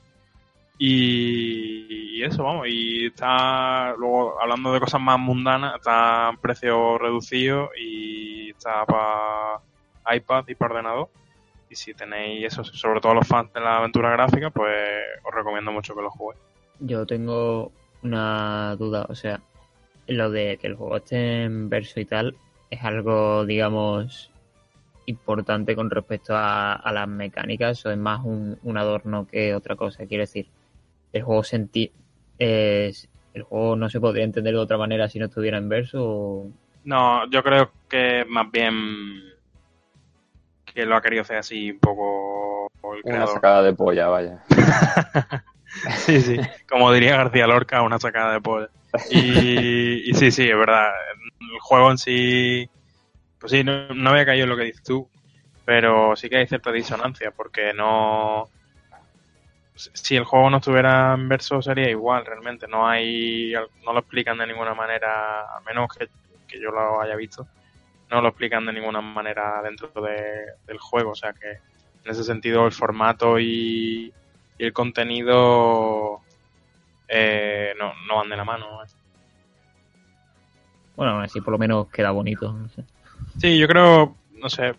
Y, 0.78 2.18
y 2.18 2.22
eso, 2.24 2.44
vamos, 2.44 2.66
y 2.68 3.06
está, 3.06 3.94
luego 3.96 4.40
hablando 4.40 4.72
de 4.72 4.80
cosas 4.80 5.00
más 5.00 5.18
mundanas, 5.18 5.76
está 5.76 6.28
a 6.28 6.36
precio 6.36 6.98
reducido 6.98 7.70
y 7.78 8.50
está 8.50 8.84
para 8.84 9.60
iPad 10.16 10.44
y 10.48 10.54
para 10.54 10.74
ordenador. 10.74 11.08
Y 11.70 11.74
si 11.74 11.94
tenéis 11.94 12.46
eso, 12.46 12.64
sobre 12.64 13.00
todo 13.00 13.14
los 13.14 13.26
fans 13.26 13.52
de 13.52 13.60
la 13.60 13.78
aventura 13.78 14.10
gráfica, 14.10 14.50
pues 14.50 14.76
os 15.24 15.34
recomiendo 15.34 15.72
mucho 15.72 15.94
que 15.94 16.02
lo 16.02 16.10
juguéis. 16.10 16.42
Yo 16.80 17.06
tengo 17.06 17.72
una 18.02 18.76
duda, 18.76 19.06
o 19.08 19.14
sea, 19.14 19.40
lo 20.06 20.30
de 20.30 20.58
que 20.60 20.66
el 20.66 20.74
juego 20.76 20.96
esté 20.96 21.44
en 21.44 21.68
verso 21.68 22.00
y 22.00 22.04
tal 22.04 22.34
es 22.70 22.82
algo, 22.82 23.44
digamos, 23.44 24.30
importante 25.06 25.74
con 25.74 25.90
respecto 25.90 26.34
a, 26.36 26.72
a 26.74 26.92
las 26.92 27.08
mecánicas 27.08 27.84
o 27.86 27.90
es 27.90 27.98
más 27.98 28.24
un, 28.24 28.58
un 28.62 28.78
adorno 28.78 29.26
que 29.26 29.54
otra 29.54 29.76
cosa. 29.76 30.06
Quiero 30.06 30.22
decir, 30.22 30.46
el 31.12 31.22
juego 31.22 31.44
senti 31.44 31.90
es, 32.38 33.08
el 33.34 33.42
juego 33.42 33.76
no 33.76 33.90
se 33.90 34.00
podría 34.00 34.24
entender 34.24 34.54
de 34.54 34.60
otra 34.60 34.78
manera 34.78 35.08
si 35.08 35.18
no 35.18 35.26
estuviera 35.26 35.58
en 35.58 35.68
verso. 35.68 35.98
o- 36.04 36.50
No, 36.84 37.28
yo 37.30 37.42
creo 37.42 37.70
que 37.88 38.24
más 38.28 38.50
bien 38.50 39.22
que 40.64 40.86
lo 40.86 40.96
ha 40.96 41.02
querido 41.02 41.22
hacer 41.22 41.36
así 41.36 41.70
un 41.70 41.78
poco 41.78 42.68
el 42.94 43.12
Una 43.14 43.26
sacada 43.26 43.62
de 43.62 43.74
polla, 43.74 44.08
vaya. 44.08 44.42
Sí, 45.96 46.20
sí. 46.20 46.38
Como 46.68 46.92
diría 46.92 47.16
García 47.16 47.46
Lorca, 47.46 47.82
una 47.82 47.98
sacada 47.98 48.34
de 48.34 48.40
polla. 48.40 48.68
Y, 49.10 50.12
sí, 50.14 50.30
sí, 50.30 50.48
es 50.48 50.56
verdad. 50.56 50.90
El 51.40 51.58
juego 51.60 51.90
en 51.90 51.98
sí, 51.98 52.68
pues 53.38 53.52
sí, 53.52 53.64
no, 53.64 53.88
no 53.88 54.10
había 54.10 54.26
caído 54.26 54.44
en 54.44 54.50
lo 54.50 54.56
que 54.56 54.64
dices 54.64 54.82
tú, 54.82 55.08
pero 55.64 56.16
sí 56.16 56.28
que 56.28 56.38
hay 56.38 56.46
cierta 56.46 56.72
disonancia, 56.72 57.30
porque 57.30 57.72
no... 57.74 58.48
Si 59.74 60.14
el 60.16 60.24
juego 60.24 60.50
no 60.50 60.58
estuviera 60.58 61.14
en 61.14 61.28
verso 61.28 61.60
sería 61.62 61.88
igual, 61.90 62.24
realmente. 62.26 62.68
No 62.68 62.86
hay, 62.86 63.52
no 63.84 63.92
lo 63.92 64.00
explican 64.00 64.38
de 64.38 64.46
ninguna 64.46 64.74
manera, 64.74 65.42
a 65.42 65.60
menos 65.66 65.88
que, 65.96 66.08
que 66.46 66.60
yo 66.60 66.70
lo 66.70 67.00
haya 67.00 67.16
visto, 67.16 67.48
no 68.10 68.20
lo 68.20 68.28
explican 68.28 68.66
de 68.66 68.74
ninguna 68.74 69.00
manera 69.00 69.62
dentro 69.62 69.88
de- 70.02 70.44
del 70.66 70.78
juego. 70.78 71.12
O 71.12 71.14
sea 71.14 71.32
que 71.32 71.50
en 71.50 72.10
ese 72.10 72.22
sentido 72.22 72.66
el 72.66 72.72
formato 72.72 73.38
y, 73.40 74.12
y 74.58 74.64
el 74.64 74.72
contenido 74.72 76.20
eh, 77.12 77.74
no, 77.78 77.92
no 78.08 78.16
van 78.16 78.28
de 78.28 78.36
la 78.36 78.44
mano. 78.44 78.82
¿eh? 78.82 78.86
Bueno, 80.96 81.20
así 81.20 81.40
por 81.40 81.52
lo 81.52 81.58
menos 81.58 81.88
queda 81.90 82.10
bonito. 82.10 82.52
no 82.52 82.68
sé. 82.68 82.84
Sí, 83.38 83.58
yo 83.58 83.66
creo, 83.66 84.16
no 84.38 84.48
sé, 84.48 84.74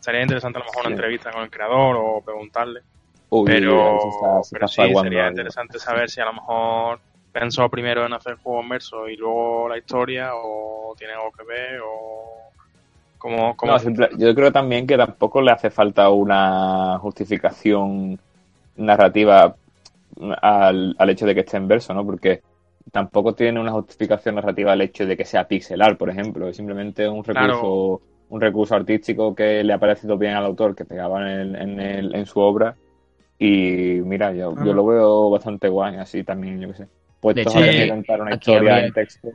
sería 0.00 0.22
interesante 0.22 0.58
a 0.58 0.60
lo 0.60 0.66
mejor 0.66 0.80
una 0.82 0.88
Sí. 0.90 0.92
entrevista 0.94 1.32
con 1.32 1.42
el 1.42 1.50
creador 1.50 1.96
o 1.98 2.22
preguntarle. 2.24 2.82
Uy, 3.30 3.46
pero 3.46 3.98
se 4.00 4.08
está- 4.08 4.42
se 4.42 4.54
pero 4.56 4.68
sí, 4.68 4.76
sería 4.76 5.20
algo. 5.20 5.30
interesante 5.30 5.78
saber 5.78 6.10
si 6.10 6.20
a 6.20 6.26
lo 6.26 6.34
mejor 6.34 7.00
pensó 7.32 7.68
primero 7.70 8.04
en 8.04 8.12
hacer 8.12 8.36
juego 8.36 8.60
en 8.60 8.68
verso 8.68 9.08
y 9.08 9.16
luego 9.16 9.68
la 9.68 9.78
historia 9.78 10.30
o 10.34 10.94
tiene 10.98 11.14
algo 11.14 11.32
que 11.32 11.44
ver 11.44 11.80
o 11.82 12.52
como, 13.16 13.56
como 13.56 13.72
No, 13.72 13.78
simple- 13.78 14.10
yo 14.18 14.34
creo 14.34 14.52
también 14.52 14.86
que 14.86 14.96
tampoco 14.98 15.40
le 15.40 15.50
hace 15.50 15.70
falta 15.70 16.10
una 16.10 16.98
justificación 16.98 18.20
narrativa 18.76 19.56
al, 20.40 20.94
al 20.98 21.10
hecho 21.10 21.26
de 21.26 21.34
que 21.34 21.40
esté 21.40 21.56
en 21.56 21.68
verso, 21.68 21.94
¿no? 21.94 22.04
Porque 22.04 22.42
tampoco 22.90 23.34
tiene 23.34 23.60
una 23.60 23.72
justificación 23.72 24.34
narrativa 24.34 24.72
al 24.72 24.80
hecho 24.82 25.06
de 25.06 25.16
que 25.16 25.24
sea 25.24 25.46
pixelar, 25.48 25.96
por 25.96 26.10
ejemplo. 26.10 26.48
Es 26.48 26.56
simplemente 26.56 27.08
un 27.08 27.22
recurso, 27.24 27.60
Claro. 27.60 28.00
un 28.28 28.40
recurso 28.40 28.74
artístico 28.74 29.34
que 29.34 29.62
le 29.64 29.72
ha 29.72 29.78
parecido 29.78 30.18
bien 30.18 30.34
al 30.34 30.44
autor, 30.44 30.74
que 30.74 30.84
pegaba 30.84 31.20
en, 31.20 31.26
el- 31.40 31.56
en, 31.56 31.80
el- 31.80 32.14
en 32.14 32.26
su 32.26 32.40
obra. 32.40 32.74
Y 33.38 34.00
mira, 34.04 34.32
yo, 34.32 34.54
yo 34.64 34.72
lo 34.72 34.86
veo 34.86 35.30
bastante 35.30 35.68
guay, 35.68 35.96
así 35.96 36.22
también, 36.22 36.60
yo 36.60 36.68
qué 36.68 36.74
sé. 36.74 36.88
Puesto 37.20 37.40
hecho, 37.40 37.58
a 37.58 37.62
aquí- 37.62 37.88
contar 37.88 38.20
una 38.20 38.34
aquí 38.34 38.50
historia 38.50 38.72
habría- 38.74 38.86
en 38.86 38.92
texto. 38.92 39.28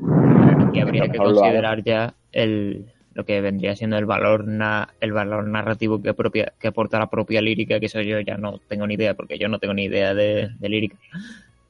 Y 0.74 0.80
habría 0.80 1.08
que 1.10 1.18
considerar 1.18 1.84
ya 1.84 2.14
el, 2.32 2.92
lo 3.18 3.26
que 3.26 3.42
vendría 3.42 3.76
siendo 3.76 3.98
el 3.98 4.06
valor 4.06 4.48
na- 4.48 4.94
el 5.00 5.12
valor 5.12 5.48
narrativo 5.48 6.00
que 6.00 6.14
propia, 6.14 6.54
que 6.60 6.68
aporta 6.68 7.00
la 7.00 7.10
propia 7.10 7.42
lírica, 7.42 7.80
que 7.80 7.88
eso 7.88 8.00
yo 8.02 8.20
ya 8.20 8.38
no 8.38 8.60
tengo 8.68 8.86
ni 8.86 8.94
idea, 8.94 9.16
porque 9.16 9.40
yo 9.40 9.50
no 9.50 9.58
tengo 9.58 9.74
ni 9.74 9.86
idea 9.86 10.14
de, 10.14 10.50
de 10.60 10.70
lírica. 10.70 10.98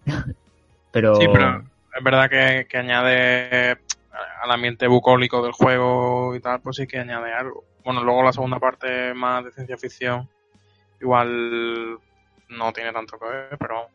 pero, 0.92 1.16
Sí, 1.16 1.26
pero 1.32 1.64
es 1.98 2.04
verdad 2.04 2.30
que, 2.30 2.68
que 2.68 2.78
añade 2.78 3.78
al 4.44 4.52
ambiente 4.52 4.88
bucólico 4.88 5.42
del 5.42 5.54
juego 5.54 6.36
y 6.36 6.42
tal, 6.42 6.60
pues 6.60 6.76
sí 6.76 6.86
que 6.86 7.00
añade 7.00 7.32
algo. 7.32 7.64
Bueno, 7.86 8.04
luego 8.04 8.24
la 8.24 8.34
segunda 8.34 8.60
parte 8.60 9.14
más 9.14 9.46
de 9.46 9.52
ciencia 9.54 9.78
ficción, 9.78 10.28
igual 11.00 11.98
no 12.50 12.74
tiene 12.74 12.92
tanto 12.92 13.18
que 13.18 13.26
ver, 13.26 13.58
pero 13.58 13.88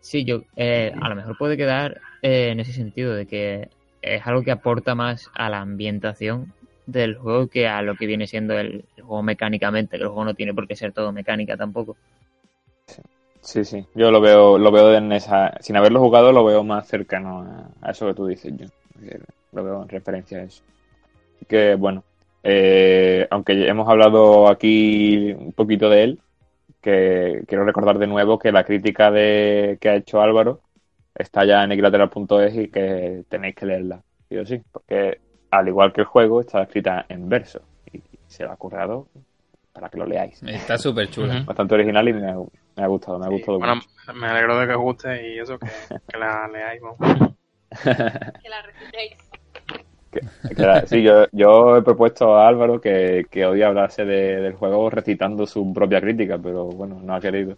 sí, 0.00 0.26
yo 0.26 0.42
eh, 0.56 0.92
a 1.00 1.08
lo 1.08 1.16
mejor 1.16 1.38
puede 1.38 1.56
quedar 1.56 2.02
eh, 2.20 2.50
en 2.50 2.60
ese 2.60 2.74
sentido 2.74 3.14
de 3.14 3.26
que 3.26 3.70
es 4.06 4.26
algo 4.26 4.42
que 4.42 4.50
aporta 4.50 4.94
más 4.94 5.30
a 5.34 5.50
la 5.50 5.60
ambientación 5.60 6.52
del 6.86 7.16
juego 7.16 7.48
que 7.48 7.66
a 7.66 7.82
lo 7.82 7.96
que 7.96 8.06
viene 8.06 8.26
siendo 8.26 8.58
el, 8.58 8.84
juego 8.94 9.22
mecánicamente, 9.22 9.96
que 9.96 10.04
el 10.04 10.08
juego 10.08 10.24
no 10.24 10.34
tiene 10.34 10.54
por 10.54 10.68
qué 10.68 10.76
ser 10.76 10.92
todo 10.92 11.12
mecánica 11.12 11.56
tampoco. 11.56 11.96
Sí, 13.40 13.64
sí, 13.64 13.84
yo 13.94 14.10
lo 14.10 14.20
veo, 14.20 14.58
lo 14.58 14.72
veo 14.72 14.94
en 14.94 15.12
esa, 15.12 15.56
sin 15.60 15.76
haberlo 15.76 16.00
jugado, 16.00 16.32
lo 16.32 16.44
veo 16.44 16.64
más 16.64 16.88
cercano 16.88 17.70
a, 17.80 17.90
eso 17.90 18.06
que 18.06 18.14
tú 18.14 18.26
dices, 18.26 18.52
yo. 18.56 18.66
Eh, 19.02 19.20
Lo 19.52 19.62
veo 19.62 19.82
en 19.82 19.88
referencia 19.88 20.38
a 20.38 20.42
eso. 20.42 20.62
Que 21.46 21.74
bueno, 21.76 22.02
eh, 22.42 23.26
aunque 23.30 23.68
hemos 23.68 23.88
hablado 23.88 24.48
aquí 24.48 25.32
un 25.32 25.52
poquito 25.52 25.88
de 25.88 26.02
él, 26.02 26.20
que 26.80 27.42
quiero 27.46 27.64
recordar 27.64 27.98
de 27.98 28.06
nuevo 28.06 28.38
que 28.38 28.52
la 28.52 28.64
crítica 28.64 29.10
de, 29.10 29.78
que 29.80 29.88
ha 29.88 29.96
hecho 29.96 30.20
Álvaro 30.20 30.60
está 31.18 31.44
ya 31.44 31.64
en 31.64 31.72
equilateral.es 31.72 32.54
y 32.56 32.68
que 32.68 33.24
tenéis 33.28 33.54
que 33.54 33.66
leerla, 33.66 34.00
sí 34.28 34.36
o 34.38 34.46
sí, 34.46 34.62
porque 34.72 35.18
al 35.50 35.68
igual 35.68 35.92
que 35.92 36.02
el 36.02 36.06
juego, 36.06 36.40
está 36.40 36.62
escrita 36.62 37.06
en 37.08 37.28
verso 37.28 37.60
y 37.92 38.02
se 38.26 38.44
lo 38.44 38.52
ha 38.52 38.56
currado 38.56 39.08
para 39.72 39.88
que 39.88 39.98
lo 39.98 40.06
leáis. 40.06 40.42
Está 40.42 40.78
súper 40.78 41.08
chula. 41.10 41.42
Bastante 41.46 41.74
original 41.74 42.08
y 42.08 42.12
me 42.12 42.30
ha, 42.30 42.34
me 42.34 42.82
ha 42.82 42.86
gustado, 42.86 43.18
me 43.18 43.26
ha 43.26 43.30
gustado 43.30 43.58
bueno, 43.58 43.76
mucho. 43.76 43.88
me 44.14 44.26
alegro 44.26 44.58
de 44.58 44.66
que 44.66 44.74
os 44.74 44.80
guste 44.80 45.34
y 45.34 45.38
eso, 45.38 45.58
que, 45.58 45.66
que 46.08 46.18
la 46.18 46.48
leáis. 46.48 46.80
vamos. 46.80 46.98
Que 47.82 48.48
la 48.48 48.62
recitéis. 48.62 49.30
Que 50.10 50.62
la- 50.62 50.86
Sí, 50.86 51.02
yo, 51.02 51.26
yo 51.32 51.76
he 51.76 51.82
propuesto 51.82 52.36
a 52.36 52.48
Álvaro 52.48 52.80
que, 52.80 53.26
que 53.30 53.44
hoy 53.44 53.62
hablase 53.62 54.04
de- 54.04 54.40
del 54.40 54.54
juego 54.54 54.88
recitando 54.88 55.46
su 55.46 55.72
propia 55.74 56.00
crítica, 56.00 56.38
pero 56.38 56.64
bueno, 56.66 56.98
no 57.02 57.14
ha 57.14 57.20
querido. 57.20 57.56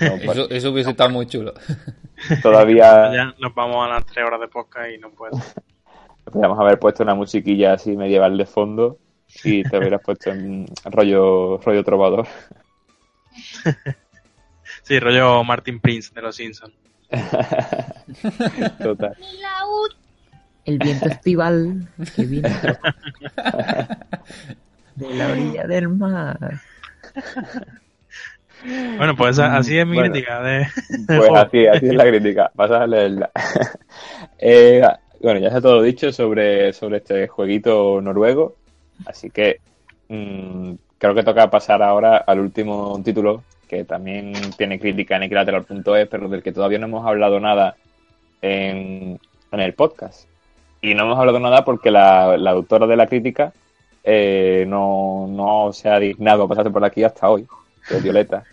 No, 0.00 0.18
pues, 0.24 0.38
Eso, 0.38 0.50
eso 0.50 0.70
hubiese 0.70 0.90
estado 0.90 1.10
muy 1.10 1.26
chulo. 1.26 1.54
todavía 2.42 3.12
Ya 3.12 3.34
nos 3.38 3.54
vamos 3.54 3.86
a 3.86 3.88
las 3.88 4.06
tres 4.06 4.24
horas 4.24 4.40
de 4.40 4.48
podcast 4.48 4.90
y 4.90 4.98
no 4.98 5.10
puedo. 5.10 5.38
podríamos 6.24 6.58
haber 6.58 6.78
puesto 6.78 7.02
una 7.02 7.14
musiquilla 7.14 7.74
así 7.74 7.96
medieval 7.96 8.36
de 8.36 8.46
fondo 8.46 8.98
y 9.44 9.62
te 9.62 9.78
hubieras 9.78 10.00
puesto 10.02 10.30
en 10.30 10.66
rollo, 10.84 11.58
rollo 11.58 11.84
trovador. 11.84 12.26
Sí, 14.82 15.00
rollo 15.00 15.42
Martin 15.42 15.80
Prince 15.80 16.12
de 16.14 16.22
los 16.22 16.36
Simpsons. 16.36 16.72
Total. 18.80 19.16
El 20.64 20.78
viento 20.78 21.08
estival 21.08 21.88
que 22.14 22.24
viene 22.24 22.48
de 24.94 25.14
la 25.14 25.28
orilla 25.28 25.66
del 25.66 25.88
mar. 25.88 26.60
Bueno, 28.64 29.14
pues 29.16 29.38
así 29.38 29.78
es 29.78 29.86
mi 29.86 29.96
Bueno. 29.96 30.12
crítica 30.12 30.42
de... 30.42 30.66
Pues 31.06 31.30
así, 31.34 31.66
así 31.66 31.86
es 31.86 31.94
la 31.94 32.06
crítica. 32.06 32.50
Vas 32.54 32.70
a 32.70 32.86
leerla. 32.86 33.30
Eh, 34.38 34.82
bueno, 35.22 35.40
ya 35.40 35.48
está 35.48 35.62
todo 35.62 35.80
dicho 35.80 36.12
sobre, 36.12 36.72
sobre 36.74 36.98
este 36.98 37.26
jueguito 37.26 38.00
noruego. 38.02 38.54
Así 39.06 39.30
que 39.30 39.60
mm, 40.08 40.72
creo 40.98 41.14
que 41.14 41.22
toca 41.22 41.50
pasar 41.50 41.82
ahora 41.82 42.18
al 42.18 42.40
último 42.40 43.00
título, 43.02 43.42
que 43.66 43.84
también 43.84 44.34
tiene 44.58 44.78
crítica 44.78 45.16
en 45.16 45.24
equilateral.es, 45.24 46.08
pero 46.08 46.28
del 46.28 46.42
que 46.42 46.52
todavía 46.52 46.78
no 46.78 46.86
hemos 46.86 47.06
hablado 47.06 47.40
nada 47.40 47.76
en, 48.42 49.18
en 49.52 49.60
el 49.60 49.72
podcast. 49.72 50.28
Y 50.82 50.94
no 50.94 51.04
hemos 51.04 51.18
hablado 51.18 51.40
nada 51.40 51.64
porque 51.64 51.90
la, 51.90 52.36
la 52.36 52.50
autora 52.50 52.86
de 52.86 52.96
la 52.96 53.06
crítica 53.06 53.52
eh, 54.04 54.64
no, 54.68 55.26
no 55.28 55.72
se 55.72 55.88
ha 55.88 55.98
dignado 55.98 56.44
a 56.44 56.48
pasarse 56.48 56.70
por 56.70 56.84
aquí 56.84 57.02
hasta 57.02 57.28
hoy, 57.28 57.46
es 57.90 58.02
Violeta. 58.02 58.44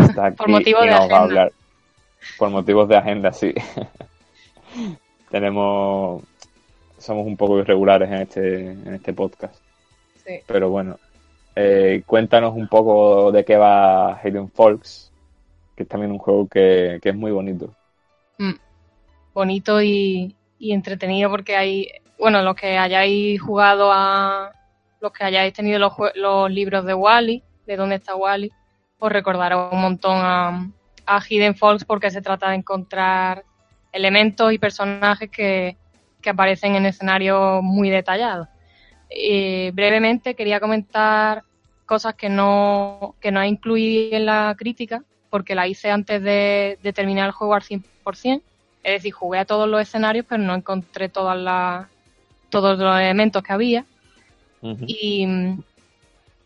Está 0.00 0.26
aquí 0.26 0.36
Por 0.36 0.48
motivos 0.48 0.84
y 0.84 0.88
de 0.88 0.94
nos 0.94 1.00
va 1.00 1.02
a 1.02 1.06
agenda. 1.06 1.22
hablar. 1.22 1.52
Por 2.38 2.50
motivos 2.50 2.88
de 2.88 2.96
agenda, 2.96 3.32
sí. 3.32 3.54
Tenemos. 5.30 6.22
Somos 6.98 7.26
un 7.26 7.36
poco 7.36 7.58
irregulares 7.58 8.08
en 8.10 8.14
este, 8.22 8.70
en 8.72 8.94
este 8.94 9.12
podcast. 9.12 9.54
Sí. 10.26 10.40
Pero 10.46 10.68
bueno, 10.68 10.98
eh, 11.56 12.02
cuéntanos 12.06 12.54
un 12.54 12.68
poco 12.68 13.32
de 13.32 13.44
qué 13.44 13.56
va 13.56 14.20
Hayden 14.22 14.50
Folks, 14.50 15.10
que 15.74 15.84
es 15.84 15.88
también 15.88 16.12
un 16.12 16.18
juego 16.18 16.46
que, 16.46 16.98
que 17.02 17.08
es 17.08 17.16
muy 17.16 17.30
bonito. 17.32 17.74
Mm. 18.38 18.54
bonito 19.34 19.82
y, 19.82 20.34
y 20.58 20.72
entretenido 20.72 21.28
porque 21.30 21.56
hay, 21.56 21.88
bueno, 22.18 22.42
los 22.42 22.54
que 22.54 22.78
hayáis 22.78 23.40
jugado 23.40 23.90
a, 23.92 24.52
los 25.00 25.12
que 25.12 25.24
hayáis 25.24 25.52
tenido 25.52 25.78
los, 25.78 25.92
los 26.14 26.50
libros 26.50 26.84
de 26.84 26.94
Wally, 26.94 27.42
de 27.70 27.76
dónde 27.76 27.96
está 27.96 28.16
Wally, 28.16 28.50
os 28.98 29.12
recordará 29.12 29.56
un 29.56 29.80
montón 29.80 30.16
a, 30.16 30.68
a 31.06 31.20
Hidden 31.20 31.54
Folks 31.54 31.84
porque 31.84 32.10
se 32.10 32.20
trata 32.20 32.50
de 32.50 32.56
encontrar 32.56 33.44
elementos 33.92 34.52
y 34.52 34.58
personajes 34.58 35.30
que, 35.30 35.76
que 36.20 36.30
aparecen 36.30 36.74
en 36.74 36.86
escenarios 36.86 37.62
muy 37.62 37.88
detallados. 37.88 38.48
Eh, 39.08 39.70
brevemente 39.72 40.34
quería 40.34 40.58
comentar 40.58 41.44
cosas 41.86 42.14
que 42.14 42.28
no, 42.28 43.14
que 43.20 43.30
no 43.30 43.44
incluí 43.44 44.10
en 44.12 44.26
la 44.26 44.54
crítica 44.58 45.04
porque 45.30 45.54
la 45.54 45.68
hice 45.68 45.92
antes 45.92 46.20
de, 46.22 46.76
de 46.82 46.92
terminar 46.92 47.26
el 47.26 47.32
juego 47.32 47.54
al 47.54 47.62
100%. 47.62 48.42
Es 48.82 48.92
decir, 48.94 49.12
jugué 49.12 49.38
a 49.38 49.44
todos 49.44 49.68
los 49.68 49.80
escenarios, 49.80 50.26
pero 50.28 50.42
no 50.42 50.54
encontré 50.56 51.08
todas 51.08 51.38
las, 51.38 51.86
todos 52.48 52.78
los 52.78 52.98
elementos 52.98 53.42
que 53.44 53.52
había. 53.52 53.84
Y, 54.62 55.26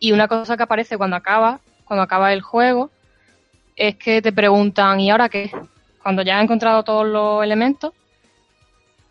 y 0.04 0.12
una 0.12 0.28
cosa 0.28 0.58
que 0.58 0.62
aparece 0.62 0.98
cuando 0.98 1.16
acaba, 1.16 1.60
cuando 1.86 2.02
acaba 2.02 2.30
el 2.34 2.42
juego, 2.42 2.90
es 3.74 3.96
que 3.96 4.20
te 4.20 4.32
preguntan, 4.32 5.00
¿y 5.00 5.10
ahora 5.10 5.30
qué? 5.30 5.50
Cuando 6.02 6.20
ya 6.20 6.36
has 6.36 6.44
encontrado 6.44 6.82
todos 6.82 7.06
los 7.06 7.42
elementos, 7.42 7.94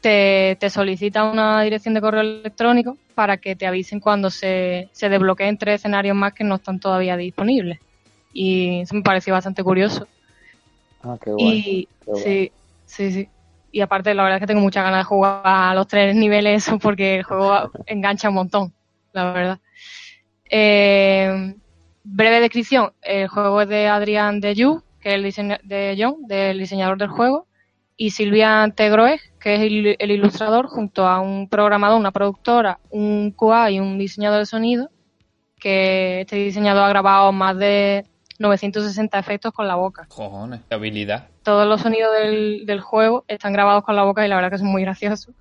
te, 0.01 0.55
te 0.59 0.69
solicita 0.69 1.23
una 1.23 1.63
dirección 1.63 1.95
de 1.95 2.01
correo 2.01 2.21
electrónico 2.21 2.95
para 3.15 3.37
que 3.37 3.55
te 3.55 3.65
avisen 3.65 3.99
cuando 3.99 4.29
se, 4.29 4.87
se 4.91 5.09
desbloqueen 5.09 5.57
tres 5.57 5.81
escenarios 5.81 6.15
más 6.15 6.33
que 6.33 6.43
no 6.43 6.55
están 6.55 6.79
todavía 6.79 7.17
disponibles. 7.17 7.79
Y 8.31 8.81
eso 8.81 8.93
me 8.93 9.01
pareció 9.01 9.33
bastante 9.33 9.63
curioso. 9.63 10.07
Ah, 11.01 11.17
qué 11.19 11.31
guay. 11.31 11.57
Y 11.57 11.87
qué 12.05 12.11
guay. 12.11 12.23
sí, 12.23 12.51
sí, 12.85 13.11
sí. 13.11 13.29
Y 13.71 13.81
aparte, 13.81 14.13
la 14.13 14.21
verdad 14.21 14.37
es 14.37 14.41
que 14.41 14.47
tengo 14.47 14.61
muchas 14.61 14.83
ganas 14.83 14.99
de 14.99 15.05
jugar 15.05 15.41
a 15.43 15.73
los 15.73 15.87
tres 15.87 16.15
niveles, 16.15 16.69
porque 16.83 17.15
el 17.15 17.23
juego 17.23 17.71
engancha 17.87 18.29
un 18.29 18.35
montón, 18.35 18.73
la 19.11 19.31
verdad. 19.31 19.59
Eh, 20.55 21.55
breve 22.03 22.39
descripción: 22.39 22.93
el 23.01 23.27
juego 23.27 23.61
es 23.61 23.69
de 23.69 23.87
Adrián 23.87 24.39
Deyu, 24.39 24.83
que 25.01 25.09
es 25.09 25.15
el 25.15 25.23
diseño 25.23 25.57
de 25.63 25.95
John, 25.97 26.27
del 26.27 26.59
diseñador 26.59 26.99
del 26.99 27.09
juego, 27.09 27.47
y 27.97 28.11
Silvia 28.11 28.71
Tegroes, 28.75 29.19
que 29.39 29.55
es 29.55 29.61
el, 29.61 29.95
el 29.97 30.11
ilustrador, 30.11 30.67
junto 30.67 31.07
a 31.07 31.21
un 31.21 31.49
programador, 31.49 31.99
una 31.99 32.11
productora, 32.11 32.79
un 32.91 33.31
QA 33.31 33.71
y 33.71 33.79
un 33.79 33.97
diseñador 33.97 34.39
de 34.41 34.45
sonido, 34.45 34.91
que 35.59 36.21
este 36.21 36.35
diseñador 36.35 36.83
ha 36.83 36.89
grabado 36.89 37.31
más 37.31 37.57
de 37.57 38.05
960 38.37 39.17
efectos 39.17 39.53
con 39.53 39.67
la 39.67 39.75
boca 39.75 40.05
Cojones, 40.07 40.61
qué 40.69 40.75
habilidad. 40.75 41.29
todos 41.41 41.67
los 41.67 41.81
sonidos 41.81 42.11
del, 42.13 42.65
del 42.67 42.81
juego 42.81 43.25
están 43.27 43.53
grabados 43.53 43.83
con 43.83 43.95
la 43.95 44.03
boca 44.03 44.23
y 44.23 44.29
la 44.29 44.35
verdad 44.35 44.51
que 44.51 44.57
son 44.59 44.67
muy 44.67 44.83
graciosos. 44.83 45.33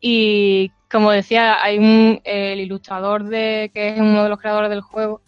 Y 0.00 0.70
como 0.90 1.10
decía, 1.10 1.62
hay 1.62 1.78
un, 1.78 2.20
el 2.24 2.60
ilustrador 2.60 3.24
de 3.24 3.70
que 3.74 3.90
es 3.90 4.00
uno 4.00 4.22
de 4.22 4.28
los 4.28 4.38
creadores 4.38 4.70
del 4.70 4.80
juego, 4.80 5.20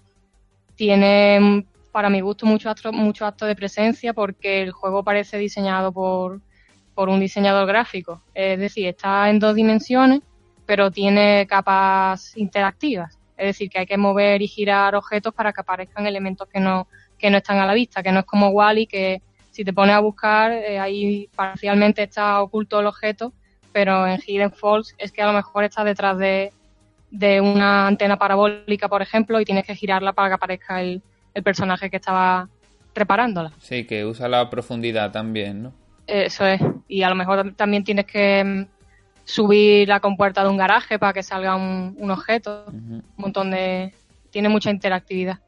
tiene 0.77 1.67
para 1.93 2.09
mi 2.09 2.21
gusto 2.21 2.47
mucho 2.47 2.71
acto, 2.71 2.93
mucho 2.93 3.27
acto 3.27 3.47
de 3.47 3.57
presencia 3.57 4.15
porque 4.15 4.63
el 4.63 4.73
juego 4.73 5.03
parece 5.03 5.39
diseñado 5.39 5.93
por, 5.93 6.41
por 6.95 7.09
un 7.09 7.21
diseñador 7.21 7.67
gráfico. 7.67 8.23
Es 8.35 8.59
decir, 8.59 8.87
está 8.87 9.29
en 9.29 9.39
dos 9.39 9.55
dimensiones, 9.55 10.21
pero 10.67 10.91
tiene 10.91 11.47
capas 11.49 12.37
interactivas. 12.37 13.19
Es 13.37 13.47
decir, 13.47 13.71
que 13.71 13.81
hay 13.81 13.87
que 13.87 13.97
mover 13.97 14.43
y 14.43 14.49
girar 14.49 14.95
objetos 14.95 15.35
para 15.35 15.53
que 15.53 15.63
aparezcan 15.63 16.07
elementos 16.07 16.47
que 16.49 16.61
no, 16.61 16.87
que 17.19 17.31
no 17.31 17.39
están 17.39 17.59
a 17.59 17.67
la 17.67 17.75
vista, 17.75 18.03
que 18.03 18.13
no 18.13 18.21
es 18.21 18.27
como 18.27 18.51
Wally, 18.51 18.87
que 18.87 19.23
si 19.51 19.65
te 19.65 19.73
pones 19.73 19.95
a 19.95 20.01
buscar, 20.01 20.53
eh, 20.53 20.79
ahí 20.79 21.29
parcialmente 21.35 22.03
está 22.03 22.41
oculto 22.41 22.81
el 22.81 22.87
objeto, 22.87 23.33
pero 23.73 24.07
en 24.07 24.21
Hidden 24.25 24.53
Falls 24.53 24.95
es 24.99 25.13
que 25.13 25.23
a 25.23 25.27
lo 25.27 25.33
mejor 25.33 25.65
está 25.65 25.85
detrás 25.85 26.19
de, 26.19 26.53
de 27.11 27.41
una 27.41 27.87
antena 27.87 28.19
parabólica, 28.19 28.89
por 28.89 29.03
ejemplo, 29.03 29.41
y 29.41 29.45
tienes 29.45 29.67
que 29.67 29.75
girarla 29.75 30.13
para 30.13 30.29
que 30.29 30.35
aparezca 30.35 30.81
el, 30.81 31.03
el 31.35 31.43
personaje 31.43 31.91
que 31.91 31.97
estaba 31.97 32.49
reparándola. 32.95 33.53
Sí, 33.59 33.85
que 33.87 34.05
usa 34.05 34.29
la 34.29 34.51
profundidad 34.51 35.13
también, 35.13 35.63
¿no? 35.63 35.73
Eso 36.07 36.45
es. 36.47 36.61
Y 36.89 37.03
a 37.03 37.09
lo 37.09 37.15
mejor 37.15 37.53
también 37.55 37.85
tienes 37.85 38.07
que 38.07 38.43
mm, 38.45 38.67
subir 39.25 39.89
la 39.89 40.01
compuerta 40.01 40.43
de 40.43 40.49
un 40.51 40.57
garaje 40.57 40.99
para 40.99 41.13
que 41.13 41.23
salga 41.23 41.55
un, 41.55 41.97
un 41.99 42.11
objeto. 42.11 42.65
Un 42.69 43.05
montón 43.17 43.51
de... 43.51 43.93
Tiene 44.31 44.49
mucha 44.49 44.71
interactividad. 44.71 45.39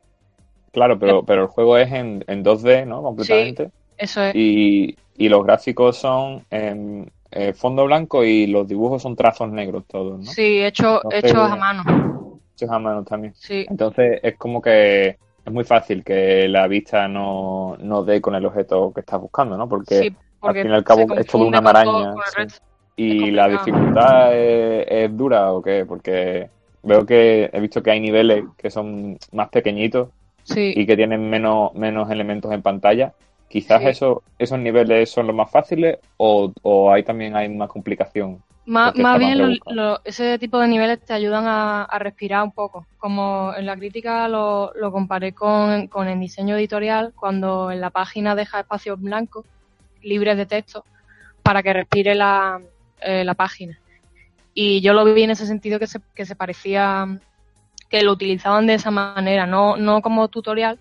Claro, 0.72 0.98
pero, 0.98 1.24
pero 1.24 1.42
el 1.42 1.48
juego 1.48 1.76
es 1.76 1.92
en, 1.92 2.24
en 2.26 2.44
2D, 2.44 2.86
¿no? 2.86 3.02
Completamente. 3.02 3.70
Eso 3.96 4.22
es. 4.22 4.34
Y, 4.34 4.96
y 5.16 5.28
los 5.28 5.44
gráficos 5.44 5.98
son 5.98 6.44
en 6.50 7.10
eh, 7.32 7.52
fondo 7.52 7.84
blanco 7.84 8.24
y 8.24 8.46
los 8.46 8.68
dibujos 8.68 9.02
son 9.02 9.16
trazos 9.16 9.50
negros 9.50 9.84
todos, 9.86 10.20
¿no? 10.20 10.24
Sí, 10.24 10.62
hecho, 10.62 11.00
hechos 11.10 11.50
a 11.50 11.56
mano. 11.56 12.40
Hechos 12.54 12.70
a 12.70 12.78
mano 12.78 13.04
también. 13.04 13.34
Sí, 13.34 13.66
Entonces 13.68 14.20
es 14.22 14.36
como 14.36 14.60
que 14.60 15.18
es 15.44 15.52
muy 15.52 15.64
fácil 15.64 16.04
que 16.04 16.46
la 16.48 16.68
vista 16.68 17.08
no, 17.08 17.76
no 17.80 18.04
dé 18.04 18.20
con 18.20 18.34
el 18.34 18.46
objeto 18.46 18.92
que 18.92 19.00
estás 19.00 19.20
buscando, 19.20 19.56
¿no? 19.56 19.68
Porque 19.68 19.98
sí, 19.98 20.16
porque 20.38 20.60
al 20.60 20.64
fin 20.66 20.72
y 20.72 20.76
al 20.76 20.84
cabo 20.84 21.00
es 21.00 21.06
todo 21.06 21.16
confunde 21.16 21.48
una 21.48 21.60
maraña. 21.60 22.14
sí. 22.36 22.56
Y 22.94 23.30
la 23.30 23.48
dificultad 23.48 24.36
es, 24.36 24.86
es 24.88 25.16
dura 25.16 25.52
o 25.52 25.62
qué? 25.62 25.86
Porque 25.86 26.50
veo 26.82 27.06
que 27.06 27.48
he 27.52 27.60
visto 27.60 27.82
que 27.82 27.90
hay 27.90 28.00
niveles 28.00 28.44
que 28.58 28.70
son 28.70 29.18
más 29.32 29.48
pequeñitos 29.48 30.08
Sí, 30.44 30.72
y 30.76 30.86
que 30.86 30.96
tienen 30.96 31.28
menos, 31.30 31.74
menos 31.74 32.10
elementos 32.10 32.52
en 32.52 32.62
pantalla. 32.62 33.14
Quizás 33.52 33.82
Sí. 33.82 33.88
eso, 33.88 34.22
esos 34.38 34.58
niveles 34.58 35.10
son 35.10 35.26
los 35.26 35.36
más 35.36 35.50
fáciles 35.50 35.98
o, 36.16 36.50
o 36.62 36.90
hay 36.90 37.02
también 37.02 37.36
hay 37.36 37.50
más 37.50 37.68
complicación. 37.68 38.42
Más, 38.64 38.92
porque 38.92 39.02
más 39.02 39.18
bien 39.18 39.58
lo- 39.66 40.00
ese 40.04 40.38
tipo 40.38 40.58
de 40.58 40.68
niveles 40.68 41.00
te 41.04 41.12
ayudan 41.12 41.46
a, 41.46 41.82
a 41.84 41.98
respirar 41.98 42.44
un 42.44 42.52
poco. 42.52 42.86
Como 42.96 43.52
en 43.54 43.66
la 43.66 43.76
crítica 43.76 44.26
lo, 44.28 44.72
lo 44.74 44.90
comparé 44.90 45.34
con, 45.34 45.86
con 45.88 46.08
el 46.08 46.18
diseño 46.18 46.56
editorial, 46.56 47.12
cuando 47.14 47.70
en 47.70 47.82
la 47.82 47.90
página 47.90 48.34
deja 48.34 48.60
espacios 48.60 48.98
blancos, 48.98 49.44
libres 50.00 50.38
de 50.38 50.46
texto, 50.46 50.84
para 51.42 51.62
que 51.62 51.74
respire 51.74 52.14
la, 52.14 52.58
eh, 53.02 53.22
la 53.24 53.34
página. 53.34 53.78
Y 54.54 54.80
yo 54.80 54.94
lo 54.94 55.04
vi 55.04 55.24
en 55.24 55.30
ese 55.32 55.46
sentido 55.46 55.78
que 55.78 55.86
se, 55.86 56.00
que 56.14 56.24
se 56.24 56.36
parecía 56.36 57.06
que 57.90 58.02
lo 58.02 58.12
utilizaban 58.12 58.66
de 58.66 58.74
esa 58.74 58.90
manera, 58.90 59.46
no, 59.46 59.76
no 59.76 60.00
como 60.00 60.28
tutorial, 60.28 60.78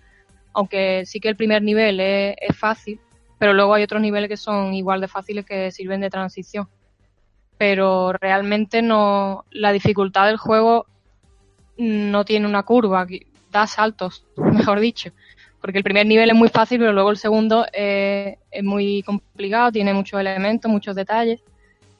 aunque 0.54 1.04
sí 1.06 1.20
que 1.20 1.28
el 1.28 1.36
primer 1.36 1.62
nivel 1.62 2.00
es, 2.00 2.56
fácil, 2.56 3.00
pero 3.38 3.52
luego 3.52 3.74
hay 3.74 3.82
otros 3.82 4.00
niveles 4.00 4.28
que 4.28 4.36
son 4.36 4.74
igual 4.74 5.00
de 5.00 5.08
fáciles 5.08 5.44
que 5.44 5.70
sirven 5.70 6.00
de 6.00 6.10
transición. 6.10 6.68
Pero 7.58 8.12
realmente 8.12 8.82
no 8.82 9.44
la 9.50 9.72
dificultad 9.72 10.26
del 10.26 10.36
juego 10.36 10.86
no 11.76 12.24
tiene 12.24 12.46
una 12.46 12.62
curva, 12.62 13.06
da 13.50 13.66
saltos, 13.66 14.26
mejor 14.36 14.80
dicho, 14.80 15.10
porque 15.60 15.78
el 15.78 15.84
primer 15.84 16.06
nivel 16.06 16.30
es 16.30 16.36
muy 16.36 16.48
fácil, 16.48 16.78
pero 16.78 16.92
luego 16.92 17.10
el 17.10 17.16
segundo 17.16 17.66
es 17.72 18.36
muy 18.62 19.02
complicado, 19.02 19.72
tiene 19.72 19.94
muchos 19.94 20.20
elementos, 20.20 20.70
muchos 20.70 20.96
detalles. 20.96 21.40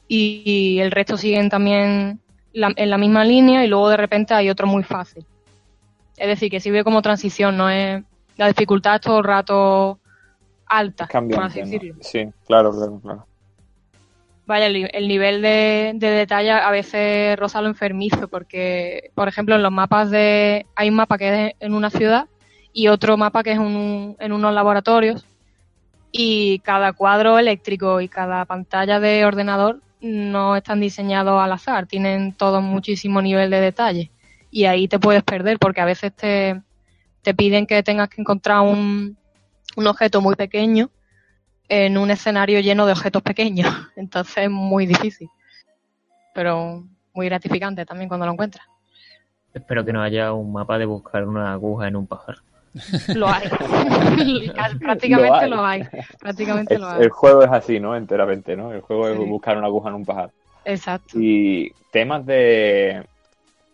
Y, 0.08 0.78
el 0.80 0.90
resto 0.90 1.16
siguen 1.16 1.48
también 1.48 2.20
en 2.52 2.90
la 2.90 2.98
misma 2.98 3.24
línea 3.24 3.64
y 3.64 3.68
luego 3.68 3.88
de 3.88 3.96
repente 3.96 4.34
hay 4.34 4.50
otro 4.50 4.66
muy 4.66 4.82
fácil. 4.82 5.24
Es 6.16 6.26
decir, 6.26 6.50
que 6.50 6.60
sirve 6.60 6.84
como 6.84 7.02
transición, 7.02 7.56
no 7.56 7.70
es 7.70 8.02
la 8.36 8.48
dificultad 8.48 8.96
es 8.96 9.00
todo 9.02 9.18
el 9.18 9.24
rato 9.24 10.00
alta, 10.66 11.06
por 11.36 11.44
así. 11.44 11.60
Sí, 12.00 12.28
claro, 12.46 12.72
claro, 12.72 13.00
claro. 13.02 13.26
Vaya, 14.44 14.66
el, 14.66 14.90
el 14.92 15.08
nivel 15.08 15.40
de, 15.40 15.92
de 15.94 16.10
detalle 16.10 16.50
a 16.50 16.70
veces 16.70 17.38
roza 17.38 17.62
lo 17.62 17.68
enfermizo, 17.68 18.26
porque, 18.28 19.10
por 19.14 19.28
ejemplo, 19.28 19.54
en 19.54 19.62
los 19.62 19.70
mapas 19.72 20.10
de. 20.10 20.66
Hay 20.74 20.88
un 20.88 20.96
mapa 20.96 21.16
que 21.16 21.46
es 21.48 21.54
en 21.60 21.74
una 21.74 21.90
ciudad 21.90 22.26
y 22.72 22.88
otro 22.88 23.16
mapa 23.16 23.42
que 23.42 23.52
es 23.52 23.58
un- 23.58 24.16
en 24.18 24.32
unos 24.32 24.52
laboratorios, 24.52 25.24
y 26.10 26.58
cada 26.60 26.92
cuadro 26.92 27.38
eléctrico 27.38 28.00
y 28.00 28.08
cada 28.08 28.44
pantalla 28.44 28.98
de 29.00 29.24
ordenador 29.24 29.80
no 30.00 30.56
están 30.56 30.80
diseñados 30.80 31.40
al 31.40 31.52
azar, 31.52 31.86
tienen 31.86 32.32
todos 32.32 32.62
muchísimo 32.62 33.22
nivel 33.22 33.50
de 33.50 33.60
detalle. 33.60 34.10
Y 34.50 34.64
ahí 34.64 34.88
te 34.88 34.98
puedes 34.98 35.22
perder, 35.22 35.58
porque 35.58 35.80
a 35.80 35.86
veces 35.86 36.12
te, 36.14 36.60
te 37.22 37.34
piden 37.34 37.66
que 37.66 37.82
tengas 37.82 38.08
que 38.08 38.20
encontrar 38.20 38.60
un, 38.60 39.16
un 39.76 39.86
objeto 39.86 40.20
muy 40.20 40.34
pequeño 40.34 40.90
en 41.68 41.96
un 41.96 42.10
escenario 42.10 42.60
lleno 42.60 42.84
de 42.86 42.92
objetos 42.92 43.22
pequeños. 43.22 43.72
Entonces 43.96 44.36
es 44.44 44.50
muy 44.50 44.86
difícil. 44.86 45.28
Pero 46.34 46.84
muy 47.14 47.26
gratificante 47.26 47.84
también 47.86 48.08
cuando 48.08 48.26
lo 48.26 48.32
encuentras. 48.32 48.66
Espero 49.54 49.84
que 49.84 49.92
no 49.92 50.02
haya 50.02 50.32
un 50.32 50.52
mapa 50.52 50.78
de 50.78 50.86
buscar 50.86 51.26
una 51.28 51.52
aguja 51.52 51.88
en 51.88 51.96
un 51.96 52.06
pajar. 52.06 52.36
Lo 53.14 53.28
hay. 53.28 53.48
Prácticamente 54.80 55.46
Lo 55.46 55.56
lo 55.56 55.64
hay. 55.66 55.84
Prácticamente 56.18 56.74
El, 56.74 56.80
lo 56.80 56.88
hay. 56.88 57.02
el 57.02 57.10
juego 57.10 57.42
es 57.42 57.50
así, 57.50 57.78
¿no? 57.78 57.94
Enteramente, 57.94 58.56
¿no? 58.56 58.72
El 58.72 58.80
juego 58.80 59.08
es 59.08 59.18
buscar 59.18 59.58
una 59.58 59.66
aguja 59.66 59.90
en 59.90 59.94
un 59.96 60.06
pajar. 60.06 60.30
Exacto. 60.64 61.18
Y 61.20 61.70
temas 61.90 62.24
de... 62.24 63.04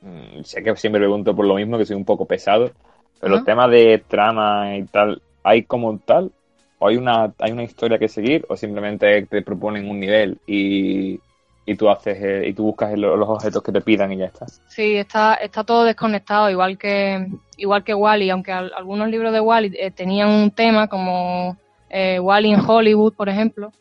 mm, 0.02 0.42
Sé 0.42 0.64
que 0.64 0.74
siempre 0.74 1.00
pregunto 1.00 1.36
por 1.36 1.46
lo 1.46 1.54
mismo, 1.54 1.78
que 1.78 1.86
soy 1.86 1.94
un 1.94 2.04
poco 2.04 2.26
pesado, 2.26 2.72
pero 3.20 3.36
Ajá. 3.36 3.44
temas 3.44 3.70
de 3.70 4.04
trama 4.08 4.76
y 4.76 4.84
tal, 4.86 5.22
¿hay 5.42 5.64
como 5.64 5.98
tal? 5.98 6.32
¿O 6.78 6.88
hay 6.88 6.96
una, 6.96 7.32
hay 7.38 7.52
una 7.52 7.64
historia 7.64 7.98
que 7.98 8.08
seguir? 8.08 8.44
¿O 8.48 8.56
simplemente 8.56 9.26
te 9.26 9.42
proponen 9.42 9.90
un 9.90 9.98
nivel 10.00 10.38
y, 10.46 11.18
y 11.66 11.74
tú 11.76 11.88
haces 11.90 12.18
eh, 12.22 12.48
y 12.48 12.52
tú 12.54 12.64
buscas 12.64 12.92
el- 12.92 13.00
los 13.00 13.28
objetos 13.28 13.62
que 13.62 13.72
te 13.72 13.80
pidan 13.80 14.12
y 14.12 14.18
ya 14.18 14.26
está? 14.26 14.46
Sí, 14.68 14.96
está, 14.96 15.34
está 15.34 15.64
todo 15.64 15.84
desconectado, 15.84 16.50
igual 16.50 16.78
que 16.78 17.26
igual 17.56 17.82
que 17.82 17.94
Wally, 17.94 18.30
aunque 18.30 18.52
al- 18.52 18.72
algunos 18.76 19.08
libros 19.08 19.32
de 19.32 19.40
Wally 19.40 19.72
eh, 19.76 19.90
tenían 19.90 20.28
un 20.28 20.50
tema 20.52 20.86
como 20.86 21.56
eh, 21.90 22.20
Wally 22.20 22.52
en 22.52 22.60
Hollywood, 22.60 23.14
por 23.14 23.28
ejemplo, 23.28 23.72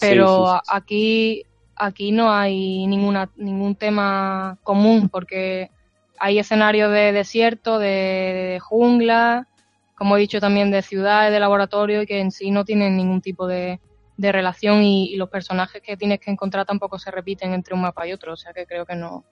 pero 0.00 0.26
Sí, 0.28 0.44
sí, 0.44 0.46
sí, 0.46 0.52
a- 0.52 0.62
aquí 0.68 1.44
aquí 1.76 2.12
no 2.12 2.32
hay 2.32 2.86
ninguna 2.86 3.30
ningún 3.36 3.76
tema 3.76 4.58
común 4.62 5.08
porque 5.08 5.70
hay 6.18 6.38
escenarios 6.38 6.92
de 6.92 7.12
desierto, 7.12 7.78
de, 7.78 8.58
jungla, 8.62 9.48
como 9.96 10.16
he 10.16 10.20
dicho 10.20 10.40
también 10.40 10.70
de 10.70 10.82
ciudades, 10.82 11.32
de 11.32 11.40
laboratorio 11.40 12.02
y 12.02 12.06
que 12.06 12.20
en 12.20 12.30
sí 12.30 12.50
no 12.50 12.64
tienen 12.64 12.96
ningún 12.96 13.20
tipo 13.20 13.46
de, 13.46 13.80
de 14.16 14.32
relación 14.32 14.82
y, 14.82 15.12
y 15.12 15.16
los 15.16 15.28
personajes 15.28 15.82
que 15.82 15.96
tienes 15.96 16.20
que 16.20 16.30
encontrar 16.30 16.66
tampoco 16.66 16.98
se 16.98 17.10
repiten 17.10 17.52
entre 17.52 17.74
un 17.74 17.82
mapa 17.82 18.06
y 18.06 18.12
otro, 18.12 18.32
o 18.32 18.36
sea 18.36 18.52
que 18.52 18.66
creo 18.66 18.86
que 18.86 18.96
no, 18.96 19.24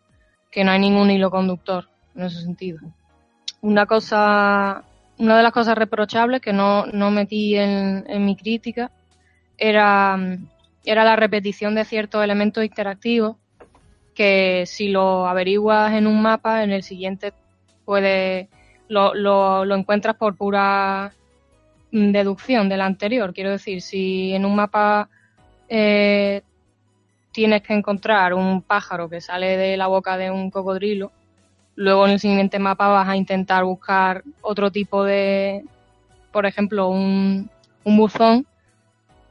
que 0.50 0.64
no 0.64 0.70
hay 0.70 0.78
ningún 0.78 1.10
hilo 1.10 1.30
conductor 1.30 1.88
en 2.14 2.22
ese 2.22 2.42
sentido. 2.42 2.80
Una 3.60 3.86
cosa, 3.86 4.84
una 5.18 5.36
de 5.36 5.42
las 5.42 5.52
cosas 5.52 5.76
reprochables 5.76 6.40
que 6.40 6.52
no, 6.52 6.86
no 6.86 7.10
metí 7.10 7.56
en, 7.56 8.04
en 8.08 8.24
mi 8.24 8.36
crítica 8.36 8.90
era, 9.56 10.18
era 10.84 11.04
la 11.04 11.16
repetición 11.16 11.74
de 11.74 11.84
ciertos 11.84 12.22
elementos 12.22 12.64
interactivos 12.64 13.36
que 14.14 14.64
si 14.66 14.88
lo 14.88 15.26
averiguas 15.26 15.92
en 15.94 16.06
un 16.06 16.20
mapa, 16.22 16.64
en 16.64 16.72
el 16.72 16.82
siguiente 16.82 17.32
puedes 17.84 18.48
lo, 18.88 19.14
lo, 19.14 19.64
lo 19.64 19.74
encuentras 19.74 20.16
por 20.16 20.36
pura 20.36 21.12
mm, 21.90 22.12
deducción 22.12 22.68
del 22.68 22.82
anterior. 22.82 23.32
Quiero 23.32 23.50
decir, 23.50 23.82
si 23.82 24.34
en 24.34 24.44
un 24.44 24.54
mapa 24.54 25.08
eh, 25.68 26.42
tienes 27.32 27.62
que 27.62 27.72
encontrar 27.72 28.34
un 28.34 28.62
pájaro 28.62 29.08
que 29.08 29.20
sale 29.20 29.56
de 29.56 29.76
la 29.76 29.86
boca 29.86 30.16
de 30.16 30.30
un 30.30 30.50
cocodrilo, 30.50 31.10
luego 31.74 32.06
en 32.06 32.12
el 32.12 32.20
siguiente 32.20 32.58
mapa 32.58 32.88
vas 32.88 33.08
a 33.08 33.16
intentar 33.16 33.64
buscar 33.64 34.22
otro 34.42 34.70
tipo 34.70 35.04
de, 35.04 35.64
por 36.30 36.46
ejemplo, 36.46 36.88
un, 36.88 37.48
un 37.84 37.96
buzón, 37.96 38.46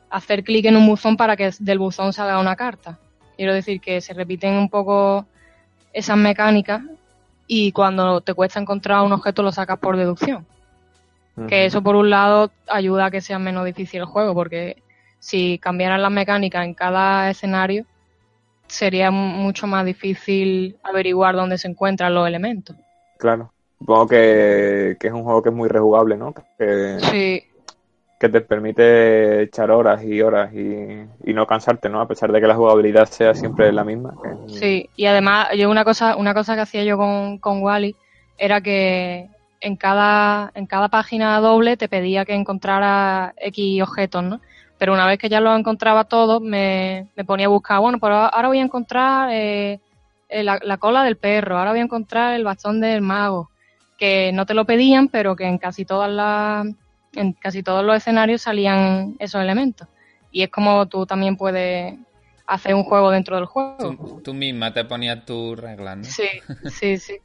hacer 0.09 0.43
clic 0.43 0.65
en 0.65 0.77
un 0.77 0.87
buzón 0.87 1.15
para 1.15 1.37
que 1.37 1.51
del 1.59 1.79
buzón 1.79 2.11
salga 2.13 2.39
una 2.39 2.55
carta. 2.55 2.97
Quiero 3.41 3.55
decir 3.55 3.81
que 3.81 4.01
se 4.01 4.13
repiten 4.13 4.53
un 4.53 4.69
poco 4.69 5.25
esas 5.91 6.15
mecánicas 6.15 6.83
y 7.47 7.71
cuando 7.71 8.21
te 8.21 8.35
cuesta 8.35 8.59
encontrar 8.59 9.01
un 9.01 9.13
objeto 9.13 9.41
lo 9.41 9.51
sacas 9.51 9.79
por 9.79 9.97
deducción. 9.97 10.45
Que 11.47 11.65
eso 11.65 11.81
por 11.81 11.95
un 11.95 12.11
lado 12.11 12.51
ayuda 12.67 13.05
a 13.05 13.09
que 13.09 13.19
sea 13.19 13.39
menos 13.39 13.65
difícil 13.65 14.01
el 14.01 14.05
juego, 14.05 14.35
porque 14.35 14.83
si 15.17 15.57
cambiaran 15.57 16.03
las 16.03 16.11
mecánicas 16.11 16.63
en 16.65 16.75
cada 16.75 17.31
escenario, 17.31 17.87
sería 18.67 19.09
mucho 19.09 19.65
más 19.65 19.87
difícil 19.87 20.77
averiguar 20.83 21.35
dónde 21.35 21.57
se 21.57 21.67
encuentran 21.67 22.13
los 22.13 22.27
elementos. 22.27 22.75
Claro. 23.17 23.51
Supongo 23.79 24.05
que, 24.05 24.97
que 24.99 25.07
es 25.07 25.13
un 25.13 25.23
juego 25.23 25.41
que 25.41 25.49
es 25.49 25.55
muy 25.55 25.67
rejugable, 25.67 26.15
¿no? 26.15 26.31
Que, 26.59 26.99
Sí, 27.09 27.43
que 28.21 28.29
te 28.29 28.41
permite 28.41 29.41
echar 29.41 29.71
horas 29.71 30.03
y 30.03 30.21
horas 30.21 30.53
y, 30.53 30.59
y 31.25 31.33
no 31.33 31.47
cansarte, 31.47 31.89
¿no? 31.89 32.01
A 32.01 32.07
pesar 32.07 32.31
de 32.31 32.39
que 32.39 32.45
la 32.45 32.53
jugabilidad 32.53 33.07
sea 33.07 33.33
siempre 33.33 33.71
la 33.71 33.83
misma. 33.83 34.13
sí. 34.45 34.87
Y 34.95 35.07
además, 35.07 35.47
yo 35.57 35.71
una 35.71 35.83
cosa, 35.83 36.15
una 36.15 36.35
cosa 36.35 36.53
que 36.53 36.61
hacía 36.61 36.83
yo 36.83 36.97
con, 36.97 37.39
con 37.39 37.63
Wally 37.63 37.95
era 38.37 38.61
que 38.61 39.27
en 39.59 39.75
cada, 39.75 40.51
en 40.53 40.67
cada 40.67 40.87
página 40.89 41.39
doble 41.39 41.77
te 41.77 41.89
pedía 41.89 42.23
que 42.23 42.35
encontrara 42.35 43.33
X 43.37 43.81
objetos, 43.81 44.23
¿no? 44.23 44.39
Pero 44.77 44.93
una 44.93 45.07
vez 45.07 45.17
que 45.17 45.27
ya 45.27 45.41
los 45.41 45.57
encontraba 45.57 46.03
todos, 46.03 46.43
me, 46.43 47.07
me 47.15 47.25
ponía 47.25 47.47
a 47.47 47.49
buscar, 47.49 47.79
bueno, 47.79 47.97
pero 47.99 48.17
ahora 48.17 48.49
voy 48.49 48.59
a 48.59 48.63
encontrar 48.63 49.29
eh, 49.31 49.79
eh, 50.29 50.43
la, 50.43 50.59
la 50.61 50.77
cola 50.77 51.03
del 51.03 51.17
perro, 51.17 51.57
ahora 51.57 51.71
voy 51.71 51.79
a 51.79 51.83
encontrar 51.83 52.35
el 52.35 52.43
bastón 52.43 52.81
del 52.81 53.01
mago, 53.01 53.49
que 53.97 54.31
no 54.31 54.45
te 54.45 54.53
lo 54.53 54.65
pedían, 54.65 55.07
pero 55.07 55.35
que 55.35 55.45
en 55.45 55.57
casi 55.57 55.85
todas 55.85 56.11
las, 56.11 56.67
en 57.13 57.33
casi 57.33 57.63
todos 57.63 57.83
los 57.83 57.95
escenarios 57.95 58.41
salían 58.41 59.15
esos 59.19 59.41
elementos. 59.41 59.87
Y 60.31 60.43
es 60.43 60.49
como 60.49 60.87
tú 60.87 61.05
también 61.05 61.35
puedes 61.37 61.95
hacer 62.47 62.73
un 62.75 62.83
juego 62.83 63.11
dentro 63.11 63.35
del 63.35 63.45
juego. 63.45 63.77
Tú, 63.77 64.21
tú 64.23 64.33
misma 64.33 64.73
te 64.73 64.85
ponías 64.85 65.25
tus 65.25 65.59
reglas, 65.59 65.97
¿no? 65.97 66.03
Sí, 66.03 66.27
sí, 66.69 66.97
sí. 66.97 67.17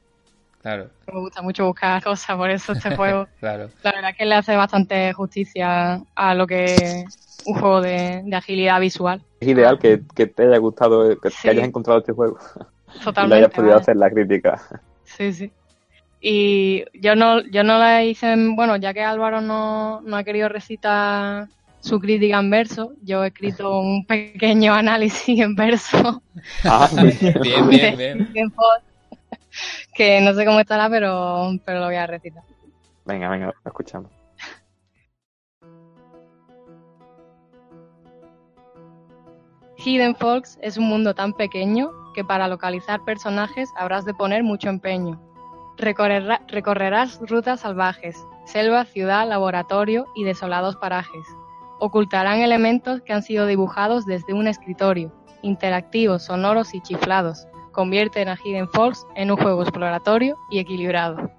Claro, 0.63 0.91
Me 1.07 1.21
gusta 1.21 1.43
mucho 1.43 1.67
buscar 1.67 2.03
cosas, 2.03 2.37
por 2.37 2.51
eso 2.51 2.73
este 2.73 2.91
juego, 2.97 3.29
claro. 3.39 3.69
la 3.83 3.93
verdad 3.93 4.11
que 4.19 4.25
le 4.27 4.35
hace 4.35 4.57
bastante 4.57 5.13
justicia 5.13 6.03
a 6.15 6.35
lo 6.35 6.47
que 6.47 7.03
es 7.03 7.43
un 7.47 7.55
juego 7.55 7.81
de, 7.81 8.23
de 8.25 8.37
agilidad 8.37 8.81
visual. 8.81 9.23
Es 9.39 9.49
ideal 9.49 9.79
que, 9.79 10.01
que 10.15 10.27
te 10.27 10.45
haya 10.45 10.59
gustado, 10.59 11.09
que, 11.09 11.17
que 11.21 11.31
Sí. 11.31 11.49
hayas 11.49 11.65
encontrado 11.69 12.01
este 12.01 12.13
juego 12.13 12.39
y 12.95 12.99
le 12.99 13.05
Totalmente. 13.05 13.37
hayas 13.37 13.51
podido 13.53 13.77
hacer 13.77 13.97
la 13.97 14.11
crítica. 14.11 14.61
Sí, 15.05 15.33
sí. 15.33 15.53
Y 16.29 16.83
yo 16.93 17.15
no, 17.15 17.41
yo 17.53 17.63
no 17.63 17.79
la 17.79 18.03
hice, 18.03 18.33
en- 18.33 18.57
bueno, 18.57 18.75
ya 18.75 18.93
que 18.93 19.01
Álvaro 19.01 19.41
no, 19.41 20.01
no 20.01 20.17
ha 20.17 20.25
querido 20.25 20.49
recitar 20.49 21.47
su 21.79 22.01
crítica 22.01 22.41
en 22.41 22.51
verso, 22.51 22.95
yo 23.05 23.23
he 23.23 23.29
escrito 23.29 23.79
un 23.79 24.05
pequeño 24.07 24.75
análisis 24.75 25.39
en 25.39 25.55
verso 25.55 26.21
Ah, 26.65 26.91
bien. 27.41 27.69
Bien, 27.69 27.97
bien, 27.97 28.27
que 29.95 30.21
no 30.21 30.35
sé 30.35 30.45
cómo 30.45 30.59
estará, 30.59 30.91
pero, 30.91 31.53
pero 31.65 31.79
lo 31.79 31.87
voy 31.87 31.95
a 31.95 32.09
recitar. 32.09 32.43
Venga, 33.05 33.29
venga, 33.29 33.47
lo 33.47 33.53
escuchamos. 33.65 34.11
Hidden 39.79 40.17
Folks 40.17 40.59
es 40.61 40.77
un 40.77 40.89
mundo 40.89 41.15
tan 41.15 41.35
pequeño 41.35 41.93
que 42.17 42.25
para 42.25 42.49
localizar 42.49 42.99
personajes 43.05 43.69
habrás 43.77 44.05
de 44.05 44.13
poner 44.15 44.43
mucho 44.43 44.69
empeño. 44.71 45.21
Recorrerá- 45.77 46.41
recorrerás 46.49 47.21
rutas 47.21 47.61
salvajes, 47.61 48.17
selva, 48.47 48.85
ciudad, 48.85 49.29
laboratorio 49.29 50.07
y 50.15 50.25
desolados 50.25 50.77
parajes. 50.77 51.27
Ocultarán 51.79 52.41
elementos 52.41 53.03
que 53.03 53.13
han 53.13 53.23
sido 53.23 53.47
dibujados 53.47 54.07
desde 54.07 54.33
un 54.33 54.47
escritorio, 54.47 55.13
interactivos, 55.43 56.25
sonoros 56.25 56.75
y 56.75 56.81
chiflados. 56.81 57.47
Convierten 57.73 58.29
a 58.29 58.37
Hidden 58.43 58.69
Folks 58.71 59.07
en 59.17 59.31
un 59.31 59.37
juego 59.37 59.63
exploratorio 59.63 60.39
y 60.51 60.61
equilibrado. 60.61 61.31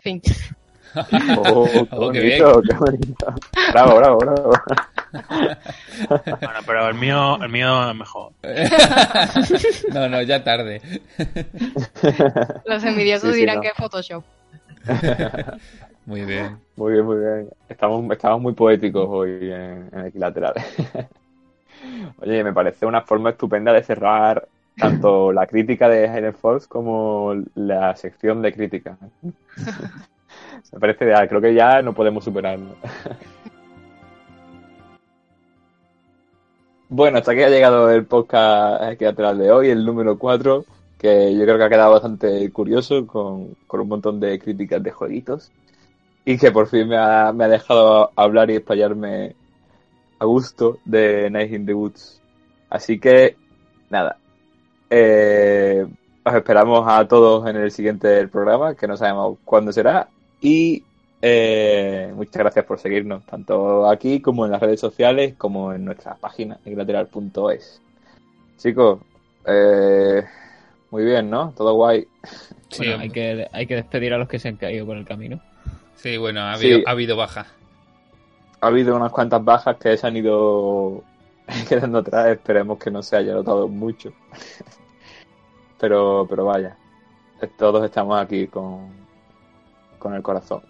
Fin. 0.00 0.20
Oh, 0.96 1.64
qué 1.66 1.88
Oh, 1.90 2.10
qué 2.10 2.20
bien. 2.20 2.38
qué 2.68 2.74
bonito. 2.76 3.34
Bravo, 3.72 3.96
bravo, 3.96 4.18
bravo. 4.18 4.52
Bueno, 6.24 6.60
pero 6.66 6.88
el 6.88 6.94
mío, 6.94 7.42
el 7.42 7.48
mío 7.50 7.90
es 7.90 7.96
mejor. 7.96 8.32
no, 9.92 10.08
no, 10.08 10.22
ya 10.22 10.42
tarde. 10.44 10.80
Los 12.64 12.84
envidiosos 12.84 13.30
Sí, 13.30 13.34
sí, 13.34 13.40
dirán 13.40 13.56
no. 13.56 13.62
que 13.62 13.68
es 13.68 13.74
Photoshop. 13.74 14.24
Muy 16.06 16.24
bien. 16.24 16.58
Muy 16.76 16.92
bien, 16.92 17.04
muy 17.04 17.16
bien. 17.18 17.48
Estamos, 17.68 18.08
estamos 18.12 18.40
muy 18.40 18.52
poéticos 18.52 19.06
hoy 19.10 19.50
en, 19.50 19.88
en 19.92 20.06
Equilateral. 20.06 20.54
Oye, 22.20 22.44
me 22.44 22.52
parece 22.52 22.86
una 22.86 23.02
forma 23.02 23.30
estupenda 23.30 23.72
de 23.72 23.82
cerrar 23.82 24.46
tanto 24.78 25.32
la 25.32 25.46
crítica 25.48 25.88
de 25.88 26.08
Hayden 26.08 26.34
Falls 26.34 26.68
como 26.68 27.34
la 27.56 27.96
sección 27.96 28.40
de 28.42 28.52
crítica. 28.52 28.96
Me 30.72 30.80
parece 30.80 31.04
ideal, 31.04 31.28
creo 31.28 31.40
que 31.40 31.54
ya 31.54 31.82
no 31.82 31.94
podemos 31.94 32.24
superarlo. 32.24 32.76
Bueno, 36.88 37.18
hasta 37.18 37.32
aquí 37.32 37.42
ha 37.42 37.48
llegado 37.48 37.90
el 37.90 38.06
podcast 38.06 38.92
Equilateral 38.92 39.38
de 39.38 39.50
hoy, 39.50 39.70
el 39.70 39.84
número 39.84 40.16
4, 40.16 40.64
que 40.96 41.34
yo 41.34 41.42
creo 41.42 41.58
que 41.58 41.64
ha 41.64 41.68
quedado 41.68 41.92
bastante 41.92 42.48
curioso 42.52 43.06
con, 43.08 43.56
con 43.66 43.80
un 43.80 43.88
montón 43.88 44.20
de 44.20 44.38
críticas 44.38 44.80
de 44.82 44.92
jueguitos 44.92 45.50
y 46.24 46.38
que 46.38 46.50
por 46.50 46.68
fin 46.68 46.88
me 46.88 46.96
ha, 46.96 47.32
me 47.32 47.44
ha 47.44 47.48
dejado 47.48 48.10
hablar 48.16 48.50
y 48.50 48.56
explayarme 48.56 49.34
a 50.18 50.24
gusto 50.24 50.78
de 50.84 51.30
Night 51.30 51.52
in 51.52 51.66
the 51.66 51.74
Woods. 51.74 52.20
Así 52.68 52.98
que, 52.98 53.36
nada. 53.90 54.18
Eh, 54.90 55.86
os 56.24 56.34
esperamos 56.34 56.84
a 56.88 57.06
todos 57.06 57.48
en 57.48 57.56
el 57.56 57.70
siguiente 57.70 58.26
programa, 58.28 58.74
que 58.74 58.88
no 58.88 58.96
sabemos 58.96 59.38
cuándo 59.44 59.72
será. 59.72 60.08
Y 60.48 60.84
eh, 61.22 62.12
muchas 62.14 62.36
gracias 62.36 62.64
por 62.66 62.78
seguirnos, 62.78 63.26
tanto 63.26 63.88
aquí 63.90 64.20
como 64.20 64.44
en 64.46 64.52
las 64.52 64.60
redes 64.60 64.78
sociales, 64.78 65.34
como 65.36 65.72
en 65.72 65.84
nuestra 65.84 66.14
página, 66.14 66.56
equilateral.es. 66.64 67.82
Chicos, 68.56 69.00
eh, 69.44 70.22
muy 70.92 71.04
bien, 71.04 71.28
¿no? 71.28 71.52
Todo 71.56 71.74
guay. 71.74 72.06
Sí, 72.70 72.86
Bueno, 72.86 73.00
hay 73.02 73.10
que, 73.10 73.48
hay 73.52 73.66
que 73.66 73.74
despedir 73.74 74.14
a 74.14 74.18
los 74.18 74.28
que 74.28 74.38
se 74.38 74.46
han 74.46 74.56
caído 74.56 74.86
por 74.86 74.96
el 74.96 75.04
camino. 75.04 75.40
sí, 75.96 76.16
bueno, 76.16 76.42
ha 76.42 76.56
Sí. 76.58 76.66
habido, 76.70 76.88
ha 76.88 76.92
habido 76.92 77.16
baja. 77.16 77.46
ha 78.60 78.66
habido 78.68 78.94
unas 78.94 79.10
cuantas 79.10 79.42
bajas 79.44 79.78
que 79.78 79.96
se 79.96 80.06
han 80.06 80.16
ido 80.16 81.02
quedando 81.68 81.98
atrás. 81.98 82.28
Esperemos 82.28 82.78
que 82.78 82.92
no 82.92 83.02
se 83.02 83.16
haya 83.16 83.32
notado 83.34 83.66
mucho. 83.66 84.12
Pero, 85.80 86.24
pero 86.30 86.46
vaya, 86.46 86.74
todos 87.58 87.84
estamos 87.84 88.18
aquí 88.18 88.46
con, 88.46 89.05
con 89.98 90.14
el 90.14 90.22
corazón. 90.22 90.62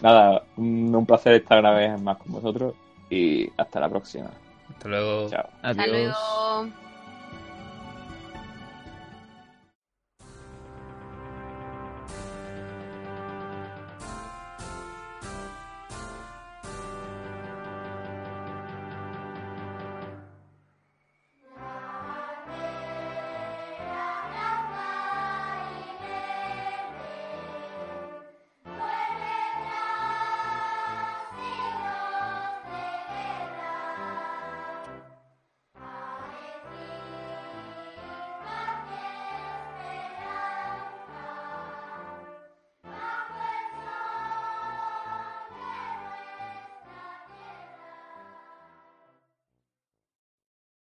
Nada, 0.00 0.42
un, 0.56 0.94
un 0.94 1.06
placer 1.06 1.34
estar 1.34 1.58
una 1.58 1.72
vez 1.72 2.00
más 2.00 2.16
con 2.18 2.32
vosotros 2.32 2.74
y 3.10 3.48
hasta 3.56 3.80
la 3.80 3.88
próxima. 3.88 4.30
Hasta 4.70 4.88
luego. 4.88 5.28
Chao. 5.28 5.48
Hasta 5.62 5.82
Adiós. 5.82 5.88
luego. 5.92 6.87